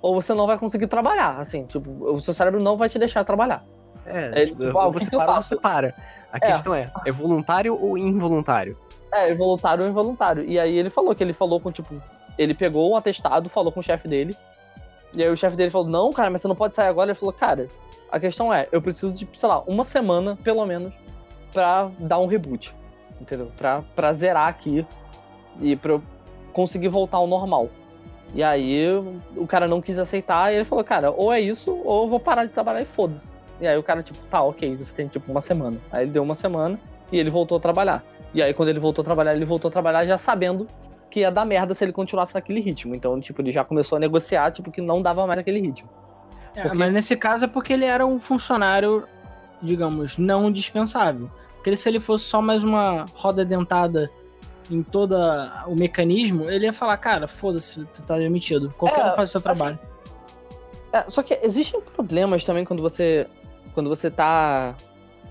ou 0.01 0.13
você 0.13 0.33
não 0.33 0.47
vai 0.47 0.57
conseguir 0.57 0.87
trabalhar. 0.87 1.39
Assim, 1.39 1.65
tipo, 1.65 1.89
o 1.89 2.19
seu 2.19 2.33
cérebro 2.33 2.61
não 2.61 2.77
vai 2.77 2.89
te 2.89 2.99
deixar 2.99 3.23
trabalhar. 3.23 3.63
É, 4.05 4.45
tipo, 4.45 4.63
tipo, 4.63 4.77
ou 4.77 4.91
você 4.91 5.09
para 5.09 5.35
ou 5.35 5.41
você 5.41 5.55
para. 5.55 5.95
A 6.31 6.37
é. 6.37 6.39
questão 6.39 6.73
é, 6.73 6.91
é 7.05 7.11
voluntário 7.11 7.75
ou 7.75 7.97
involuntário? 7.97 8.77
É, 9.11 9.33
voluntário 9.35 9.83
ou 9.83 9.89
involuntário. 9.89 10.45
E 10.45 10.59
aí 10.59 10.77
ele 10.77 10.89
falou 10.89 11.13
que 11.13 11.23
ele 11.23 11.33
falou 11.33 11.59
com, 11.59 11.71
tipo, 11.71 12.01
ele 12.37 12.53
pegou 12.53 12.91
um 12.91 12.95
atestado, 12.95 13.49
falou 13.49 13.71
com 13.71 13.79
o 13.79 13.83
chefe 13.83 14.07
dele. 14.07 14.35
E 15.13 15.23
aí 15.23 15.29
o 15.29 15.37
chefe 15.37 15.55
dele 15.55 15.69
falou, 15.69 15.87
não, 15.87 16.11
cara, 16.11 16.29
mas 16.29 16.41
você 16.41 16.47
não 16.47 16.55
pode 16.55 16.75
sair 16.75 16.87
agora. 16.87 17.11
Ele 17.11 17.19
falou, 17.19 17.33
cara, 17.33 17.67
a 18.11 18.19
questão 18.19 18.53
é, 18.53 18.67
eu 18.71 18.81
preciso 18.81 19.11
de, 19.11 19.27
sei 19.33 19.49
lá, 19.49 19.61
uma 19.67 19.83
semana, 19.83 20.37
pelo 20.43 20.65
menos, 20.65 20.93
pra 21.51 21.89
dar 21.99 22.19
um 22.19 22.27
reboot 22.27 22.73
entendeu? 23.21 23.51
Pra, 23.57 23.83
pra 23.95 24.13
zerar 24.13 24.47
aqui 24.47 24.85
e 25.59 25.75
pra 25.75 25.93
eu 25.93 26.03
conseguir 26.51 26.89
voltar 26.89 27.17
ao 27.17 27.27
normal. 27.27 27.69
E 28.33 28.41
aí 28.41 28.87
o 29.35 29.45
cara 29.45 29.67
não 29.67 29.81
quis 29.81 29.99
aceitar 29.99 30.51
e 30.51 30.55
ele 30.55 30.65
falou, 30.65 30.83
cara, 30.83 31.11
ou 31.11 31.31
é 31.31 31.39
isso, 31.39 31.79
ou 31.83 32.03
eu 32.03 32.09
vou 32.09 32.19
parar 32.19 32.45
de 32.45 32.51
trabalhar 32.51 32.81
e 32.81 32.85
foda-se. 32.85 33.27
E 33.59 33.67
aí 33.67 33.77
o 33.77 33.83
cara, 33.83 34.01
tipo, 34.01 34.19
tá, 34.29 34.41
ok, 34.41 34.75
você 34.75 34.93
tem 34.93 35.07
tipo 35.07 35.31
uma 35.31 35.41
semana. 35.41 35.77
Aí 35.91 36.03
ele 36.03 36.11
deu 36.11 36.23
uma 36.23 36.33
semana 36.33 36.79
e 37.11 37.19
ele 37.19 37.29
voltou 37.29 37.57
a 37.57 37.61
trabalhar. 37.61 38.03
E 38.33 38.41
aí 38.41 38.53
quando 38.53 38.69
ele 38.69 38.79
voltou 38.79 39.03
a 39.03 39.05
trabalhar, 39.05 39.35
ele 39.35 39.45
voltou 39.45 39.69
a 39.69 39.71
trabalhar 39.71 40.05
já 40.05 40.17
sabendo 40.17 40.67
que 41.11 41.19
ia 41.19 41.31
dar 41.31 41.45
merda 41.45 41.73
se 41.75 41.83
ele 41.83 41.91
continuasse 41.91 42.33
naquele 42.33 42.59
ritmo. 42.59 42.95
Então, 42.95 43.19
tipo, 43.19 43.41
ele 43.41 43.51
já 43.51 43.63
começou 43.63 43.97
a 43.97 43.99
negociar, 43.99 44.51
tipo, 44.51 44.71
que 44.71 44.81
não 44.81 45.01
dava 45.01 45.27
mais 45.27 45.37
aquele 45.37 45.59
ritmo. 45.59 45.89
É, 46.55 46.63
porque... 46.63 46.77
Mas 46.77 46.93
nesse 46.93 47.15
caso 47.15 47.45
é 47.45 47.47
porque 47.47 47.73
ele 47.73 47.85
era 47.85 48.05
um 48.05 48.19
funcionário, 48.19 49.05
digamos, 49.61 50.17
não 50.17 50.51
dispensável. 50.51 51.29
Porque 51.55 51.75
se 51.75 51.87
ele 51.87 51.99
fosse 51.99 52.23
só 52.23 52.41
mais 52.41 52.63
uma 52.63 53.05
roda 53.13 53.45
dentada 53.45 54.09
em 54.69 54.81
todo 54.81 55.15
o 55.67 55.75
mecanismo, 55.75 56.49
ele 56.49 56.65
ia 56.65 56.73
falar, 56.73 56.97
cara, 56.97 57.27
foda-se, 57.27 57.85
tu 57.93 58.03
tá 58.03 58.17
demitido. 58.17 58.73
Qualquer 58.77 59.05
é, 59.05 59.11
um 59.11 59.15
faz 59.15 59.29
o 59.29 59.31
seu 59.33 59.41
trabalho. 59.41 59.77
Assim, 59.81 59.91
é, 60.93 61.09
só 61.09 61.21
que 61.21 61.37
existem 61.43 61.79
problemas 61.81 62.43
também 62.43 62.65
quando 62.65 62.81
você 62.81 63.27
quando 63.73 63.89
você 63.89 64.11
tá 64.11 64.75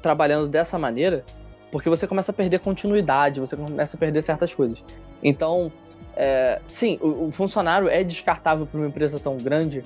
trabalhando 0.01 0.49
dessa 0.49 0.79
maneira, 0.79 1.25
porque 1.71 1.89
você 1.89 2.07
começa 2.07 2.31
a 2.31 2.35
perder 2.35 2.61
continuidade, 2.61 3.41
você 3.41 3.57
começa 3.57 3.97
a 3.97 4.01
perder 4.01 4.23
certas 4.23 4.53
coisas. 4.53 4.83
Então, 5.23 5.71
é, 6.17 6.61
sim, 6.67 6.99
o, 7.01 7.27
o, 7.27 7.33
funcionário 7.33 7.89
é 7.89 8.03
descartável 8.03 8.67
para 8.67 8.79
uma 8.79 8.89
empresa 8.89 9.19
tão 9.19 9.37
grande, 9.37 9.83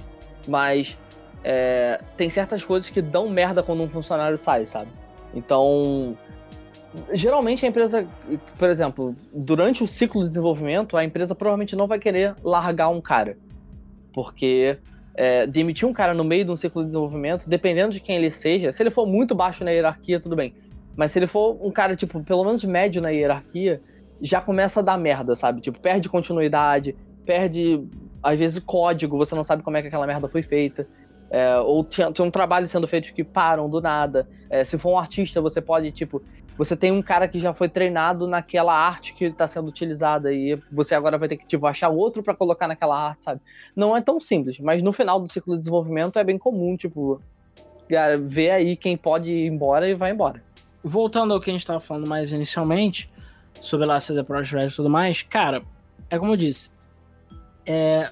mas 0.48 0.96
é, 1.42 2.00
tem 2.16 2.30
certas 2.30 2.64
coisas 2.64 2.88
que 2.88 3.02
dão 3.02 3.28
merda 3.28 3.62
quando 3.62 3.82
um 3.82 3.88
funcionário 3.88 4.38
sai, 4.38 4.64
sabe? 4.64 4.90
Então, 5.34 6.16
geralmente 7.12 7.64
a 7.66 7.68
empresa, 7.68 8.06
por 8.58 8.68
exemplo, 8.68 9.14
durante 9.32 9.82
o 9.82 9.88
ciclo 9.88 10.22
de 10.22 10.28
desenvolvimento, 10.28 10.96
a 10.96 11.04
empresa 11.04 11.34
provavelmente 11.34 11.76
não 11.76 11.86
vai 11.86 11.98
querer 11.98 12.34
largar 12.42 12.88
um 12.88 13.00
cara. 13.00 13.36
Porque 14.12 14.78
é, 15.14 15.46
demitir 15.46 15.86
um 15.86 15.92
cara 15.92 16.14
no 16.14 16.24
meio 16.24 16.44
de 16.44 16.50
um 16.50 16.56
ciclo 16.56 16.82
de 16.82 16.86
desenvolvimento, 16.86 17.48
dependendo 17.48 17.92
de 17.92 18.00
quem 18.00 18.16
ele 18.16 18.30
seja, 18.30 18.72
se 18.72 18.82
ele 18.82 18.90
for 18.90 19.06
muito 19.06 19.34
baixo 19.34 19.64
na 19.64 19.70
hierarquia, 19.70 20.20
tudo 20.20 20.36
bem. 20.36 20.54
Mas 20.96 21.12
se 21.12 21.18
ele 21.18 21.26
for 21.26 21.58
um 21.60 21.70
cara, 21.70 21.96
tipo, 21.96 22.22
pelo 22.22 22.44
menos 22.44 22.62
médio 22.64 23.02
na 23.02 23.10
hierarquia, 23.10 23.80
já 24.20 24.40
começa 24.40 24.80
a 24.80 24.82
dar 24.82 24.96
merda, 24.96 25.34
sabe? 25.34 25.60
Tipo, 25.60 25.78
perde 25.78 26.08
continuidade, 26.08 26.94
perde, 27.24 27.82
às 28.22 28.38
vezes, 28.38 28.58
código, 28.64 29.16
você 29.16 29.34
não 29.34 29.44
sabe 29.44 29.62
como 29.62 29.76
é 29.76 29.82
que 29.82 29.88
aquela 29.88 30.06
merda 30.06 30.28
foi 30.28 30.42
feita. 30.42 30.86
É, 31.30 31.58
ou 31.58 31.84
tinha, 31.84 32.12
tinha 32.12 32.24
um 32.24 32.30
trabalho 32.30 32.68
sendo 32.68 32.86
feito 32.86 33.12
que 33.12 33.24
param 33.24 33.68
do 33.68 33.80
nada. 33.80 34.28
É, 34.48 34.62
se 34.62 34.78
for 34.78 34.92
um 34.92 34.98
artista, 34.98 35.40
você 35.40 35.60
pode, 35.60 35.90
tipo, 35.90 36.22
você 36.56 36.76
tem 36.76 36.92
um 36.92 37.02
cara 37.02 37.26
que 37.26 37.38
já 37.38 37.52
foi 37.52 37.68
treinado 37.68 38.28
naquela 38.28 38.72
arte 38.72 39.14
que 39.14 39.24
está 39.24 39.48
sendo 39.48 39.68
utilizada 39.68 40.32
e 40.32 40.56
você 40.70 40.94
agora 40.94 41.18
vai 41.18 41.28
ter 41.28 41.36
que 41.36 41.46
tipo, 41.46 41.66
achar 41.66 41.88
outro 41.88 42.22
para 42.22 42.34
colocar 42.34 42.68
naquela 42.68 42.96
arte, 42.96 43.24
sabe? 43.24 43.40
Não 43.74 43.96
é 43.96 44.00
tão 44.00 44.20
simples, 44.20 44.58
mas 44.60 44.82
no 44.82 44.92
final 44.92 45.18
do 45.18 45.28
ciclo 45.28 45.54
de 45.54 45.58
desenvolvimento 45.58 46.18
é 46.18 46.24
bem 46.24 46.38
comum, 46.38 46.76
tipo, 46.76 47.20
ver 48.22 48.50
aí 48.50 48.76
quem 48.76 48.96
pode 48.96 49.32
ir 49.32 49.46
embora 49.46 49.88
e 49.88 49.94
vai 49.94 50.12
embora. 50.12 50.40
Voltando 50.84 51.32
ao 51.32 51.40
que 51.40 51.50
a 51.50 51.52
gente 51.52 51.62
estava 51.62 51.80
falando 51.80 52.06
mais 52.06 52.30
inicialmente, 52.30 53.10
sobre 53.60 53.86
lá 53.86 53.98
CD 53.98 54.22
Projekt 54.22 54.54
Red 54.56 54.68
e 54.68 54.76
tudo 54.76 54.90
mais, 54.90 55.22
cara, 55.22 55.62
é 56.10 56.18
como 56.18 56.32
eu 56.32 56.36
disse, 56.36 56.70
é, 57.66 58.10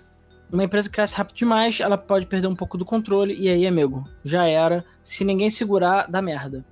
uma 0.50 0.64
empresa 0.64 0.88
cresce 0.88 1.16
rápido 1.16 1.36
demais, 1.36 1.80
ela 1.80 1.98
pode 1.98 2.26
perder 2.26 2.46
um 2.46 2.56
pouco 2.56 2.76
do 2.78 2.84
controle, 2.84 3.34
e 3.38 3.48
aí, 3.48 3.66
amigo, 3.66 4.04
já 4.24 4.46
era. 4.46 4.84
Se 5.02 5.24
ninguém 5.24 5.50
segurar, 5.50 6.10
dá 6.10 6.22
merda. 6.22 6.64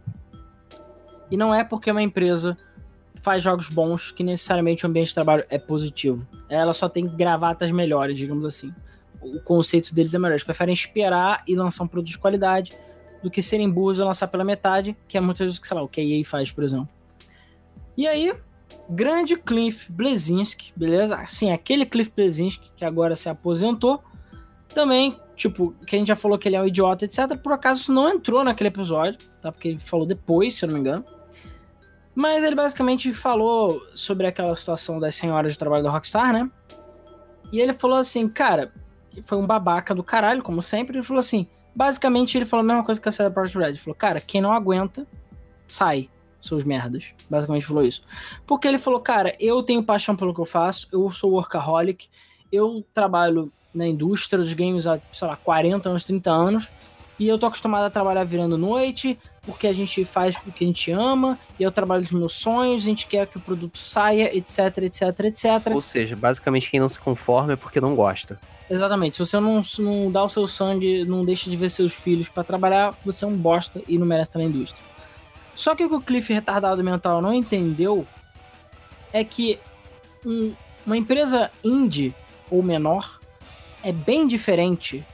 E 1.30 1.36
não 1.36 1.54
é 1.54 1.62
porque 1.62 1.90
uma 1.90 2.02
empresa 2.02 2.56
faz 3.22 3.42
jogos 3.42 3.68
bons 3.68 4.10
que 4.10 4.22
necessariamente 4.22 4.84
o 4.84 4.88
ambiente 4.88 5.08
de 5.08 5.14
trabalho 5.14 5.44
é 5.48 5.58
positivo. 5.58 6.26
Ela 6.48 6.72
só 6.72 6.88
tem 6.88 7.06
gravatas 7.06 7.70
melhores, 7.70 8.16
digamos 8.16 8.44
assim. 8.44 8.74
O 9.20 9.40
conceito 9.40 9.94
deles 9.94 10.14
é 10.14 10.18
melhor. 10.18 10.32
Eles 10.32 10.44
preferem 10.44 10.72
esperar 10.72 11.42
e 11.46 11.54
lançar 11.54 11.84
um 11.84 11.88
produto 11.88 12.10
de 12.10 12.18
qualidade 12.18 12.72
do 13.22 13.30
que 13.30 13.42
serem 13.42 13.70
burros 13.70 13.98
e 13.98 14.02
lançar 14.02 14.28
pela 14.28 14.44
metade, 14.44 14.96
que 15.06 15.16
é 15.16 15.20
muitas 15.20 15.46
vezes 15.46 15.60
sei 15.62 15.76
lá, 15.76 15.82
o 15.82 15.88
que 15.88 16.00
a 16.00 16.04
EA 16.04 16.24
faz, 16.24 16.50
por 16.50 16.64
exemplo. 16.64 16.88
E 17.96 18.06
aí, 18.06 18.32
grande 18.88 19.36
Cliff 19.36 19.90
Blesinski, 19.92 20.72
beleza? 20.76 21.22
Sim, 21.28 21.52
aquele 21.52 21.84
Cliff 21.84 22.10
Blesinski 22.14 22.70
que 22.76 22.84
agora 22.84 23.14
se 23.14 23.28
aposentou, 23.28 24.02
também, 24.74 25.18
tipo, 25.36 25.74
que 25.86 25.96
a 25.96 25.98
gente 25.98 26.08
já 26.08 26.16
falou 26.16 26.38
que 26.38 26.48
ele 26.48 26.56
é 26.56 26.62
um 26.62 26.66
idiota, 26.66 27.04
etc. 27.04 27.36
Por 27.42 27.52
acaso 27.52 27.82
isso 27.82 27.92
não 27.92 28.08
entrou 28.08 28.44
naquele 28.44 28.68
episódio, 28.68 29.18
tá? 29.40 29.50
Porque 29.50 29.68
ele 29.68 29.78
falou 29.78 30.06
depois, 30.06 30.54
se 30.54 30.64
eu 30.64 30.68
não 30.68 30.74
me 30.74 30.80
engano. 30.80 31.04
Mas 32.14 32.44
ele 32.44 32.54
basicamente 32.54 33.12
falou 33.14 33.80
sobre 33.94 34.26
aquela 34.26 34.54
situação 34.54 34.98
das 34.98 35.14
senhoras 35.14 35.52
de 35.52 35.58
trabalho 35.58 35.82
da 35.82 35.90
Rockstar, 35.90 36.32
né? 36.32 36.50
E 37.52 37.60
ele 37.60 37.72
falou 37.72 37.98
assim, 37.98 38.28
cara, 38.28 38.72
foi 39.24 39.38
um 39.38 39.46
babaca 39.46 39.94
do 39.94 40.02
caralho, 40.02 40.42
como 40.42 40.62
sempre. 40.62 40.98
Ele 40.98 41.04
falou 41.04 41.20
assim, 41.20 41.48
basicamente 41.80 42.36
ele 42.36 42.44
falou 42.44 42.62
a 42.62 42.66
mesma 42.66 42.84
coisa 42.84 43.00
que 43.00 43.08
a 43.08 43.12
CD 43.12 43.30
Projekt 43.30 43.58
Red. 43.58 43.68
Ele 43.68 43.78
falou, 43.78 43.94
cara, 43.94 44.20
quem 44.20 44.42
não 44.42 44.52
aguenta, 44.52 45.06
sai, 45.66 46.10
seus 46.38 46.62
merdas. 46.62 47.14
Basicamente 47.30 47.64
falou 47.64 47.82
isso. 47.82 48.02
Porque 48.46 48.68
ele 48.68 48.76
falou, 48.76 49.00
cara, 49.00 49.34
eu 49.40 49.62
tenho 49.62 49.82
paixão 49.82 50.14
pelo 50.14 50.34
que 50.34 50.40
eu 50.42 50.44
faço, 50.44 50.86
eu 50.92 51.10
sou 51.10 51.32
workaholic, 51.32 52.10
eu 52.52 52.84
trabalho 52.92 53.50
na 53.72 53.86
indústria 53.86 54.38
dos 54.38 54.52
games 54.52 54.86
há, 54.86 55.00
sei 55.10 55.26
lá, 55.26 55.36
40 55.36 55.88
anos, 55.88 56.04
30 56.04 56.30
anos, 56.30 56.70
e 57.18 57.26
eu 57.26 57.38
tô 57.38 57.46
acostumado 57.46 57.84
a 57.84 57.90
trabalhar 57.90 58.24
virando 58.24 58.58
noite, 58.58 59.18
porque 59.42 59.66
a 59.66 59.72
gente 59.72 60.04
faz 60.04 60.36
o 60.46 60.52
que 60.52 60.64
a 60.64 60.66
gente 60.66 60.90
ama, 60.90 61.38
e 61.58 61.62
eu 61.62 61.72
trabalho 61.72 62.02
dos 62.02 62.12
meus 62.12 62.34
sonhos, 62.34 62.82
a 62.82 62.84
gente 62.84 63.06
quer 63.06 63.26
que 63.26 63.38
o 63.38 63.40
produto 63.40 63.78
saia, 63.78 64.36
etc, 64.36 64.78
etc, 64.78 65.02
etc. 65.20 65.72
Ou 65.72 65.80
seja, 65.80 66.14
basicamente 66.14 66.70
quem 66.70 66.78
não 66.78 66.88
se 66.88 67.00
conforma 67.00 67.54
é 67.54 67.56
porque 67.56 67.80
não 67.80 67.94
gosta. 67.94 68.38
Exatamente. 68.68 69.16
Se 69.16 69.24
você 69.24 69.40
não, 69.40 69.62
não 69.78 70.10
dá 70.10 70.22
o 70.22 70.28
seu 70.28 70.46
sangue, 70.46 71.04
não 71.04 71.24
deixa 71.24 71.50
de 71.50 71.56
ver 71.56 71.70
seus 71.70 71.94
filhos 71.94 72.28
para 72.28 72.44
trabalhar, 72.44 72.94
você 73.04 73.24
é 73.24 73.28
um 73.28 73.36
bosta 73.36 73.82
e 73.88 73.98
não 73.98 74.06
merece 74.06 74.30
estar 74.30 74.38
na 74.38 74.44
indústria. 74.44 74.82
Só 75.54 75.74
que 75.74 75.84
o 75.84 75.88
que 75.88 75.94
o 75.94 76.00
Cliff 76.00 76.32
retardado 76.32 76.82
mental 76.84 77.20
não 77.20 77.34
entendeu 77.34 78.06
é 79.12 79.24
que 79.24 79.58
um, 80.24 80.52
uma 80.86 80.96
empresa 80.96 81.50
indie 81.64 82.14
ou 82.50 82.62
menor 82.62 83.18
é 83.82 83.90
bem 83.90 84.28
diferente 84.28 85.04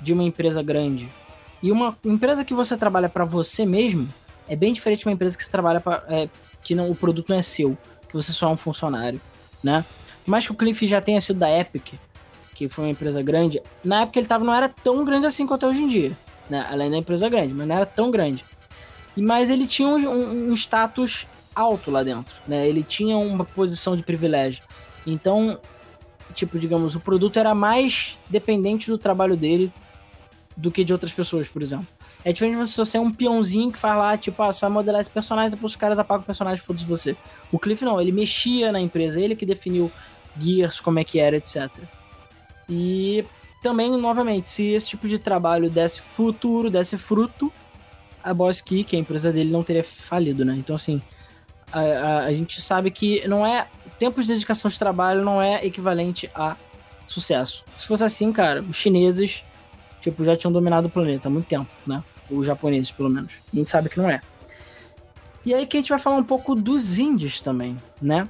de 0.00 0.12
uma 0.12 0.22
empresa 0.22 0.62
grande 0.62 1.08
e 1.62 1.70
uma 1.70 1.96
empresa 2.04 2.44
que 2.44 2.52
você 2.52 2.76
trabalha 2.76 3.08
para 3.08 3.24
você 3.24 3.64
mesmo 3.64 4.08
é 4.48 4.56
bem 4.56 4.72
diferente 4.72 5.00
de 5.00 5.06
uma 5.06 5.12
empresa 5.12 5.36
que 5.36 5.44
você 5.44 5.50
trabalha 5.50 5.80
para 5.80 6.02
é, 6.08 6.28
que 6.62 6.74
não 6.74 6.90
o 6.90 6.94
produto 6.94 7.28
não 7.28 7.36
é 7.36 7.42
seu, 7.42 7.76
que 8.08 8.14
você 8.14 8.32
só 8.32 8.48
é 8.48 8.52
um 8.52 8.56
funcionário, 8.56 9.20
né? 9.62 9.84
Mas 10.26 10.46
que 10.46 10.52
o 10.52 10.54
Cliff 10.54 10.86
já 10.86 11.00
tenha 11.00 11.20
sido 11.20 11.38
da 11.38 11.50
Epic, 11.50 11.94
que 12.54 12.68
foi 12.68 12.84
uma 12.84 12.90
empresa 12.90 13.22
grande, 13.22 13.62
na 13.84 14.02
época 14.02 14.18
ele 14.18 14.26
tava 14.26 14.44
não 14.44 14.54
era 14.54 14.68
tão 14.68 15.04
grande 15.04 15.26
assim 15.26 15.46
quanto 15.46 15.66
é 15.66 15.68
hoje 15.68 15.82
em 15.82 15.88
dia, 15.88 16.12
né? 16.50 16.66
Além 16.68 16.90
da 16.90 16.96
empresa 16.96 17.28
grande, 17.28 17.54
mas 17.54 17.66
não 17.66 17.76
era 17.76 17.86
tão 17.86 18.10
grande. 18.10 18.44
Mas 19.16 19.50
ele 19.50 19.66
tinha 19.66 19.88
um, 19.88 20.08
um, 20.08 20.50
um 20.50 20.54
status 20.54 21.26
alto 21.54 21.90
lá 21.90 22.02
dentro, 22.02 22.34
né? 22.46 22.66
Ele 22.66 22.82
tinha 22.82 23.16
uma 23.16 23.44
posição 23.44 23.96
de 23.96 24.02
privilégio. 24.02 24.64
Então, 25.06 25.58
tipo, 26.34 26.58
digamos, 26.58 26.94
o 26.94 27.00
produto 27.00 27.38
era 27.38 27.54
mais 27.54 28.16
dependente 28.28 28.88
do 28.90 28.98
trabalho 28.98 29.36
dele 29.36 29.72
do 30.56 30.70
que 30.70 30.84
de 30.84 30.92
outras 30.92 31.12
pessoas, 31.12 31.48
por 31.48 31.62
exemplo. 31.62 31.86
É 32.24 32.32
diferente 32.32 32.56
de 32.56 32.66
você 32.66 32.84
ser 32.86 32.98
um 32.98 33.10
peãozinho 33.10 33.72
que 33.72 33.78
faz 33.78 33.98
lá, 33.98 34.16
tipo, 34.16 34.42
ah, 34.42 34.52
você 34.52 34.60
vai 34.60 34.70
modelar 34.70 35.00
esse 35.00 35.10
personagem, 35.10 35.50
depois 35.50 35.72
os 35.72 35.76
caras 35.76 35.98
apagam 35.98 36.22
o 36.22 36.26
personagem, 36.26 36.62
foda-se 36.64 36.84
você. 36.84 37.16
O 37.50 37.58
Cliff 37.58 37.84
não, 37.84 38.00
ele 38.00 38.12
mexia 38.12 38.70
na 38.70 38.80
empresa, 38.80 39.20
ele 39.20 39.34
que 39.34 39.46
definiu 39.46 39.90
Gears, 40.38 40.80
como 40.80 40.98
é 40.98 41.04
que 41.04 41.18
era, 41.18 41.36
etc. 41.36 41.70
E 42.68 43.24
também, 43.62 43.90
novamente, 43.90 44.50
se 44.50 44.68
esse 44.68 44.88
tipo 44.88 45.08
de 45.08 45.18
trabalho 45.18 45.70
desse 45.70 46.00
futuro, 46.00 46.70
desse 46.70 46.96
fruto, 46.96 47.52
a 48.22 48.32
Boss 48.32 48.60
Key, 48.60 48.84
que 48.84 48.94
é 48.94 48.98
a 48.98 49.02
empresa 49.02 49.32
dele, 49.32 49.50
não 49.50 49.62
teria 49.62 49.84
falido, 49.84 50.44
né? 50.44 50.54
Então, 50.56 50.76
assim, 50.76 51.02
a, 51.72 51.80
a, 51.80 52.18
a 52.26 52.32
gente 52.32 52.60
sabe 52.60 52.90
que 52.90 53.26
não 53.26 53.44
é. 53.44 53.66
Tempo 53.98 54.20
de 54.20 54.28
dedicação 54.28 54.70
de 54.70 54.78
trabalho 54.78 55.24
não 55.24 55.40
é 55.40 55.64
equivalente 55.64 56.30
a 56.34 56.56
sucesso. 57.06 57.64
Se 57.78 57.86
fosse 57.86 58.04
assim, 58.04 58.32
cara, 58.32 58.62
os 58.62 58.76
chineses 58.76 59.44
tipo, 60.02 60.24
já 60.24 60.36
tinham 60.36 60.52
dominado 60.52 60.88
o 60.88 60.90
planeta 60.90 61.28
há 61.28 61.30
muito 61.30 61.46
tempo, 61.46 61.70
né? 61.86 62.02
Os 62.30 62.46
japoneses, 62.46 62.90
pelo 62.90 63.08
menos. 63.08 63.40
A 63.52 63.56
gente 63.56 63.70
sabe 63.70 63.88
que 63.88 63.98
não 63.98 64.10
é. 64.10 64.20
E 65.44 65.54
aí 65.54 65.66
que 65.66 65.76
a 65.76 65.80
gente 65.80 65.88
vai 65.88 65.98
falar 65.98 66.16
um 66.16 66.24
pouco 66.24 66.54
dos 66.54 66.98
índios 66.98 67.40
também, 67.40 67.76
né? 68.00 68.28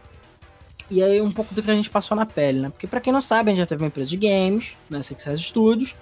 E 0.90 1.02
aí 1.02 1.20
um 1.20 1.32
pouco 1.32 1.54
do 1.54 1.62
que 1.62 1.70
a 1.70 1.74
gente 1.74 1.90
passou 1.90 2.16
na 2.16 2.26
pele, 2.26 2.60
né? 2.60 2.70
Porque 2.70 2.86
para 2.86 3.00
quem 3.00 3.12
não 3.12 3.22
sabe, 3.22 3.50
a 3.50 3.52
gente 3.52 3.60
já 3.60 3.66
teve 3.66 3.82
uma 3.82 3.88
empresa 3.88 4.10
de 4.10 4.16
games, 4.16 4.76
né? 4.88 5.02
Success 5.02 5.40
Studios. 5.40 5.94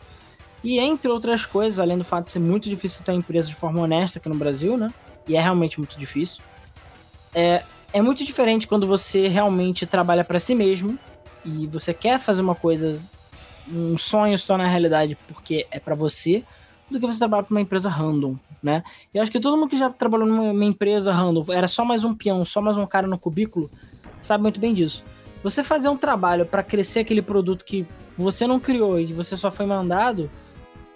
E 0.63 0.79
entre 0.79 1.11
outras 1.11 1.47
coisas, 1.47 1.79
além 1.79 1.97
do 1.97 2.05
fato 2.05 2.25
de 2.25 2.33
ser 2.33 2.39
muito 2.39 2.69
difícil 2.69 3.03
ter 3.03 3.13
empresa 3.13 3.49
de 3.49 3.55
forma 3.55 3.81
honesta 3.81 4.19
aqui 4.19 4.29
no 4.29 4.35
Brasil, 4.35 4.77
né? 4.77 4.93
E 5.27 5.37
é 5.37 5.41
realmente 5.41 5.79
muito 5.79 5.99
difícil. 5.99 6.43
É, 7.35 7.63
é 7.93 8.03
muito 8.03 8.25
diferente 8.25 8.67
quando 8.67 8.87
você 8.87 9.29
realmente 9.29 9.87
trabalha 9.87 10.25
para 10.25 10.39
si 10.39 10.55
mesmo 10.55 10.99
e 11.45 11.67
você 11.67 11.95
quer 11.95 12.19
fazer 12.19 12.43
uma 12.43 12.55
coisa 12.55 13.01
um 13.73 13.97
sonho 13.97 14.37
se 14.37 14.47
torna 14.47 14.67
realidade 14.67 15.17
porque 15.27 15.67
é 15.71 15.79
para 15.79 15.95
você, 15.95 16.45
do 16.91 16.99
que 16.99 17.07
você 17.07 17.19
trabalhar 17.19 17.45
para 17.45 17.55
uma 17.55 17.61
empresa 17.61 17.89
random, 17.89 18.37
né? 18.63 18.83
Eu 19.15 19.23
acho 19.23 19.31
que 19.31 19.39
todo 19.39 19.57
mundo 19.57 19.71
que 19.71 19.77
já 19.77 19.89
trabalhou 19.89 20.27
numa 20.27 20.65
empresa 20.65 21.13
random, 21.13 21.45
era 21.53 21.69
só 21.69 21.85
mais 21.85 22.05
um 22.05 22.15
peão, 22.15 22.45
só 22.45 22.61
mais 22.61 22.77
um 22.77 22.87
cara 22.87 23.07
no 23.07 23.19
cubículo, 23.19 23.71
sabe 24.21 24.43
muito 24.43 24.59
bem 24.59 24.75
disso. 24.75 25.05
Você 25.43 25.65
fazer 25.65 25.89
um 25.89 25.97
trabalho 25.97 26.45
para 26.45 26.63
crescer 26.63 27.01
aquele 27.01 27.23
produto 27.23 27.65
que 27.65 27.87
você 28.19 28.47
não 28.47 28.61
criou 28.61 28.99
e 28.99 29.13
você 29.13 29.37
só 29.37 29.51
foi 29.51 29.65
mandado, 29.65 30.31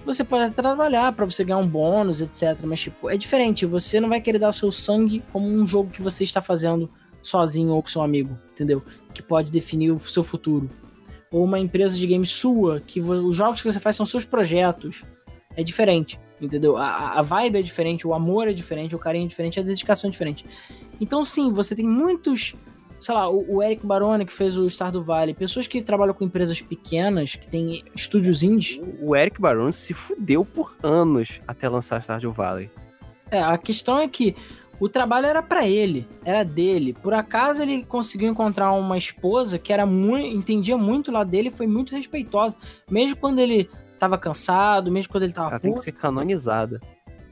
você 0.05 0.23
pode 0.23 0.45
até 0.45 0.61
trabalhar 0.61 1.13
para 1.13 1.25
você 1.25 1.43
ganhar 1.45 1.59
um 1.59 1.67
bônus, 1.67 2.21
etc. 2.21 2.63
Mas, 2.65 2.81
tipo, 2.81 3.09
é 3.09 3.17
diferente. 3.17 3.65
Você 3.65 3.99
não 4.01 4.09
vai 4.11 4.21
querer 4.21 4.39
dar 4.39 4.51
o 4.51 4.53
seu 4.53 4.71
sangue 4.71 5.23
como 5.33 5.47
um 5.47 5.67
jogo 5.67 5.91
que 5.91 6.03
você 6.03 6.25
está 6.25 6.43
fazendo 6.43 6.91
sozinho 7.23 7.73
ou 7.73 7.83
com 7.83 7.89
seu 7.89 8.03
amigo, 8.03 8.39
entendeu? 8.53 8.83
Que 9.15 9.23
pode 9.23 9.51
definir 9.51 9.91
o 9.91 9.99
seu 9.99 10.23
futuro. 10.23 10.69
Ou 11.35 11.43
uma 11.43 11.59
empresa 11.59 11.99
de 11.99 12.07
games 12.07 12.31
sua, 12.31 12.81
que 12.81 13.01
os 13.01 13.37
jogos 13.37 13.61
que 13.61 13.73
você 13.73 13.81
faz 13.81 13.97
são 13.97 14.07
seus 14.07 14.25
projetos. 14.25 15.03
É 15.57 15.65
diferente, 15.65 16.17
entendeu? 16.41 16.77
A, 16.77 17.19
a 17.19 17.23
vibe 17.23 17.59
é 17.59 17.63
diferente, 17.63 18.07
o 18.07 18.15
amor 18.15 18.47
é 18.47 18.53
diferente, 18.53 18.95
o 18.95 19.01
carinho 19.01 19.25
é 19.25 19.29
diferente, 19.29 19.59
a 19.59 19.63
dedicação 19.65 20.07
é 20.07 20.13
diferente. 20.13 20.47
Então, 21.01 21.25
sim, 21.25 21.53
você 21.53 21.75
tem 21.75 21.85
muitos 21.85 22.55
sei 23.01 23.15
lá, 23.15 23.29
o, 23.29 23.57
o, 23.57 23.63
Eric 23.63 23.85
Barone, 23.85 24.25
que 24.25 24.33
fez 24.33 24.57
o 24.57 24.71
Star 24.71 24.93
do 24.93 25.03
Vale, 25.03 25.35
pessoas 25.35 25.67
que 25.67 25.83
trabalham 25.83 26.15
com 26.15 26.25
empresas 26.25 26.63
pequenas, 26.63 27.35
que 27.35 27.49
tem 27.49 27.83
estúdios 27.97 28.45
indies. 28.45 28.81
O 29.03 29.17
Eric 29.17 29.41
Barone 29.41 29.73
se 29.73 29.93
fudeu 29.93 30.45
por 30.45 30.77
anos 30.85 31.41
até 31.49 31.69
lançar 31.69 32.01
Stardew 32.01 32.33
Valley. 32.33 32.71
É, 33.31 33.43
a 33.43 33.59
questão 33.59 33.99
é 33.99 34.07
que 34.07 34.37
o 34.85 34.89
trabalho 34.89 35.25
era 35.25 35.43
para 35.43 35.67
ele, 35.67 36.07
era 36.27 36.45
dele. 36.45 36.93
Por 36.93 37.15
acaso 37.15 37.63
ele 37.63 37.83
conseguiu 37.87 38.31
encontrar 38.31 38.71
uma 38.73 38.99
esposa 38.99 39.59
que 39.59 39.73
era 39.73 39.87
muito, 39.87 40.27
entendia 40.27 40.77
muito 40.77 41.11
lá 41.11 41.25
dele, 41.25 41.51
foi 41.51 41.67
muito 41.67 41.97
respeitosa, 41.97 42.55
mesmo 42.91 43.17
quando 43.17 43.39
ele 43.39 43.71
tava 43.99 44.19
cansado, 44.19 44.93
mesmo 44.93 45.11
quando 45.11 45.23
ele 45.23 45.33
tava 45.33 45.53
Ela 45.53 45.59
tem 45.59 45.73
que 45.73 45.81
ser 45.81 45.93
canonizada. 45.93 46.79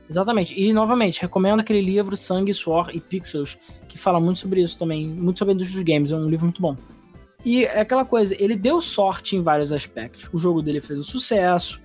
Exatamente. 0.09 0.59
E 0.59 0.73
novamente, 0.73 1.21
recomendo 1.21 1.61
aquele 1.61 1.83
livro 1.83 2.17
Sangue, 2.17 2.55
Suor 2.55 2.89
e 2.95 3.01
Pixels, 3.01 3.59
que 3.87 3.99
fala 3.99 4.19
muito 4.19 4.39
sobre 4.39 4.63
isso 4.63 4.79
também, 4.79 5.07
muito 5.07 5.39
sobre 5.39 5.53
a 5.53 5.55
indústria 5.55 5.85
dos 5.85 5.93
games, 5.93 6.11
é 6.11 6.17
um 6.17 6.31
livro 6.31 6.47
muito 6.47 6.63
bom. 6.63 6.75
E 7.45 7.67
é 7.67 7.81
aquela 7.81 8.07
coisa, 8.07 8.35
ele 8.43 8.57
deu 8.57 8.81
sorte 8.81 9.37
em 9.37 9.43
vários 9.43 9.73
aspectos. 9.73 10.27
O 10.33 10.39
jogo 10.39 10.63
dele 10.63 10.81
fez 10.81 10.99
um 10.99 11.05
sucesso, 11.05 11.83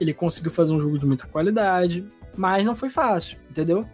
ele 0.00 0.14
conseguiu 0.14 0.50
fazer 0.50 0.72
um 0.72 0.80
jogo 0.80 0.98
de 0.98 1.04
muita 1.04 1.26
qualidade, 1.26 2.06
mas 2.34 2.64
não 2.64 2.74
foi 2.74 2.88
fácil, 2.88 3.36
entendeu? 3.50 3.86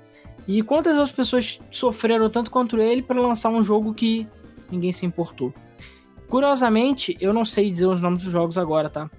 E 0.47 0.62
quantas 0.62 0.92
outras 0.92 1.12
pessoas 1.12 1.61
sofreram 1.70 2.30
tanto 2.30 2.51
quanto 2.51 2.78
ele 2.78 3.03
para 3.03 3.20
lançar 3.20 3.51
um 3.51 3.62
jogo 3.62 3.92
que 3.92 4.28
ninguém 4.70 4.92
se 4.92 5.05
importou? 5.05 5.53
Curiosamente, 6.28 7.16
eu 7.20 7.32
não 7.32 7.44
sei 7.44 7.70
dizer 7.70 7.86
os 7.86 8.01
nomes 8.01 8.24
dos 8.24 8.32
jogos 8.32 8.57
agora, 8.57 8.88
tá? 8.88 9.11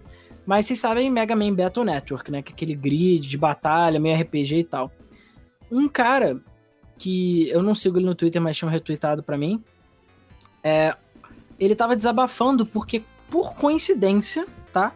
Mas 0.45 0.65
vocês 0.65 0.79
sabem 0.79 1.09
Mega 1.09 1.35
Man 1.35 1.53
Battle 1.53 1.85
Network, 1.85 2.31
né? 2.31 2.41
Que 2.41 2.51
é 2.51 2.53
aquele 2.53 2.75
grid 2.75 3.27
de 3.27 3.37
batalha, 3.37 3.99
meio 3.99 4.17
RPG 4.19 4.59
e 4.59 4.63
tal. 4.63 4.91
Um 5.69 5.89
cara 5.89 6.41
que 6.97 7.49
eu 7.49 7.61
não 7.61 7.75
sigo 7.75 7.97
ele 7.97 8.05
no 8.05 8.15
Twitter, 8.15 8.41
mas 8.41 8.55
tinha 8.55 8.67
um 8.67 8.71
retweetado 8.71 9.21
para 9.21 9.37
mim. 9.37 9.61
É, 10.63 10.95
ele 11.59 11.75
tava 11.75 11.95
desabafando 11.95 12.65
porque, 12.65 13.03
por 13.29 13.55
coincidência, 13.55 14.47
tá? 14.71 14.93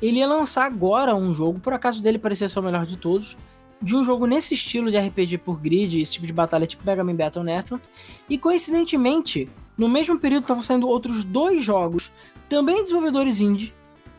Ele 0.00 0.18
ia 0.18 0.26
lançar 0.26 0.64
agora 0.64 1.14
um 1.14 1.34
jogo, 1.34 1.60
por 1.60 1.72
acaso 1.72 2.02
dele 2.02 2.18
parecia 2.18 2.48
ser 2.48 2.58
o 2.58 2.62
melhor 2.62 2.86
de 2.86 2.96
todos, 2.96 3.36
de 3.82 3.96
um 3.96 4.04
jogo 4.04 4.26
nesse 4.26 4.54
estilo 4.54 4.90
de 4.90 4.98
RPG 4.98 5.38
por 5.38 5.58
grid, 5.58 6.00
esse 6.00 6.12
tipo 6.12 6.26
de 6.26 6.32
batalha 6.32 6.66
tipo 6.66 6.84
Mega 6.84 7.02
Man 7.02 7.14
Battle 7.14 7.44
Network. 7.44 7.84
E 8.28 8.36
coincidentemente, 8.36 9.48
no 9.76 9.88
mesmo 9.88 10.18
período 10.18 10.42
estavam 10.42 10.62
saindo 10.62 10.88
outros 10.88 11.24
dois 11.24 11.64
jogos, 11.64 12.12
também 12.48 12.82
desenvolvedores 12.82 13.40
indie, 13.40 13.74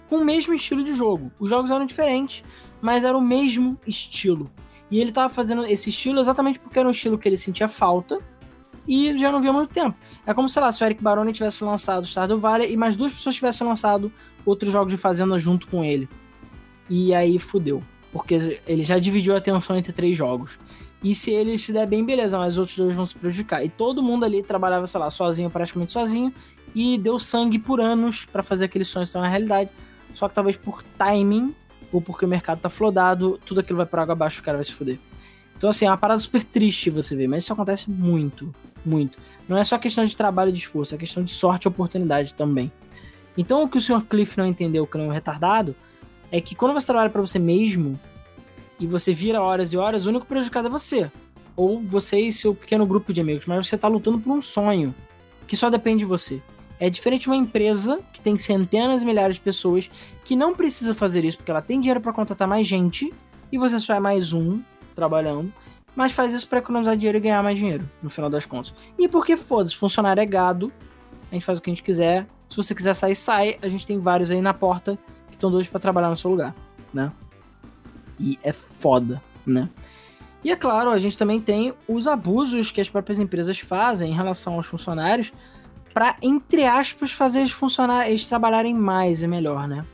com 0.09 0.17
o 0.17 0.25
mesmo 0.25 0.53
estilo 0.53 0.83
de 0.83 0.93
jogo. 0.93 1.31
Os 1.39 1.49
jogos 1.49 1.69
eram 1.69 1.85
diferentes, 1.85 2.43
mas 2.81 3.03
era 3.03 3.17
o 3.17 3.21
mesmo 3.21 3.79
estilo. 3.85 4.49
E 4.89 4.99
ele 4.99 5.11
tava 5.11 5.33
fazendo 5.33 5.65
esse 5.65 5.89
estilo 5.89 6.19
exatamente 6.19 6.59
porque 6.59 6.79
era 6.79 6.87
um 6.87 6.91
estilo 6.91 7.17
que 7.17 7.29
ele 7.29 7.37
sentia 7.37 7.69
falta 7.69 8.19
e 8.87 9.17
já 9.17 9.31
não 9.31 9.41
via 9.41 9.53
muito 9.53 9.73
tempo. 9.73 9.95
É 10.25 10.33
como, 10.33 10.49
sei 10.49 10.61
lá, 10.61 10.71
se 10.71 10.83
o 10.83 10.85
Eric 10.85 11.01
Baroni 11.01 11.31
tivesse 11.31 11.63
lançado 11.63 12.05
Stardew 12.05 12.39
Valley 12.39 12.73
e 12.73 12.77
mais 12.77 12.95
duas 12.95 13.13
pessoas 13.13 13.35
tivessem 13.35 13.65
lançado 13.65 14.11
outros 14.45 14.71
jogos 14.71 14.91
de 14.91 14.97
Fazenda 14.97 15.37
junto 15.37 15.67
com 15.67 15.83
ele. 15.83 16.09
E 16.89 17.13
aí 17.13 17.39
fudeu. 17.39 17.83
Porque 18.11 18.59
ele 18.67 18.83
já 18.83 18.99
dividiu 18.99 19.33
a 19.33 19.37
atenção 19.37 19.77
entre 19.77 19.93
três 19.93 20.15
jogos. 20.15 20.59
E 21.03 21.15
se 21.15 21.31
ele 21.31 21.57
se 21.57 21.73
der 21.73 21.87
bem, 21.87 22.05
beleza, 22.05 22.37
mas 22.37 22.53
os 22.53 22.59
outros 22.59 22.77
dois 22.77 22.95
vão 22.95 23.05
se 23.05 23.15
prejudicar. 23.15 23.63
E 23.63 23.69
todo 23.69 24.03
mundo 24.03 24.23
ali 24.23 24.43
trabalhava, 24.43 24.85
sei 24.85 24.99
lá, 24.99 25.09
sozinho, 25.09 25.49
praticamente 25.49 25.91
sozinho, 25.91 26.33
e 26.75 26.97
deu 26.97 27.17
sangue 27.17 27.57
por 27.57 27.81
anos 27.81 28.25
para 28.25 28.43
fazer 28.43 28.65
aqueles 28.65 28.87
sonhos 28.87 29.09
se 29.09 29.13
tornar 29.13 29.29
realidade. 29.29 29.69
Só 30.13 30.29
que 30.29 30.35
talvez 30.35 30.57
por 30.57 30.83
timing, 30.97 31.55
ou 31.91 32.01
porque 32.01 32.23
o 32.25 32.27
mercado 32.27 32.59
tá 32.59 32.69
flodado, 32.69 33.39
tudo 33.45 33.61
aquilo 33.61 33.77
vai 33.77 33.85
por 33.85 33.99
água 33.99 34.13
abaixo, 34.13 34.41
o 34.41 34.43
cara 34.43 34.57
vai 34.57 34.63
se 34.63 34.73
fuder. 34.73 34.99
Então, 35.57 35.69
assim, 35.69 35.85
é 35.85 35.89
uma 35.89 35.97
parada 35.97 36.19
super 36.19 36.43
triste 36.43 36.89
você 36.89 37.15
ver, 37.15 37.27
mas 37.27 37.43
isso 37.43 37.53
acontece 37.53 37.89
muito, 37.89 38.53
muito. 38.85 39.19
Não 39.47 39.57
é 39.57 39.63
só 39.63 39.77
questão 39.77 40.05
de 40.05 40.15
trabalho 40.15 40.49
e 40.49 40.53
de 40.53 40.59
esforço, 40.59 40.95
é 40.95 40.97
questão 40.97 41.23
de 41.23 41.31
sorte 41.31 41.65
e 41.65 41.67
oportunidade 41.67 42.33
também. 42.33 42.71
Então, 43.37 43.63
o 43.63 43.69
que 43.69 43.77
o 43.77 43.81
Sr. 43.81 44.01
Cliff 44.09 44.37
não 44.37 44.45
entendeu, 44.45 44.85
que 44.85 44.97
não 44.97 45.05
é 45.05 45.07
um 45.07 45.11
retardado, 45.11 45.75
é 46.31 46.39
que 46.39 46.55
quando 46.55 46.73
você 46.73 46.87
trabalha 46.87 47.09
para 47.09 47.21
você 47.21 47.37
mesmo 47.37 47.99
e 48.79 48.87
você 48.87 49.13
vira 49.13 49.41
horas 49.41 49.73
e 49.73 49.77
horas, 49.77 50.05
o 50.05 50.09
único 50.09 50.25
prejudicado 50.25 50.67
é 50.67 50.71
você. 50.71 51.11
Ou 51.55 51.81
você 51.83 52.19
e 52.19 52.31
seu 52.31 52.55
pequeno 52.55 52.85
grupo 52.85 53.11
de 53.11 53.19
amigos, 53.19 53.45
mas 53.45 53.67
você 53.67 53.77
tá 53.77 53.87
lutando 53.87 54.19
por 54.19 54.31
um 54.31 54.41
sonho 54.41 54.95
que 55.45 55.57
só 55.57 55.69
depende 55.69 55.99
de 55.99 56.05
você. 56.05 56.41
É 56.79 56.89
diferente 56.89 57.23
de 57.23 57.29
uma 57.29 57.35
empresa 57.35 57.99
que 58.11 58.21
tem 58.21 58.37
centenas 58.37 59.01
e 59.01 59.05
milhares 59.05 59.35
de 59.35 59.41
pessoas 59.41 59.91
que 60.23 60.35
não 60.35 60.55
precisa 60.55 60.95
fazer 60.95 61.23
isso 61.25 61.37
porque 61.37 61.51
ela 61.51 61.61
tem 61.61 61.79
dinheiro 61.79 62.01
para 62.01 62.13
contratar 62.13 62.47
mais 62.47 62.65
gente 62.65 63.13
e 63.51 63.57
você 63.57 63.79
só 63.79 63.93
é 63.93 63.99
mais 63.99 64.33
um 64.33 64.61
trabalhando, 64.95 65.53
mas 65.95 66.11
faz 66.13 66.33
isso 66.33 66.47
para 66.47 66.59
economizar 66.59 66.95
dinheiro 66.95 67.17
e 67.17 67.21
ganhar 67.21 67.43
mais 67.43 67.59
dinheiro 67.59 67.87
no 68.01 68.09
final 68.09 68.29
das 68.29 68.45
contas. 68.45 68.73
E 68.97 69.07
porque 69.07 69.35
foda-se, 69.35 69.75
funcionário 69.75 70.21
é 70.21 70.25
gado, 70.25 70.71
a 71.31 71.35
gente 71.35 71.45
faz 71.45 71.59
o 71.59 71.61
que 71.61 71.69
a 71.69 71.73
gente 71.73 71.83
quiser. 71.83 72.25
Se 72.49 72.57
você 72.57 72.75
quiser 72.75 72.93
sair, 72.93 73.15
sai. 73.15 73.57
A 73.61 73.69
gente 73.69 73.87
tem 73.87 73.99
vários 73.99 74.31
aí 74.31 74.41
na 74.41 74.53
porta 74.53 74.99
estão 75.41 75.51
dois 75.51 75.67
para 75.67 75.79
trabalhar 75.79 76.09
no 76.09 76.17
seu 76.17 76.29
lugar, 76.29 76.53
né? 76.93 77.11
E 78.19 78.37
é 78.43 78.53
foda, 78.53 79.21
né? 79.45 79.67
E 80.43 80.51
é 80.51 80.55
claro, 80.55 80.91
a 80.91 80.97
gente 80.97 81.17
também 81.17 81.41
tem 81.41 81.73
os 81.87 82.07
abusos 82.07 82.71
que 82.71 82.81
as 82.81 82.89
próprias 82.89 83.19
empresas 83.19 83.59
fazem 83.59 84.11
em 84.11 84.15
relação 84.15 84.55
aos 84.55 84.65
funcionários 84.65 85.33
para 85.93 86.15
entre 86.21 86.65
aspas 86.65 87.11
fazer 87.11 87.39
eles 87.39 87.51
funcionar, 87.51 88.09
eles 88.09 88.25
trabalharem 88.25 88.73
mais 88.73 89.21
e 89.21 89.27
melhor, 89.27 89.67
né? 89.67 89.85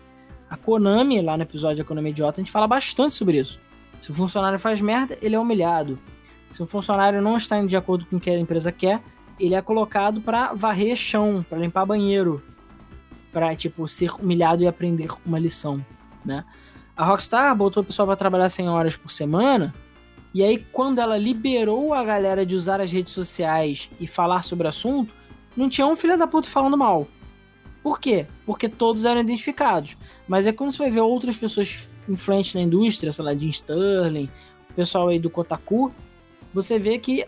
A 0.49 0.55
Konami, 0.55 1.21
lá 1.21 1.35
no 1.35 1.43
episódio 1.43 1.81
Economia 1.81 2.11
Idiota, 2.11 2.39
a 2.39 2.43
gente 2.43 2.51
fala 2.51 2.67
bastante 2.67 3.15
sobre 3.15 3.39
isso. 3.39 3.59
Se 3.99 4.11
o 4.11 4.13
funcionário 4.13 4.59
faz 4.59 4.79
merda, 4.79 5.17
ele 5.21 5.35
é 5.35 5.39
humilhado. 5.39 5.99
Se 6.51 6.61
o 6.63 6.65
funcionário 6.65 7.21
não 7.21 7.35
está 7.35 7.57
indo 7.57 7.67
de 7.67 7.75
acordo 7.75 8.05
com 8.05 8.15
o 8.15 8.19
que 8.19 8.29
a 8.29 8.39
empresa 8.39 8.71
quer, 8.71 9.01
ele 9.37 9.55
é 9.55 9.61
colocado 9.61 10.21
para 10.21 10.53
varrer 10.53 10.95
chão, 10.95 11.45
para 11.49 11.57
limpar 11.57 11.85
banheiro, 11.85 12.41
para 13.37 13.55
tipo 13.55 13.87
ser 13.87 14.09
humilhado 14.15 14.63
e 14.63 14.67
aprender 14.67 15.09
uma 15.23 15.37
lição, 15.37 15.85
né? 16.25 16.43
A 16.95 17.05
Rockstar 17.05 17.55
botou 17.55 17.83
o 17.83 17.85
pessoal 17.85 18.07
para 18.07 18.15
trabalhar 18.15 18.49
100 18.49 18.67
horas 18.67 18.97
por 18.97 19.11
semana, 19.11 19.75
e 20.33 20.41
aí 20.41 20.57
quando 20.73 20.97
ela 20.97 21.19
liberou 21.19 21.93
a 21.93 22.03
galera 22.03 22.43
de 22.43 22.55
usar 22.55 22.81
as 22.81 22.91
redes 22.91 23.13
sociais 23.13 23.91
e 23.99 24.07
falar 24.07 24.43
sobre 24.43 24.65
o 24.65 24.69
assunto, 24.69 25.13
não 25.55 25.69
tinha 25.69 25.85
um 25.85 25.95
filho 25.95 26.17
da 26.17 26.25
puta 26.25 26.49
falando 26.49 26.75
mal. 26.75 27.07
Por 27.83 27.99
quê? 27.99 28.25
Porque 28.43 28.67
todos 28.67 29.05
eram 29.05 29.21
identificados. 29.21 29.95
Mas 30.27 30.47
é 30.47 30.51
quando 30.51 30.71
você 30.71 30.79
vai 30.79 30.89
ver 30.89 31.01
outras 31.01 31.37
pessoas 31.37 31.87
influentes 32.09 32.55
na 32.55 32.61
indústria, 32.61 33.13
sei 33.13 33.23
lá, 33.23 33.35
Jim 33.35 33.49
Sterling, 33.49 34.31
o 34.71 34.73
pessoal 34.73 35.09
aí 35.09 35.19
do 35.19 35.29
Kotaku, 35.29 35.91
você 36.51 36.79
vê 36.79 36.97
que 36.97 37.23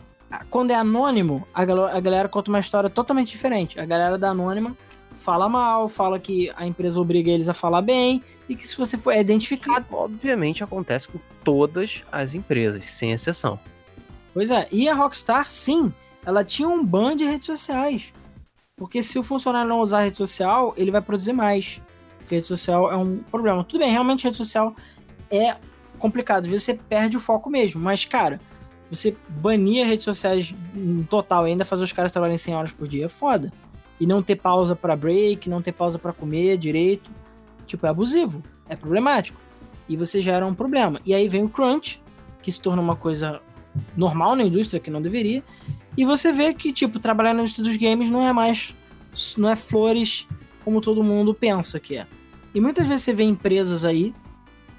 quando 0.49 0.71
é 0.71 0.75
anônimo, 0.75 1.47
a 1.53 1.63
galera, 1.63 2.27
conta 2.27 2.49
uma 2.49 2.59
história 2.59 2.89
totalmente 2.89 3.29
diferente. 3.29 3.79
A 3.79 3.85
galera 3.85 4.17
da 4.17 4.31
Anônima 4.31 4.75
fala 5.29 5.47
mal, 5.47 5.87
fala 5.87 6.19
que 6.19 6.51
a 6.55 6.65
empresa 6.65 6.99
obriga 6.99 7.29
eles 7.29 7.47
a 7.47 7.53
falar 7.53 7.83
bem 7.83 8.23
e 8.49 8.55
que 8.55 8.67
se 8.67 8.75
você 8.75 8.97
for 8.97 9.13
identificado. 9.13 9.85
Que, 9.85 9.93
obviamente 9.93 10.63
acontece 10.63 11.07
com 11.07 11.19
todas 11.43 12.03
as 12.11 12.33
empresas, 12.33 12.89
sem 12.89 13.11
exceção. 13.11 13.59
Pois 14.33 14.49
é, 14.49 14.67
e 14.71 14.89
a 14.89 14.95
Rockstar, 14.95 15.47
sim, 15.47 15.93
ela 16.25 16.43
tinha 16.43 16.67
um 16.67 16.83
ban 16.83 17.15
de 17.15 17.25
redes 17.25 17.45
sociais. 17.45 18.11
Porque 18.75 19.03
se 19.03 19.19
o 19.19 19.23
funcionário 19.23 19.69
não 19.69 19.81
usar 19.81 20.01
rede 20.01 20.17
social, 20.17 20.73
ele 20.75 20.89
vai 20.89 21.01
produzir 21.01 21.33
mais. 21.33 21.79
Porque 22.17 22.33
rede 22.33 22.47
social 22.47 22.91
é 22.91 22.97
um 22.97 23.17
problema. 23.17 23.63
Tudo 23.63 23.81
bem, 23.81 23.91
realmente 23.91 24.23
rede 24.23 24.37
social 24.37 24.73
é 25.29 25.57
complicado. 25.99 26.45
Às 26.45 26.49
vezes 26.49 26.63
você 26.63 26.73
perde 26.73 27.17
o 27.17 27.19
foco 27.19 27.51
mesmo. 27.51 27.79
Mas, 27.79 28.03
cara, 28.03 28.41
você 28.89 29.15
banir 29.27 29.85
redes 29.85 30.05
sociais 30.05 30.55
no 30.73 31.03
total 31.03 31.47
e 31.47 31.51
ainda 31.51 31.65
fazer 31.65 31.83
os 31.83 31.91
caras 31.91 32.11
trabalharem 32.11 32.39
100 32.39 32.55
horas 32.55 32.71
por 32.71 32.87
dia 32.87 33.05
é 33.05 33.09
foda 33.09 33.53
e 33.99 34.07
não 34.07 34.21
ter 34.21 34.35
pausa 34.35 34.75
para 34.75 34.95
break, 34.95 35.49
não 35.49 35.61
ter 35.61 35.71
pausa 35.71 35.99
para 35.99 36.13
comer 36.13 36.57
direito, 36.57 37.11
tipo, 37.65 37.85
é 37.85 37.89
abusivo, 37.89 38.41
é 38.67 38.75
problemático. 38.75 39.39
E 39.87 39.97
você 39.97 40.21
gera 40.21 40.45
um 40.45 40.53
problema. 40.53 40.99
E 41.05 41.13
aí 41.13 41.27
vem 41.27 41.43
o 41.43 41.49
crunch, 41.49 42.01
que 42.41 42.51
se 42.51 42.61
torna 42.61 42.81
uma 42.81 42.95
coisa 42.95 43.41
normal 43.95 44.35
na 44.35 44.43
indústria, 44.43 44.79
que 44.79 44.89
não 44.89 45.01
deveria. 45.01 45.43
E 45.97 46.05
você 46.05 46.31
vê 46.31 46.53
que, 46.53 46.71
tipo, 46.71 46.99
trabalhar 46.99 47.33
na 47.33 47.41
indústria 47.41 47.65
dos 47.65 47.75
games 47.77 48.09
não 48.09 48.25
é 48.25 48.31
mais. 48.31 48.75
Não 49.37 49.49
é 49.49 49.55
flores 49.55 50.27
como 50.63 50.81
todo 50.81 51.03
mundo 51.03 51.33
pensa 51.33 51.79
que 51.79 51.97
é. 51.97 52.07
E 52.53 52.61
muitas 52.61 52.87
vezes 52.87 53.03
você 53.03 53.13
vê 53.13 53.23
empresas 53.23 53.83
aí, 53.83 54.13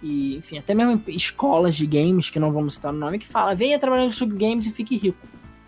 e, 0.02 0.36
enfim, 0.36 0.58
até 0.58 0.74
mesmo 0.74 1.02
escolas 1.08 1.76
de 1.76 1.86
games, 1.86 2.30
que 2.30 2.38
não 2.38 2.52
vamos 2.52 2.74
citar 2.74 2.92
o 2.92 2.96
nome, 2.96 3.18
que 3.18 3.26
fala, 3.26 3.54
venha 3.54 3.78
trabalhar 3.78 4.02
na 4.02 4.06
indústria 4.06 4.30
de 4.30 4.36
games 4.36 4.66
e 4.66 4.72
fique 4.72 4.96
rico. 4.96 5.18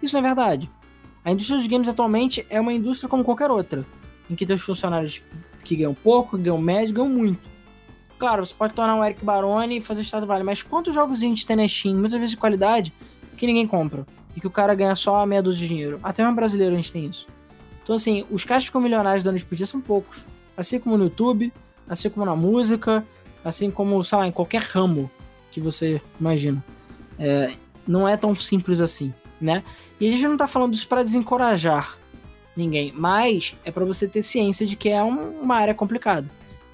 Isso 0.00 0.14
não 0.14 0.20
é 0.20 0.22
verdade. 0.22 0.70
A 1.24 1.30
indústria 1.30 1.58
dos 1.58 1.66
games 1.66 1.88
atualmente 1.88 2.44
é 2.50 2.60
uma 2.60 2.72
indústria 2.72 3.08
como 3.08 3.24
qualquer 3.24 3.50
outra. 3.50 3.86
em 4.30 4.34
que 4.34 4.46
tem 4.46 4.56
os 4.56 4.62
funcionários 4.62 5.22
que 5.62 5.76
ganham 5.76 5.94
pouco, 5.94 6.38
ganham 6.38 6.58
médio, 6.58 6.94
ganham 6.94 7.08
muito. 7.08 7.50
Claro, 8.18 8.44
você 8.44 8.54
pode 8.54 8.72
tornar 8.72 8.94
um 8.94 9.04
Eric 9.04 9.24
Baroni 9.24 9.78
e 9.78 9.80
fazer 9.80 10.02
Estado 10.02 10.26
Vale, 10.26 10.44
mas 10.44 10.62
quantos 10.62 10.94
jogos 10.94 11.22
indie 11.22 11.44
tem 11.44 11.56
na 11.56 11.66
Steam, 11.66 11.96
muitas 11.96 12.18
vezes 12.18 12.30
de 12.30 12.36
qualidade, 12.36 12.92
que 13.36 13.46
ninguém 13.46 13.66
compra? 13.66 14.06
E 14.36 14.40
que 14.40 14.46
o 14.46 14.50
cara 14.50 14.74
ganha 14.74 14.94
só 14.94 15.16
a 15.16 15.26
meia 15.26 15.42
dúzia 15.42 15.62
de 15.62 15.68
dinheiro. 15.68 15.98
Até 16.02 16.22
mesmo 16.22 16.36
brasileiro 16.36 16.72
a 16.72 16.76
gente 16.76 16.92
tem 16.92 17.06
isso. 17.06 17.26
Então, 17.82 17.96
assim, 17.96 18.24
os 18.30 18.44
que 18.44 18.60
ficam 18.60 18.80
milionários 18.80 19.24
dando 19.24 19.44
por 19.44 19.56
dia 19.56 19.66
são 19.66 19.80
poucos. 19.80 20.24
Assim 20.56 20.78
como 20.78 20.96
no 20.96 21.04
YouTube, 21.04 21.52
assim 21.88 22.08
como 22.08 22.24
na 22.24 22.36
música, 22.36 23.04
assim 23.44 23.70
como, 23.70 24.02
sei 24.04 24.18
lá, 24.18 24.26
em 24.26 24.32
qualquer 24.32 24.62
ramo 24.62 25.10
que 25.50 25.60
você 25.60 26.00
imagina. 26.20 26.64
É, 27.18 27.52
não 27.86 28.06
é 28.06 28.16
tão 28.16 28.34
simples 28.34 28.80
assim, 28.80 29.12
né? 29.40 29.64
E 30.02 30.08
a 30.08 30.10
gente 30.10 30.26
não 30.26 30.36
tá 30.36 30.48
falando 30.48 30.74
isso 30.74 30.88
para 30.88 31.04
desencorajar 31.04 31.96
ninguém, 32.56 32.90
mas 32.90 33.54
é 33.64 33.70
para 33.70 33.84
você 33.84 34.08
ter 34.08 34.24
ciência 34.24 34.66
de 34.66 34.74
que 34.74 34.88
é 34.88 35.00
um, 35.00 35.40
uma 35.40 35.54
área 35.54 35.72
complicada. 35.72 36.28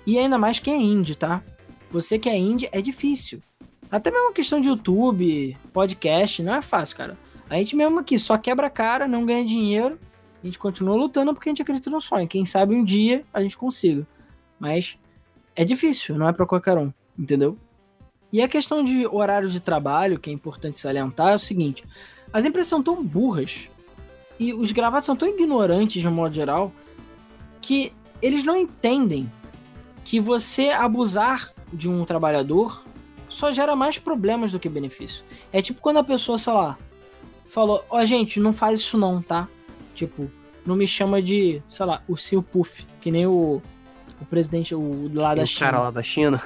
E 0.06 0.18
ainda 0.18 0.38
mais 0.38 0.58
quem 0.58 0.72
é 0.72 0.78
indie, 0.78 1.14
tá? 1.14 1.42
Você 1.90 2.18
que 2.18 2.30
é 2.30 2.38
indie 2.38 2.70
é 2.72 2.80
difícil. 2.80 3.42
Até 3.90 4.10
mesmo 4.10 4.32
questão 4.32 4.62
de 4.62 4.68
YouTube, 4.68 5.54
podcast, 5.74 6.42
não 6.42 6.54
é 6.54 6.62
fácil, 6.62 6.96
cara. 6.96 7.18
A 7.50 7.56
gente 7.56 7.76
mesmo 7.76 7.98
aqui 7.98 8.18
só 8.18 8.38
quebra 8.38 8.68
a 8.68 8.70
cara, 8.70 9.06
não 9.06 9.26
ganha 9.26 9.44
dinheiro, 9.44 9.98
a 10.42 10.46
gente 10.46 10.58
continua 10.58 10.96
lutando 10.96 11.34
porque 11.34 11.50
a 11.50 11.52
gente 11.52 11.60
acredita 11.60 11.90
no 11.90 12.00
sonho. 12.00 12.26
Quem 12.26 12.46
sabe 12.46 12.74
um 12.74 12.82
dia 12.82 13.26
a 13.30 13.42
gente 13.42 13.58
consiga. 13.58 14.06
Mas 14.58 14.96
é 15.54 15.66
difícil, 15.66 16.16
não 16.16 16.28
é 16.30 16.32
para 16.32 16.46
qualquer 16.46 16.78
um, 16.78 16.90
entendeu? 17.18 17.58
E 18.32 18.40
a 18.40 18.48
questão 18.48 18.82
de 18.82 19.06
horário 19.06 19.50
de 19.50 19.60
trabalho, 19.60 20.18
que 20.18 20.30
é 20.30 20.32
importante 20.32 20.80
salientar, 20.80 21.32
é 21.32 21.36
o 21.36 21.38
seguinte: 21.38 21.84
as 22.32 22.44
empresas 22.44 22.68
são 22.68 22.82
tão 22.82 23.02
burras 23.02 23.68
e 24.38 24.52
os 24.52 24.72
gravados 24.72 25.06
são 25.06 25.16
tão 25.16 25.28
ignorantes 25.28 26.00
de 26.00 26.08
um 26.08 26.12
modo 26.12 26.34
geral 26.34 26.72
que 27.60 27.92
eles 28.22 28.44
não 28.44 28.56
entendem 28.56 29.30
que 30.04 30.20
você 30.20 30.70
abusar 30.70 31.52
de 31.72 31.88
um 31.88 32.04
trabalhador 32.04 32.84
só 33.28 33.52
gera 33.52 33.76
mais 33.76 33.98
problemas 33.98 34.52
do 34.52 34.58
que 34.58 34.68
benefício. 34.68 35.24
É 35.52 35.60
tipo 35.60 35.80
quando 35.80 35.98
a 35.98 36.04
pessoa, 36.04 36.38
sei 36.38 36.52
lá, 36.52 36.78
falou: 37.46 37.84
Ó, 37.90 38.00
oh, 38.00 38.04
gente, 38.06 38.40
não 38.40 38.52
faz 38.52 38.80
isso 38.80 38.96
não, 38.96 39.20
tá? 39.20 39.48
Tipo, 39.94 40.30
não 40.64 40.76
me 40.76 40.86
chama 40.86 41.20
de, 41.20 41.62
sei 41.68 41.86
lá, 41.86 42.02
o 42.08 42.16
seu 42.16 42.42
Puff, 42.42 42.86
que 43.00 43.10
nem 43.10 43.26
o, 43.26 43.60
o 44.20 44.24
presidente 44.26 44.74
o, 44.74 45.10
lá 45.12 45.34
da 45.34 45.42
o 45.42 45.46
China. 45.46 45.68
O 45.68 45.72
cara 45.72 45.82
lá 45.82 45.90
da 45.90 46.02
China. 46.02 46.42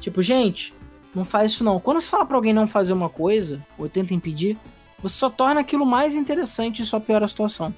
Tipo, 0.00 0.22
gente, 0.22 0.74
não 1.14 1.24
faz 1.24 1.52
isso 1.52 1.64
não. 1.64 1.80
Quando 1.80 2.00
você 2.00 2.08
fala 2.08 2.24
para 2.24 2.36
alguém 2.36 2.52
não 2.52 2.66
fazer 2.66 2.92
uma 2.92 3.08
coisa, 3.08 3.64
ou 3.76 3.88
tenta 3.88 4.14
impedir, 4.14 4.56
você 5.02 5.16
só 5.16 5.30
torna 5.30 5.60
aquilo 5.60 5.86
mais 5.86 6.14
interessante 6.14 6.82
e 6.82 6.86
só 6.86 6.98
piora 6.98 7.24
a 7.24 7.28
situação, 7.28 7.74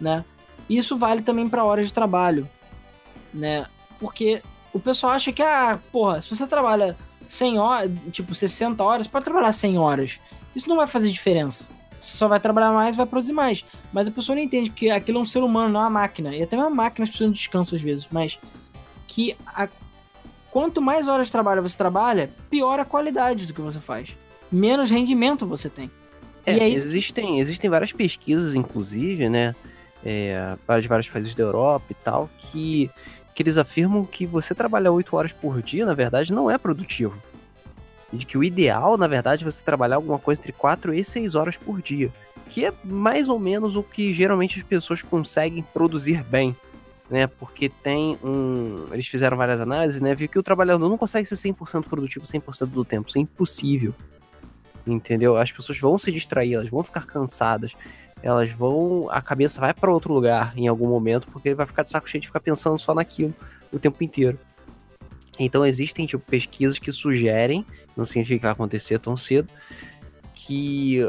né? 0.00 0.24
E 0.68 0.78
isso 0.78 0.96
vale 0.96 1.22
também 1.22 1.48
para 1.48 1.64
horas 1.64 1.86
de 1.86 1.92
trabalho, 1.92 2.48
né? 3.32 3.66
Porque 3.98 4.42
o 4.72 4.80
pessoal 4.80 5.12
acha 5.12 5.32
que, 5.32 5.42
ah, 5.42 5.78
porra, 5.92 6.20
se 6.20 6.34
você 6.34 6.46
trabalha 6.46 6.96
100 7.26 7.58
horas, 7.58 7.90
tipo 8.10 8.34
60 8.34 8.82
horas, 8.82 9.06
pode 9.06 9.24
trabalhar 9.24 9.52
100 9.52 9.78
horas. 9.78 10.20
Isso 10.54 10.68
não 10.68 10.76
vai 10.76 10.86
fazer 10.86 11.10
diferença. 11.10 11.68
Você 12.00 12.16
só 12.18 12.28
vai 12.28 12.40
trabalhar 12.40 12.72
mais 12.72 12.96
vai 12.96 13.06
produzir 13.06 13.32
mais. 13.32 13.64
Mas 13.92 14.08
a 14.08 14.10
pessoa 14.10 14.36
não 14.36 14.42
entende 14.42 14.70
que 14.70 14.90
aquilo 14.90 15.18
é 15.18 15.22
um 15.22 15.26
ser 15.26 15.42
humano, 15.42 15.72
não 15.72 15.80
é 15.80 15.84
uma 15.84 15.90
máquina. 15.90 16.34
E 16.34 16.42
até 16.42 16.56
uma 16.56 16.70
máquina 16.70 17.06
precisam 17.06 17.30
de 17.30 17.38
descanso 17.38 17.74
às 17.74 17.80
vezes. 17.80 18.06
Mas 18.10 18.38
que 19.06 19.36
a... 19.46 19.68
quanto 20.50 20.82
mais 20.82 21.08
horas 21.08 21.26
de 21.26 21.32
trabalho 21.32 21.62
você 21.62 21.76
trabalha, 21.76 22.30
pior 22.50 22.78
a 22.78 22.84
qualidade 22.84 23.46
do 23.46 23.54
que 23.54 23.60
você 23.60 23.80
faz. 23.80 24.14
Menos 24.50 24.90
rendimento 24.90 25.46
você 25.46 25.70
tem. 25.70 25.90
É, 26.46 26.58
é 26.58 26.68
existem, 26.68 27.40
existem 27.40 27.70
várias 27.70 27.92
pesquisas, 27.92 28.54
inclusive, 28.54 29.28
né? 29.28 29.54
É, 30.04 30.56
de 30.80 30.88
vários 30.88 31.08
países 31.08 31.34
da 31.34 31.42
Europa 31.42 31.86
e 31.90 31.94
tal, 31.94 32.28
que, 32.38 32.90
que 33.34 33.42
eles 33.42 33.56
afirmam 33.56 34.04
que 34.04 34.26
você 34.26 34.54
trabalhar 34.54 34.90
8 34.92 35.16
horas 35.16 35.32
por 35.32 35.62
dia, 35.62 35.86
na 35.86 35.94
verdade, 35.94 36.30
não 36.30 36.50
é 36.50 36.58
produtivo. 36.58 37.22
E 38.12 38.18
de 38.18 38.26
que 38.26 38.36
o 38.36 38.44
ideal, 38.44 38.98
na 38.98 39.06
verdade, 39.06 39.42
é 39.42 39.50
você 39.50 39.64
trabalhar 39.64 39.96
alguma 39.96 40.18
coisa 40.18 40.40
entre 40.42 40.52
4 40.52 40.92
e 40.92 41.02
6 41.02 41.34
horas 41.34 41.56
por 41.56 41.80
dia. 41.80 42.12
Que 42.46 42.66
é 42.66 42.72
mais 42.84 43.30
ou 43.30 43.38
menos 43.38 43.76
o 43.76 43.82
que 43.82 44.12
geralmente 44.12 44.58
as 44.58 44.62
pessoas 44.62 45.02
conseguem 45.02 45.64
produzir 45.72 46.22
bem. 46.22 46.54
Né, 47.08 47.26
porque 47.26 47.68
tem 47.68 48.18
um. 48.24 48.86
Eles 48.90 49.06
fizeram 49.06 49.36
várias 49.36 49.60
análises, 49.60 50.00
né? 50.00 50.14
Viu 50.14 50.26
que 50.26 50.38
o 50.38 50.42
trabalhador 50.42 50.88
não 50.88 50.96
consegue 50.96 51.28
ser 51.28 51.34
100% 51.34 51.84
produtivo 51.84 52.24
100% 52.24 52.66
do 52.66 52.82
tempo. 52.82 53.08
Isso 53.08 53.18
é 53.18 53.20
impossível 53.20 53.94
entendeu? 54.86 55.36
As 55.36 55.50
pessoas 55.50 55.78
vão 55.78 55.96
se 55.98 56.10
distrair, 56.10 56.54
elas 56.54 56.68
vão 56.68 56.82
ficar 56.82 57.06
cansadas, 57.06 57.74
elas 58.22 58.50
vão. 58.50 59.08
A 59.10 59.20
cabeça 59.20 59.60
vai 59.60 59.74
para 59.74 59.92
outro 59.92 60.12
lugar 60.12 60.52
em 60.56 60.66
algum 60.66 60.88
momento, 60.88 61.28
porque 61.28 61.48
ele 61.48 61.54
vai 61.54 61.66
ficar 61.66 61.82
de 61.82 61.90
saco 61.90 62.08
cheio 62.08 62.20
de 62.20 62.26
ficar 62.26 62.40
pensando 62.40 62.78
só 62.78 62.94
naquilo 62.94 63.34
o 63.72 63.78
tempo 63.78 64.02
inteiro. 64.02 64.38
Então 65.38 65.66
existem 65.66 66.06
tipo, 66.06 66.24
pesquisas 66.24 66.78
que 66.78 66.92
sugerem, 66.92 67.66
não 67.96 68.04
significa 68.04 68.38
que 68.38 68.42
vai 68.42 68.52
acontecer 68.52 68.98
tão 68.98 69.16
cedo, 69.16 69.48
que 70.32 71.00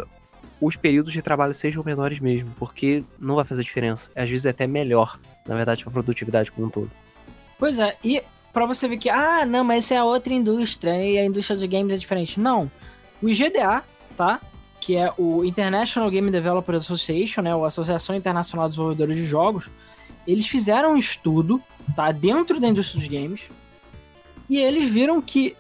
os 0.60 0.76
períodos 0.76 1.14
de 1.14 1.22
trabalho 1.22 1.54
sejam 1.54 1.84
menores 1.84 2.20
mesmo, 2.20 2.52
porque 2.58 3.04
não 3.20 3.36
vai 3.36 3.46
fazer 3.46 3.62
diferença. 3.64 4.10
Às 4.16 4.30
vezes 4.30 4.46
é 4.46 4.50
até 4.50 4.66
melhor, 4.66 5.20
na 5.48 5.56
verdade, 5.56 5.84
para 5.84 5.92
a 5.92 5.94
produtividade 5.94 6.52
como 6.52 6.68
um 6.68 6.70
todo. 6.70 6.92
Pois 7.58 7.78
é, 7.78 7.96
e 8.04 8.22
para 8.52 8.66
você 8.66 8.88
ver 8.88 8.98
que, 8.98 9.10
ah, 9.10 9.46
não, 9.46 9.64
mas 9.64 9.86
essa 9.86 9.96
é 9.96 10.04
outra 10.04 10.34
indústria 10.34 11.04
e 11.04 11.18
a 11.18 11.26
indústria 11.26 11.58
de 11.58 11.68
games 11.68 11.94
é 11.94 11.98
diferente. 11.98 12.40
Não. 12.40 12.72
O 13.22 13.30
IGDA, 13.30 13.84
tá? 14.16 14.40
Que 14.80 14.96
é 14.96 15.12
o 15.18 15.44
International 15.44 16.10
Game 16.10 16.30
Developers 16.30 16.84
Association, 16.84 17.42
né? 17.42 17.54
A 17.54 17.68
Associação 17.68 18.16
Internacional 18.16 18.68
de 18.68 18.74
Desenvolvedores 18.74 19.18
de 19.18 19.26
Jogos. 19.26 19.70
Eles 20.28 20.48
fizeram 20.48 20.94
um 20.94 20.98
estudo, 20.98 21.62
tá? 21.96 22.12
Dentro 22.12 22.60
da 22.60 22.68
indústria 22.68 23.00
dos 23.00 23.10
games. 23.10 23.50
E 24.50 24.58
eles 24.58 24.90
viram 24.90 25.22
que, 25.22 25.56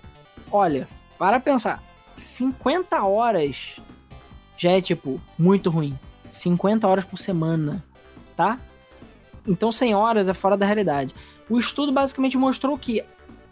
olha, 0.51 0.87
para 1.17 1.39
pensar, 1.39 1.81
50 2.17 3.03
horas 3.03 3.77
já 4.57 4.71
é, 4.71 4.81
tipo, 4.81 5.19
muito 5.37 5.69
ruim. 5.69 5.97
50 6.29 6.87
horas 6.87 7.05
por 7.05 7.17
semana, 7.17 7.83
tá? 8.35 8.59
Então 9.47 9.71
100 9.71 9.95
horas 9.95 10.27
é 10.27 10.33
fora 10.33 10.57
da 10.57 10.65
realidade. 10.65 11.13
O 11.49 11.59
estudo 11.59 11.91
basicamente 11.91 12.37
mostrou 12.37 12.77
que 12.77 13.03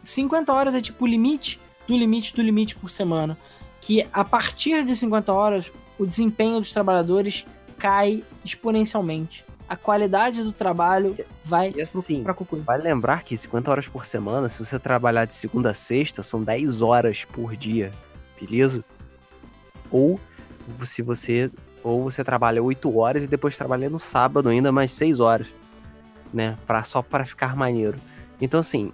50 0.03 0.51
horas 0.51 0.73
é 0.73 0.81
tipo 0.81 1.05
o 1.05 1.07
limite 1.07 1.59
do 1.88 1.95
limite 1.95 2.35
do 2.35 2.41
limite 2.41 2.75
por 2.75 2.89
semana 2.89 3.38
que 3.84 4.07
a 4.14 4.23
partir 4.23 4.85
de 4.85 4.95
50 4.95 5.34
horas 5.34 5.72
o 5.99 6.05
desempenho 6.05 6.57
dos 6.57 6.72
trabalhadores 6.72 7.45
cai 7.77 8.23
exponencialmente. 8.43 9.45
A 9.68 9.76
qualidade 9.76 10.41
do 10.41 10.53
trabalho 10.53 11.18
vai 11.43 11.73
e 11.76 11.81
assim, 11.81 12.23
para 12.23 12.34
cucuí. 12.34 12.61
Vale 12.61 12.81
lembrar 12.81 13.23
que 13.23 13.38
50 13.38 13.69
horas 13.69 13.88
por 13.89 14.05
semana, 14.05 14.47
se 14.47 14.64
você 14.64 14.80
trabalhar 14.80 15.26
de 15.26 15.34
segunda 15.34 15.72
a 15.72 15.73
sexta, 15.73 16.23
são 16.23 16.41
10 16.41 16.81
horas 16.81 17.26
por 17.26 17.57
dia, 17.57 17.91
beleza? 18.39 18.85
Ou 19.91 20.18
se 20.77 21.01
você 21.01 21.51
ou 21.84 22.03
você 22.03 22.23
trabalha 22.23 22.64
8 22.64 22.97
horas 22.97 23.26
e 23.26 23.27
depois 23.27 23.57
trabalha 23.57 23.89
no 23.89 23.99
sábado 23.99 24.47
ainda 24.47 24.72
mais 24.72 24.93
6 24.93 25.19
horas, 25.19 25.53
né? 26.34 26.57
Pra, 26.65 26.85
só 26.85 27.01
para 27.01 27.26
ficar 27.26 27.53
maneiro. 27.53 27.99
Então 28.39 28.61
assim, 28.61 28.93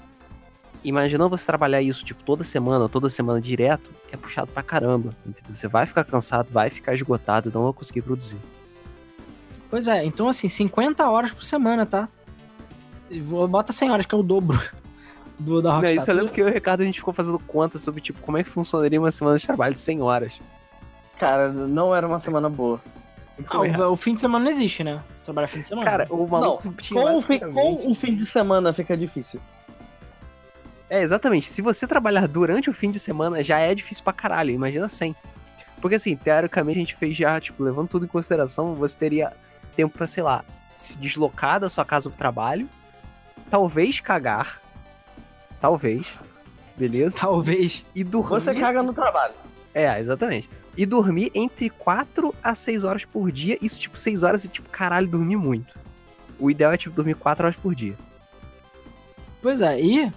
imaginando 0.84 1.30
você 1.30 1.46
trabalhar 1.46 1.82
isso, 1.82 2.04
tipo, 2.06 2.24
toda 2.24 2.44
semana, 2.44 2.88
toda 2.88 3.10
semana 3.10 3.40
direto, 3.40 3.92
é 4.12 4.18
puxado 4.18 4.52
pra 4.52 4.64
caramba, 4.64 5.16
entendeu? 5.26 5.54
Você 5.54 5.68
vai 5.68 5.86
ficar 5.86 6.04
cansado, 6.04 6.52
vai 6.52 6.70
ficar 6.70 6.94
esgotado, 6.94 7.52
não 7.54 7.64
vai 7.64 7.74
conseguir 7.74 8.02
produzir. 8.02 8.40
Pois 9.70 9.88
é, 9.88 10.04
então 10.04 10.28
assim, 10.28 10.50
50 10.50 11.08
horas 11.10 11.32
por 11.32 11.44
semana, 11.44 11.86
tá? 11.86 12.10
Bota 13.50 13.74
100 13.74 13.92
horas, 13.92 14.06
que 14.06 14.16
é 14.16 14.18
o 14.18 14.24
dobro 14.24 14.60
do, 15.38 15.62
da 15.62 15.72
Rockstar. 15.74 15.96
Não, 15.96 16.02
isso 16.02 16.12
eu 16.12 16.16
lembro 16.16 16.32
que 16.32 16.42
eu 16.42 16.48
e 16.48 16.52
o 16.52 16.54
Ricardo, 16.54 16.82
a 16.82 16.86
gente 16.86 17.00
ficou 17.00 17.14
fazendo 17.14 17.40
conta 17.40 17.78
sobre, 17.78 18.02
tipo, 18.02 18.20
como 18.22 18.38
é 18.38 18.44
que 18.44 18.50
funcionaria 18.50 19.00
uma 19.00 19.12
semana 19.12 19.38
de 19.38 19.46
trabalho 19.46 19.74
de 19.74 19.80
100 19.80 20.02
horas. 20.02 20.42
Cara, 21.20 21.52
não 21.52 21.94
era 21.94 22.08
uma 22.08 22.20
semana 22.20 22.50
boa. 22.50 22.82
Ah, 23.48 23.60
o, 23.60 23.94
o, 23.94 23.96
fim 23.96 24.14
de 24.14 24.20
semana 24.20 24.46
não 24.46 24.52
existe, 24.52 24.84
né? 24.84 25.02
Você 25.16 25.26
trabalha 25.26 25.48
fim 25.48 25.62
de 25.62 25.68
semana. 25.68 25.90
Cara, 25.90 26.08
o 26.10 26.28
maluco 26.28 26.62
não, 26.66 26.74
tinha 26.74 27.02
com, 27.02 27.18
o 27.18 27.22
fim, 27.22 27.40
com 27.40 27.92
o 27.92 27.96
fim 27.96 28.16
de 28.16 28.26
semana 28.26 28.74
fica 28.74 28.98
difícil. 28.98 29.40
É, 30.90 31.02
exatamente. 31.02 31.52
Se 31.52 31.62
você 31.62 31.86
trabalhar 31.86 32.28
durante 32.28 32.70
o 32.70 32.74
fim 32.74 32.90
de 32.90 33.00
semana, 33.00 33.44
já 33.44 33.60
é 33.60 33.76
difícil 33.76 34.04
pra 34.04 34.14
caralho, 34.14 34.52
imagina 34.52 34.90
sem. 34.90 35.16
Porque 35.80 35.96
assim, 35.96 36.16
teoricamente 36.16 36.78
a 36.78 36.82
gente 36.82 36.96
fez 36.96 37.16
já, 37.16 37.40
tipo, 37.40 37.64
levando 37.64 37.88
tudo 37.88 38.06
em 38.06 38.10
consideração, 38.10 38.76
você 38.76 38.98
teria 38.98 39.34
tempo 39.76 39.98
pra, 39.98 40.08
sei 40.08 40.24
lá, 40.24 40.44
se 40.76 40.98
deslocar 40.98 41.60
da 41.60 41.70
sua 41.70 41.86
casa 41.86 42.10
pro 42.10 42.18
trabalho, 42.18 42.68
talvez 43.50 44.00
cagar, 44.00 44.62
talvez, 45.60 46.18
beleza? 46.76 47.18
Talvez. 47.20 47.86
E 47.96 48.04
dormir... 48.04 48.42
Você 48.42 48.56
caga 48.56 48.82
no 48.82 48.94
trabalho. 48.94 49.34
É, 49.74 50.00
exatamente. 50.00 50.50
E 50.76 50.86
dormir 50.86 51.32
entre 51.36 51.70
4 51.70 52.34
a 52.44 52.56
6 52.56 52.84
horas 52.84 53.06
por 53.06 53.32
dia, 53.32 53.58
isso 53.62 53.80
tipo 53.80 53.98
6 53.98 54.24
horas 54.24 54.44
e 54.44 54.48
tipo, 54.48 54.70
caralho, 54.70 55.08
dormir 55.08 55.38
muito. 55.38 55.78
O 56.40 56.50
ideal 56.50 56.72
é 56.74 56.78
tipo 56.78 56.96
dormir 56.96 57.16
4 57.16 57.46
horas 57.46 57.56
por 57.56 57.76
dia. 57.76 57.96
Pois 59.42 59.62
é, 59.62 59.80
e 59.80 60.12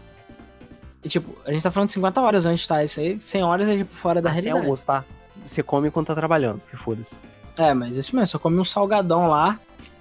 e, 1.05 1.09
tipo, 1.09 1.37
a 1.45 1.51
gente 1.51 1.63
tá 1.63 1.71
falando 1.71 1.89
de 1.89 1.95
50 1.95 2.21
horas 2.21 2.47
antes, 2.47 2.67
tá? 2.67 2.83
Isso 2.85 3.01
aí, 3.01 3.21
100 3.21 3.43
horas 3.43 3.69
é, 3.69 3.79
tipo, 3.79 3.93
fora 3.93 4.23
da 4.23 4.31
ah, 4.31 4.33
realidade. 4.33 4.57
Sem 4.57 4.65
almoço, 4.65 4.87
tá? 4.87 5.05
Você 5.45 5.63
come 5.63 5.89
enquanto 5.89 6.09
tá 6.09 6.15
trabalhando, 6.15 6.61
que 6.71 6.77
foda-se. 6.77 7.19
É, 7.59 7.75
mas 7.75 7.97
isso 7.97 8.15
mesmo, 8.15 8.29
só 8.29 8.39
come 8.39 8.59
um 8.59 8.65
salgadão 8.65 9.29
lá 9.29 9.59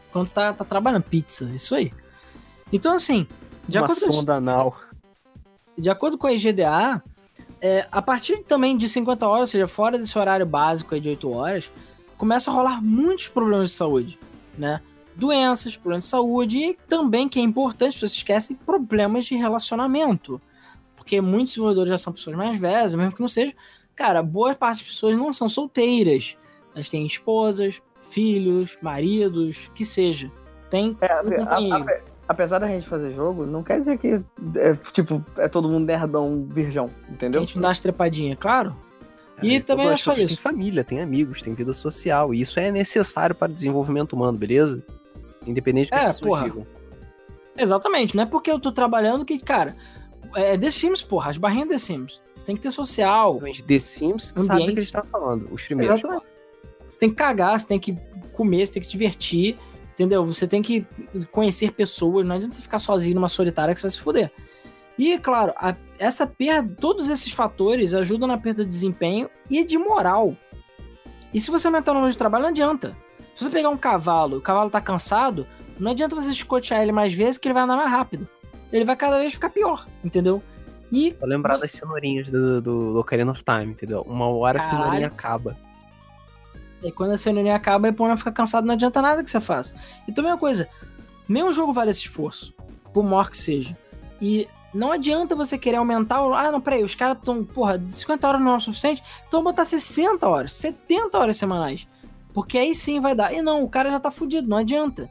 enquanto 0.10 0.32
tá, 0.32 0.54
tá 0.54 0.64
trabalhando. 0.64 1.04
Pizza, 1.04 1.46
isso 1.46 1.74
aí. 1.74 1.92
Então, 2.72 2.94
assim, 2.94 3.28
de 3.68 3.78
Uma 3.78 3.86
acordo, 3.86 4.06
com, 4.06 4.12
sonda 4.12 4.36
anal. 4.36 4.76
de 5.78 5.90
acordo 5.90 6.18
com 6.18 6.28
a 6.28 6.34
IGDA, 6.34 7.02
é, 7.60 7.88
a 7.92 8.02
partir 8.02 8.44
também 8.44 8.78
de 8.78 8.88
50 8.88 9.28
horas, 9.28 9.42
ou 9.42 9.48
seja, 9.48 9.68
fora 9.68 9.98
desse 9.98 10.18
horário 10.18 10.46
básico 10.46 10.94
aí 10.94 11.02
de 11.02 11.10
8 11.10 11.32
horas, 11.32 11.72
começa 12.18 12.52
a 12.52 12.54
rolar 12.54 12.82
muitos 12.82 13.28
problemas 13.28 13.72
de 13.72 13.76
saúde, 13.76 14.20
né? 14.58 14.82
Doenças, 15.16 15.76
problemas 15.76 16.06
de 16.06 16.10
saúde 16.10 16.58
e 16.60 16.74
também, 16.88 17.28
que 17.28 17.40
é 17.40 17.42
importante, 17.42 17.98
vocês 17.98 18.14
esquecem, 18.14 18.56
problemas 18.56 19.26
de 19.26 19.36
relacionamento. 19.36 20.40
Porque 21.02 21.20
muitos 21.20 21.54
desenvolvedores 21.54 21.90
já 21.90 21.98
são 21.98 22.14
pessoas 22.14 22.36
mais 22.38 22.56
velhas, 22.60 22.94
mesmo 22.94 23.12
que 23.12 23.22
não 23.22 23.28
seja. 23.28 23.54
Cara, 23.96 24.22
boa 24.22 24.54
parte 24.54 24.78
das 24.84 24.88
pessoas 24.88 25.18
não 25.18 25.34
são 25.34 25.50
solteiras. 25.50 26.38
Elas 26.76 26.90
têm 26.90 27.04
esposas, 27.08 27.82
filhos, 28.04 28.78
maridos, 28.84 29.72
que 29.74 29.84
seja. 29.84 30.32
Tem 30.70 30.96
É, 31.02 31.16
um 31.24 31.44
a- 31.74 31.78
a- 31.82 32.00
apesar 32.28 32.60
da 32.60 32.68
gente 32.68 32.88
fazer 32.88 33.14
jogo, 33.14 33.48
não 33.48 33.64
quer 33.64 33.80
dizer 33.80 33.98
que 33.98 34.22
é, 34.56 34.76
tipo, 34.94 35.26
é 35.38 35.48
todo 35.48 35.68
mundo 35.68 35.86
nerdão 35.88 36.48
virgão, 36.52 36.92
A 37.10 37.12
entendeu? 37.12 37.42
gente 37.42 37.56
não 37.56 37.64
dá 37.64 37.72
as 37.72 37.80
trepadinhas, 37.80 38.38
claro. 38.40 38.76
E 39.42 39.56
É, 39.56 39.62
também 39.62 39.86
todas 39.88 40.00
é 40.02 40.04
só 40.04 40.14
isso. 40.14 40.28
têm 40.28 40.38
família, 40.38 40.84
têm 40.84 41.02
amigos, 41.02 41.42
têm 41.42 41.56
vida 41.56 41.74
social. 41.74 42.32
E 42.32 42.42
isso 42.42 42.60
é 42.60 42.72
necessário 42.72 43.34
para 43.34 43.52
o 43.52 43.54
desenvolvimento 43.56 44.14
humano, 44.14 44.38
beleza? 44.38 44.84
Independente 45.48 45.88
do 45.90 45.94
que 45.94 45.98
É, 45.98 46.06
as 46.10 46.20
pessoas 46.20 46.40
porra. 46.42 46.44
digam. 46.52 46.68
Exatamente, 47.58 48.16
não 48.16 48.24
é 48.24 48.26
porque 48.26 48.52
eu 48.52 48.60
tô 48.60 48.72
trabalhando 48.72 49.26
que, 49.26 49.38
cara, 49.40 49.76
é 50.36 50.58
The 50.58 50.72
Sims, 50.72 51.02
porra, 51.02 51.30
as 51.32 51.38
barrinhas 51.38 51.68
The 51.70 51.78
Sims. 51.78 52.22
Você 52.36 52.46
tem 52.46 52.56
que 52.56 52.62
ter 52.62 52.72
social. 52.72 53.34
Exatamente. 53.34 53.64
The 53.64 53.80
Sims 53.80 54.34
sabe 54.36 54.52
Ambiente. 54.64 54.70
do 54.70 54.74
que 54.76 54.80
a 54.80 54.84
gente 54.84 54.94
tá 54.94 55.04
falando, 55.04 55.48
os 55.54 55.62
primeiros. 55.64 56.00
Exatamente. 56.00 56.26
Você 56.90 57.00
tem 57.00 57.10
que 57.10 57.16
cagar, 57.16 57.60
você 57.60 57.68
tem 57.68 57.80
que 57.80 57.98
comer, 58.34 58.66
você 58.66 58.74
tem 58.74 58.82
que 58.82 58.86
se 58.88 58.92
divertir, 58.92 59.58
entendeu? 59.94 60.26
Você 60.26 60.48
tem 60.48 60.62
que 60.62 60.86
conhecer 61.32 61.72
pessoas, 61.72 62.26
não 62.26 62.36
adianta 62.36 62.56
você 62.56 62.62
ficar 62.62 62.80
sozinho 62.80 63.16
numa 63.16 63.30
solitária 63.30 63.74
que 63.74 63.80
você 63.80 63.88
vai 63.88 63.92
se 63.92 64.00
fuder. 64.00 64.32
E, 64.98 65.18
claro, 65.18 65.54
a- 65.56 65.76
essa 65.98 66.28
perda, 66.28 66.76
todos 66.80 67.08
esses 67.10 67.32
fatores 67.32 67.94
ajudam 67.94 68.28
na 68.28 68.38
perda 68.38 68.64
de 68.64 68.70
desempenho 68.70 69.30
e 69.50 69.64
de 69.64 69.78
moral. 69.78 70.36
E 71.34 71.40
se 71.40 71.50
você 71.50 71.68
aumentar 71.68 71.92
o 71.92 71.96
número 71.96 72.12
de 72.12 72.18
trabalho, 72.18 72.44
não 72.44 72.50
adianta. 72.50 72.96
Se 73.34 73.44
você 73.46 73.50
pegar 73.50 73.70
um 73.70 73.78
cavalo, 73.78 74.38
o 74.38 74.42
cavalo 74.42 74.70
tá 74.70 74.82
cansado, 74.82 75.48
não 75.80 75.92
adianta 75.92 76.14
você 76.16 76.30
escotear 76.32 76.82
ele 76.82 76.92
mais 76.92 77.14
vezes 77.14 77.38
que 77.38 77.48
ele 77.48 77.54
vai 77.54 77.64
andar 77.64 77.78
mais 77.78 77.90
rápido. 77.90 78.28
Ele 78.72 78.86
vai 78.86 78.96
cada 78.96 79.18
vez 79.20 79.34
ficar 79.34 79.50
pior, 79.50 79.86
entendeu? 80.04 80.42
E 80.92 81.16
Vou 81.20 81.28
lembrar 81.28 81.56
Você- 81.58 81.62
das 81.66 81.72
cenourinhas 81.72 82.30
do, 82.30 82.62
do, 82.62 82.94
do 82.94 83.00
Ocarina 83.00 83.32
of 83.32 83.44
Time, 83.44 83.72
entendeu? 83.72 84.02
Uma 84.08 84.28
hora 84.28 84.58
a 84.60 84.62
Caralho. 84.62 84.84
cenourinha 84.84 85.08
acaba. 85.08 85.58
E 86.84 86.92
quando 86.92 87.12
a 87.12 87.18
cenourinha 87.18 87.56
acaba, 87.56 87.88
a 87.88 87.90
Epona 87.90 88.18
fica 88.18 88.32
cansado, 88.32 88.66
não 88.66 88.74
adianta 88.74 89.02
nada 89.02 89.24
que 89.24 89.30
você 89.30 89.40
faça. 89.40 89.76
Então, 90.08 90.24
mesma 90.24 90.38
coisa, 90.40 90.68
nenhum 91.30 91.54
jogo 91.54 91.72
vale 91.72 91.92
esse 91.92 92.02
esforço, 92.02 92.54
por 92.94 93.04
maior 93.04 93.30
que 93.30 93.38
seja. 93.38 93.78
E 94.20 94.48
não 94.74 94.92
adianta 94.92 95.36
você 95.36 95.58
querer 95.58 95.78
aumentar 95.78 96.22
o. 96.24 96.34
Ah, 96.34 96.52
não, 96.52 96.60
peraí, 96.60 96.84
os 96.84 96.96
caras 96.96 97.18
estão, 97.18 97.44
porra, 97.46 97.82
50 97.88 98.28
horas 98.28 98.42
não 98.42 98.54
é 98.54 98.58
o 98.58 98.60
suficiente, 98.60 99.04
então 99.28 99.44
botar 99.44 99.64
60 99.66 100.28
horas, 100.28 100.54
70 100.54 101.18
horas 101.20 101.38
semanais. 101.38 101.88
Porque 102.34 102.58
aí 102.58 102.74
sim 102.74 103.00
vai 103.00 103.14
dar. 103.14 103.32
E 103.34 103.42
não, 103.42 103.64
o 103.64 103.70
cara 103.70 103.92
já 103.92 104.00
tá 104.00 104.10
fudido, 104.10 104.48
não 104.48 104.58
adianta. 104.58 105.10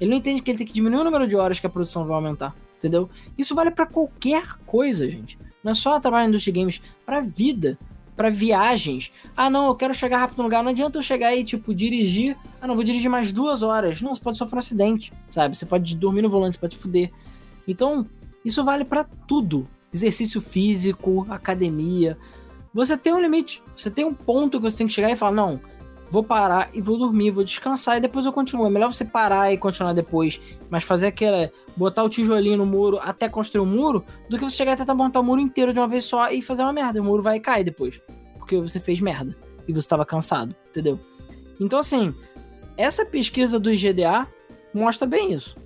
Ele 0.00 0.10
não 0.10 0.16
entende 0.16 0.40
que 0.40 0.50
ele 0.50 0.58
tem 0.58 0.66
que 0.66 0.72
diminuir 0.72 1.00
o 1.00 1.04
número 1.04 1.26
de 1.26 1.36
horas 1.36 1.60
que 1.60 1.66
a 1.66 1.70
produção 1.70 2.06
vai 2.06 2.14
aumentar, 2.14 2.54
entendeu? 2.80 3.08
Isso 3.36 3.54
vale 3.54 3.70
pra 3.70 3.86
qualquer 3.86 4.56
coisa, 4.66 5.08
gente. 5.08 5.38
Não 5.62 5.72
é 5.72 5.74
só 5.74 6.00
trabalhar 6.00 6.24
na 6.24 6.30
indústria 6.30 6.52
de 6.52 6.58
games, 6.58 6.80
pra 7.04 7.20
vida, 7.20 7.78
pra 8.16 8.30
viagens. 8.30 9.12
Ah, 9.36 9.50
não, 9.50 9.66
eu 9.68 9.74
quero 9.74 9.92
chegar 9.94 10.18
rápido 10.18 10.38
no 10.38 10.44
lugar. 10.44 10.62
Não 10.62 10.70
adianta 10.70 10.98
eu 10.98 11.02
chegar 11.02 11.34
e, 11.36 11.44
tipo, 11.44 11.74
dirigir. 11.74 12.36
Ah, 12.60 12.66
não, 12.66 12.74
vou 12.74 12.82
dirigir 12.82 13.10
mais 13.10 13.30
duas 13.30 13.62
horas. 13.62 14.00
Não, 14.00 14.14
você 14.14 14.20
pode 14.20 14.38
sofrer 14.38 14.56
um 14.56 14.58
acidente, 14.58 15.12
sabe? 15.28 15.56
Você 15.56 15.66
pode 15.66 15.94
dormir 15.94 16.22
no 16.22 16.30
volante, 16.30 16.54
você 16.54 16.60
pode 16.60 16.76
fuder. 16.76 17.10
Então, 17.68 18.06
isso 18.44 18.64
vale 18.64 18.84
pra 18.84 19.04
tudo. 19.04 19.68
Exercício 19.92 20.40
físico, 20.40 21.26
academia. 21.28 22.16
Você 22.72 22.96
tem 22.96 23.12
um 23.12 23.20
limite. 23.20 23.62
Você 23.76 23.90
tem 23.90 24.04
um 24.04 24.14
ponto 24.14 24.58
que 24.58 24.70
você 24.70 24.78
tem 24.78 24.86
que 24.86 24.92
chegar 24.92 25.10
e 25.10 25.16
falar, 25.16 25.32
não, 25.32 25.60
vou 26.10 26.24
parar 26.24 26.68
e 26.74 26.80
vou 26.80 26.98
dormir, 26.98 27.30
vou 27.30 27.44
descansar 27.44 27.96
e 27.96 28.00
depois 28.00 28.26
eu 28.26 28.32
continuo. 28.32 28.66
É 28.66 28.70
melhor 28.70 28.92
você 28.92 29.04
parar 29.04 29.52
e 29.52 29.56
continuar 29.56 29.92
depois, 29.92 30.40
mas 30.68 30.84
fazer 30.84 31.06
aquela. 31.06 31.50
botar 31.76 32.02
o 32.02 32.08
tijolinho 32.08 32.58
no 32.58 32.66
muro 32.66 32.98
até 33.00 33.28
construir 33.28 33.62
o 33.62 33.66
muro, 33.66 34.04
do 34.28 34.36
que 34.36 34.44
você 34.44 34.56
chegar 34.56 34.72
e 34.72 34.76
tentar 34.76 34.94
montar 34.94 35.20
o 35.20 35.24
muro 35.24 35.40
inteiro 35.40 35.72
de 35.72 35.78
uma 35.78 35.88
vez 35.88 36.04
só 36.04 36.30
e 36.30 36.42
fazer 36.42 36.62
uma 36.62 36.72
merda. 36.72 37.00
O 37.00 37.04
muro 37.04 37.22
vai 37.22 37.38
cair 37.38 37.64
depois. 37.64 38.00
Porque 38.38 38.58
você 38.58 38.80
fez 38.80 39.00
merda. 39.00 39.36
E 39.68 39.72
você 39.72 39.80
estava 39.80 40.04
cansado, 40.04 40.54
entendeu? 40.68 40.98
Então, 41.60 41.78
assim, 41.78 42.12
essa 42.76 43.04
pesquisa 43.04 43.60
do 43.60 43.70
IGDA 43.70 44.26
mostra 44.74 45.06
bem 45.06 45.32
isso. 45.32 45.56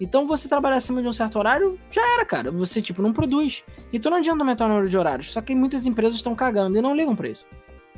Então, 0.00 0.26
você 0.26 0.48
trabalhar 0.48 0.76
acima 0.76 1.00
de 1.00 1.08
um 1.08 1.12
certo 1.12 1.38
horário, 1.38 1.78
já 1.90 2.02
era, 2.14 2.24
cara. 2.24 2.50
Você, 2.50 2.82
tipo, 2.82 3.00
não 3.00 3.12
produz. 3.12 3.62
Então, 3.92 4.10
não 4.10 4.18
adianta 4.18 4.42
aumentar 4.42 4.66
o 4.66 4.68
número 4.68 4.88
de 4.88 4.98
horários. 4.98 5.32
Só 5.32 5.40
que 5.40 5.54
muitas 5.54 5.86
empresas 5.86 6.16
estão 6.16 6.34
cagando 6.34 6.76
e 6.76 6.82
não 6.82 6.94
ligam 6.94 7.14
pra 7.14 7.28
isso. 7.28 7.46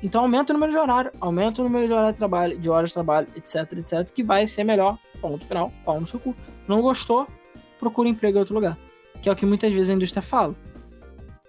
Então, 0.03 0.23
aumenta 0.23 0.53
o 0.53 0.55
número 0.55 0.73
de 0.73 0.79
horário, 0.79 1.11
aumenta 1.21 1.61
o 1.61 1.65
número 1.65 1.87
de 1.87 1.93
horário 1.93 2.13
de 2.13 2.19
trabalho, 2.19 2.59
de 2.59 2.69
horas 2.69 2.91
de 2.91 2.95
trabalho, 2.95 3.29
etc, 3.35 3.73
etc, 3.73 4.11
que 4.13 4.23
vai 4.23 4.47
ser 4.47 4.65
melhor. 4.65 4.99
Ponto 5.21 5.45
final, 5.47 5.73
pau 5.85 6.01
no 6.01 6.07
seu 6.07 6.21
cu. 6.21 6.35
Não 6.69 6.83
gostou? 6.83 7.27
Procura 7.79 8.09
emprego 8.09 8.37
em 8.37 8.41
outro 8.41 8.55
lugar. 8.55 8.79
Que 9.23 9.29
é 9.29 9.33
o 9.33 9.37
que 9.37 9.47
muitas 9.47 9.73
vezes 9.73 9.91
a 9.91 9.95
indústria 9.95 10.23
fala. 10.23 10.55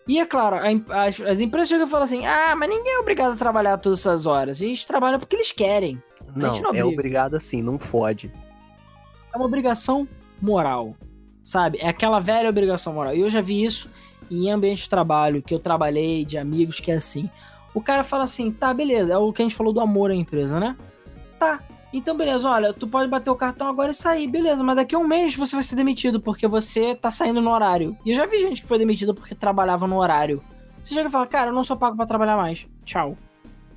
E 0.08 0.20
é 0.20 0.26
claro, 0.26 0.56
a 0.56 1.06
as, 1.06 1.20
as 1.20 1.40
empresas 1.42 1.68
chegam 1.68 1.86
e 1.86 1.90
falam 1.90 2.06
assim: 2.06 2.26
ah, 2.26 2.56
mas 2.56 2.70
ninguém 2.70 2.94
é 2.94 3.00
obrigado 3.00 3.34
a 3.34 3.36
trabalhar 3.36 3.78
todas 3.78 4.00
essas 4.00 4.26
horas. 4.26 4.62
Eles 4.62 4.86
trabalham 4.86 5.20
porque 5.20 5.36
eles 5.36 5.52
querem. 5.52 6.02
Não, 6.34 6.62
não 6.62 6.74
é 6.74 6.84
obriga. 6.84 6.88
obrigado 6.88 7.36
assim, 7.36 7.62
não 7.62 7.78
fode. 7.78 8.32
É 9.34 9.38
uma 9.38 9.46
obrigação 9.46 10.08
moral, 10.42 10.96
sabe? 11.44 11.78
É 11.80 11.90
aquela 11.90 12.22
velha 12.22 12.50
obrigação 12.50 12.94
moral. 12.94 13.14
E 13.14 13.20
eu 13.20 13.30
já 13.30 13.42
vi 13.42 13.66
isso 13.66 13.90
em 14.32 14.50
ambiente 14.50 14.84
de 14.84 14.90
trabalho, 14.90 15.42
que 15.42 15.54
eu 15.54 15.60
trabalhei, 15.60 16.24
de 16.24 16.38
amigos, 16.38 16.80
que 16.80 16.92
é 16.92 16.96
assim. 16.96 17.30
O 17.74 17.82
cara 17.82 18.04
fala 18.04 18.24
assim, 18.24 18.52
tá, 18.52 18.74
beleza, 18.74 19.14
é 19.14 19.18
o 19.18 19.32
que 19.32 19.42
a 19.42 19.46
gente 19.46 19.56
falou 19.56 19.72
do 19.72 19.80
amor 19.80 20.12
à 20.12 20.16
empresa, 20.16 20.60
né? 20.60 20.76
Tá, 21.40 21.62
então 21.94 22.18
beleza, 22.18 22.50
olha, 22.50 22.74
tu 22.74 22.88
pode 22.88 23.10
bater 23.10 23.30
o 23.30 23.36
cartão 23.36 23.68
agora 23.68 23.92
e 23.92 23.94
sair, 23.94 24.28
beleza, 24.28 24.64
mas 24.64 24.76
daqui 24.76 24.96
a 24.96 25.00
um 25.00 25.08
mês 25.08 25.36
você 25.36 25.56
vai 25.56 25.64
ser 25.64 25.76
demitido 25.76 26.20
porque 26.20 26.48
você 26.48 26.96
tá 26.96 27.10
saindo 27.10 27.42
no 27.42 27.52
horário. 27.52 27.98
E 28.06 28.12
eu 28.12 28.18
já 28.18 28.26
vi 28.26 28.40
gente 28.40 28.62
que 28.62 28.68
foi 28.68 28.78
demitida 28.78 29.14
porque 29.14 29.34
trabalhava 29.34 29.88
no 29.88 29.98
horário. 29.98 30.44
Você 30.84 30.94
chega 30.94 31.08
e 31.10 31.12
fala, 31.12 31.28
cara, 31.28 31.50
eu 31.50 31.54
não 31.54 31.64
sou 31.64 31.78
pago 31.78 31.96
pra 31.96 32.06
trabalhar 32.06 32.38
mais. 32.38 32.66
Tchau. 32.86 33.18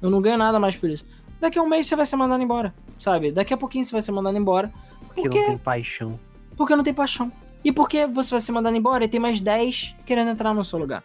Eu 0.02 0.10
não 0.10 0.20
ganho 0.20 0.38
nada 0.38 0.58
mais 0.58 0.76
por 0.76 0.88
isso. 0.88 1.04
Daqui 1.40 1.58
a 1.58 1.62
um 1.62 1.68
mês 1.68 1.86
você 1.86 1.96
vai 1.96 2.06
ser 2.06 2.16
mandado 2.16 2.42
embora, 2.42 2.74
sabe? 2.98 3.32
Daqui 3.32 3.54
a 3.54 3.56
pouquinho 3.56 3.84
você 3.84 3.92
vai 3.92 4.02
ser 4.02 4.12
mandado 4.12 4.36
embora. 4.36 4.72
Porque 5.06 5.22
Por 5.22 5.30
quê? 5.30 5.40
não 5.40 5.46
tem 5.48 5.58
paixão. 5.58 6.20
Porque 6.56 6.76
não 6.76 6.84
tem 6.84 6.94
paixão. 6.94 7.32
E 7.64 7.72
porque 7.72 8.06
você 8.06 8.30
vai 8.30 8.40
ser 8.40 8.52
mandado 8.52 8.76
embora 8.76 9.04
e 9.04 9.08
tem 9.08 9.20
mais 9.20 9.40
10 9.40 9.96
querendo 10.04 10.30
entrar 10.30 10.52
no 10.54 10.64
seu 10.64 10.78
lugar. 10.78 11.02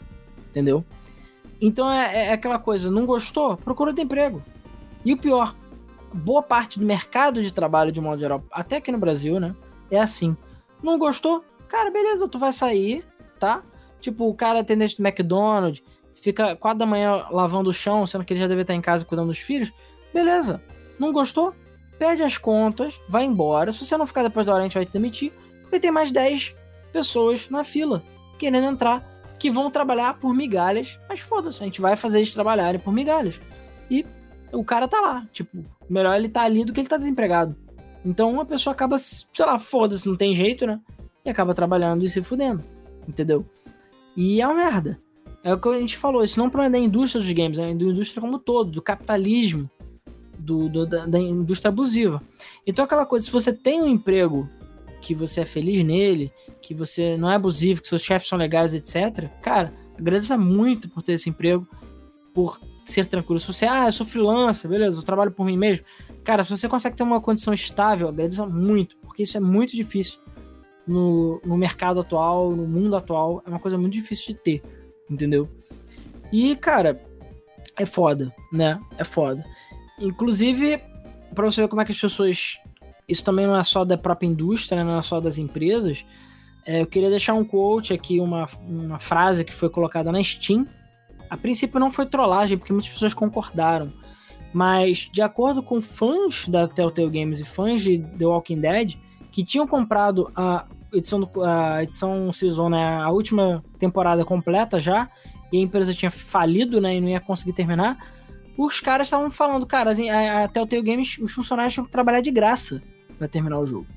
Entendeu? 0.49 0.85
Então 1.65 1.91
é, 1.91 2.27
é 2.27 2.31
aquela 2.31 2.59
coisa, 2.59 2.91
não 2.91 3.07
gostou? 3.07 3.57
Procura 3.57 3.89
outro 3.89 4.03
emprego. 4.03 4.43
E 5.03 5.11
o 5.13 5.17
pior, 5.17 5.55
boa 6.13 6.43
parte 6.43 6.77
do 6.77 6.85
mercado 6.85 7.41
de 7.41 7.51
trabalho, 7.51 7.91
de 7.91 7.99
modo 7.99 8.19
geral, 8.19 8.43
até 8.51 8.77
aqui 8.77 8.91
no 8.91 8.99
Brasil, 8.99 9.39
né? 9.39 9.55
É 9.89 9.99
assim. 9.99 10.37
Não 10.83 10.99
gostou? 10.99 11.43
Cara, 11.67 11.89
beleza, 11.89 12.27
tu 12.27 12.37
vai 12.37 12.53
sair, 12.53 13.03
tá? 13.39 13.63
Tipo, 13.99 14.29
o 14.29 14.35
cara 14.35 14.59
atendente 14.59 14.95
do 14.95 15.03
McDonald's 15.03 15.81
fica 16.13 16.55
4 16.55 16.77
da 16.77 16.85
manhã 16.85 17.25
lavando 17.31 17.71
o 17.71 17.73
chão, 17.73 18.05
sendo 18.05 18.23
que 18.23 18.33
ele 18.33 18.41
já 18.41 18.47
deve 18.47 18.61
estar 18.61 18.75
em 18.75 18.81
casa 18.81 19.03
cuidando 19.03 19.29
dos 19.29 19.39
filhos. 19.39 19.73
Beleza. 20.13 20.61
Não 20.99 21.11
gostou? 21.11 21.51
Pede 21.97 22.21
as 22.21 22.37
contas, 22.37 23.01
vai 23.09 23.23
embora. 23.23 23.71
Se 23.71 23.83
você 23.83 23.97
não 23.97 24.05
ficar 24.05 24.21
depois 24.21 24.45
da 24.45 24.53
hora, 24.53 24.61
a 24.61 24.65
gente 24.65 24.75
vai 24.75 24.85
te 24.85 24.93
demitir. 24.93 25.33
Porque 25.63 25.79
tem 25.79 25.91
mais 25.91 26.11
10 26.11 26.53
pessoas 26.93 27.49
na 27.49 27.63
fila 27.63 28.03
querendo 28.37 28.67
entrar 28.67 29.03
que 29.45 29.51
vão 29.51 29.69
trabalhar 29.69 30.15
por 30.15 30.33
migalhas. 30.33 30.97
Mas 31.07 31.19
foda-se, 31.19 31.61
a 31.61 31.65
gente 31.65 31.79
vai 31.79 31.95
fazer 31.95 32.17
eles 32.17 32.33
trabalharem 32.33 32.79
por 32.81 32.91
migalhas. 32.91 33.39
E 33.91 34.03
o 34.51 34.63
cara 34.63 34.87
tá 34.87 34.99
lá. 34.99 35.27
Tipo, 35.31 35.61
melhor 35.87 36.15
ele 36.17 36.27
tá 36.27 36.41
ali 36.41 36.65
do 36.65 36.73
que 36.73 36.79
ele 36.81 36.87
tá 36.87 36.97
desempregado. 36.97 37.55
Então 38.03 38.31
uma 38.31 38.43
pessoa 38.43 38.73
acaba, 38.73 38.97
sei 38.97 39.45
lá, 39.45 39.59
foda-se, 39.59 40.07
não 40.07 40.15
tem 40.15 40.33
jeito, 40.33 40.65
né? 40.65 40.79
E 41.23 41.29
acaba 41.29 41.53
trabalhando 41.53 42.03
e 42.03 42.09
se 42.09 42.23
fudendo. 42.23 42.63
Entendeu? 43.07 43.45
E 44.17 44.41
é 44.41 44.47
uma 44.47 44.55
merda. 44.55 44.97
É 45.43 45.53
o 45.53 45.59
que 45.59 45.69
a 45.69 45.79
gente 45.79 45.95
falou, 45.95 46.23
isso 46.23 46.39
não 46.39 46.45
é 46.45 46.47
um 46.47 46.51
problema 46.51 46.71
da 46.71 46.79
indústria 46.79 47.21
dos 47.21 47.31
games, 47.31 47.59
é 47.59 47.61
da 47.61 47.69
indústria 47.69 48.19
como 48.19 48.37
um 48.37 48.39
todo, 48.39 48.71
do 48.71 48.81
capitalismo, 48.81 49.69
do, 50.39 50.67
do- 50.67 50.87
da, 50.87 51.05
da 51.05 51.19
indústria 51.19 51.69
abusiva. 51.69 52.19
Então 52.65 52.83
aquela 52.83 53.05
coisa, 53.05 53.27
se 53.27 53.31
você 53.31 53.53
tem 53.53 53.79
um 53.79 53.87
emprego 53.87 54.49
que 55.05 55.13
você 55.13 55.41
é 55.41 55.45
feliz 55.45 55.83
nele, 55.83 56.31
que 56.59 56.73
você 56.73 57.15
não 57.15 57.29
é 57.29 57.35
abusivo, 57.35 57.79
que 57.79 57.87
seus 57.87 58.01
chefes 58.01 58.27
são 58.27 58.39
legais, 58.39 58.73
etc., 58.73 59.29
cara, 59.39 59.71
agradeça 59.95 60.35
muito 60.35 60.89
por 60.89 61.03
ter 61.03 61.13
esse 61.13 61.29
emprego, 61.29 61.67
por 62.33 62.59
ser 62.83 63.05
tranquilo. 63.05 63.39
Se 63.39 63.45
você, 63.45 63.67
ah, 63.67 63.85
eu 63.85 63.91
sou 63.91 64.03
freelancer, 64.03 64.67
beleza, 64.67 64.97
eu 64.97 65.03
trabalho 65.03 65.31
por 65.31 65.45
mim 65.45 65.57
mesmo. 65.57 65.85
Cara, 66.23 66.43
se 66.43 66.49
você 66.49 66.67
consegue 66.67 66.95
ter 66.95 67.03
uma 67.03 67.21
condição 67.21 67.53
estável, 67.53 68.09
agradeça 68.09 68.47
muito, 68.47 68.97
porque 68.97 69.21
isso 69.21 69.37
é 69.37 69.39
muito 69.39 69.75
difícil 69.75 70.19
no, 70.87 71.39
no 71.45 71.55
mercado 71.55 71.99
atual, 71.99 72.49
no 72.49 72.65
mundo 72.67 72.95
atual, 72.95 73.43
é 73.45 73.49
uma 73.49 73.59
coisa 73.59 73.77
muito 73.77 73.93
difícil 73.93 74.33
de 74.33 74.39
ter, 74.39 74.63
entendeu? 75.07 75.47
E, 76.33 76.55
cara, 76.55 76.99
é 77.77 77.85
foda, 77.85 78.33
né? 78.51 78.79
É 78.97 79.03
foda. 79.03 79.45
Inclusive, 79.99 80.81
pra 81.35 81.45
você 81.45 81.61
ver 81.61 81.67
como 81.67 81.83
é 81.83 81.85
que 81.85 81.91
as 81.91 82.01
pessoas. 82.01 82.57
Isso 83.07 83.23
também 83.23 83.45
não 83.45 83.55
é 83.55 83.63
só 83.63 83.85
da 83.85 83.97
própria 83.97 84.27
indústria, 84.27 84.83
né? 84.83 84.91
não 84.91 84.97
é 84.97 85.01
só 85.01 85.19
das 85.19 85.37
empresas. 85.37 86.03
É, 86.65 86.81
eu 86.81 86.87
queria 86.87 87.09
deixar 87.09 87.33
um 87.35 87.45
quote 87.45 87.93
aqui, 87.93 88.19
uma, 88.19 88.47
uma 88.67 88.97
frase 88.97 89.45
que 89.45 89.53
foi 89.53 89.69
colocada 89.69 90.11
na 90.11 90.23
Steam. 90.23 90.67
A 91.29 91.37
princípio 91.37 91.79
não 91.79 91.91
foi 91.91 92.05
trollagem, 92.07 92.57
porque 92.57 92.73
muitas 92.73 92.91
pessoas 92.91 93.13
concordaram. 93.13 93.93
Mas, 94.51 95.09
de 95.11 95.21
acordo 95.21 95.61
com 95.61 95.81
fãs 95.81 96.47
da 96.47 96.67
Telltale 96.67 97.09
Games 97.09 97.39
e 97.39 97.45
fãs 97.45 97.83
de 97.83 97.99
The 98.17 98.25
Walking 98.25 98.61
Dead, 98.61 98.95
que 99.31 99.43
tinham 99.43 99.67
comprado 99.67 100.31
a 100.35 100.65
edição, 100.93 101.19
do, 101.19 101.43
a 101.43 101.83
edição 101.83 102.31
Season, 102.31 102.69
né, 102.69 102.97
a 103.01 103.09
última 103.09 103.63
temporada 103.77 104.23
completa 104.23 104.79
já, 104.79 105.09
e 105.51 105.57
a 105.57 105.61
empresa 105.61 105.93
tinha 105.93 106.09
falido, 106.09 106.79
né, 106.79 106.95
e 106.95 107.01
não 107.01 107.09
ia 107.09 107.19
conseguir 107.19 107.53
terminar, 107.53 107.97
os 108.57 108.79
caras 108.79 109.07
estavam 109.07 109.29
falando, 109.29 109.65
cara, 109.65 109.91
assim, 109.91 110.09
a, 110.09 110.47
Telltale 110.47 110.81
Games, 110.81 111.17
os 111.19 111.33
funcionários 111.33 111.73
tinham 111.73 111.85
que 111.85 111.91
trabalhar 111.91 112.21
de 112.21 112.31
graça 112.31 112.81
para 113.17 113.27
terminar 113.27 113.59
o 113.59 113.65
jogo. 113.65 113.87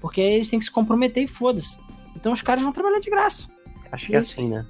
Porque 0.00 0.20
aí 0.20 0.34
eles 0.34 0.48
têm 0.48 0.58
que 0.58 0.64
se 0.64 0.70
comprometer 0.70 1.22
e 1.22 1.26
foda-se. 1.26 1.78
Então 2.14 2.32
os 2.32 2.42
caras 2.42 2.62
vão 2.62 2.72
trabalhar 2.72 3.00
de 3.00 3.10
graça. 3.10 3.48
Acho 3.90 4.06
que 4.06 4.16
é 4.16 4.18
assim, 4.18 4.48
né? 4.48 4.66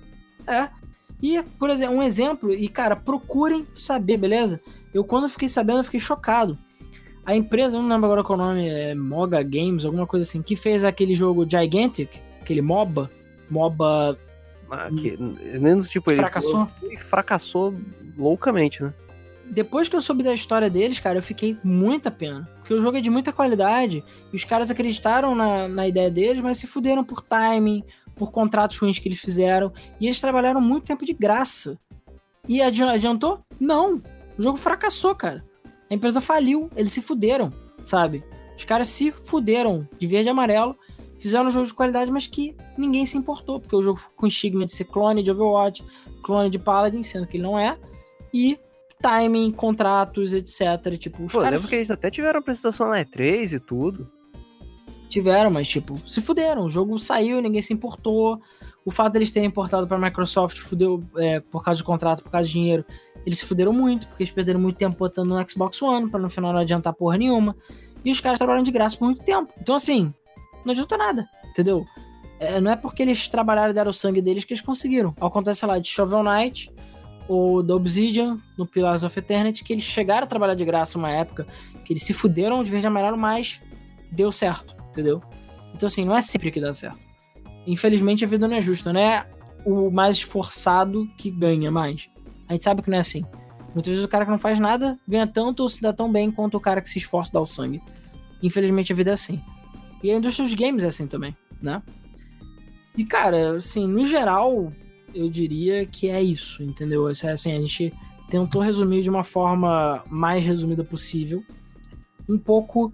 É. 0.47 0.69
E, 1.23 1.43
por 1.59 1.71
exemplo, 1.71 1.97
um 1.97 2.03
exemplo, 2.03 2.53
e 2.53 2.69
cara, 2.69 2.95
procurem 2.95 3.67
saber, 3.73 4.17
beleza? 4.17 4.61
Eu 4.93 5.05
quando 5.05 5.29
fiquei 5.29 5.49
sabendo, 5.49 5.79
eu 5.79 5.85
fiquei 5.85 6.01
chocado. 6.01 6.59
A 7.25 7.35
empresa, 7.35 7.81
não 7.81 7.89
lembro 7.89 8.07
agora 8.07 8.23
qual 8.23 8.39
é 8.39 8.43
o 8.43 8.47
nome, 8.47 8.69
é 8.69 8.95
Moga 8.95 9.43
Games, 9.43 9.85
alguma 9.85 10.07
coisa 10.07 10.29
assim, 10.29 10.43
que 10.43 10.55
fez 10.55 10.85
aquele 10.85 11.15
jogo 11.15 11.49
Gigantic, 11.49 12.11
aquele 12.41 12.61
MOBA, 12.61 13.11
MOBA... 13.49 14.19
Ah, 14.71 14.89
que, 14.91 15.17
menos 15.59 15.89
tipo, 15.89 16.11
ele 16.11 16.21
fracassou. 16.21 16.69
ele 16.83 16.97
fracassou 16.99 17.75
loucamente, 18.19 18.83
né? 18.83 18.93
Depois 19.51 19.89
que 19.89 19.97
eu 19.97 20.01
soube 20.01 20.23
da 20.23 20.35
história 20.35 20.71
deles, 20.71 21.01
cara, 21.01 21.19
eu 21.19 21.23
fiquei 21.23 21.57
muita 21.63 22.11
pena. 22.11 22.49
Porque 22.59 22.75
o 22.75 22.81
jogo 22.81 22.97
é 22.97 23.01
de 23.01 23.11
muita 23.11 23.33
qualidade 23.33 24.03
e 24.33 24.37
os 24.37 24.45
caras 24.45 24.71
acreditaram 24.71 25.35
na, 25.35 25.69
na 25.69 25.87
ideia 25.87 26.11
deles, 26.11 26.43
mas 26.43 26.59
se 26.59 26.67
fuderam 26.67 27.05
por 27.05 27.21
timing, 27.21 27.85
por 28.17 28.31
contratos 28.31 28.79
ruins 28.79 28.99
que 28.99 29.09
eles 29.09 29.21
fizeram. 29.21 29.73
E 30.01 30.07
eles 30.07 30.21
trabalharam 30.21 30.61
muito 30.61 30.87
tempo 30.87 31.05
de 31.05 31.13
graça. 31.13 31.79
E 32.49 32.63
adiantou? 32.63 33.41
Não. 33.61 34.03
O 34.39 34.43
jogo 34.43 34.59
fracassou, 34.59 35.15
cara. 35.15 35.45
A 35.91 35.95
empresa 35.95 36.21
faliu, 36.21 36.71
eles 36.75 36.93
se 36.93 37.03
fuderam, 37.03 37.53
sabe? 37.85 38.25
Os 38.57 38.65
caras 38.65 38.89
se 38.89 39.13
fuderam 39.13 39.87
de 39.99 40.07
verde 40.07 40.29
e 40.29 40.31
amarelo, 40.31 40.77
fizeram 41.19 41.47
um 41.47 41.51
jogo 41.51 41.67
de 41.67 41.75
qualidade, 41.75 42.11
mas 42.11 42.27
que 42.27 42.57
ninguém 42.77 43.05
se 43.05 43.17
importou, 43.17 43.61
porque 43.61 43.77
o 43.77 43.83
jogo 43.83 43.99
ficou 43.99 44.15
com 44.17 44.27
estigma 44.27 44.65
de 44.65 44.73
ser 44.73 44.85
clone 44.85 45.23
de 45.23 45.31
Overwatch, 45.31 45.85
clone 46.23 46.51
de 46.51 46.59
Paladin, 46.59 47.03
sendo 47.03 47.27
que 47.27 47.37
ele 47.37 47.45
não 47.45 47.59
é. 47.59 47.79
E 48.33 48.59
timing, 49.01 49.53
contratos, 49.53 50.33
etc. 50.33 50.97
Tipo, 50.99 51.25
os 51.25 51.33
Pô, 51.33 51.39
caras 51.39 51.55
lembro 51.55 51.69
que 51.69 51.75
eles 51.77 51.91
até 51.91 52.11
tiveram 52.11 52.39
apresentação 52.41 52.89
na 52.89 53.05
E3 53.05 53.53
e 53.55 53.61
tudo. 53.61 54.09
tiveram, 55.09 55.51
mas 55.51 55.69
tipo, 55.69 55.97
se 56.09 56.21
fuderam. 56.21 56.65
O 56.65 56.71
jogo 56.71 56.99
saiu, 56.99 57.41
ninguém 57.41 57.63
se 57.63 57.73
importou. 57.73 58.41
O 58.85 58.91
fato 58.91 59.13
deles 59.13 59.31
terem 59.33 59.49
importado 59.49 59.87
pra 59.87 59.99
Microsoft 59.99 60.59
fudeu 60.59 61.03
é, 61.17 61.41
por 61.41 61.63
causa 61.65 61.79
de 61.79 61.85
contrato, 61.85 62.23
por 62.23 62.31
causa 62.31 62.47
de 62.47 62.55
dinheiro. 62.55 62.85
Eles 63.25 63.39
se 63.39 63.47
fuderam 63.47 63.73
muito, 63.73 64.07
porque 64.09 64.23
eles 64.23 64.33
perderam 64.33 64.61
muito 64.61 64.77
tempo 64.77 64.97
botando 64.97 65.29
no 65.31 65.49
Xbox 65.49 65.81
One, 65.81 66.11
pra 66.11 66.21
no 66.21 66.29
final 66.29 66.53
não 66.53 66.61
adiantar 66.61 66.93
porra 66.93 67.17
nenhuma. 67.17 67.57
E 68.05 68.11
os 68.11 68.21
caras 68.21 68.39
trabalharam 68.39 68.65
de 68.65 68.71
graça 68.71 68.97
por 68.99 69.07
muito 69.07 69.23
tempo. 69.23 69.53
Então, 69.59 69.75
assim, 69.75 70.13
não 70.65 70.73
adiantou 70.73 70.99
nada, 70.99 71.27
entendeu? 71.49 71.87
É, 72.39 72.61
não 72.61 72.71
é 72.73 72.77
porque 72.77 73.03
eles 73.03 73.29
trabalharam 73.29 73.71
e 73.71 73.75
deram 73.75 73.91
o 73.91 73.95
sangue 73.95 74.21
deles 74.21 74.45
que 74.45 74.53
eles 74.53 74.61
conseguiram. 74.61 75.15
Ao 75.19 75.31
contrário, 75.31 75.59
sei 75.59 75.69
lá, 75.69 75.79
de 75.79 75.89
Shovel 75.89 76.23
Knight, 76.23 76.71
ou 77.29 77.63
da 77.63 77.75
Obsidian, 77.75 78.39
no 78.57 78.67
Pillars 78.67 79.03
of 79.03 79.19
Eternity, 79.19 79.65
que 79.65 79.73
eles 79.73 79.85
chegaram 79.85 80.25
a 80.25 80.27
trabalhar 80.27 80.55
de 80.55 80.65
graça 80.65 80.99
uma 80.99 81.11
época, 81.11 81.47
que 81.85 81.93
eles 81.93 82.03
se 82.03 82.13
fuderam 82.13 82.63
de 82.63 82.71
verde 82.71 82.87
e 82.87 82.89
amarelo, 82.89 83.17
mas 83.17 83.61
deu 84.11 84.31
certo, 84.31 84.77
entendeu? 84.91 85.23
Então, 85.75 85.87
assim, 85.87 86.05
não 86.05 86.17
é 86.17 86.23
sempre 86.23 86.51
que 86.51 86.61
dá 86.61 86.73
certo. 86.73 86.99
Infelizmente, 87.67 88.25
a 88.25 88.29
vida 88.29 88.47
não 88.47 88.57
é 88.57 88.63
justa, 88.63 88.93
não 88.93 89.01
é 89.01 89.27
o 89.65 89.91
mais 89.91 90.19
esforçado 90.19 91.09
que 91.17 91.31
ganha 91.31 91.71
mais. 91.71 92.09
A 92.49 92.53
gente 92.53 92.63
sabe 92.63 92.83
que 92.83 92.91
não 92.91 92.99
é 92.99 93.01
assim. 93.01 93.25
Muitas 93.73 93.91
vezes 93.91 94.05
o 94.05 94.09
cara 94.09 94.25
que 94.25 94.31
não 94.31 94.39
faz 94.39 94.61
nada 94.61 94.99
ganha 95.09 95.27
tanto 95.27 95.63
ou 95.63 95.69
se 95.69 95.81
dá 95.81 95.93
tão 95.93 96.13
bem 96.13 96.31
quanto 96.31 96.57
o 96.57 96.61
cara 96.61 96.81
que 96.81 96.89
se 96.89 96.99
esforça 96.99 97.31
e 97.31 97.33
dá 97.33 97.41
o 97.41 97.47
sangue. 97.47 97.83
Infelizmente, 98.43 98.93
a 98.93 98.97
vida 98.97 99.11
é 99.11 99.15
assim. 99.15 99.43
E 100.03 100.11
a 100.11 100.17
indústria 100.17 100.47
dos 100.47 100.55
games 100.55 100.85
é 100.85 100.89
assim 100.89 101.07
também, 101.07 101.35
né? 101.61 101.83
E, 102.97 103.05
cara, 103.05 103.57
assim, 103.57 103.87
no 103.89 104.05
geral, 104.05 104.71
eu 105.15 105.29
diria 105.29 105.87
que 105.87 106.09
é 106.09 106.23
isso, 106.23 106.63
entendeu? 106.63 107.11
Isso 107.11 107.27
é 107.27 107.33
assim, 107.33 107.53
a 107.53 107.61
gente 107.61 107.93
tentou 108.29 108.61
resumir 108.61 109.03
de 109.03 109.11
uma 109.11 109.25
forma 109.25 110.03
mais 110.11 110.45
resumida 110.45 110.83
possível 110.83 111.45
um 112.29 112.39
pouco 112.39 112.93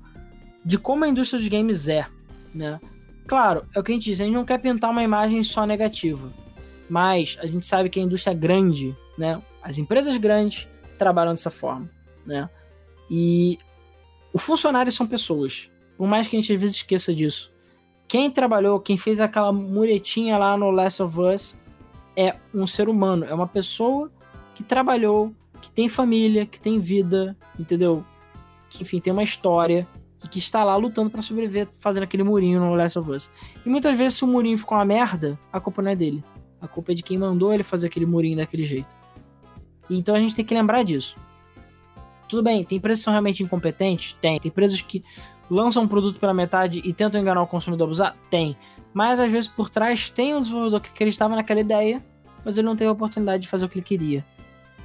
de 0.64 0.78
como 0.78 1.04
a 1.04 1.08
indústria 1.08 1.40
dos 1.40 1.48
games 1.48 1.88
é, 1.88 2.06
né? 2.54 2.80
Claro, 3.26 3.64
é 3.74 3.78
o 3.78 3.82
que 3.82 3.92
a 3.92 3.94
gente 3.94 4.04
diz, 4.04 4.20
a 4.20 4.24
gente 4.24 4.34
não 4.34 4.44
quer 4.44 4.58
pintar 4.58 4.90
uma 4.90 5.02
imagem 5.02 5.42
só 5.42 5.64
negativa, 5.64 6.32
mas 6.88 7.38
a 7.40 7.46
gente 7.46 7.66
sabe 7.66 7.88
que 7.88 8.00
a 8.00 8.02
indústria 8.02 8.32
é 8.32 8.36
grande, 8.36 8.94
né? 9.16 9.40
As 9.62 9.78
empresas 9.78 10.16
grandes 10.16 10.66
trabalham 10.98 11.32
dessa 11.32 11.50
forma, 11.50 11.88
né? 12.26 12.50
E 13.08 13.58
os 14.32 14.42
funcionários 14.42 14.94
são 14.94 15.06
pessoas, 15.06 15.70
por 15.96 16.06
mais 16.06 16.26
que 16.26 16.36
a 16.36 16.40
gente 16.40 16.52
às 16.52 16.60
vezes 16.60 16.76
esqueça 16.76 17.14
disso. 17.14 17.52
Quem 18.08 18.30
trabalhou, 18.30 18.80
quem 18.80 18.96
fez 18.96 19.20
aquela 19.20 19.52
muretinha 19.52 20.36
lá 20.36 20.56
no 20.56 20.70
Last 20.70 21.02
of 21.02 21.20
Us 21.20 21.56
é 22.16 22.36
um 22.54 22.66
ser 22.66 22.88
humano, 22.88 23.24
é 23.24 23.34
uma 23.34 23.46
pessoa 23.46 24.10
que 24.54 24.62
trabalhou, 24.62 25.32
que 25.60 25.70
tem 25.70 25.88
família, 25.88 26.46
que 26.46 26.60
tem 26.60 26.80
vida, 26.80 27.36
entendeu? 27.58 28.04
Que 28.68 28.82
enfim, 28.82 29.00
tem 29.00 29.12
uma 29.12 29.22
história 29.22 29.86
e 30.22 30.28
que 30.28 30.38
está 30.38 30.62
lá 30.64 30.76
lutando 30.76 31.10
para 31.10 31.22
sobreviver, 31.22 31.68
fazendo 31.80 32.02
aquele 32.02 32.22
murinho 32.22 32.60
no 32.60 32.74
Last 32.74 32.98
of 32.98 33.10
Us. 33.10 33.30
E 33.64 33.68
muitas 33.68 33.96
vezes 33.96 34.18
se 34.18 34.24
o 34.24 34.26
murinho 34.26 34.58
ficou 34.58 34.76
uma 34.76 34.84
merda, 34.84 35.38
a 35.52 35.58
culpa 35.58 35.82
não 35.82 35.90
é 35.90 35.96
dele. 35.96 36.22
A 36.60 36.68
culpa 36.68 36.92
é 36.92 36.94
de 36.94 37.02
quem 37.02 37.16
mandou 37.16 37.54
ele 37.54 37.62
fazer 37.62 37.86
aquele 37.86 38.04
murinho 38.04 38.36
daquele 38.36 38.64
jeito. 38.64 38.94
Então 39.88 40.14
a 40.14 40.20
gente 40.20 40.34
tem 40.34 40.44
que 40.44 40.54
lembrar 40.54 40.82
disso. 40.82 41.16
Tudo 42.28 42.42
bem, 42.42 42.64
tem 42.64 42.78
empresas 42.78 43.00
que 43.00 43.04
são 43.04 43.12
realmente 43.12 43.42
incompetentes? 43.42 44.12
Tem. 44.20 44.38
Tem 44.38 44.50
empresas 44.50 44.80
que 44.80 45.02
lançam 45.50 45.82
um 45.82 45.88
produto 45.88 46.20
pela 46.20 46.32
metade 46.32 46.80
e 46.84 46.92
tentam 46.92 47.20
enganar 47.20 47.42
o 47.42 47.46
consumidor 47.46 47.86
abusar? 47.86 48.16
Tem. 48.30 48.56
Mas 48.92 49.20
às 49.20 49.30
vezes 49.30 49.48
por 49.48 49.70
trás 49.70 50.10
tem 50.10 50.34
um 50.34 50.42
desenvolvedor 50.42 50.80
que 50.80 50.90
acreditava 50.90 51.36
naquela 51.36 51.60
ideia, 51.60 52.04
mas 52.44 52.56
ele 52.56 52.66
não 52.66 52.76
teve 52.76 52.88
a 52.88 52.92
oportunidade 52.92 53.42
de 53.42 53.48
fazer 53.48 53.66
o 53.66 53.68
que 53.68 53.78
ele 53.78 53.84
queria. 53.84 54.24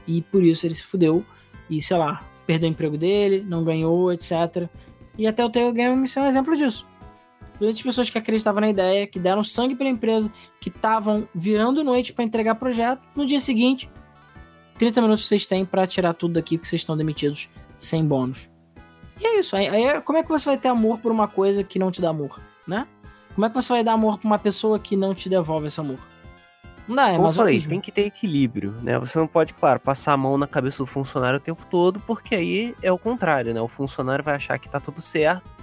E 0.08 0.22
por 0.22 0.44
isso 0.44 0.66
ele 0.66 0.76
se 0.76 0.84
fudeu 0.84 1.26
e, 1.70 1.82
sei 1.82 1.98
lá, 1.98 2.24
perdeu 2.46 2.70
o 2.70 2.72
emprego 2.72 2.98
dele, 2.98 3.44
não 3.48 3.64
ganhou, 3.64 4.14
etc. 4.14 4.70
E 5.18 5.26
até 5.28 5.44
o 5.44 5.50
Tail 5.50 5.72
Game 5.72 6.08
é 6.16 6.20
um 6.20 6.26
exemplo 6.26 6.56
disso. 6.56 6.86
Muitas 7.60 7.82
pessoas 7.82 8.10
que 8.10 8.18
acreditavam 8.18 8.62
na 8.62 8.70
ideia, 8.70 9.08
que 9.08 9.18
deram 9.18 9.44
sangue 9.44 9.76
pela 9.76 9.90
empresa, 9.90 10.32
que 10.60 10.70
estavam 10.70 11.28
virando 11.34 11.84
noite 11.84 12.12
para 12.12 12.24
entregar 12.24 12.56
projeto, 12.56 13.02
no 13.16 13.26
dia 13.26 13.40
seguinte, 13.40 13.90
30 14.78 15.02
minutos 15.02 15.26
vocês 15.26 15.46
têm 15.46 15.66
para 15.66 15.88
tirar 15.88 16.14
tudo 16.14 16.34
daqui 16.34 16.58
porque 16.58 16.68
vocês 16.68 16.82
estão 16.82 16.98
demitidos 16.98 17.50
sem 17.78 18.06
bônus. 18.06 18.50
E 19.22 19.26
é 19.26 19.40
isso. 19.40 19.56
Aí, 19.56 19.68
aí, 19.68 20.02
como 20.02 20.20
é 20.20 20.24
que 20.24 20.30
você 20.30 20.50
vai 20.50 20.58
ter 20.58 20.68
amor 20.68 21.00
por 21.00 21.12
uma 21.12 21.28
coisa 21.28 21.64
que 21.64 21.80
não 21.80 21.90
te 21.90 22.02
dá 22.02 22.10
amor, 22.10 22.42
né? 22.68 22.86
Como 23.36 23.46
é 23.46 23.50
que 23.50 23.56
você 23.56 23.74
vai 23.74 23.84
dar 23.84 23.94
amor 23.94 24.18
pra 24.18 24.28
uma 24.28 24.40
pessoa 24.40 24.80
que 24.80 24.96
não 24.96 25.14
te 25.14 25.28
devolve 25.28 25.68
esse 25.68 25.80
amor? 25.80 26.00
Não 26.88 26.96
dá, 26.96 27.10
é 27.10 27.16
Como 27.18 27.28
eu 27.28 27.34
falei, 27.34 27.62
tem 27.62 27.82
que 27.82 27.92
ter 27.92 28.06
equilíbrio, 28.06 28.72
né? 28.82 28.98
Você 28.98 29.18
não 29.18 29.28
pode, 29.28 29.54
claro, 29.54 29.80
passar 29.80 30.14
a 30.14 30.18
mão 30.18 30.38
na 30.38 30.48
cabeça 30.48 30.78
do 30.78 30.86
funcionário 30.86 31.38
o 31.38 31.42
tempo 31.42 31.66
todo, 31.66 32.00
porque 32.00 32.34
aí 32.34 32.76
é 32.82 32.92
o 32.92 32.98
contrário, 32.98 33.54
né? 33.54 33.60
O 33.60 33.68
funcionário 33.68 34.24
vai 34.24 34.36
achar 34.36 34.58
que 34.58 34.70
tá 34.70 34.80
tudo 34.80 35.02
certo 35.02 35.54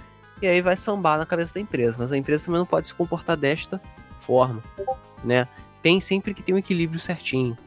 e 0.41 0.47
aí 0.47 0.61
vai 0.61 0.77
sambar 0.77 1.17
na 1.17 1.25
cabeça 1.25 1.55
da 1.55 1.61
empresa. 1.61 1.97
Mas 1.97 2.11
a 2.11 2.17
empresa 2.17 2.45
também 2.45 2.59
não 2.59 2.65
pode 2.65 2.85
se 2.87 2.93
comportar 2.93 3.37
desta 3.37 3.81
forma, 4.17 4.61
né? 5.23 5.47
Tem 5.81 5.99
sempre 5.99 6.33
que 6.33 6.43
ter 6.43 6.53
um 6.53 6.57
equilíbrio 6.57 6.99
certinho. 6.99 7.57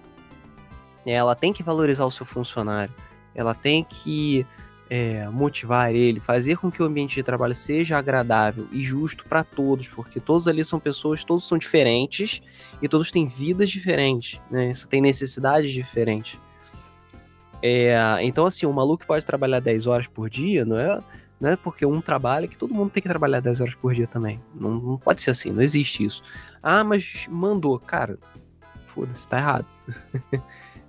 Ela 1.05 1.35
tem 1.35 1.53
que 1.53 1.63
valorizar 1.63 2.05
o 2.05 2.11
seu 2.11 2.27
funcionário. 2.27 2.95
Ela 3.35 3.55
tem 3.55 3.83
que 3.85 4.47
é, 4.89 5.29
motivar 5.29 5.95
ele, 5.95 6.21
fazer 6.21 6.57
com 6.57 6.71
que 6.71 6.83
o 6.83 6.87
ambiente 6.87 7.17
de 7.17 7.23
trabalho 7.23 7.55
seja 7.55 7.99
agradável 7.99 8.69
e 8.71 8.81
justo 8.81 9.25
para 9.27 9.43
todos, 9.43 9.89
porque 9.89 10.21
todos 10.21 10.47
ali 10.47 10.65
são 10.65 10.79
pessoas, 10.79 11.25
todos 11.25 11.47
são 11.47 11.59
diferentes 11.59 12.41
e 12.81 12.89
todos 12.89 13.11
têm 13.11 13.27
vidas 13.27 13.69
diferentes, 13.71 14.41
né? 14.51 14.73
Tem 14.89 15.01
necessidades 15.01 15.73
diferentes. 15.73 16.39
É, 17.63 17.97
então, 18.21 18.47
assim, 18.47 18.67
o 18.67 18.73
maluco 18.73 19.05
pode 19.07 19.27
trabalhar 19.27 19.61
10 19.61 19.87
horas 19.87 20.07
por 20.07 20.31
dia, 20.31 20.65
não 20.65 20.79
é, 20.79 21.03
não 21.41 21.51
é 21.51 21.57
porque 21.57 21.85
um 21.85 22.01
trabalha 22.01 22.47
que 22.47 22.57
todo 22.57 22.73
mundo 22.73 22.91
tem 22.91 23.03
que 23.03 23.09
trabalhar 23.09 23.41
10 23.41 23.61
horas 23.61 23.75
por 23.75 23.93
dia 23.93 24.07
também. 24.07 24.41
Não, 24.55 24.71
não 24.71 24.99
pode 24.99 25.21
ser 25.21 25.31
assim, 25.31 25.51
não 25.51 25.63
existe 25.63 26.05
isso. 26.05 26.23
Ah, 26.63 26.85
mas 26.85 27.27
mandou. 27.29 27.79
Cara, 27.79 28.19
foda-se, 28.85 29.27
tá 29.27 29.39
errado. 29.39 29.67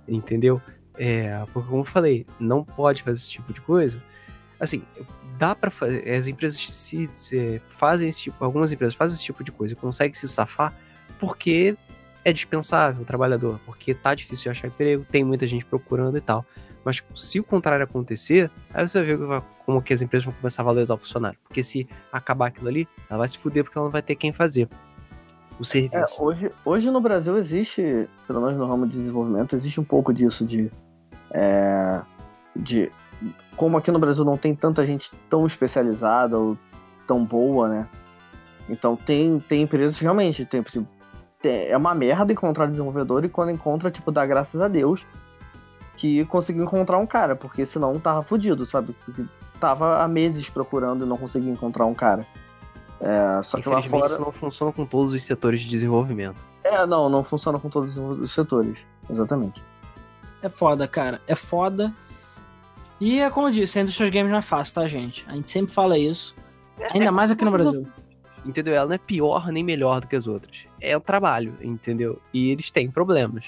Entendeu? 0.06 0.60
É, 0.98 1.44
porque 1.52 1.68
como 1.68 1.82
eu 1.82 1.84
falei, 1.84 2.26
não 2.40 2.64
pode 2.64 3.02
fazer 3.02 3.20
esse 3.20 3.28
tipo 3.28 3.52
de 3.52 3.60
coisa. 3.60 4.02
Assim, 4.58 4.82
dá 5.38 5.54
para 5.54 5.70
fazer. 5.70 6.08
As 6.10 6.26
empresas 6.26 6.58
se, 6.60 7.08
se, 7.12 7.62
fazem 7.68 8.08
esse 8.08 8.22
tipo, 8.22 8.44
algumas 8.44 8.72
empresas 8.72 8.94
fazem 8.94 9.14
esse 9.14 9.24
tipo 9.24 9.44
de 9.44 9.52
coisa, 9.52 9.76
conseguem 9.76 10.14
se 10.14 10.26
safar 10.28 10.74
porque 11.18 11.76
é 12.24 12.32
dispensável 12.32 13.02
o 13.02 13.04
trabalhador, 13.04 13.60
porque 13.64 13.94
tá 13.94 14.14
difícil 14.14 14.44
de 14.44 14.50
achar 14.50 14.68
emprego, 14.68 15.04
tem 15.04 15.24
muita 15.24 15.46
gente 15.46 15.64
procurando 15.64 16.16
e 16.16 16.20
tal. 16.20 16.44
Mas 16.84 17.02
se 17.14 17.40
o 17.40 17.44
contrário 17.44 17.84
acontecer, 17.84 18.50
aí 18.72 18.86
você 18.86 19.02
vai 19.02 19.16
ver 19.16 19.42
como 19.66 19.82
que 19.82 19.92
as 19.92 20.00
empresas 20.00 20.24
vão 20.24 20.34
começar 20.34 20.62
a 20.62 20.64
valorizar 20.64 20.94
o 20.94 20.98
funcionário. 20.98 21.38
Porque 21.42 21.62
se 21.62 21.86
acabar 22.10 22.46
aquilo 22.46 22.68
ali, 22.68 22.88
ela 23.10 23.18
vai 23.18 23.28
se 23.28 23.36
fuder 23.36 23.64
porque 23.64 23.76
ela 23.76 23.86
não 23.86 23.92
vai 23.92 24.02
ter 24.02 24.14
quem 24.16 24.32
fazer. 24.32 24.68
o 25.58 25.64
serviço. 25.64 25.96
É, 25.96 26.06
hoje, 26.18 26.52
hoje 26.64 26.90
no 26.90 27.00
Brasil 27.00 27.36
existe, 27.36 28.08
pelo 28.26 28.40
menos 28.40 28.56
no 28.56 28.66
ramo 28.66 28.86
de 28.86 28.96
desenvolvimento, 28.96 29.56
existe 29.56 29.80
um 29.80 29.84
pouco 29.84 30.12
disso 30.12 30.44
de. 30.46 30.70
É, 31.30 32.00
de 32.56 32.90
como 33.56 33.76
aqui 33.76 33.90
no 33.90 33.98
Brasil 33.98 34.24
não 34.24 34.36
tem 34.36 34.54
tanta 34.54 34.86
gente 34.86 35.10
tão 35.28 35.46
especializada 35.46 36.38
ou 36.38 36.56
tão 37.06 37.24
boa, 37.24 37.68
né? 37.68 37.88
Então 38.68 38.96
tem, 38.96 39.40
tem 39.40 39.62
empresas 39.62 39.96
que 39.96 40.04
realmente 40.04 40.44
tem, 40.44 40.62
tipo, 40.62 40.86
é 41.42 41.76
uma 41.76 41.94
merda 41.94 42.32
encontrar 42.32 42.66
desenvolvedor 42.66 43.24
e 43.24 43.28
quando 43.28 43.50
encontra, 43.50 43.90
tipo, 43.90 44.12
dá 44.12 44.24
graças 44.26 44.60
a 44.60 44.68
Deus 44.68 45.04
que 45.96 46.24
conseguiu 46.26 46.64
encontrar 46.64 46.98
um 46.98 47.06
cara, 47.06 47.34
porque 47.34 47.66
senão 47.66 47.98
tava 47.98 48.22
fudido, 48.22 48.64
sabe? 48.64 48.94
Porque 49.04 49.24
tava 49.58 50.02
há 50.02 50.06
meses 50.06 50.48
procurando 50.48 51.04
e 51.04 51.08
não 51.08 51.16
conseguia 51.16 51.50
encontrar 51.50 51.86
um 51.86 51.94
cara. 51.94 52.24
É, 53.00 53.42
só 53.42 53.58
que 53.60 53.68
lá 53.68 53.80
fora... 53.80 54.06
isso 54.06 54.20
não 54.20 54.32
funciona 54.32 54.72
com 54.72 54.84
todos 54.84 55.12
os 55.12 55.22
setores 55.22 55.60
de 55.60 55.68
desenvolvimento. 55.68 56.46
É, 56.62 56.86
não, 56.86 57.08
não 57.08 57.24
funciona 57.24 57.58
com 57.58 57.68
todos 57.68 57.96
os 57.96 58.32
setores, 58.32 58.78
exatamente. 59.10 59.62
É 60.42 60.48
foda, 60.48 60.86
cara, 60.86 61.20
é 61.26 61.34
foda. 61.34 61.92
E 63.00 63.20
é 63.20 63.30
como 63.30 63.48
eu 63.48 63.52
disse, 63.52 63.78
a 63.78 63.82
indústria 63.82 64.10
games 64.10 64.30
não 64.30 64.38
é 64.38 64.42
fácil, 64.42 64.74
tá, 64.74 64.86
gente? 64.86 65.24
A 65.28 65.34
gente 65.34 65.50
sempre 65.50 65.72
fala 65.72 65.98
isso. 65.98 66.34
É, 66.78 66.94
ainda 66.94 67.06
é, 67.06 67.10
mais 67.10 67.30
aqui 67.30 67.44
no 67.44 67.50
Brasil. 67.50 67.88
Entendeu? 68.44 68.74
Ela 68.74 68.86
não 68.86 68.94
é 68.94 68.98
pior 68.98 69.48
nem 69.52 69.62
melhor 69.62 70.00
do 70.00 70.08
que 70.08 70.16
as 70.16 70.26
outras. 70.26 70.66
É 70.80 70.96
o 70.96 71.00
trabalho, 71.00 71.56
entendeu? 71.60 72.20
E 72.32 72.50
eles 72.50 72.70
têm 72.70 72.90
problemas. 72.90 73.46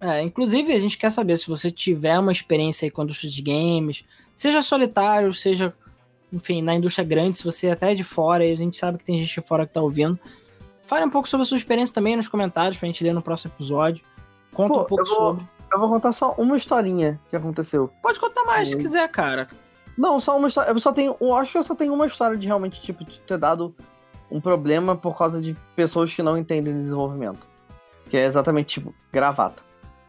É, 0.00 0.20
inclusive, 0.22 0.72
a 0.72 0.78
gente 0.78 0.98
quer 0.98 1.10
saber 1.10 1.36
se 1.36 1.48
você 1.48 1.70
tiver 1.70 2.18
uma 2.18 2.32
experiência 2.32 2.86
aí 2.86 2.90
com 2.90 3.00
a 3.00 3.04
indústria 3.04 3.30
de 3.30 3.42
games, 3.42 4.04
seja 4.34 4.60
solitário, 4.60 5.32
seja, 5.32 5.74
enfim, 6.32 6.60
na 6.60 6.74
indústria 6.74 7.04
grande, 7.04 7.38
se 7.38 7.44
você 7.44 7.68
é 7.68 7.72
até 7.72 7.92
é 7.92 7.94
de 7.94 8.04
fora, 8.04 8.44
e 8.44 8.52
a 8.52 8.56
gente 8.56 8.76
sabe 8.76 8.98
que 8.98 9.04
tem 9.04 9.18
gente 9.18 9.40
de 9.40 9.46
fora 9.46 9.66
que 9.66 9.72
tá 9.72 9.80
ouvindo. 9.80 10.18
Fale 10.82 11.04
um 11.04 11.10
pouco 11.10 11.28
sobre 11.28 11.42
a 11.42 11.46
sua 11.46 11.56
experiência 11.56 11.94
também 11.94 12.14
nos 12.14 12.28
comentários 12.28 12.76
pra 12.76 12.86
gente 12.86 13.02
ler 13.02 13.14
no 13.14 13.22
próximo 13.22 13.52
episódio. 13.56 14.04
Conta 14.52 14.74
Pô, 14.74 14.80
um 14.82 14.84
pouco 14.84 15.04
vou, 15.06 15.16
sobre. 15.16 15.48
Eu 15.76 15.80
vou 15.80 15.90
contar 15.90 16.12
só 16.12 16.34
uma 16.38 16.56
historinha 16.56 17.20
que 17.28 17.36
aconteceu. 17.36 17.90
Pode 18.02 18.18
contar 18.18 18.44
mais 18.44 18.70
se 18.70 18.78
quiser, 18.78 19.06
cara. 19.10 19.46
Não, 19.96 20.18
só 20.18 20.36
uma 20.36 20.48
história. 20.48 20.70
Eu 20.70 20.80
só 20.80 20.90
tenho. 20.90 21.14
Eu 21.20 21.34
acho 21.34 21.52
que 21.52 21.58
eu 21.58 21.64
só 21.64 21.74
tenho 21.74 21.92
uma 21.92 22.06
história 22.06 22.36
de 22.36 22.46
realmente, 22.46 22.80
tipo, 22.80 23.04
de 23.04 23.20
ter 23.20 23.36
dado 23.36 23.74
um 24.30 24.40
problema 24.40 24.96
por 24.96 25.16
causa 25.18 25.38
de 25.38 25.54
pessoas 25.74 26.14
que 26.14 26.22
não 26.22 26.38
entendem 26.38 26.82
desenvolvimento. 26.82 27.46
Que 28.08 28.16
é 28.16 28.24
exatamente, 28.24 28.68
tipo, 28.68 28.94
gravata. 29.12 29.62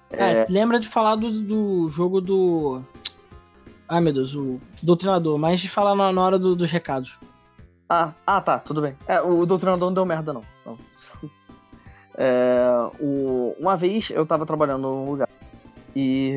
É, 0.09 0.31
é... 0.31 0.45
lembra 0.47 0.79
de 0.79 0.87
falar 0.87 1.15
do, 1.15 1.29
do 1.31 1.89
jogo 1.89 2.21
do. 2.21 2.81
Ai 3.89 3.99
meu 3.99 4.13
Deus, 4.13 4.33
o 4.33 4.59
Doutrinador, 4.81 5.37
mas 5.37 5.59
de 5.59 5.69
falar 5.69 5.95
na, 5.95 6.13
na 6.13 6.21
hora 6.21 6.39
do, 6.39 6.55
dos 6.55 6.71
recados. 6.71 7.19
Ah, 7.89 8.13
ah, 8.25 8.39
tá, 8.39 8.59
tudo 8.59 8.81
bem. 8.81 8.95
É, 9.05 9.21
o 9.21 9.45
Doutrinador 9.45 9.89
não 9.89 9.93
deu 9.93 10.05
merda, 10.05 10.31
não. 10.31 10.43
não. 10.65 10.77
É, 12.19 12.67
o, 12.99 13.55
uma 13.59 13.77
vez 13.77 14.09
eu 14.09 14.25
tava 14.25 14.43
trabalhando 14.43 14.81
num 14.81 15.11
lugar 15.11 15.29
e 15.99 16.35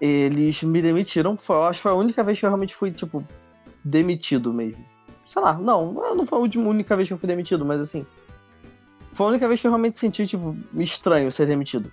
eles 0.00 0.62
me 0.62 0.80
demitiram. 0.80 1.36
Foi, 1.36 1.56
acho 1.66 1.78
que 1.78 1.82
foi 1.82 1.92
a 1.92 1.96
única 1.96 2.24
vez 2.24 2.40
que 2.40 2.46
eu 2.46 2.48
realmente 2.48 2.74
fui, 2.74 2.90
tipo, 2.90 3.22
demitido 3.84 4.54
mesmo. 4.54 4.82
Sei 5.28 5.42
lá, 5.42 5.52
não, 5.52 5.92
não 5.92 6.26
foi 6.26 6.38
a 6.38 6.40
única 6.40 6.96
vez 6.96 7.08
que 7.08 7.12
eu 7.12 7.18
fui 7.18 7.26
demitido, 7.26 7.62
mas 7.62 7.78
assim. 7.78 8.06
Foi 9.12 9.26
a 9.26 9.28
única 9.28 9.46
vez 9.46 9.60
que 9.60 9.66
eu 9.66 9.70
realmente 9.70 9.98
senti, 9.98 10.26
tipo, 10.26 10.56
estranho 10.76 11.30
ser 11.30 11.46
demitido. 11.46 11.92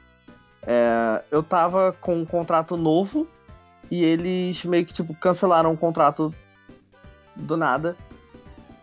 É, 0.66 1.22
eu 1.30 1.44
tava 1.44 1.94
com 2.00 2.22
um 2.22 2.26
contrato 2.26 2.78
novo 2.78 3.28
e 3.92 4.02
eles 4.02 4.64
meio 4.64 4.86
que, 4.86 4.94
tipo, 4.94 5.14
cancelaram 5.16 5.74
o 5.74 5.78
contrato 5.78 6.34
do 7.36 7.58
nada 7.58 7.98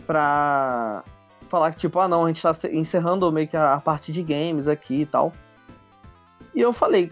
pra 0.07 1.03
falar 1.49 1.73
que, 1.73 1.79
tipo, 1.79 1.99
ah 2.01 2.09
não, 2.09 2.27
a 2.27 2.29
gente 2.29 2.43
tá 2.43 2.55
encerrando 2.71 3.33
meio 3.33 3.49
que 3.49 3.57
a 3.57 3.81
parte 3.81 4.13
de 4.13 4.23
games 4.23 4.69
aqui 4.69 5.03
e 5.03 5.07
tal. 5.07 5.33
E 6.55 6.61
eu 6.61 6.73
falei, 6.73 7.11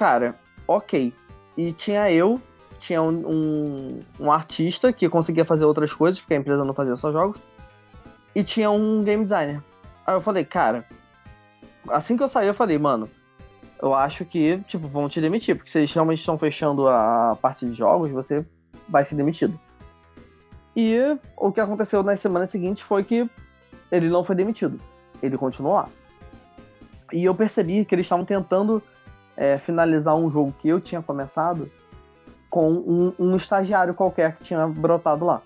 cara, 0.00 0.34
ok. 0.66 1.12
E 1.58 1.74
tinha 1.74 2.10
eu, 2.10 2.40
tinha 2.78 3.02
um, 3.02 3.10
um, 3.10 4.00
um, 4.18 4.32
artista 4.32 4.90
que 4.94 5.06
conseguia 5.10 5.44
fazer 5.44 5.66
outras 5.66 5.92
coisas, 5.92 6.18
porque 6.18 6.32
a 6.32 6.38
empresa 6.38 6.64
não 6.64 6.72
fazia 6.72 6.96
só 6.96 7.12
jogos, 7.12 7.38
e 8.34 8.42
tinha 8.42 8.70
um 8.70 9.04
game 9.04 9.24
designer. 9.24 9.62
Aí 10.06 10.14
eu 10.14 10.22
falei, 10.22 10.42
cara, 10.42 10.86
assim 11.90 12.16
que 12.16 12.22
eu 12.22 12.28
saí, 12.28 12.46
eu 12.46 12.54
falei, 12.54 12.78
mano, 12.78 13.10
eu 13.82 13.92
acho 13.92 14.24
que, 14.24 14.56
tipo, 14.66 14.88
vão 14.88 15.06
te 15.06 15.20
demitir, 15.20 15.54
porque 15.54 15.76
eles 15.76 15.92
realmente 15.92 16.20
estão 16.20 16.38
fechando 16.38 16.88
a 16.88 17.36
parte 17.38 17.66
de 17.66 17.74
jogos, 17.74 18.10
você 18.10 18.42
vai 18.88 19.04
ser 19.04 19.16
demitido. 19.16 19.60
E 20.74 20.96
o 21.36 21.52
que 21.52 21.60
aconteceu 21.60 22.02
nas 22.02 22.20
semanas 22.20 22.50
seguintes 22.50 22.82
foi 22.82 23.04
que 23.04 23.28
ele 23.92 24.08
não 24.08 24.24
foi 24.24 24.34
demitido. 24.34 24.80
Ele 25.22 25.36
continuou 25.36 25.74
lá. 25.74 25.90
E 27.12 27.22
eu 27.22 27.34
percebi 27.34 27.84
que 27.84 27.94
eles 27.94 28.06
estavam 28.06 28.24
tentando 28.24 28.82
é, 29.40 29.56
finalizar 29.56 30.14
um 30.14 30.28
jogo 30.28 30.54
que 30.58 30.68
eu 30.68 30.78
tinha 30.78 31.00
começado 31.00 31.70
com 32.50 32.70
um, 32.70 33.14
um, 33.18 33.36
estagiário 33.36 33.94
qualquer 33.94 34.36
que 34.36 34.44
tinha 34.44 34.68
brotado 34.68 35.24
lá. 35.24 35.40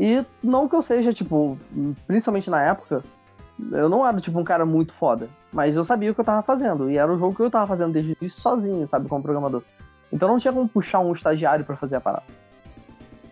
E 0.00 0.24
não 0.42 0.66
que 0.66 0.74
eu 0.74 0.80
seja, 0.80 1.12
tipo, 1.12 1.58
principalmente 2.06 2.48
na 2.48 2.62
época, 2.62 3.04
eu 3.72 3.90
não 3.90 4.06
era, 4.06 4.18
tipo, 4.22 4.38
um 4.38 4.44
cara 4.44 4.64
muito 4.64 4.94
foda. 4.94 5.28
Mas 5.52 5.76
eu 5.76 5.84
sabia 5.84 6.10
o 6.10 6.14
que 6.14 6.20
eu 6.20 6.24
tava 6.24 6.42
fazendo. 6.42 6.90
E 6.90 6.96
era 6.96 7.12
o 7.12 7.18
jogo 7.18 7.36
que 7.36 7.42
eu 7.42 7.50
tava 7.50 7.66
fazendo 7.66 7.92
desde 7.92 8.12
o 8.12 8.16
início 8.18 8.40
sozinho, 8.40 8.88
sabe, 8.88 9.06
como 9.06 9.22
programador. 9.22 9.62
Então 10.10 10.26
não 10.26 10.38
tinha 10.38 10.52
como 10.52 10.66
puxar 10.66 11.00
um 11.00 11.12
estagiário 11.12 11.64
para 11.64 11.76
fazer 11.76 11.96
a 11.96 12.00
parada. 12.00 12.24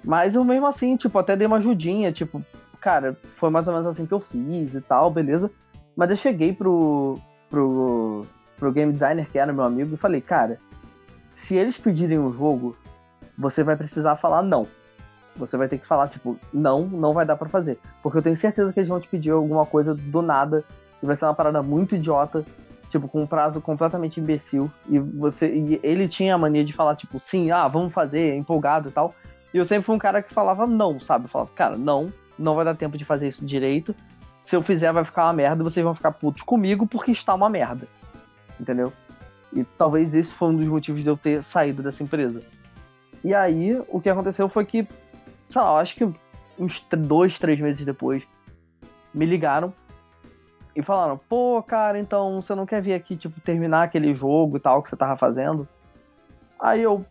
Mas 0.05 0.35
eu 0.35 0.45
mesmo 0.45 0.67
assim, 0.67 0.99
tipo, 0.99 1.19
até 1.19 1.35
dei 1.35 1.47
uma 1.47 1.57
ajudinha, 1.57 2.13
tipo, 2.13 2.45
cara, 2.79 3.17
foi 3.37 3.49
mais 3.49 3.67
ou 3.67 3.73
menos 3.73 3.89
assim 3.89 4.05
que 4.05 4.13
eu 4.13 4.21
fiz 4.21 4.75
e 4.75 4.83
tal, 4.83 5.11
beleza. 5.11 5.51
Mas 5.97 6.11
eu 6.11 6.17
cheguei 6.17 6.53
pro, 6.53 7.19
pro, 7.49 8.27
pro 8.59 8.73
game 8.73 8.93
designer, 8.93 9.29
que 9.31 9.39
era 9.39 9.53
meu 9.53 9.65
amigo, 9.65 9.95
e 9.95 9.99
falei, 9.99 10.21
cara, 10.21 10.59
se 11.35 11.55
eles 11.55 11.79
pedirem 11.79 12.19
um 12.19 12.33
jogo, 12.33 12.77
você 13.37 13.65
vai 13.65 13.77
precisar 13.77 14.17
falar 14.17 14.43
não. 14.43 14.67
Você 15.37 15.57
vai 15.57 15.67
ter 15.67 15.79
que 15.79 15.87
falar, 15.87 16.09
tipo, 16.09 16.39
não, 16.53 16.83
não 16.83 17.13
vai 17.13 17.25
dar 17.25 17.37
para 17.37 17.49
fazer. 17.49 17.79
Porque 18.03 18.19
eu 18.19 18.23
tenho 18.23 18.37
certeza 18.37 18.73
que 18.73 18.81
eles 18.81 18.89
vão 18.89 19.01
te 19.01 19.09
pedir 19.09 19.31
alguma 19.31 19.65
coisa 19.65 19.95
do 19.95 20.21
nada 20.21 20.63
e 21.03 21.07
vai 21.07 21.17
ser 21.17 21.25
uma 21.25 21.35
parada 21.35 21.63
muito 21.63 21.97
idiota, 21.97 22.45
tipo, 22.91 23.09
com 23.09 23.23
um 23.23 23.27
prazo 23.27 23.61
completamente 23.61 24.21
imbecil. 24.21 24.71
E 24.89 24.99
você. 24.99 25.51
E 25.51 25.81
ele 25.83 26.07
tinha 26.07 26.35
a 26.35 26.39
mania 26.39 26.65
de 26.65 26.75
falar, 26.75 26.97
tipo, 26.97 27.19
sim, 27.19 27.51
ah, 27.51 27.67
vamos 27.67 27.95
fazer, 27.95 28.37
empolgado 28.37 28.91
e 28.91 28.93
tal. 28.93 29.15
E 29.55 29.57
eu 29.57 29.65
sempre 29.65 29.85
fui 29.85 29.95
um 29.95 29.99
cara 29.99 30.23
que 30.23 30.33
falava 30.33 30.67
não, 30.67 31.01
sabe? 31.01 31.25
Eu 31.25 31.29
falava, 31.29 31.51
cara, 31.55 31.77
não, 31.77 32.13
não 32.39 32.55
vai 32.55 32.65
dar 32.65 32.75
tempo 32.75 32.99
de 32.99 33.05
fazer 33.05 33.29
isso 33.29 33.45
direito. 33.45 33.95
Se 34.43 34.55
eu 34.57 34.63
fizer, 34.63 34.93
vai 34.93 35.05
ficar 35.05 35.25
uma 35.25 35.33
merda, 35.33 35.65
vocês 35.65 35.85
vão 35.85 35.95
ficar 35.95 36.13
putos 36.13 36.43
comigo 36.43 36.87
porque 36.87 37.13
está 37.13 37.35
uma 37.35 37.49
merda. 37.49 37.87
Entendeu? 38.61 38.93
E 39.53 39.65
talvez 39.77 40.15
esse 40.15 40.33
foi 40.33 40.49
um 40.49 40.57
dos 40.57 40.67
motivos 40.67 41.03
de 41.03 41.09
eu 41.09 41.17
ter 41.17 41.43
saído 41.45 41.83
dessa 41.83 42.03
empresa. 42.03 42.43
E 43.25 43.35
aí, 43.35 43.81
o 43.89 44.01
que 44.01 44.09
aconteceu 44.09 44.49
foi 44.49 44.65
que 44.65 44.87
sei 45.53 45.61
lá, 45.61 45.79
acho 45.79 45.95
que 45.95 46.09
uns 46.59 46.85
dois, 46.91 47.39
três 47.39 47.61
meses 47.61 47.85
depois, 47.85 48.23
me 49.13 49.27
ligaram 49.27 49.73
e 50.75 50.83
falaram, 50.83 51.21
pô, 51.29 51.63
cara, 51.63 51.99
então 51.99 52.41
você 52.41 52.55
não 52.55 52.65
quer 52.65 52.81
vir 52.81 52.95
aqui, 52.95 53.17
tipo, 53.17 53.39
terminar 53.41 53.83
aquele 53.83 54.15
jogo 54.15 54.57
e 54.57 54.61
tal 54.61 54.83
que 54.83 54.89
você 54.89 54.97
tava 54.97 55.17
fazendo? 55.17 55.69
Aí 56.59 56.83
eu, 56.83 57.05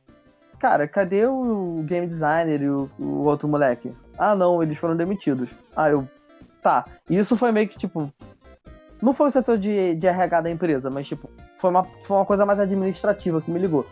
cara, 0.59 0.87
cadê 0.87 1.27
o 1.27 1.83
game 1.85 2.07
designer 2.07 2.61
e 2.61 2.69
o, 2.69 2.89
o 2.97 3.25
outro 3.27 3.47
moleque? 3.47 3.93
Ah, 4.17 4.33
não, 4.33 4.63
eles 4.63 4.77
foram 4.79 4.95
demitidos. 4.95 5.49
Aí 5.75 5.91
eu, 5.91 6.07
tá. 6.61 6.85
E 7.07 7.17
isso 7.17 7.37
foi 7.37 7.51
meio 7.51 7.69
que, 7.69 7.77
tipo, 7.77 8.11
não 9.01 9.13
foi 9.13 9.27
o 9.27 9.31
setor 9.31 9.57
de, 9.57 9.95
de 9.95 10.07
RH 10.07 10.41
da 10.41 10.49
empresa, 10.49 10.89
mas, 10.89 11.07
tipo, 11.07 11.29
foi 11.59 11.69
uma, 11.69 11.83
foi 11.83 12.17
uma 12.17 12.25
coisa 12.25 12.45
mais 12.45 12.59
administrativa 12.59 13.41
que 13.41 13.49
me 13.49 13.59
ligou. 13.59 13.85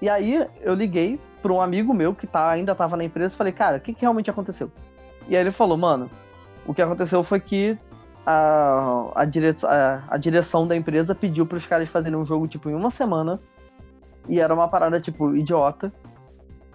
E 0.00 0.08
aí 0.08 0.46
eu 0.60 0.74
liguei 0.74 1.18
para 1.40 1.52
um 1.52 1.60
amigo 1.60 1.94
meu 1.94 2.14
que 2.14 2.26
tá, 2.26 2.50
ainda 2.50 2.74
tava 2.74 2.96
na 2.96 3.04
empresa 3.04 3.34
e 3.34 3.36
falei, 3.36 3.52
cara, 3.52 3.76
o 3.76 3.80
que, 3.80 3.94
que 3.94 4.02
realmente 4.02 4.28
aconteceu? 4.28 4.70
E 5.28 5.36
aí 5.36 5.42
ele 5.42 5.52
falou, 5.52 5.76
mano, 5.76 6.10
o 6.66 6.74
que 6.74 6.82
aconteceu 6.82 7.22
foi 7.22 7.40
que 7.40 7.78
a, 8.26 9.10
a, 9.14 9.24
dire, 9.24 9.56
a, 9.62 10.02
a 10.08 10.16
direção 10.16 10.66
da 10.66 10.74
empresa 10.76 11.14
pediu 11.14 11.46
para 11.46 11.58
os 11.58 11.66
caras 11.66 11.88
fazerem 11.88 12.18
um 12.18 12.26
jogo, 12.26 12.48
tipo, 12.48 12.68
em 12.68 12.74
uma 12.74 12.90
semana. 12.90 13.40
E 14.28 14.40
era 14.40 14.52
uma 14.52 14.66
parada, 14.66 15.00
tipo, 15.00 15.34
idiota. 15.36 15.92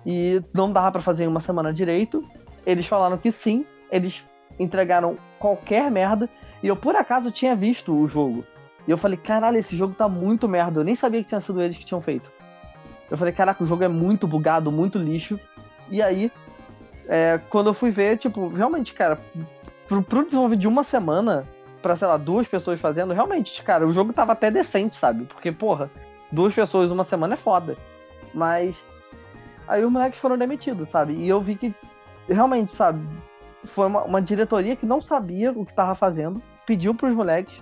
E 0.06 0.41
não 0.53 0.72
dava 0.72 0.94
para 0.94 1.02
fazer 1.02 1.26
em 1.26 1.28
uma 1.28 1.41
semana 1.41 1.73
direito. 1.73 2.23
Eles 2.65 2.88
falaram 2.88 3.18
que 3.18 3.32
sim, 3.32 3.65
eles 3.91 4.23
entregaram 4.57 5.18
qualquer 5.38 5.91
merda. 5.91 6.30
E 6.63 6.67
eu, 6.67 6.75
por 6.75 6.95
acaso, 6.95 7.31
tinha 7.31 7.55
visto 7.55 7.93
o 7.93 8.07
jogo. 8.07 8.45
E 8.88 8.91
eu 8.91 8.97
falei, 8.97 9.17
caralho, 9.17 9.57
esse 9.57 9.75
jogo 9.75 9.93
tá 9.93 10.07
muito 10.07 10.47
merda. 10.47 10.79
Eu 10.79 10.83
nem 10.83 10.95
sabia 10.95 11.21
que 11.21 11.29
tinha 11.29 11.41
sido 11.41 11.61
eles 11.61 11.77
que 11.77 11.85
tinham 11.85 12.01
feito. 12.01 12.31
Eu 13.09 13.17
falei, 13.17 13.33
caraca, 13.33 13.63
o 13.63 13.67
jogo 13.67 13.83
é 13.83 13.88
muito 13.88 14.27
bugado, 14.27 14.71
muito 14.71 14.97
lixo. 14.97 15.39
E 15.89 16.01
aí, 16.01 16.31
é, 17.07 17.39
quando 17.49 17.67
eu 17.67 17.73
fui 17.73 17.91
ver, 17.91 18.17
tipo, 18.17 18.47
realmente, 18.47 18.93
cara, 18.93 19.19
pro, 19.88 20.01
pro 20.01 20.23
desenvolver 20.23 20.55
de 20.55 20.67
uma 20.67 20.83
semana, 20.83 21.45
pra, 21.81 21.95
sei 21.95 22.07
lá, 22.07 22.17
duas 22.17 22.47
pessoas 22.47 22.79
fazendo, 22.79 23.13
realmente, 23.13 23.61
cara, 23.63 23.85
o 23.85 23.91
jogo 23.91 24.13
tava 24.13 24.31
até 24.31 24.49
decente, 24.49 24.95
sabe? 24.95 25.25
Porque, 25.25 25.51
porra, 25.51 25.91
duas 26.31 26.53
pessoas 26.53 26.91
uma 26.91 27.03
semana 27.03 27.33
é 27.33 27.38
foda. 27.38 27.75
Mas. 28.33 28.75
Aí 29.67 29.83
os 29.83 29.91
moleques 29.91 30.19
foram 30.19 30.38
demitidos, 30.38 30.89
sabe? 30.89 31.13
E 31.13 31.27
eu 31.27 31.39
vi 31.41 31.55
que, 31.55 31.73
realmente, 32.27 32.73
sabe? 32.75 33.05
Foi 33.75 33.88
uma, 33.88 34.03
uma 34.03 34.21
diretoria 34.21 34.75
que 34.75 34.85
não 34.85 35.01
sabia 35.01 35.51
o 35.51 35.65
que 35.65 35.73
tava 35.73 35.95
fazendo, 35.95 36.41
pediu 36.72 36.95
pros 36.95 37.14
moleques. 37.14 37.53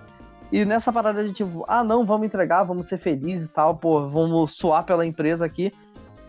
E 0.52 0.64
nessa 0.66 0.94
parada 0.94 1.24
de 1.24 1.34
tipo, 1.34 1.66
ah 1.68 1.84
não, 1.84 2.06
vamos 2.06 2.28
entregar, 2.28 2.64
vamos 2.64 2.86
ser 2.86 3.00
felizes 3.00 3.46
e 3.46 3.50
tal, 3.50 3.76
pô, 3.76 4.08
vamos 4.08 4.54
suar 4.54 4.84
pela 4.84 5.04
empresa 5.06 5.44
aqui. 5.46 5.74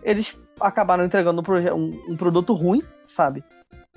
Eles 0.02 0.34
acabaram 0.58 1.04
entregando 1.04 1.42
um, 1.42 1.74
um, 1.74 2.12
um 2.12 2.16
produto 2.16 2.54
ruim, 2.54 2.82
sabe? 3.06 3.44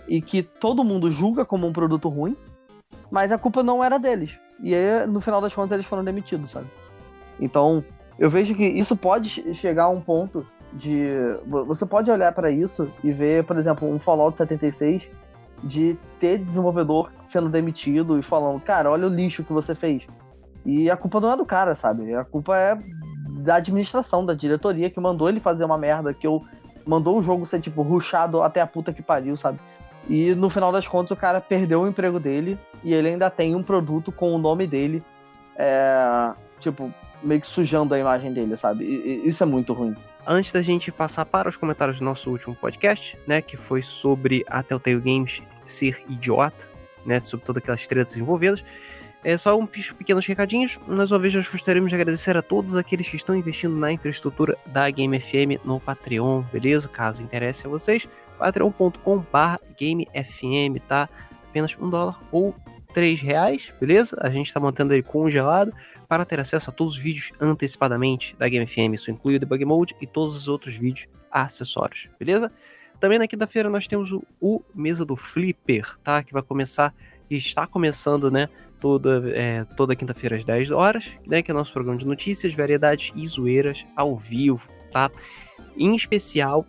E 0.05 0.21
que 0.21 0.43
todo 0.43 0.83
mundo 0.83 1.09
julga 1.09 1.45
como 1.45 1.65
um 1.65 1.71
produto 1.71 2.09
ruim, 2.09 2.35
mas 3.09 3.31
a 3.31 3.37
culpa 3.37 3.63
não 3.63 3.81
era 3.81 3.97
deles. 3.97 4.37
E 4.61 4.75
aí, 4.75 5.07
no 5.07 5.21
final 5.21 5.39
das 5.39 5.53
contas, 5.53 5.71
eles 5.71 5.85
foram 5.85 6.03
demitidos, 6.03 6.51
sabe? 6.51 6.67
Então, 7.39 7.83
eu 8.19 8.29
vejo 8.29 8.53
que 8.53 8.65
isso 8.65 8.97
pode 8.97 9.53
chegar 9.55 9.85
a 9.85 9.89
um 9.89 10.01
ponto 10.01 10.45
de. 10.73 11.07
Você 11.67 11.85
pode 11.85 12.11
olhar 12.11 12.33
para 12.33 12.51
isso 12.51 12.91
e 13.01 13.13
ver, 13.13 13.45
por 13.45 13.57
exemplo, 13.57 13.89
um 13.89 13.97
Fallout 13.97 14.37
76 14.37 15.03
de 15.63 15.97
ter 16.19 16.39
desenvolvedor 16.39 17.11
sendo 17.25 17.49
demitido 17.49 18.19
e 18.19 18.23
falando, 18.23 18.59
cara, 18.59 18.91
olha 18.91 19.07
o 19.07 19.13
lixo 19.13 19.43
que 19.43 19.53
você 19.53 19.73
fez. 19.73 20.03
E 20.65 20.89
a 20.89 20.97
culpa 20.97 21.19
não 21.19 21.31
é 21.31 21.37
do 21.37 21.45
cara, 21.45 21.75
sabe? 21.75 22.13
A 22.13 22.23
culpa 22.23 22.57
é 22.57 22.77
da 23.29 23.55
administração, 23.55 24.25
da 24.25 24.33
diretoria 24.33 24.89
que 24.89 24.99
mandou 24.99 25.29
ele 25.29 25.39
fazer 25.39 25.63
uma 25.63 25.77
merda, 25.77 26.13
que 26.13 26.27
eu 26.27 26.43
mandou 26.85 27.17
o 27.17 27.23
jogo 27.23 27.45
ser, 27.45 27.61
tipo, 27.61 27.81
ruxado 27.81 28.41
até 28.41 28.61
a 28.61 28.67
puta 28.67 28.93
que 28.93 29.01
pariu, 29.01 29.35
sabe? 29.37 29.59
E 30.09 30.35
no 30.35 30.49
final 30.49 30.71
das 30.71 30.87
contas 30.87 31.11
o 31.11 31.19
cara 31.19 31.39
perdeu 31.39 31.81
o 31.81 31.87
emprego 31.87 32.19
dele 32.19 32.59
e 32.83 32.93
ele 32.93 33.09
ainda 33.09 33.29
tem 33.29 33.55
um 33.55 33.63
produto 33.63 34.11
com 34.11 34.33
o 34.33 34.37
nome 34.37 34.67
dele, 34.67 35.01
é, 35.55 36.31
tipo, 36.59 36.93
meio 37.21 37.39
que 37.39 37.47
sujando 37.47 37.93
a 37.93 37.99
imagem 37.99 38.33
dele, 38.33 38.57
sabe? 38.57 38.83
E, 38.83 39.27
isso 39.27 39.43
é 39.43 39.45
muito 39.45 39.73
ruim. 39.73 39.95
Antes 40.25 40.51
da 40.53 40.61
gente 40.61 40.91
passar 40.91 41.25
para 41.25 41.49
os 41.49 41.57
comentários 41.57 41.99
do 41.99 42.05
nosso 42.05 42.29
último 42.29 42.55
podcast, 42.55 43.17
né, 43.27 43.41
que 43.41 43.57
foi 43.57 43.81
sobre 43.81 44.43
a 44.47 44.63
Telltale 44.63 44.99
Games 44.99 45.41
ser 45.65 46.03
idiota, 46.09 46.69
né, 47.05 47.19
sobre 47.19 47.45
todas 47.45 47.61
aquelas 47.61 47.85
tretas 47.87 48.17
envolvidas, 48.17 48.63
é 49.23 49.37
só 49.37 49.57
um 49.57 49.65
pequenos 49.65 50.25
recadinhos. 50.25 50.77
Mais 50.85 51.11
uma 51.11 51.19
vez, 51.19 51.33
nós 51.33 51.47
gostaríamos 51.47 51.89
de 51.89 51.95
agradecer 51.95 52.35
a 52.35 52.41
todos 52.41 52.75
aqueles 52.75 53.07
que 53.07 53.15
estão 53.15 53.35
investindo 53.35 53.75
na 53.75 53.91
infraestrutura 53.91 54.57
da 54.67 54.89
Game 54.89 55.17
FM 55.17 55.63
no 55.63 55.79
Patreon, 55.79 56.41
beleza? 56.51 56.89
Caso 56.89 57.23
interesse 57.23 57.65
a 57.65 57.69
vocês, 57.69 58.07
patreon.com.br 58.37 59.57
GameFM, 59.79 60.79
tá? 60.87 61.09
Apenas 61.49 61.77
um 61.79 61.89
dólar 61.89 62.21
ou 62.31 62.53
três 62.93 63.21
reais, 63.21 63.73
beleza? 63.79 64.17
A 64.19 64.29
gente 64.29 64.47
está 64.47 64.59
mantendo 64.59 64.93
ele 64.93 65.03
congelado 65.03 65.73
para 66.07 66.25
ter 66.25 66.39
acesso 66.39 66.69
a 66.69 66.73
todos 66.73 66.95
os 66.95 66.99
vídeos 66.99 67.31
antecipadamente 67.39 68.35
da 68.37 68.49
Game 68.49 68.67
FM. 68.67 68.93
Isso 68.93 69.09
inclui 69.09 69.37
o 69.37 69.39
Debug 69.39 69.63
Mode 69.63 69.95
e 70.01 70.05
todos 70.05 70.35
os 70.35 70.47
outros 70.47 70.75
vídeos 70.75 71.07
acessórios, 71.31 72.09
beleza? 72.19 72.51
Também 72.99 73.19
na 73.19 73.27
quinta-feira 73.27 73.69
nós 73.69 73.87
temos 73.87 74.11
o, 74.11 74.23
o, 74.39 74.61
Mesa 74.73 75.05
do 75.05 75.15
Flipper, 75.15 75.97
tá? 76.03 76.23
Que 76.23 76.33
vai 76.33 76.41
começar 76.41 76.93
e 77.29 77.35
está 77.35 77.67
começando, 77.67 78.31
né? 78.31 78.47
Toda, 78.79 79.23
é, 79.33 79.63
toda 79.75 79.95
quinta-feira 79.95 80.35
às 80.35 80.43
10 80.43 80.71
horas, 80.71 81.11
né? 81.27 81.41
Que 81.41 81.51
é 81.51 81.53
o 81.53 81.57
nosso 81.57 81.73
programa 81.73 81.97
de 81.97 82.05
notícias, 82.05 82.53
variedades 82.53 83.11
e 83.15 83.25
zoeiras 83.27 83.85
ao 83.95 84.15
vivo, 84.15 84.67
tá? 84.91 85.11
Em 85.77 85.95
especial, 85.95 86.65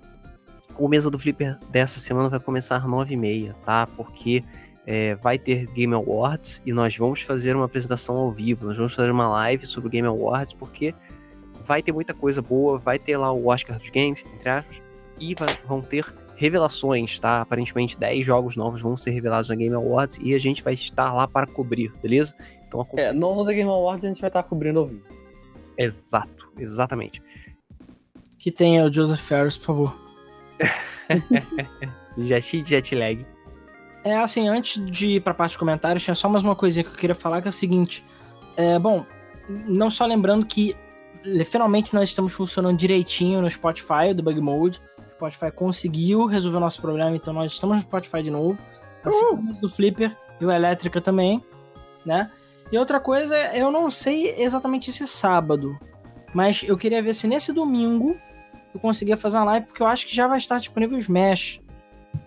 o 0.79 0.89
Mesa 0.89 1.11
do 1.11 1.19
Flipper 1.19 1.59
dessa 1.71 2.01
semana 2.01 2.29
vai 2.29 2.41
começar 2.41 2.77
às 2.77 2.85
9h30, 2.85 3.55
tá? 3.65 3.87
Porque 3.87 4.43
é, 4.87 5.15
vai 5.17 5.39
ter 5.39 5.67
Game 5.69 5.95
Awards 5.95 6.63
e 6.65 6.73
nós 6.73 6.97
vamos 6.97 7.23
fazer 7.23 7.57
uma 7.57 7.65
apresentação 7.65 8.17
ao 8.17 8.33
vivo, 8.33 8.67
nós 8.67 8.77
vamos 8.77 8.95
fazer 8.95 9.11
uma 9.11 9.29
live 9.29 9.67
sobre 9.67 9.91
Game 9.91 10.07
Awards, 10.07 10.53
porque 10.53 10.95
vai 11.63 11.83
ter 11.83 11.93
muita 11.93 12.13
coisa 12.13 12.43
boa, 12.43 12.79
vai 12.79 12.99
ter 12.99 13.17
lá 13.17 13.33
o 13.33 13.47
Oscar 13.47 13.79
dos 13.79 13.91
Games, 13.91 14.23
entre 14.35 14.49
aspas, 14.49 14.84
e 15.19 15.35
vão 15.67 15.81
ter 15.81 16.05
revelações, 16.37 17.19
tá? 17.19 17.41
Aparentemente 17.41 17.99
10 17.99 18.25
jogos 18.25 18.57
novos 18.57 18.81
vão 18.81 18.97
ser 18.97 19.11
revelados 19.11 19.49
na 19.49 19.55
Game 19.55 19.75
Awards 19.75 20.19
e 20.23 20.35
a 20.35 20.39
gente 20.39 20.63
vai 20.63 20.75
estar 20.75 21.13
lá 21.13 21.29
para 21.29 21.47
cobrir, 21.47 21.93
beleza? 22.03 22.35
Então, 22.67 22.83
a... 22.83 23.01
É, 23.01 23.13
novo 23.13 23.45
da 23.45 23.53
Game 23.53 23.71
Awards 23.71 24.05
a 24.05 24.09
gente 24.09 24.21
vai 24.21 24.29
estar 24.29 24.43
cobrindo 24.43 24.81
ao 24.81 24.87
vivo. 24.87 25.05
Exato, 25.79 26.53
exatamente. 26.59 27.23
Que 28.39 28.51
tenha 28.51 28.85
o 28.85 28.93
Joseph 28.93 29.21
Ferris, 29.21 29.57
por 29.57 29.65
favor. 29.65 29.97
jet, 32.19 32.65
jet 32.65 32.95
lag. 32.95 33.25
É 34.05 34.17
assim, 34.17 34.49
antes 34.49 34.85
de 34.93 35.17
ir 35.17 35.23
pra 35.23 35.33
parte 35.33 35.53
de 35.53 35.59
comentários, 35.59 36.03
tinha 36.03 36.15
só 36.15 36.29
mais 36.29 36.43
uma 36.43 36.55
coisinha 36.55 36.85
que 36.85 36.91
eu 36.91 36.95
queria 36.95 37.15
falar, 37.15 37.41
que 37.41 37.49
é 37.49 37.51
o 37.51 37.53
seguinte. 37.53 38.05
É, 38.57 38.79
bom, 38.79 39.05
não 39.49 39.91
só 39.91 40.05
lembrando 40.05 40.45
que 40.45 40.77
finalmente 41.47 41.95
nós 41.95 42.11
estamos 42.11 42.33
funcionando 42.33 42.77
direitinho 42.77 43.41
no 43.41 43.49
Spotify, 43.49 44.13
do 44.15 44.23
Bug 44.23 44.41
Mode. 44.41 44.81
Spotify 45.31 45.51
conseguiu 45.51 46.27
resolver 46.27 46.57
o 46.57 46.61
nosso 46.61 46.81
problema, 46.81 47.17
então 47.17 47.33
nós 47.33 47.53
estamos 47.53 47.77
no 47.77 47.83
Spotify 47.83 48.23
de 48.23 48.31
novo. 48.31 48.59
Assim 49.05 49.25
como 49.25 49.53
do 49.55 49.69
Flipper 49.69 50.17
e 50.41 50.45
o 50.45 50.51
Elétrica 50.51 51.01
também, 51.01 51.43
né? 52.05 52.31
E 52.73 52.79
outra 52.79 52.99
coisa, 52.99 53.37
eu 53.55 53.71
não 53.71 53.91
sei 53.91 54.31
exatamente 54.43 54.91
esse 54.91 55.07
sábado, 55.07 55.79
mas 56.33 56.63
eu 56.65 56.77
queria 56.77 57.03
ver 57.03 57.15
se 57.15 57.27
nesse 57.27 57.53
domingo 57.53 58.17
eu 58.75 58.81
conseguia 58.81 59.17
fazer 59.17 59.37
uma 59.37 59.45
live, 59.45 59.67
porque 59.67 59.83
eu 59.83 59.87
acho 59.87 60.07
que 60.07 60.15
já 60.15 60.27
vai 60.27 60.39
estar 60.39 60.59
disponível 60.59 60.97
o 60.97 61.01
Smash. 61.01 61.61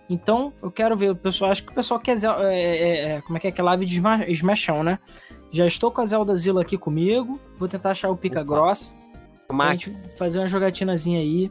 Então, 0.08 0.52
eu 0.62 0.70
quero 0.70 0.96
ver 0.96 1.10
o 1.10 1.16
pessoal. 1.16 1.50
Acho 1.50 1.64
que 1.64 1.70
o 1.70 1.74
pessoal 1.74 2.00
quer. 2.00 2.16
É, 2.24 2.54
é, 2.54 3.10
é, 3.10 3.20
como 3.22 3.36
é 3.36 3.40
que 3.40 3.48
é? 3.48 3.52
Que 3.52 3.60
é 3.60 3.64
live 3.64 3.84
de 3.84 4.00
Smashão, 4.28 4.82
né? 4.82 4.98
Já 5.50 5.66
estou 5.66 5.90
com 5.90 6.00
a 6.00 6.06
Zelda 6.06 6.34
Zilla 6.36 6.62
aqui 6.62 6.78
comigo. 6.78 7.38
Vou 7.56 7.68
tentar 7.68 7.90
achar 7.90 8.10
o 8.10 8.16
Pica. 8.16 8.42
Gross. 8.42 8.96
Pra 9.46 9.70
gente 9.72 9.90
fazer 10.16 10.38
uma 10.38 10.46
jogatinazinha 10.46 11.20
aí. 11.20 11.50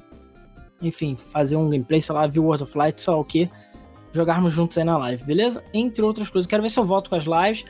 Enfim, 0.82 1.16
fazer 1.16 1.56
um 1.56 1.70
gameplay, 1.70 2.02
sei 2.02 2.14
lá, 2.14 2.28
ver 2.28 2.40
World 2.40 2.64
of 2.64 2.78
Light, 2.78 3.02
sei 3.02 3.14
lá 3.14 3.20
o 3.20 3.26
que. 3.26 3.50
Jogarmos 4.12 4.54
juntos 4.54 4.78
aí 4.78 4.84
na 4.84 4.98
live, 4.98 5.24
beleza? 5.24 5.64
Entre 5.74 6.02
outras 6.02 6.30
coisas. 6.30 6.48
Quero 6.48 6.64
ver 6.64 6.70
se 6.70 6.80
eu 6.80 6.86
volto 6.86 7.10
com 7.10 7.16
as 7.16 7.26
lives. 7.26 7.66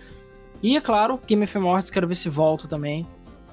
E, 0.61 0.75
é 0.75 0.81
claro, 0.81 1.19
Game 1.27 1.43
of 1.43 1.59
Mortis, 1.59 1.89
quero 1.89 2.07
ver 2.07 2.15
se 2.15 2.29
volta 2.29 2.67
também. 2.67 3.05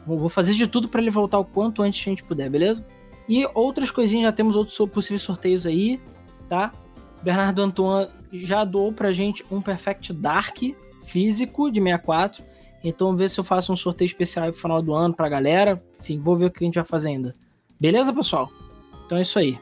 Vou 0.06 0.28
fazer 0.28 0.54
de 0.54 0.66
tudo 0.66 0.88
para 0.88 1.00
ele 1.00 1.10
voltar 1.10 1.38
o 1.38 1.44
quanto 1.44 1.82
antes 1.82 2.00
a 2.06 2.10
gente 2.10 2.22
puder, 2.22 2.50
beleza? 2.50 2.86
E 3.28 3.46
outras 3.54 3.90
coisinhas, 3.90 4.24
já 4.24 4.32
temos 4.32 4.54
outros 4.54 4.76
possíveis 4.90 5.22
sorteios 5.22 5.66
aí, 5.66 6.00
tá? 6.48 6.72
Bernardo 7.22 7.62
Antoine 7.62 8.08
já 8.32 8.64
doou 8.64 8.92
pra 8.92 9.12
gente 9.12 9.44
um 9.50 9.62
Perfect 9.62 10.12
Dark 10.12 10.58
físico 11.02 11.70
de 11.70 11.80
64. 11.80 12.44
Então 12.82 13.16
ver 13.16 13.30
se 13.30 13.40
eu 13.40 13.44
faço 13.44 13.72
um 13.72 13.76
sorteio 13.76 14.06
especial 14.06 14.52
pro 14.52 14.60
final 14.60 14.82
do 14.82 14.92
ano 14.92 15.14
pra 15.14 15.28
galera. 15.28 15.82
Enfim, 15.98 16.18
vou 16.18 16.36
ver 16.36 16.46
o 16.46 16.50
que 16.50 16.62
a 16.62 16.66
gente 16.66 16.74
vai 16.74 16.84
fazer 16.84 17.08
ainda. 17.08 17.34
Beleza, 17.80 18.12
pessoal? 18.12 18.50
Então 19.06 19.18
é 19.18 19.22
isso 19.22 19.38
aí. 19.38 19.58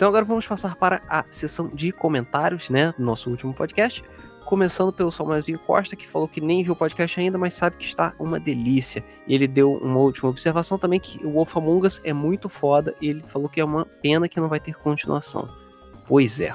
Então 0.00 0.08
agora 0.08 0.24
vamos 0.24 0.46
passar 0.46 0.76
para 0.76 1.02
a 1.08 1.24
sessão 1.30 1.68
de 1.68 1.92
comentários, 1.92 2.70
né, 2.70 2.92
do 2.96 3.04
nosso 3.04 3.28
último 3.28 3.52
podcast. 3.52 4.02
Começando 4.46 4.92
pelo 4.92 5.12
Samuelzinho 5.12 5.58
Costa, 5.58 5.94
que 5.94 6.08
falou 6.08 6.26
que 6.26 6.40
nem 6.40 6.64
viu 6.64 6.72
o 6.72 6.76
podcast 6.76 7.20
ainda, 7.20 7.36
mas 7.36 7.52
sabe 7.52 7.76
que 7.76 7.84
está 7.84 8.14
uma 8.18 8.40
delícia. 8.40 9.04
E 9.26 9.34
ele 9.34 9.46
deu 9.46 9.74
uma 9.74 9.98
última 9.98 10.30
observação 10.30 10.78
também, 10.78 10.98
que 10.98 11.24
o 11.24 11.32
Wolf 11.32 11.54
Among 11.56 11.86
Us 11.86 12.00
é 12.02 12.12
muito 12.14 12.48
foda, 12.48 12.94
e 13.00 13.08
ele 13.10 13.20
falou 13.20 13.48
que 13.48 13.60
é 13.60 13.64
uma 13.64 13.84
pena 13.84 14.26
que 14.26 14.40
não 14.40 14.48
vai 14.48 14.58
ter 14.58 14.74
continuação. 14.74 15.48
Pois 16.06 16.40
é. 16.40 16.54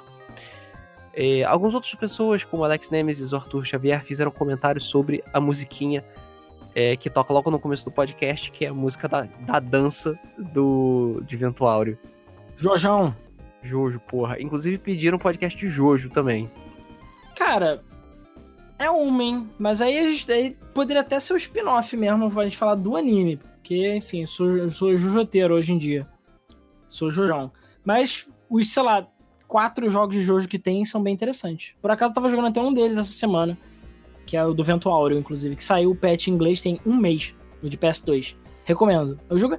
é. 1.13 1.43
algumas 1.43 1.73
outras 1.73 1.93
pessoas, 1.93 2.43
como 2.43 2.63
Alex 2.63 2.89
Nemesis 2.89 3.31
ou 3.31 3.39
Arthur 3.39 3.63
Xavier, 3.63 4.03
fizeram 4.03 4.31
comentários 4.31 4.85
sobre 4.85 5.23
a 5.31 5.39
musiquinha 5.39 6.03
é, 6.75 6.97
que 6.97 7.09
toca 7.09 7.33
logo 7.33 7.49
no 7.49 7.59
começo 7.59 7.85
do 7.85 7.91
podcast, 7.91 8.51
que 8.51 8.65
é 8.65 8.67
a 8.67 8.73
música 8.73 9.07
da, 9.07 9.21
da 9.21 9.59
dança 9.59 10.19
do 10.37 11.23
de 11.25 11.37
Vento 11.37 11.65
Áureo. 11.65 11.97
Jojão. 12.55 13.15
Jojo, 13.61 13.99
porra. 14.01 14.39
Inclusive 14.39 14.77
pediram 14.77 15.17
podcast 15.17 15.57
de 15.57 15.67
Jojo 15.67 16.09
também. 16.09 16.51
Cara, 17.35 17.83
é 18.77 18.89
uma, 18.89 19.23
hein? 19.23 19.49
Mas 19.57 19.81
aí, 19.81 20.21
aí 20.29 20.57
poderia 20.73 21.01
até 21.01 21.19
ser 21.19 21.33
o 21.33 21.35
um 21.35 21.37
spin-off 21.37 21.95
mesmo, 21.95 22.39
a 22.39 22.43
gente 22.43 22.57
falar 22.57 22.75
do 22.75 22.95
anime. 22.95 23.37
Porque, 23.37 23.95
enfim, 23.95 24.25
sou, 24.25 24.69
sou 24.69 24.95
jujoteiro 24.95 25.55
hoje 25.55 25.73
em 25.73 25.77
dia. 25.77 26.07
Sou 26.85 27.09
Jojão. 27.09 27.51
Mas 27.83 28.27
os, 28.49 28.69
sei 28.69 28.83
lá, 28.83 29.07
quatro 29.47 29.89
jogos 29.89 30.15
de 30.15 30.21
Jojo 30.21 30.47
que 30.47 30.59
tem 30.59 30.85
são 30.85 31.01
bem 31.01 31.13
interessantes. 31.13 31.73
Por 31.81 31.89
acaso 31.89 32.11
eu 32.11 32.15
tava 32.15 32.29
jogando 32.29 32.49
até 32.49 32.61
um 32.61 32.73
deles 32.73 32.97
essa 32.97 33.13
semana, 33.13 33.57
que 34.25 34.35
é 34.35 34.43
o 34.43 34.53
do 34.53 34.63
Vento 34.63 34.89
Áureo, 34.89 35.17
inclusive, 35.17 35.55
que 35.55 35.63
saiu 35.63 35.91
o 35.91 35.95
patch 35.95 36.27
em 36.27 36.31
inglês 36.31 36.61
tem 36.61 36.79
um 36.85 36.95
mês, 36.95 37.33
o 37.61 37.69
de 37.69 37.77
PS2. 37.77 38.35
Recomendo. 38.63 39.19
O 39.29 39.37
jogo. 39.37 39.57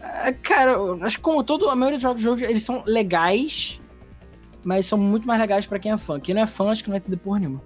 É, 0.00 0.32
cara, 0.32 0.76
acho 1.02 1.16
que 1.16 1.22
como 1.22 1.44
todo, 1.44 1.68
a 1.68 1.76
maioria 1.76 1.98
dos 1.98 2.02
jogos 2.02 2.22
Jojo, 2.22 2.44
eles 2.44 2.62
são 2.62 2.82
legais, 2.84 3.80
mas 4.64 4.86
são 4.86 4.98
muito 4.98 5.26
mais 5.26 5.40
legais 5.40 5.64
para 5.64 5.78
quem 5.78 5.92
é 5.92 5.96
fã. 5.96 6.18
Quem 6.18 6.34
não 6.34 6.42
é 6.42 6.46
fã, 6.46 6.70
acho 6.70 6.82
que 6.82 6.88
não 6.88 6.94
vai 6.94 6.98
entender 6.98 7.16
porra 7.18 7.38
nenhuma. 7.38 7.62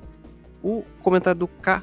O 0.63 0.85
comentário 1.03 1.41
do 1.41 1.49
K 1.49 1.83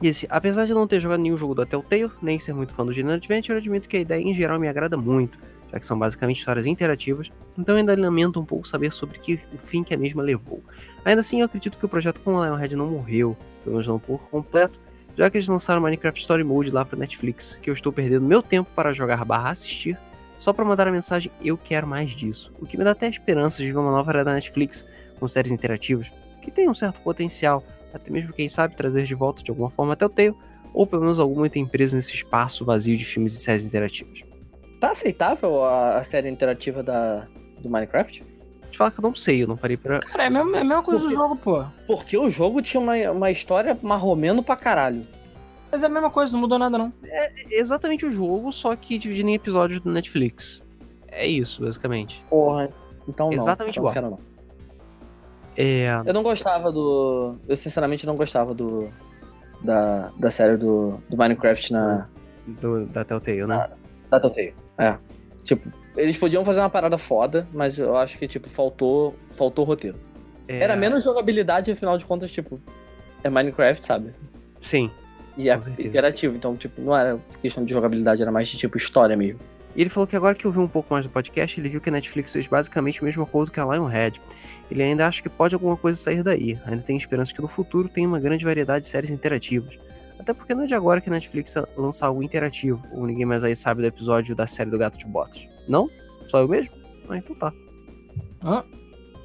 disse: 0.00 0.26
Apesar 0.30 0.66
de 0.66 0.72
não 0.72 0.86
ter 0.86 1.00
jogado 1.00 1.20
nenhum 1.20 1.36
jogo 1.36 1.54
da 1.54 1.66
Telltale, 1.66 2.10
nem 2.22 2.38
ser 2.38 2.52
muito 2.52 2.72
fã 2.72 2.84
do 2.84 2.92
gênero 2.92 3.14
Adventure, 3.14 3.58
admito 3.58 3.88
que 3.88 3.96
a 3.96 4.00
ideia 4.00 4.22
em 4.22 4.32
geral 4.32 4.60
me 4.60 4.68
agrada 4.68 4.96
muito 4.96 5.38
já 5.72 5.78
que 5.78 5.86
são 5.86 5.98
basicamente 5.98 6.38
histórias 6.38 6.66
interativas, 6.66 7.30
então 7.56 7.76
ainda 7.76 7.94
lamento 7.96 8.40
um 8.40 8.44
pouco 8.44 8.66
saber 8.66 8.92
sobre 8.92 9.18
que, 9.18 9.40
o 9.52 9.58
fim 9.58 9.82
que 9.82 9.94
a 9.94 9.98
mesma 9.98 10.22
levou. 10.22 10.62
Ainda 11.04 11.20
assim, 11.20 11.40
eu 11.40 11.46
acredito 11.46 11.78
que 11.78 11.84
o 11.84 11.88
projeto 11.88 12.20
com 12.20 12.42
Lionhead 12.42 12.74
não 12.76 12.90
morreu, 12.90 13.36
pelo 13.62 13.74
menos 13.74 13.86
não 13.86 13.98
por 13.98 14.28
completo, 14.30 14.80
já 15.16 15.28
que 15.28 15.36
eles 15.36 15.48
lançaram 15.48 15.80
Minecraft 15.82 16.20
Story 16.20 16.44
Mode 16.44 16.70
lá 16.70 16.84
para 16.84 16.98
Netflix, 16.98 17.58
que 17.60 17.68
eu 17.68 17.74
estou 17.74 17.92
perdendo 17.92 18.24
meu 18.24 18.40
tempo 18.40 18.70
para 18.74 18.92
jogar 18.92 19.24
barra 19.24 19.50
assistir, 19.50 19.98
só 20.38 20.52
para 20.52 20.64
mandar 20.64 20.86
a 20.86 20.92
mensagem 20.92 21.32
eu 21.42 21.58
quero 21.58 21.86
mais 21.86 22.12
disso, 22.12 22.52
o 22.60 22.66
que 22.66 22.78
me 22.78 22.84
dá 22.84 22.92
até 22.92 23.08
esperança 23.08 23.62
de 23.62 23.72
ver 23.72 23.78
uma 23.78 23.90
nova 23.90 24.10
era 24.12 24.24
da 24.24 24.32
Netflix 24.32 24.86
com 25.18 25.26
séries 25.26 25.50
interativas, 25.50 26.14
que 26.40 26.50
tem 26.50 26.68
um 26.68 26.74
certo 26.74 27.00
potencial, 27.00 27.64
até 27.92 28.10
mesmo, 28.10 28.32
quem 28.32 28.48
sabe, 28.48 28.76
trazer 28.76 29.04
de 29.04 29.14
volta 29.14 29.42
de 29.42 29.50
alguma 29.50 29.70
forma 29.70 29.94
até 29.94 30.06
o 30.06 30.08
Telltale, 30.08 30.40
ou 30.72 30.86
pelo 30.86 31.02
menos 31.02 31.18
alguma 31.18 31.42
outra 31.42 31.58
empresa 31.58 31.96
nesse 31.96 32.14
espaço 32.14 32.64
vazio 32.64 32.96
de 32.96 33.04
filmes 33.04 33.34
e 33.34 33.38
séries 33.38 33.64
interativas. 33.64 34.27
Tá 34.80 34.92
aceitável 34.92 35.64
a, 35.64 35.98
a 35.98 36.04
série 36.04 36.28
interativa 36.28 36.82
da, 36.82 37.26
do 37.60 37.68
Minecraft? 37.68 38.22
Te 38.70 38.78
falar 38.78 38.90
que 38.90 39.00
eu 39.00 39.02
não 39.02 39.14
sei, 39.14 39.42
eu 39.42 39.48
não 39.48 39.56
parei 39.56 39.76
pra. 39.76 40.00
Cara, 40.00 40.24
é 40.24 40.26
a 40.26 40.30
mesma, 40.30 40.58
é 40.58 40.60
a 40.60 40.64
mesma 40.64 40.82
coisa 40.82 41.00
do 41.00 41.10
jogo, 41.10 41.36
pô. 41.36 41.64
Porque 41.86 42.16
o 42.16 42.28
jogo 42.28 42.60
tinha 42.62 42.80
uma, 42.80 42.94
uma 43.10 43.30
história 43.30 43.78
marromeno 43.82 44.42
pra 44.42 44.56
caralho. 44.56 45.06
Mas 45.70 45.82
é 45.82 45.86
a 45.86 45.88
mesma 45.88 46.10
coisa, 46.10 46.32
não 46.32 46.40
mudou 46.40 46.58
nada, 46.58 46.78
não. 46.78 46.92
É 47.04 47.58
exatamente 47.58 48.06
o 48.06 48.10
jogo, 48.10 48.52
só 48.52 48.74
que 48.76 48.98
dividido 48.98 49.28
em 49.28 49.34
episódios 49.34 49.80
do 49.80 49.90
Netflix. 49.90 50.62
É 51.08 51.26
isso, 51.26 51.62
basicamente. 51.62 52.24
Porra, 52.28 52.70
então 53.06 53.30
não. 53.30 53.36
Exatamente 53.36 53.78
eu 53.78 53.82
igual. 53.82 53.94
Não 53.94 54.02
quero, 54.02 54.10
não. 54.10 54.20
É. 55.56 55.88
Eu 56.06 56.14
não 56.14 56.22
gostava 56.22 56.70
do. 56.70 57.36
Eu 57.48 57.56
sinceramente 57.56 58.06
não 58.06 58.16
gostava 58.16 58.54
do. 58.54 58.88
Da, 59.62 60.12
da 60.16 60.30
série 60.30 60.56
do, 60.56 61.00
do 61.08 61.16
Minecraft 61.16 61.72
na. 61.72 62.06
Do, 62.46 62.86
da 62.86 63.04
Telltale, 63.04 63.46
né? 63.46 63.68
Da 64.08 64.20
Telltale. 64.20 64.54
É. 64.78 64.96
Tipo, 65.44 65.70
eles 65.96 66.16
podiam 66.16 66.44
fazer 66.44 66.60
uma 66.60 66.70
parada 66.70 66.96
foda, 66.96 67.46
mas 67.52 67.78
eu 67.78 67.96
acho 67.96 68.18
que, 68.18 68.28
tipo, 68.28 68.48
faltou. 68.48 69.14
Faltou 69.36 69.64
roteiro. 69.64 69.98
É, 70.46 70.60
Era 70.60 70.76
menos 70.76 71.04
jogabilidade, 71.04 71.70
afinal 71.70 71.98
de 71.98 72.04
contas, 72.04 72.30
tipo. 72.30 72.60
É 73.22 73.28
Minecraft, 73.28 73.84
sabe? 73.84 74.12
Sim. 74.60 74.90
E 75.36 75.48
é 75.50 75.56
interativo, 75.78 76.36
então, 76.36 76.56
tipo, 76.56 76.80
não 76.80 76.96
era 76.96 77.18
questão 77.40 77.64
de 77.64 77.72
jogabilidade, 77.72 78.20
era 78.20 78.30
mais 78.30 78.48
de 78.48 78.56
tipo 78.56 78.76
história 78.76 79.16
mesmo. 79.16 79.40
E 79.76 79.80
ele 79.80 79.90
falou 79.90 80.06
que 80.06 80.16
agora 80.16 80.34
que 80.34 80.46
ouviu 80.46 80.62
um 80.62 80.68
pouco 80.68 80.92
mais 80.92 81.06
do 81.06 81.10
podcast, 81.12 81.60
ele 81.60 81.68
viu 81.68 81.80
que 81.80 81.88
a 81.88 81.92
Netflix 81.92 82.32
fez 82.32 82.48
basicamente 82.48 83.00
o 83.00 83.04
mesmo 83.04 83.22
acordo 83.22 83.52
que 83.52 83.60
a 83.60 83.64
Lionhead. 83.64 84.20
Ele 84.68 84.82
ainda 84.82 85.06
acha 85.06 85.22
que 85.22 85.28
pode 85.28 85.54
alguma 85.54 85.76
coisa 85.76 85.96
sair 85.96 86.24
daí. 86.24 86.58
Ainda 86.66 86.82
tem 86.82 86.96
esperança 86.96 87.32
que 87.32 87.40
no 87.40 87.46
futuro 87.46 87.88
tenha 87.88 88.08
uma 88.08 88.18
grande 88.18 88.44
variedade 88.44 88.86
de 88.86 88.90
séries 88.90 89.10
interativas. 89.10 89.78
Até 90.18 90.34
porque 90.34 90.54
não 90.54 90.64
é 90.64 90.66
de 90.66 90.74
agora 90.74 91.00
que 91.00 91.08
a 91.08 91.12
Netflix 91.12 91.54
lança 91.76 92.06
algo 92.06 92.22
interativo, 92.22 92.82
ou 92.92 93.06
ninguém 93.06 93.24
mais 93.24 93.44
aí 93.44 93.54
sabe 93.54 93.82
do 93.82 93.86
episódio 93.86 94.34
da 94.34 94.46
série 94.46 94.70
do 94.70 94.78
Gato 94.78 94.98
de 94.98 95.06
Botas. 95.06 95.46
Não? 95.68 95.88
Só 96.26 96.40
eu 96.40 96.48
mesmo? 96.48 96.72
Ah, 97.08 97.16
então 97.16 97.34
tá. 97.36 97.52
Hã? 98.42 98.64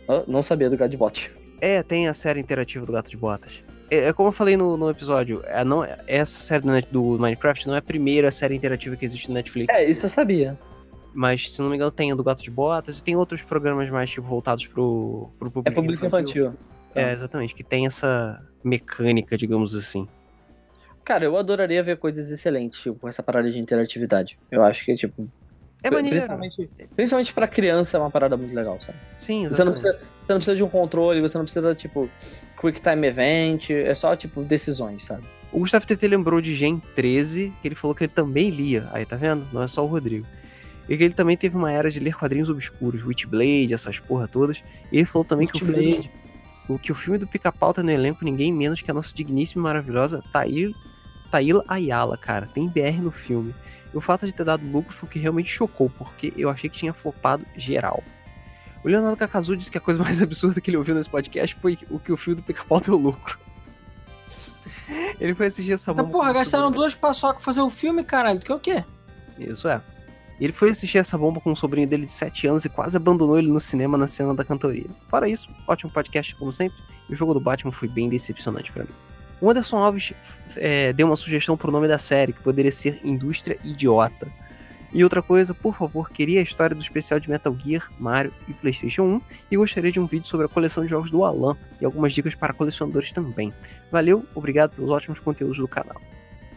Eu 0.07 0.24
não 0.28 0.44
sabia 0.44 0.70
do 0.70 0.78
Godbot. 0.78 1.32
É, 1.61 1.82
tem 1.82 2.07
a 2.07 2.14
série 2.14 2.40
interativa 2.40 2.86
do 2.86 2.94
Gato 2.94 3.10
de 3.10 3.18
Botas. 3.18 3.64
É, 3.90 4.07
é 4.10 4.14
como 4.14 4.30
eu 4.30 4.34
falei 4.34 4.56
no, 4.57 4.78
no 4.78 4.90
episódio, 4.90 5.41
é, 5.45 5.64
não, 5.64 5.84
essa 6.07 6.41
série 6.41 6.64
do, 6.64 6.72
Net- 6.72 6.90
do 6.91 7.18
Minecraft 7.20 7.68
não 7.68 7.76
é 7.76 7.80
a 7.80 7.82
primeira 7.82 8.32
série 8.32 8.56
interativa 8.56 8.95
que 8.95 9.06
existe 9.06 9.28
no 9.30 9.34
Netflix. 9.36 9.74
É, 9.76 9.90
isso 9.90 10.06
eu 10.06 10.10
sabia. 10.10 10.57
Mas, 11.14 11.53
se 11.53 11.61
não 11.61 11.70
me 11.70 11.76
engano, 11.76 11.91
tem 11.91 12.11
a 12.11 12.15
do 12.15 12.24
Gato 12.24 12.41
de 12.41 12.49
Botas 12.49 12.99
e 12.99 13.03
tem 13.03 13.15
outros 13.15 13.41
programas 13.44 13.90
mais, 13.90 14.10
tipo, 14.10 14.28
voltados 14.28 14.65
pro, 14.65 15.30
pro 15.38 15.52
público, 15.52 15.70
É 15.70 15.72
público 15.72 16.06
infantil. 16.06 16.53
É, 16.95 17.11
exatamente, 17.14 17.53
que 17.56 17.64
tem 17.64 17.86
essa 17.86 18.41
mecânica, 18.64 19.38
digamos 19.38 19.76
assim. 19.76 20.07
Cara, 21.06 21.26
eu 21.26 21.38
adoraria 21.38 21.84
ver 21.84 21.98
coisas 21.98 22.30
excelentes, 22.32 22.80
tipo, 22.80 22.96
com 22.98 23.08
essa 23.08 23.22
parada 23.22 23.52
de 23.52 23.60
interatividade. 23.60 24.38
Eu 24.50 24.64
acho 24.64 24.86
que, 24.86 24.96
tipo, 24.96 25.28
É 25.84 25.92
maneiro. 25.92 26.16
principalmente, 26.18 26.70
principalmente 26.96 27.34
pra 27.34 27.48
criança 27.48 27.98
é 27.98 28.00
uma 28.00 28.10
parada 28.12 28.38
muito 28.38 28.54
legal, 28.56 28.80
sabe? 28.82 28.98
Sim, 29.18 29.48
Você 29.48 29.64
não, 29.64 29.74
exatamente. 29.74 29.82
precisa, 29.82 30.00
você 30.26 30.32
não 30.34 30.38
precisa 30.38 30.56
de 30.56 30.64
um 30.64 30.70
controle, 30.70 31.22
você 31.22 31.38
não 31.38 31.46
precisa, 31.46 31.76
tipo, 31.76 32.10
quick 32.60 32.82
time 32.82 33.06
event, 33.08 33.70
é 33.72 33.94
só, 33.94 34.16
tipo, 34.16 34.42
decisões, 34.44 35.06
sabe? 35.06 35.24
O 35.52 35.60
Gustavo 35.60 35.86
TT 35.86 36.08
lembrou 36.08 36.40
de 36.42 36.56
Gen 36.56 36.82
13, 36.96 37.54
que 37.62 37.68
ele 37.68 37.76
falou 37.76 37.94
que 37.94 38.06
ele 38.06 38.12
também 38.12 38.50
lia. 38.50 38.88
Aí, 38.92 39.06
tá 39.06 39.16
vendo? 39.18 39.46
Não 39.52 39.62
é 39.62 39.68
só 39.68 39.84
o 39.84 39.88
Rodrigo. 39.88 40.26
E 40.90 40.98
que 40.98 41.04
ele 41.04 41.14
também 41.14 41.38
teve 41.38 41.56
uma 41.56 41.72
era 41.72 41.92
de 41.92 42.00
ler 42.00 42.16
quadrinhos 42.16 42.50
obscuros, 42.50 43.06
Witchblade, 43.06 43.74
essas 43.74 44.00
porra 44.00 44.28
todas. 44.28 44.64
E 44.92 44.98
ele 44.98 45.06
falou 45.06 45.24
também 45.26 45.48
que 45.48 45.56
o 45.56 45.60
filme, 45.66 45.86
Witchblade. 45.98 46.12
o 46.68 46.80
que 46.80 46.92
o 46.92 46.96
filme 46.96 47.20
do 47.20 47.28
Pica-Pau 47.28 47.72
tem 47.74 47.84
no 47.84 47.92
elenco 47.92 48.26
ninguém 48.26 48.52
menos 48.52 48.82
que 48.82 48.90
a 48.90 48.94
nossa 48.94 49.14
digníssima 49.14 49.62
e 49.62 49.64
maravilhosa 49.64 50.24
Tair, 50.34 50.74
Taíla 51.34 51.64
Ayala, 51.68 52.16
cara. 52.16 52.46
Tem 52.54 52.68
BR 52.70 53.02
no 53.02 53.12
filme. 53.12 53.56
E 53.92 53.98
o 53.98 54.02
fato 54.02 54.26
de 54.28 54.32
ter 54.34 54.44
dado 54.44 54.64
lucro 54.66 54.94
foi 54.94 55.10
o 55.10 55.12
que 55.12 55.18
realmente 55.18 55.50
chocou, 55.50 55.90
porque 55.90 56.32
eu 56.38 56.48
achei 56.48 56.70
que 56.70 56.78
tinha 56.78 56.94
flopado 56.94 57.44
geral. 57.58 58.04
O 58.84 58.88
Leonardo 58.88 59.18
Cacazu 59.18 59.56
disse 59.58 59.72
que 59.72 59.78
a 59.80 59.82
coisa 59.82 60.00
mais 60.04 60.22
absurda 60.22 60.62
que 60.62 60.70
ele 60.70 60.78
ouviu 60.78 60.94
nesse 60.94 61.10
podcast 61.10 61.56
foi 61.60 61.76
o 61.90 61.98
que 61.98 62.12
o 62.12 62.18
filme 62.18 62.40
do 62.40 62.44
Pica-Pau 62.44 62.80
deu 62.80 62.96
lucro. 62.96 63.40
Ele 65.20 65.34
foi 65.34 65.48
assistir 65.48 65.72
essa 65.72 65.94
Mas, 65.94 66.06
bomba 66.06 66.12
porra, 66.18 66.26
com 66.28 66.32
o 66.32 66.40
gastaram 66.40 66.64
sobrinho- 66.66 66.82
duas 66.82 66.96
paçocas 66.96 67.36
pra 67.38 67.46
fazer 67.46 67.62
o 67.62 67.70
filme, 67.70 68.04
caralho. 68.04 68.40
Tu 68.40 68.46
quer 68.46 68.54
o 68.54 68.60
quê? 68.60 68.84
Isso 69.40 69.68
é. 69.68 69.82
Ele 70.40 70.52
foi 70.54 70.70
assistir 70.72 70.98
essa 70.98 71.18
bomba 71.18 71.40
com 71.40 71.52
o 71.52 71.56
sobrinho 71.56 71.88
dele 71.88 72.06
de 72.06 72.12
7 72.12 72.48
anos 72.48 72.66
e 72.66 72.70
quase 72.70 72.98
abandonou 72.98 73.38
ele 73.40 73.48
no 73.48 73.60
cinema 73.60 73.98
na 73.98 74.08
cena 74.08 74.34
da 74.36 74.44
cantoria. 74.44 74.90
Fora 75.08 75.30
isso, 75.30 75.50
ótimo 75.68 75.92
podcast 75.92 76.36
como 76.36 76.52
sempre. 76.52 76.78
E 77.10 77.14
o 77.14 77.16
jogo 77.16 77.34
do 77.34 77.40
Batman 77.40 77.72
foi 77.72 77.88
bem 77.88 78.10
decepcionante 78.10 78.72
pra 78.72 78.84
mim. 78.84 78.90
O 79.44 79.52
Anderson 79.52 79.76
Alves 79.76 80.14
é, 80.56 80.94
deu 80.94 81.06
uma 81.06 81.18
sugestão 81.18 81.57
pro 81.57 81.70
nome 81.70 81.86
da 81.86 81.98
série, 81.98 82.32
que 82.32 82.40
poderia 82.40 82.72
ser 82.72 83.02
Indústria 83.03 83.60
Idiota. 83.61 84.26
E 84.94 85.03
outra 85.03 85.22
coisa, 85.22 85.53
por 85.53 85.76
favor, 85.76 86.10
queria 86.10 86.40
a 86.40 86.41
história 86.41 86.74
do 86.74 86.82
especial 86.82 87.20
de 87.20 87.30
Metal 87.30 87.53
Gear, 87.60 87.91
Mario 87.99 88.34
e 88.48 88.53
PlayStation 88.53 89.03
1 89.03 89.22
e 89.52 89.57
gostaria 89.57 89.91
de 89.91 89.99
um 89.99 90.07
vídeo 90.07 90.26
sobre 90.26 90.45
a 90.45 90.49
coleção 90.49 90.86
de 90.86 90.90
jogos 90.90 91.11
do 91.11 91.26
Alan 91.26 91.57
e 91.82 91.84
algumas 91.84 92.14
dicas 92.14 92.36
para 92.36 92.53
colecionadores 92.53 93.11
também. 93.11 93.53
Valeu, 93.91 94.26
obrigado 94.34 94.78
pelos 94.78 94.90
ótimos 94.90 95.20
conteúdos 95.20 95.57
do 95.57 95.68
canal. 95.68 95.99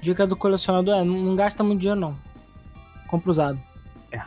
Dica 0.01 0.25
do 0.25 0.37
colecionador 0.37 0.95
é, 0.95 1.03
não, 1.03 1.35
gasta 1.35 1.65
muito 1.65 1.81
dinheiro, 1.81 2.01
não. 2.01 2.17
Compra 3.09 3.33
usado. 3.33 3.61
É. 4.13 4.23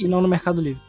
E 0.00 0.08
não 0.08 0.20
no 0.20 0.26
Mercado 0.26 0.60
Livre. 0.60 0.82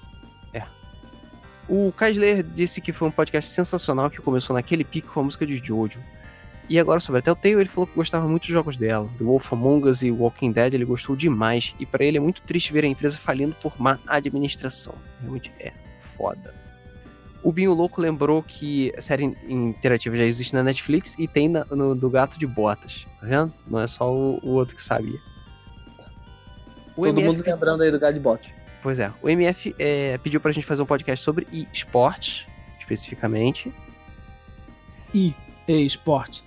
O 1.70 1.94
Kaisler 1.94 2.44
disse 2.44 2.82
que 2.82 2.92
foi 2.92 3.08
um 3.08 3.12
podcast 3.12 3.50
sensacional 3.50 4.10
que 4.10 4.18
começou 4.18 4.54
naquele 4.54 4.84
pique 4.84 5.08
com 5.08 5.22
a 5.22 5.24
música 5.24 5.46
de 5.46 5.56
Jojo. 5.56 6.02
E 6.74 6.80
agora 6.80 7.00
sobre 7.00 7.20
a 7.20 7.22
Telltale, 7.22 7.54
ele 7.54 7.70
falou 7.70 7.86
que 7.86 7.94
gostava 7.94 8.28
muito 8.28 8.42
dos 8.42 8.50
jogos 8.50 8.76
dela. 8.78 9.08
The 9.20 9.24
Wolf 9.24 9.54
Among 9.54 9.88
Us 9.88 10.02
e 10.02 10.10
Walking 10.10 10.52
Dead 10.52 10.74
ele 10.74 10.86
gostou 10.86 11.16
demais. 11.16 11.76
E 11.80 11.86
pra 11.86 12.04
ele 12.04 12.18
é 12.18 12.20
muito 12.20 12.42
triste 12.42 12.74
ver 12.74 12.84
a 12.84 12.88
empresa 12.88 13.16
falindo 13.16 13.56
por 13.62 13.80
má 13.80 14.00
administração. 14.08 14.96
Realmente 15.22 15.52
é 15.60 15.72
foda. 16.00 16.52
O 17.44 17.52
Binho 17.54 17.76
Louco 17.76 18.02
lembrou 18.02 18.42
que 18.42 18.92
a 18.98 19.04
série 19.04 19.26
interativa 19.48 20.16
já 20.16 20.24
existe 20.24 20.56
na 20.56 20.64
Netflix 20.64 21.16
e 21.20 21.28
tem 21.28 21.48
na- 21.48 21.64
no, 21.66 21.94
do 21.94 22.10
Gato 22.10 22.40
de 22.40 22.48
Botas. 22.48 23.06
Tá 23.22 23.28
vendo? 23.28 23.54
Não 23.68 23.80
é 23.80 23.86
só 23.86 24.12
o, 24.12 24.40
o 24.42 24.50
outro 24.54 24.76
que 24.76 24.82
sabia. 24.82 25.20
O 26.98 27.06
Todo 27.06 27.20
MF 27.20 27.28
mundo 27.28 27.44
lembrando 27.46 27.84
aí 27.84 27.92
do 27.92 28.00
Godbot. 28.00 28.52
Pois 28.82 28.98
é. 28.98 29.14
O 29.22 29.30
MF 29.30 29.76
é, 29.78 30.18
pediu 30.18 30.42
pra 30.42 30.52
gente 30.52 30.66
fazer 30.66 30.82
um 30.82 30.88
podcast 30.88 31.24
sobre 31.24 31.46
esportes, 31.72 32.48
especificamente. 32.80 33.72
E 35.14 35.36
esporte. 35.68 36.44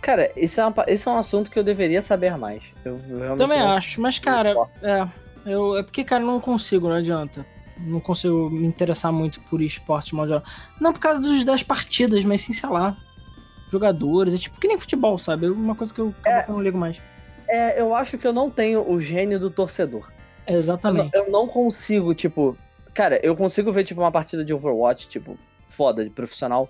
Cara, 0.00 0.30
esse 0.34 0.58
é, 0.58 0.64
uma 0.64 0.74
esse 0.86 1.06
é 1.06 1.10
um 1.10 1.18
assunto 1.18 1.50
que 1.50 1.58
eu 1.58 1.64
deveria 1.64 2.00
saber 2.00 2.36
mais. 2.38 2.62
Eu, 2.84 2.98
Também 3.36 3.60
acho, 3.60 4.00
mas 4.00 4.18
cara, 4.18 4.54
é. 4.82 5.06
Eu, 5.44 5.76
é 5.76 5.82
porque, 5.82 6.04
cara, 6.04 6.22
eu 6.22 6.26
não 6.26 6.40
consigo, 6.40 6.88
não 6.88 6.96
adianta. 6.96 7.44
Não 7.78 8.00
consigo 8.00 8.50
me 8.50 8.66
interessar 8.66 9.12
muito 9.12 9.40
por 9.42 9.62
esporte 9.62 10.10
geral. 10.10 10.42
Não 10.80 10.92
por 10.92 11.00
causa 11.00 11.20
dos, 11.20 11.44
das 11.44 11.62
partidas, 11.62 12.24
mas 12.24 12.42
sim, 12.42 12.52
sei 12.52 12.68
lá. 12.68 12.96
Jogadores, 13.70 14.34
é 14.34 14.38
tipo 14.38 14.60
que 14.60 14.68
nem 14.68 14.78
futebol, 14.78 15.16
sabe? 15.16 15.46
É 15.46 15.50
uma 15.50 15.74
coisa 15.74 15.92
que 15.94 16.00
eu, 16.00 16.14
que 16.22 16.28
eu 16.28 16.54
não 16.54 16.62
ligo 16.62 16.76
mais. 16.76 17.00
É, 17.48 17.80
eu 17.80 17.94
acho 17.94 18.18
que 18.18 18.26
eu 18.26 18.32
não 18.32 18.50
tenho 18.50 18.88
o 18.88 19.00
gênio 19.00 19.38
do 19.38 19.50
torcedor. 19.50 20.08
É, 20.46 20.54
Eu 20.54 20.58
exatamente. 20.58 21.14
eu 21.14 21.30
não 21.30 21.46
consigo, 21.46 22.14
tipo. 22.14 22.56
Cara, 22.92 23.20
eu 23.22 23.36
consigo 23.36 23.72
ver, 23.72 23.84
tipo, 23.84 24.00
uma 24.00 24.10
partida 24.10 24.44
de 24.44 24.52
Overwatch, 24.52 25.08
tipo, 25.08 25.38
foda, 25.70 26.04
de 26.04 26.10
profissional. 26.10 26.68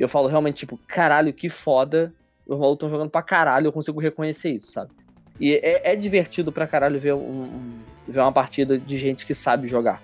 E 0.00 0.02
eu 0.02 0.08
falo 0.08 0.28
realmente, 0.28 0.56
tipo, 0.60 0.80
caralho, 0.88 1.30
que 1.30 1.50
foda. 1.50 2.10
Os 2.48 2.58
malucos 2.58 2.76
estão 2.78 2.88
jogando 2.88 3.10
pra 3.10 3.20
caralho, 3.22 3.66
eu 3.66 3.72
consigo 3.72 4.00
reconhecer 4.00 4.48
isso, 4.48 4.72
sabe? 4.72 4.90
E 5.38 5.52
é, 5.56 5.92
é 5.92 5.94
divertido 5.94 6.50
pra 6.50 6.66
caralho 6.66 6.98
ver, 6.98 7.12
um, 7.12 7.18
um- 7.18 7.78
ver 8.08 8.20
uma 8.20 8.32
partida 8.32 8.78
de 8.78 8.98
gente 8.98 9.26
que 9.26 9.34
sabe 9.34 9.68
jogar. 9.68 10.02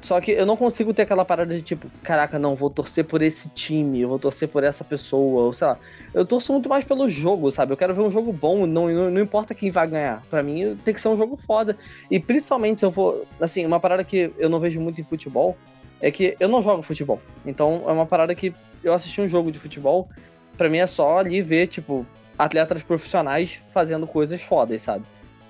Só 0.00 0.20
que 0.20 0.30
eu 0.30 0.46
não 0.46 0.56
consigo 0.56 0.94
ter 0.94 1.02
aquela 1.02 1.24
parada 1.24 1.52
de 1.52 1.60
tipo, 1.62 1.88
caraca, 2.04 2.38
não, 2.38 2.54
vou 2.54 2.70
torcer 2.70 3.04
por 3.04 3.20
esse 3.20 3.48
time, 3.48 4.00
eu 4.00 4.08
vou 4.08 4.20
torcer 4.20 4.46
por 4.48 4.62
essa 4.62 4.84
pessoa, 4.84 5.46
ou 5.46 5.52
sei 5.52 5.66
lá. 5.66 5.76
Eu 6.14 6.24
torço 6.24 6.52
muito 6.52 6.68
mais 6.68 6.84
pelo 6.84 7.08
jogo, 7.08 7.50
sabe? 7.50 7.72
Eu 7.72 7.76
quero 7.76 7.92
ver 7.92 8.02
um 8.02 8.10
jogo 8.10 8.32
bom, 8.32 8.64
não, 8.66 8.86
não, 8.88 9.10
não 9.10 9.20
importa 9.20 9.52
quem 9.52 9.72
vai 9.72 9.88
ganhar. 9.88 10.22
Pra 10.30 10.44
mim 10.44 10.78
tem 10.84 10.94
que 10.94 11.00
ser 11.00 11.08
um 11.08 11.16
jogo 11.16 11.36
foda. 11.36 11.76
E 12.08 12.20
principalmente 12.20 12.78
se 12.78 12.86
eu 12.86 12.92
for. 12.92 13.24
Assim, 13.40 13.66
uma 13.66 13.80
parada 13.80 14.04
que 14.04 14.32
eu 14.38 14.48
não 14.48 14.60
vejo 14.60 14.80
muito 14.80 15.00
em 15.00 15.04
futebol 15.04 15.56
é 16.00 16.10
que 16.10 16.36
eu 16.38 16.48
não 16.48 16.62
jogo 16.62 16.82
futebol. 16.82 17.20
Então 17.44 17.84
é 17.86 17.92
uma 17.92 18.06
parada 18.06 18.34
que 18.34 18.54
eu 18.84 18.92
assisti 18.92 19.20
um 19.20 19.28
jogo 19.28 19.50
de 19.52 19.58
futebol, 19.58 20.08
pra 20.56 20.68
mim 20.68 20.78
é 20.78 20.86
só 20.86 21.18
ali 21.18 21.42
ver, 21.42 21.66
tipo, 21.68 22.06
atletas 22.38 22.82
profissionais 22.82 23.58
fazendo 23.74 24.06
coisas 24.06 24.40
fodas, 24.42 24.82
sabe? 24.82 25.04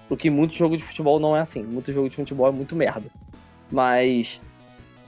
Porque 0.09 0.31
muito 0.31 0.55
jogo 0.55 0.77
de 0.77 0.83
futebol 0.83 1.19
não 1.21 1.37
é 1.37 1.41
assim. 1.41 1.63
Muito 1.63 1.93
jogo 1.93 2.09
de 2.09 2.17
futebol 2.17 2.49
é 2.49 2.53
muito 2.53 2.75
merda. 2.75 3.05
Mas. 3.71 4.41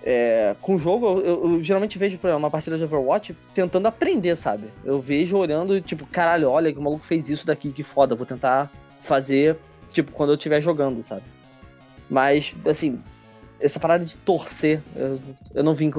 é, 0.03 0.55
com 0.62 0.77
o 0.77 0.79
jogo, 0.79 1.07
eu, 1.07 1.21
eu- 1.27 1.53
eu 1.57 1.62
geralmente 1.62 1.99
vejo 1.99 2.17
por 2.17 2.27
exemplo, 2.29 2.39
uma 2.43 2.51
partida 2.51 2.79
de 2.79 2.85
Overwatch 2.85 3.35
tentando 3.55 3.87
aprender, 3.87 4.35
sabe? 4.35 4.65
Eu 4.83 4.99
vejo 4.99 5.37
olhando, 5.37 5.79
tipo, 5.83 6.07
caralho, 6.07 6.49
olha 6.51 6.73
que 6.73 6.79
o 6.79 6.83
maluco 6.83 7.05
fez 7.05 7.29
isso 7.29 7.47
daqui, 7.47 7.71
que 7.71 7.83
foda, 7.83 8.15
vou 8.15 8.25
tentar 8.25 8.71
fazer, 9.03 9.57
tipo, 9.93 10.11
quando 10.12 10.31
eu 10.31 10.37
estiver 10.37 10.62
jogando, 10.62 11.03
sabe? 11.03 11.23
Mas, 12.09 12.55
assim, 12.67 12.99
essa 13.61 13.78
parada 13.78 14.05
de 14.05 14.16
torcer, 14.16 14.81
eu, 14.97 15.20
eu 15.55 15.62
não 15.62 15.74
vim. 15.74 15.91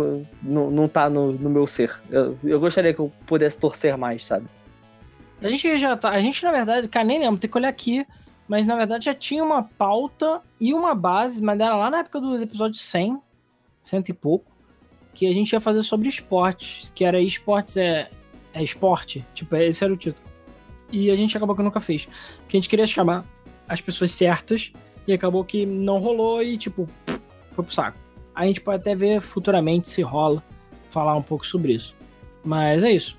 Não, 0.41 0.71
não 0.71 0.88
tá 0.88 1.09
no, 1.09 1.31
no 1.31 1.49
meu 1.49 1.67
ser. 1.67 1.95
Eu, 2.09 2.38
eu 2.43 2.59
gostaria 2.59 2.93
que 2.93 2.99
eu 2.99 3.11
pudesse 3.25 3.57
torcer 3.57 3.97
mais, 3.97 4.25
sabe? 4.25 4.47
A 5.41 5.47
gente 5.47 5.77
já 5.77 5.95
tá. 5.95 6.09
A 6.09 6.19
gente, 6.19 6.43
na 6.43 6.51
verdade, 6.51 6.88
cara, 6.88 7.05
nem 7.05 7.19
lembro, 7.19 7.39
tem 7.39 7.49
que 7.49 7.57
olhar 7.57 7.69
aqui. 7.69 8.05
Mas 8.51 8.65
na 8.65 8.75
verdade 8.75 9.05
já 9.05 9.13
tinha 9.13 9.41
uma 9.41 9.63
pauta 9.63 10.41
e 10.59 10.73
uma 10.73 10.93
base, 10.93 11.41
mas 11.41 11.57
era 11.57 11.73
lá 11.73 11.89
na 11.89 11.99
época 11.99 12.19
dos 12.19 12.41
episódios 12.41 12.81
100, 12.81 13.17
cento 13.81 14.09
e 14.09 14.13
pouco, 14.13 14.51
que 15.13 15.25
a 15.25 15.31
gente 15.31 15.53
ia 15.53 15.61
fazer 15.61 15.83
sobre 15.83 16.09
esportes, 16.09 16.91
que 16.93 17.05
era 17.05 17.21
esportes 17.21 17.77
é, 17.77 18.09
é 18.53 18.61
esporte, 18.61 19.25
tipo, 19.33 19.55
esse 19.55 19.81
era 19.81 19.93
o 19.93 19.95
título. 19.95 20.27
E 20.91 21.09
a 21.09 21.15
gente 21.15 21.38
acabou 21.38 21.55
que 21.55 21.63
nunca 21.63 21.79
fez. 21.79 22.09
Porque 22.39 22.57
a 22.57 22.59
gente 22.59 22.67
queria 22.67 22.85
chamar 22.85 23.23
as 23.69 23.79
pessoas 23.79 24.11
certas 24.11 24.73
e 25.07 25.13
acabou 25.13 25.45
que 25.45 25.65
não 25.65 25.99
rolou 25.99 26.43
e, 26.43 26.57
tipo, 26.57 26.89
foi 27.51 27.63
pro 27.63 27.73
saco. 27.73 27.97
A 28.33 28.45
gente 28.45 28.61
pode 28.61 28.81
até 28.81 28.95
ver 28.95 29.21
futuramente 29.21 29.89
se 29.89 30.01
rola 30.01 30.43
falar 30.89 31.15
um 31.15 31.21
pouco 31.21 31.45
sobre 31.45 31.73
isso. 31.73 31.95
Mas 32.43 32.83
é 32.83 32.91
isso. 32.91 33.17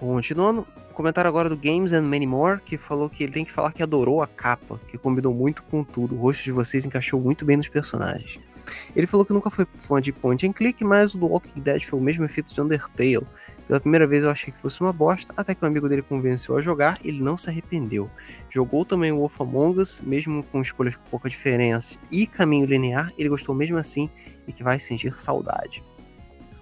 Continuando, 0.00 0.66
comentário 0.98 1.28
agora 1.28 1.48
do 1.48 1.56
Games 1.56 1.92
and 1.92 2.02
Many 2.02 2.26
More, 2.26 2.60
que 2.60 2.76
falou 2.76 3.08
que 3.08 3.22
ele 3.22 3.32
tem 3.32 3.44
que 3.44 3.52
falar 3.52 3.72
que 3.72 3.84
adorou 3.84 4.20
a 4.20 4.26
capa, 4.26 4.80
que 4.88 4.98
combinou 4.98 5.32
muito 5.32 5.62
com 5.62 5.84
tudo. 5.84 6.16
O 6.16 6.18
rosto 6.18 6.42
de 6.42 6.50
vocês 6.50 6.84
encaixou 6.84 7.20
muito 7.20 7.44
bem 7.44 7.56
nos 7.56 7.68
personagens. 7.68 8.64
Ele 8.96 9.06
falou 9.06 9.24
que 9.24 9.32
nunca 9.32 9.48
foi 9.48 9.64
fã 9.78 10.00
de 10.00 10.12
point 10.12 10.44
and 10.44 10.52
click, 10.52 10.82
mas 10.82 11.14
o 11.14 11.18
do 11.18 11.26
Walking 11.26 11.60
Dead 11.60 11.84
foi 11.84 12.00
o 12.00 12.02
mesmo 12.02 12.24
efeito 12.24 12.52
de 12.52 12.60
Undertale. 12.60 13.26
Pela 13.68 13.78
primeira 13.78 14.06
vez 14.06 14.24
eu 14.24 14.30
achei 14.30 14.50
que 14.50 14.58
fosse 14.58 14.80
uma 14.80 14.94
bosta, 14.94 15.34
até 15.36 15.54
que 15.54 15.62
um 15.62 15.68
amigo 15.68 15.90
dele 15.90 16.00
convenceu 16.00 16.56
a 16.56 16.60
jogar 16.60 16.98
ele 17.04 17.22
não 17.22 17.36
se 17.36 17.50
arrependeu. 17.50 18.10
Jogou 18.48 18.82
também 18.82 19.12
o 19.12 19.18
Wolf 19.18 19.38
Among 19.42 19.78
Us, 19.78 20.00
mesmo 20.00 20.42
com 20.42 20.62
escolhas 20.62 20.96
com 20.96 21.04
pouca 21.10 21.28
diferença 21.28 21.98
e 22.10 22.26
caminho 22.26 22.64
linear, 22.64 23.12
ele 23.18 23.28
gostou 23.28 23.54
mesmo 23.54 23.76
assim 23.76 24.08
e 24.46 24.52
que 24.54 24.64
vai 24.64 24.78
sentir 24.80 25.12
saudade. 25.20 25.84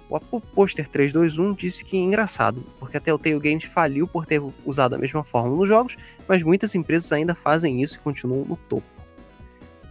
O 0.08 0.16
Apu 0.16 0.40
Poster 0.40 0.88
321 0.88 1.54
disse 1.54 1.84
que 1.84 1.96
é 1.96 2.00
engraçado, 2.00 2.64
porque 2.78 2.96
até 2.96 3.14
o 3.14 3.18
Telltale 3.18 3.50
Games 3.50 3.64
faliu 3.64 4.08
por 4.08 4.26
ter 4.26 4.42
usado 4.64 4.94
a 4.94 4.98
mesma 4.98 5.22
fórmula 5.22 5.56
nos 5.58 5.68
jogos, 5.68 5.96
mas 6.26 6.42
muitas 6.42 6.74
empresas 6.74 7.12
ainda 7.12 7.34
fazem 7.36 7.82
isso 7.82 7.96
e 7.96 8.00
continuam 8.00 8.44
no 8.44 8.56
topo. 8.56 8.86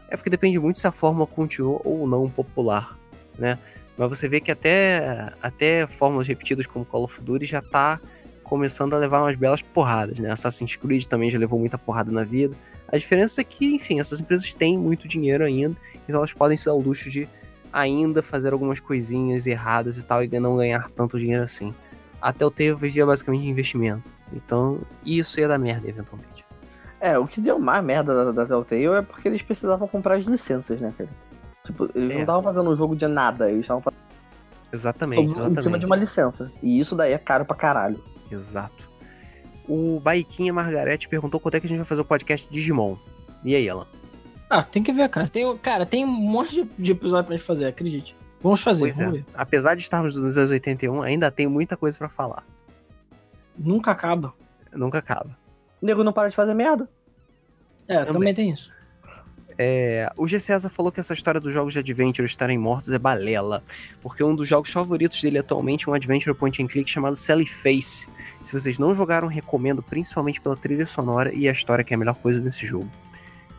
É 0.09 0.17
porque 0.17 0.29
depende 0.29 0.59
muito 0.59 0.79
se 0.79 0.87
a 0.87 0.91
fórmula 0.91 1.25
continuou 1.25 1.81
ou 1.83 2.05
não 2.07 2.29
popular, 2.29 2.97
né? 3.37 3.57
Mas 3.97 4.09
você 4.09 4.27
vê 4.27 4.39
que 4.39 4.51
até, 4.51 5.31
até 5.41 5.87
fórmulas 5.87 6.27
repetidas 6.27 6.65
como 6.65 6.85
Call 6.85 7.03
of 7.03 7.21
Duty 7.21 7.45
já 7.45 7.61
tá 7.61 7.99
começando 8.43 8.93
a 8.93 8.97
levar 8.97 9.21
umas 9.21 9.35
belas 9.35 9.61
porradas, 9.61 10.19
né? 10.19 10.31
Assassin's 10.31 10.75
Creed 10.75 11.05
também 11.05 11.29
já 11.29 11.39
levou 11.39 11.59
muita 11.59 11.77
porrada 11.77 12.11
na 12.11 12.23
vida. 12.23 12.55
A 12.87 12.97
diferença 12.97 13.41
é 13.41 13.43
que, 13.43 13.75
enfim, 13.75 13.99
essas 13.99 14.19
empresas 14.19 14.53
têm 14.53 14.77
muito 14.77 15.07
dinheiro 15.07 15.43
ainda, 15.43 15.75
então 16.07 16.19
elas 16.19 16.33
podem 16.33 16.55
se 16.55 16.65
dar 16.65 16.73
o 16.73 16.81
luxo 16.81 17.09
de 17.09 17.27
ainda 17.73 18.21
fazer 18.21 18.53
algumas 18.53 18.79
coisinhas 18.79 19.47
erradas 19.47 19.97
e 19.97 20.05
tal 20.05 20.23
e 20.23 20.39
não 20.39 20.55
ganhar 20.55 20.89
tanto 20.91 21.19
dinheiro 21.19 21.43
assim. 21.43 21.73
Até 22.21 22.45
o 22.45 22.51
Telltale 22.51 22.79
vivia 22.79 23.05
basicamente 23.05 23.43
de 23.43 23.49
investimento. 23.49 24.09
Então, 24.31 24.79
isso 25.05 25.39
ia 25.39 25.47
dar 25.47 25.57
merda 25.57 25.89
eventualmente. 25.89 26.45
É, 26.99 27.17
o 27.19 27.27
que 27.27 27.41
deu 27.41 27.59
mais 27.59 27.83
merda 27.83 28.25
da, 28.25 28.31
da 28.31 28.45
Telltale 28.45 28.85
é 28.85 29.01
porque 29.01 29.27
eles 29.27 29.41
precisavam 29.41 29.87
comprar 29.87 30.15
as 30.15 30.25
licenças, 30.25 30.79
né, 30.79 30.93
cara? 30.97 31.09
Tipo, 31.65 31.89
eles 31.95 32.11
é. 32.11 32.13
não 32.13 32.21
estavam 32.21 32.43
fazendo 32.43 32.69
um 32.69 32.75
jogo 32.75 32.95
de 32.95 33.07
nada, 33.07 33.49
eles 33.49 33.61
estavam 33.61 33.81
fazendo. 33.81 33.99
Exatamente, 34.71 35.31
exatamente. 35.31 35.59
Em 35.59 35.63
cima 35.63 35.79
de 35.79 35.85
uma 35.85 35.95
licença. 35.95 36.51
E 36.61 36.79
isso 36.79 36.95
daí 36.95 37.13
é 37.13 37.17
caro 37.17 37.45
pra 37.45 37.55
caralho. 37.55 38.03
Exato. 38.31 38.89
O 39.67 39.99
Baiquinha 39.99 40.53
Margarete 40.53 41.07
perguntou 41.07 41.39
quando 41.39 41.55
é 41.55 41.59
que 41.59 41.65
a 41.65 41.69
gente 41.69 41.77
vai 41.77 41.85
fazer 41.85 42.01
o 42.01 42.05
podcast 42.05 42.47
Digimon. 42.49 42.97
E 43.43 43.55
aí, 43.55 43.67
ela? 43.67 43.87
Ah, 44.49 44.63
tem 44.63 44.83
que 44.83 44.91
ver, 44.91 45.09
cara. 45.09 45.27
Tem, 45.27 45.57
cara, 45.57 45.85
tem 45.85 46.05
um 46.05 46.07
monte 46.07 46.67
de, 46.77 46.91
episódio 46.91 47.25
pra 47.25 47.35
gente 47.35 47.45
fazer, 47.45 47.65
acredite. 47.65 48.15
Vamos 48.41 48.61
fazer, 48.61 48.81
pois 48.81 48.97
vamos 48.97 49.13
é. 49.13 49.17
ver. 49.17 49.25
Apesar 49.33 49.75
de 49.75 49.81
estarmos 49.81 50.15
nos 50.15 50.37
anos 50.37 50.51
81, 50.51 51.01
ainda 51.01 51.31
tem 51.31 51.47
muita 51.47 51.75
coisa 51.75 51.97
para 51.97 52.09
falar. 52.09 52.43
Nunca 53.57 53.91
acaba. 53.91 54.33
Nunca 54.73 54.99
acaba. 54.99 55.37
O 55.81 55.85
nego 55.85 56.03
não 56.03 56.13
para 56.13 56.29
de 56.29 56.35
fazer 56.35 56.53
merda. 56.53 56.87
É, 57.87 57.99
também, 57.99 58.13
também 58.13 58.33
tem 58.33 58.51
isso. 58.51 58.71
É, 59.57 60.11
o 60.17 60.27
G. 60.27 60.39
César 60.39 60.69
falou 60.69 60.91
que 60.91 60.99
essa 60.99 61.13
história 61.13 61.39
dos 61.39 61.53
jogos 61.53 61.73
de 61.73 61.79
Adventure 61.79 62.25
estarem 62.25 62.57
mortos 62.57 62.89
é 62.89 62.99
balela, 62.99 63.63
porque 64.01 64.23
um 64.23 64.35
dos 64.35 64.49
jogos 64.49 64.71
favoritos 64.71 65.21
dele 65.21 65.37
atualmente 65.37 65.87
é 65.87 65.91
um 65.91 65.93
Adventure 65.93 66.35
Point 66.35 66.61
and 66.61 66.67
Click 66.67 66.89
chamado 66.89 67.15
Sally 67.15 67.47
Face. 67.47 68.07
Se 68.41 68.53
vocês 68.53 68.77
não 68.77 68.93
jogaram, 68.93 69.27
recomendo, 69.27 69.81
principalmente 69.81 70.41
pela 70.41 70.57
trilha 70.57 70.85
sonora 70.85 71.33
e 71.33 71.47
a 71.47 71.51
história, 71.51 71.83
que 71.83 71.93
é 71.93 71.95
a 71.95 71.97
melhor 71.97 72.15
coisa 72.15 72.41
desse 72.41 72.65
jogo. 72.65 72.89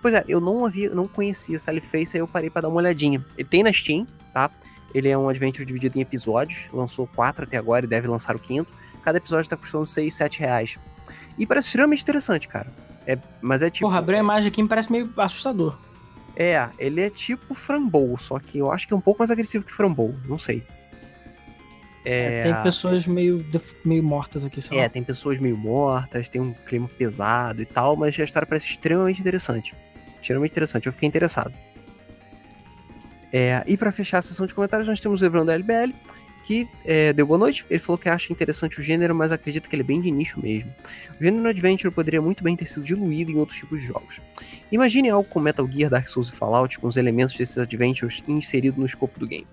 Pois 0.03 0.13
é, 0.13 0.25
eu 0.29 0.41
não 0.41 0.67
havia, 0.67 0.91
não 0.91 1.09
conhecia 1.09 1.59
Sally 1.59 1.81
Face, 1.81 2.17
aí 2.17 2.21
eu 2.21 2.29
parei 2.29 2.51
para 2.51 2.63
dar 2.63 2.69
uma 2.69 2.77
olhadinha. 2.77 3.25
Ele 3.37 3.49
tem 3.49 3.63
na 3.63 3.73
Steam, 3.73 4.07
tá? 4.35 4.51
Ele 4.95 5.09
é 5.09 5.17
um 5.17 5.29
Adventure 5.29 5.65
dividido 5.65 5.99
em 5.99 6.03
episódios, 6.03 6.69
lançou 6.73 7.07
quatro 7.07 7.45
até 7.45 7.57
agora 7.57 7.87
e 7.87 7.89
deve 7.89 8.07
lançar 8.07 8.37
o 8.37 8.39
quinto. 8.39 8.71
Cada 9.03 9.19
episódio 9.19 9.49
tá 9.49 9.57
custando 9.57 9.87
6, 9.87 10.13
7 10.13 10.41
reais. 10.41 10.79
E 11.39 11.47
parece 11.47 11.69
extremamente 11.69 12.03
interessante, 12.03 12.47
cara. 12.47 12.71
É, 13.07 13.19
mas 13.41 13.63
é 13.63 13.71
tipo. 13.71 13.87
Porra, 13.87 13.99
abriu 13.99 14.19
a 14.19 14.21
imagem 14.21 14.49
aqui 14.49 14.63
me 14.63 14.69
parece 14.69 14.91
meio 14.91 15.11
assustador. 15.17 15.79
É, 16.37 16.69
ele 16.79 17.01
é 17.01 17.09
tipo 17.09 17.55
Frambou, 17.55 18.17
só 18.19 18.39
que 18.39 18.59
eu 18.59 18.71
acho 18.71 18.87
que 18.87 18.93
é 18.93 18.97
um 18.97 19.01
pouco 19.01 19.21
mais 19.21 19.31
agressivo 19.31 19.65
que 19.65 19.73
Frambou, 19.73 20.15
não 20.29 20.37
sei. 20.39 20.63
É... 22.05 22.41
É, 22.41 22.43
tem 22.43 22.63
pessoas 22.63 23.07
meio, 23.07 23.45
meio 23.85 24.03
mortas 24.03 24.45
aqui, 24.45 24.61
sei 24.61 24.79
É, 24.79 24.83
lá. 24.83 24.89
tem 24.89 25.03
pessoas 25.03 25.39
meio 25.39 25.57
mortas, 25.57 26.29
tem 26.29 26.41
um 26.41 26.53
clima 26.53 26.89
pesado 26.89 27.61
e 27.63 27.67
tal, 27.67 27.97
mas 27.97 28.19
a 28.21 28.23
história 28.23 28.47
parece 28.47 28.69
extremamente 28.69 29.21
interessante. 29.21 29.75
Extremamente 30.21 30.53
interessante, 30.53 30.87
eu 30.87 30.93
fiquei 30.93 31.09
interessado. 31.09 31.53
É, 33.33 33.65
e 33.67 33.77
para 33.77 33.91
fechar 33.91 34.19
a 34.19 34.23
sessão 34.23 34.47
de 34.47 34.55
comentários, 34.55 34.87
nós 34.87 35.01
temos 35.01 35.21
o 35.21 35.25
Evandro 35.25 35.47
da 35.47 35.55
LBL, 35.55 35.93
que 36.47 36.69
é, 36.85 37.13
deu 37.13 37.27
boa 37.27 37.39
noite. 37.39 37.67
Ele 37.69 37.81
falou 37.81 37.99
que 37.99 38.09
acha 38.09 38.33
interessante 38.33 38.81
o 38.81 38.83
gênero, 38.83 39.15
mas 39.15 39.33
acredita 39.33 39.69
que 39.69 39.75
ele 39.75 39.83
é 39.83 39.87
bem 39.87 40.01
de 40.01 40.11
nicho 40.11 40.41
mesmo. 40.41 40.73
O 41.21 41.25
gênero 41.25 41.49
Adventure 41.49 41.93
poderia 41.93 42.23
muito 42.23 42.45
bem 42.45 42.57
ter 42.57 42.67
sido 42.67 42.85
diluído 42.85 43.33
em 43.33 43.37
outros 43.37 43.59
tipos 43.59 43.81
de 43.81 43.89
jogos. 43.89 44.21
Imagine 44.71 45.11
algo 45.11 45.29
como 45.29 45.45
Metal 45.45 45.69
Gear, 45.71 45.91
Dark 45.91 46.07
Souls 46.07 46.29
e 46.29 46.33
Fallout, 46.33 46.79
com 46.79 46.87
os 46.87 46.97
elementos 46.97 47.37
desses 47.37 47.59
adventures 47.59 48.23
inseridos 48.29 48.79
no 48.79 48.87
escopo 48.87 49.19
do 49.19 49.27
game. 49.27 49.47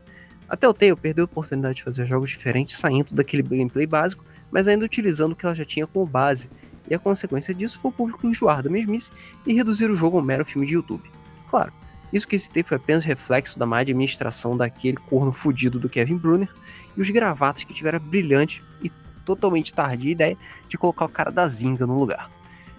Até 0.48 0.68
o 0.70 0.74
Tale 0.74 0.96
perdeu 0.96 1.24
a 1.24 1.26
oportunidade 1.26 1.78
de 1.78 1.84
fazer 1.84 2.06
jogos 2.06 2.30
diferentes 2.30 2.78
saindo 2.78 3.16
daquele 3.16 3.42
gameplay 3.42 3.88
básico, 3.88 4.24
mas 4.52 4.68
ainda 4.68 4.86
utilizando 4.86 5.32
o 5.32 5.36
que 5.36 5.46
ela 5.46 5.56
já 5.56 5.66
tinha 5.66 5.88
como 5.88 6.06
base, 6.06 6.48
e 6.90 6.94
a 6.94 7.00
consequência 7.00 7.54
disso 7.54 7.80
foi 7.80 7.90
o 7.90 7.94
público 7.94 8.28
enjoar 8.28 8.62
da 8.62 8.70
mesmice 8.70 9.12
e 9.48 9.54
reduzir 9.54 9.90
o 9.90 9.96
jogo 9.96 10.18
a 10.18 10.22
um 10.22 10.24
mero 10.24 10.46
filme 10.46 10.68
de 10.68 10.74
YouTube. 10.74 11.10
Claro, 11.50 11.74
isso 12.12 12.28
que 12.28 12.38
citei 12.38 12.62
foi 12.62 12.78
apenas 12.78 13.04
reflexo 13.04 13.58
da 13.58 13.66
má 13.66 13.80
administração 13.80 14.56
daquele 14.56 14.98
corno 14.98 15.32
fudido 15.32 15.80
do 15.80 15.90
Kevin 15.90 16.18
Brunner, 16.18 16.50
e 16.96 17.02
os 17.02 17.10
gravatas 17.10 17.64
que 17.64 17.74
tiveram 17.74 17.98
a 17.98 18.00
brilhante 18.00 18.64
e 18.82 18.90
totalmente 19.26 19.74
tardia 19.74 20.12
ideia 20.12 20.38
de 20.68 20.78
colocar 20.78 21.06
o 21.06 21.10
cara 21.10 21.32
da 21.32 21.48
Zinga 21.48 21.88
no 21.88 21.98
lugar. 21.98 22.30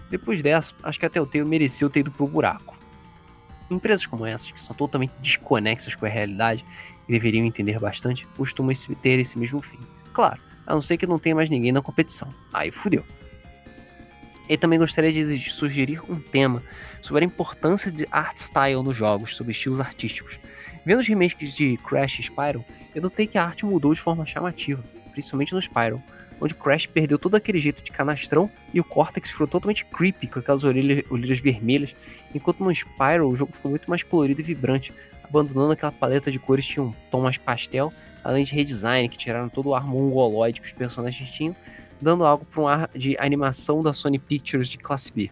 Depois 0.09 0.41
dessa, 0.41 0.73
acho 0.83 0.99
que 0.99 1.05
até 1.05 1.19
o 1.19 1.25
Telltale 1.25 1.49
mereceu 1.49 1.89
ter 1.89 2.01
ido 2.01 2.11
pro 2.11 2.27
buraco. 2.27 2.77
Empresas 3.69 4.05
como 4.05 4.25
essas, 4.25 4.51
que 4.51 4.61
são 4.61 4.75
totalmente 4.75 5.13
desconexas 5.19 5.95
com 5.95 6.05
a 6.05 6.09
realidade 6.09 6.63
e 7.07 7.11
deveriam 7.11 7.45
entender 7.45 7.79
bastante, 7.79 8.27
costumam 8.37 8.73
ter 9.01 9.19
esse 9.19 9.37
mesmo 9.37 9.61
fim. 9.61 9.79
Claro, 10.13 10.39
a 10.65 10.73
não 10.73 10.81
ser 10.81 10.97
que 10.97 11.07
não 11.07 11.19
tenha 11.19 11.35
mais 11.35 11.49
ninguém 11.49 11.71
na 11.71 11.81
competição. 11.81 12.33
Aí 12.53 12.71
fudeu. 12.71 13.03
Ele 14.47 14.57
também 14.57 14.77
gostaria 14.77 15.11
de 15.11 15.49
sugerir 15.49 15.99
um 16.07 16.19
tema 16.19 16.61
sobre 17.01 17.23
a 17.23 17.27
importância 17.27 17.91
de 17.91 18.07
art 18.11 18.37
style 18.37 18.83
nos 18.83 18.95
jogos, 18.95 19.35
sobre 19.35 19.51
estilos 19.51 19.79
artísticos. 19.79 20.39
Vendo 20.85 20.99
os 20.99 21.07
remakes 21.07 21.55
de 21.55 21.77
Crash 21.77 22.19
e 22.19 22.23
Spyro, 22.23 22.63
eu 22.95 23.01
notei 23.01 23.27
que 23.27 23.37
a 23.37 23.43
arte 23.43 23.65
mudou 23.65 23.93
de 23.93 23.99
forma 23.99 24.25
chamativa, 24.25 24.81
principalmente 25.11 25.53
no 25.53 25.61
Spyro, 25.61 26.01
onde 26.39 26.55
Crash 26.55 26.85
perdeu 26.85 27.19
todo 27.19 27.35
aquele 27.35 27.59
jeito 27.59 27.83
de 27.83 27.91
canastrão 27.91 28.49
e 28.73 28.79
o 28.79 28.83
Cortex 28.83 29.31
ficou 29.31 29.47
totalmente 29.47 29.85
creepy 29.85 30.27
com 30.27 30.39
aquelas 30.39 30.63
orelhas, 30.63 31.03
orelhas 31.09 31.39
vermelhas, 31.39 31.93
enquanto 32.33 32.63
no 32.63 32.73
Spyro 32.73 33.29
o 33.29 33.35
jogo 33.35 33.53
ficou 33.53 33.69
muito 33.69 33.89
mais 33.89 34.01
colorido 34.01 34.39
e 34.39 34.43
vibrante, 34.43 34.93
abandonando 35.23 35.73
aquela 35.73 35.91
paleta 35.91 36.31
de 36.31 36.39
cores 36.39 36.65
que 36.65 36.73
tinha 36.73 36.85
um 36.85 36.93
tom 37.11 37.21
mais 37.21 37.37
pastel, 37.37 37.91
além 38.23 38.45
de 38.45 38.55
redesign 38.55 39.09
que 39.09 39.17
tiraram 39.17 39.49
todo 39.49 39.69
o 39.69 39.75
ar 39.75 39.85
mongoloide 39.85 40.61
que 40.61 40.67
os 40.67 40.73
personagens 40.73 41.29
tinham, 41.29 41.55
dando 42.01 42.25
algo 42.25 42.45
para 42.45 42.61
um 42.61 42.67
ar 42.67 42.89
de 42.93 43.17
animação 43.19 43.83
da 43.83 43.91
Sony 43.93 44.19
Pictures 44.19 44.69
de 44.69 44.77
classe 44.77 45.11
B. 45.11 45.29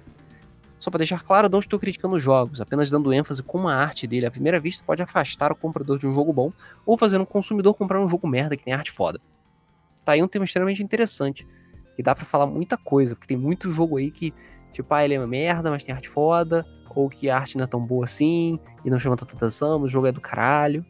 Só 0.84 0.91
para 0.91 0.97
deixar 0.97 1.23
claro, 1.23 1.47
não 1.47 1.60
estou 1.60 1.80
criticando 1.80 2.18
os 2.18 2.22
jogos, 2.22 2.60
apenas 2.60 2.91
dando 2.91 3.14
ênfase 3.14 3.41
como 3.41 3.69
a 3.69 3.73
arte 3.73 4.05
dele 4.05 4.26
à 4.26 4.31
primeira 4.31 4.60
vista 4.60 4.84
pode 4.84 5.01
afastar 5.01 5.49
o 5.49 5.55
comprador 5.55 5.97
de 5.97 6.05
um 6.05 6.14
jogo 6.14 6.34
bom 6.34 6.51
ou 6.85 6.97
fazer 6.97 7.18
um 7.22 7.26
consumidor 7.26 7.73
comprar 7.73 8.03
um 8.03 8.07
jogo 8.10 8.27
merda 8.27 8.57
que 8.57 8.65
tem 8.65 8.73
arte 8.73 8.91
foda. 8.91 9.18
Tá 10.03 10.11
aí 10.11 10.22
um 10.22 10.27
tema 10.27 10.43
extremamente 10.43 10.84
interessante, 10.84 11.47
que 11.95 12.03
dá 12.03 12.14
para 12.14 12.26
falar 12.26 12.45
muita 12.47 12.76
coisa, 12.76 13.15
porque 13.15 13.30
tem 13.30 13.38
muito 13.38 13.72
jogo 13.72 13.95
aí 13.95 14.11
que, 14.11 14.34
tipo, 14.73 14.93
ah, 14.93 15.05
ele 15.05 15.14
é 15.14 15.19
uma 15.19 15.26
merda, 15.26 15.72
mas 15.72 15.85
tem 15.85 15.95
arte 15.95 16.10
foda, 16.10 16.65
ou 16.93 17.10
que 17.10 17.30
a 17.30 17.38
arte 17.38 17.57
não 17.57 17.64
é 17.64 17.68
tão 17.68 17.80
boa 17.80 18.03
assim, 18.03 18.60
e 18.84 18.89
não 18.89 18.99
chama 18.99 19.15
tanta 19.15 19.38
atenção, 19.38 19.81
o 19.81 19.88
jogo 19.88 20.07
é 20.07 20.11
do 20.11 20.19
caralho. 20.19 20.85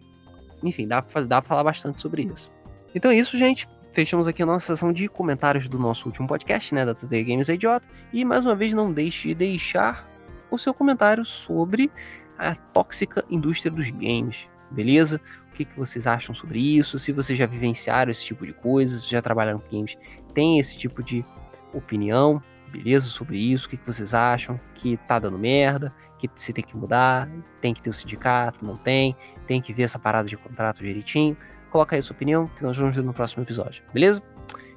Enfim, 0.63 0.87
dá 0.87 1.03
pra, 1.03 1.21
dá 1.21 1.39
pra 1.39 1.47
falar 1.47 1.63
bastante 1.65 2.01
sobre 2.01 2.23
isso. 2.23 2.49
Então 2.95 3.11
é 3.11 3.15
isso, 3.15 3.37
gente 3.37 3.67
fechamos 3.93 4.27
aqui 4.27 4.41
a 4.41 4.45
nossa 4.45 4.65
sessão 4.65 4.91
de 4.91 5.07
comentários 5.07 5.67
do 5.69 5.77
nosso 5.77 6.07
último 6.07 6.27
podcast, 6.27 6.73
né, 6.73 6.83
da 6.83 6.95
TT 6.95 7.23
Games 7.23 7.47
é 7.47 7.53
Idiota. 7.53 7.85
E 8.11 8.25
mais 8.25 8.43
uma 8.43 8.55
vez, 8.55 8.73
não 8.73 8.91
deixe 8.91 9.29
de 9.29 9.35
deixar 9.35 10.09
o 10.49 10.57
seu 10.57 10.73
comentário 10.73 11.23
sobre 11.23 11.91
a 12.37 12.55
tóxica 12.55 13.23
indústria 13.29 13.71
dos 13.71 13.89
games. 13.91 14.49
beleza? 14.71 15.21
O 15.49 15.53
que, 15.53 15.65
que 15.65 15.77
vocês 15.77 16.07
acham 16.07 16.33
sobre 16.33 16.59
isso? 16.59 16.97
Se 16.97 17.11
vocês 17.11 17.37
já 17.37 17.45
vivenciaram 17.45 18.09
esse 18.09 18.25
tipo 18.25 18.43
de 18.43 18.53
coisas, 18.53 19.07
já 19.07 19.21
trabalharam 19.21 19.59
com 19.59 19.69
games, 19.69 19.95
tem 20.33 20.57
esse 20.57 20.75
tipo 20.75 21.03
de 21.03 21.23
opinião, 21.71 22.41
beleza? 22.71 23.07
Sobre 23.07 23.37
isso, 23.37 23.67
o 23.67 23.69
que, 23.69 23.77
que 23.77 23.85
vocês 23.85 24.15
acham? 24.15 24.59
Que 24.73 24.97
tá 25.07 25.19
dando 25.19 25.37
merda, 25.37 25.93
que 26.17 26.27
se 26.33 26.51
tem 26.51 26.63
que 26.63 26.75
mudar, 26.75 27.29
tem 27.61 27.71
que 27.71 27.83
ter 27.83 27.91
o 27.91 27.93
sindicato, 27.93 28.65
não 28.65 28.75
tem, 28.75 29.15
tem 29.45 29.61
que 29.61 29.71
ver 29.71 29.83
essa 29.83 29.99
parada 29.99 30.27
de 30.27 30.35
contrato 30.35 30.83
direitinho. 30.83 31.37
Coloca 31.73 31.95
aí 31.95 31.99
a 31.99 32.03
sua 32.03 32.15
opinião, 32.15 32.45
que 32.45 32.61
nós 32.61 32.77
vamos 32.77 32.95
ver 32.95 33.03
no 33.03 33.15
próximo 33.15 33.41
episódio, 33.41 33.83
beleza? 33.91 34.21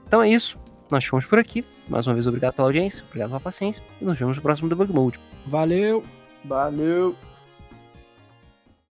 Então 0.07 0.23
é 0.23 0.31
isso, 0.31 0.59
nós 0.91 1.05
ficamos 1.05 1.27
por 1.27 1.39
aqui. 1.39 1.63
Mais 1.91 2.07
uma 2.07 2.15
vez, 2.15 2.27
obrigado 2.27 2.55
pela 2.55 2.69
audiência, 2.69 3.05
obrigado 3.07 3.29
pela 3.29 3.41
paciência, 3.41 3.85
e 4.01 4.05
nos 4.07 4.19
vemos 4.19 4.39
no 4.39 4.43
próximo 4.43 4.67
Debug 4.67 4.91
Mode. 4.95 5.21
Valeu! 5.47 6.03
Valeu! 6.47 7.15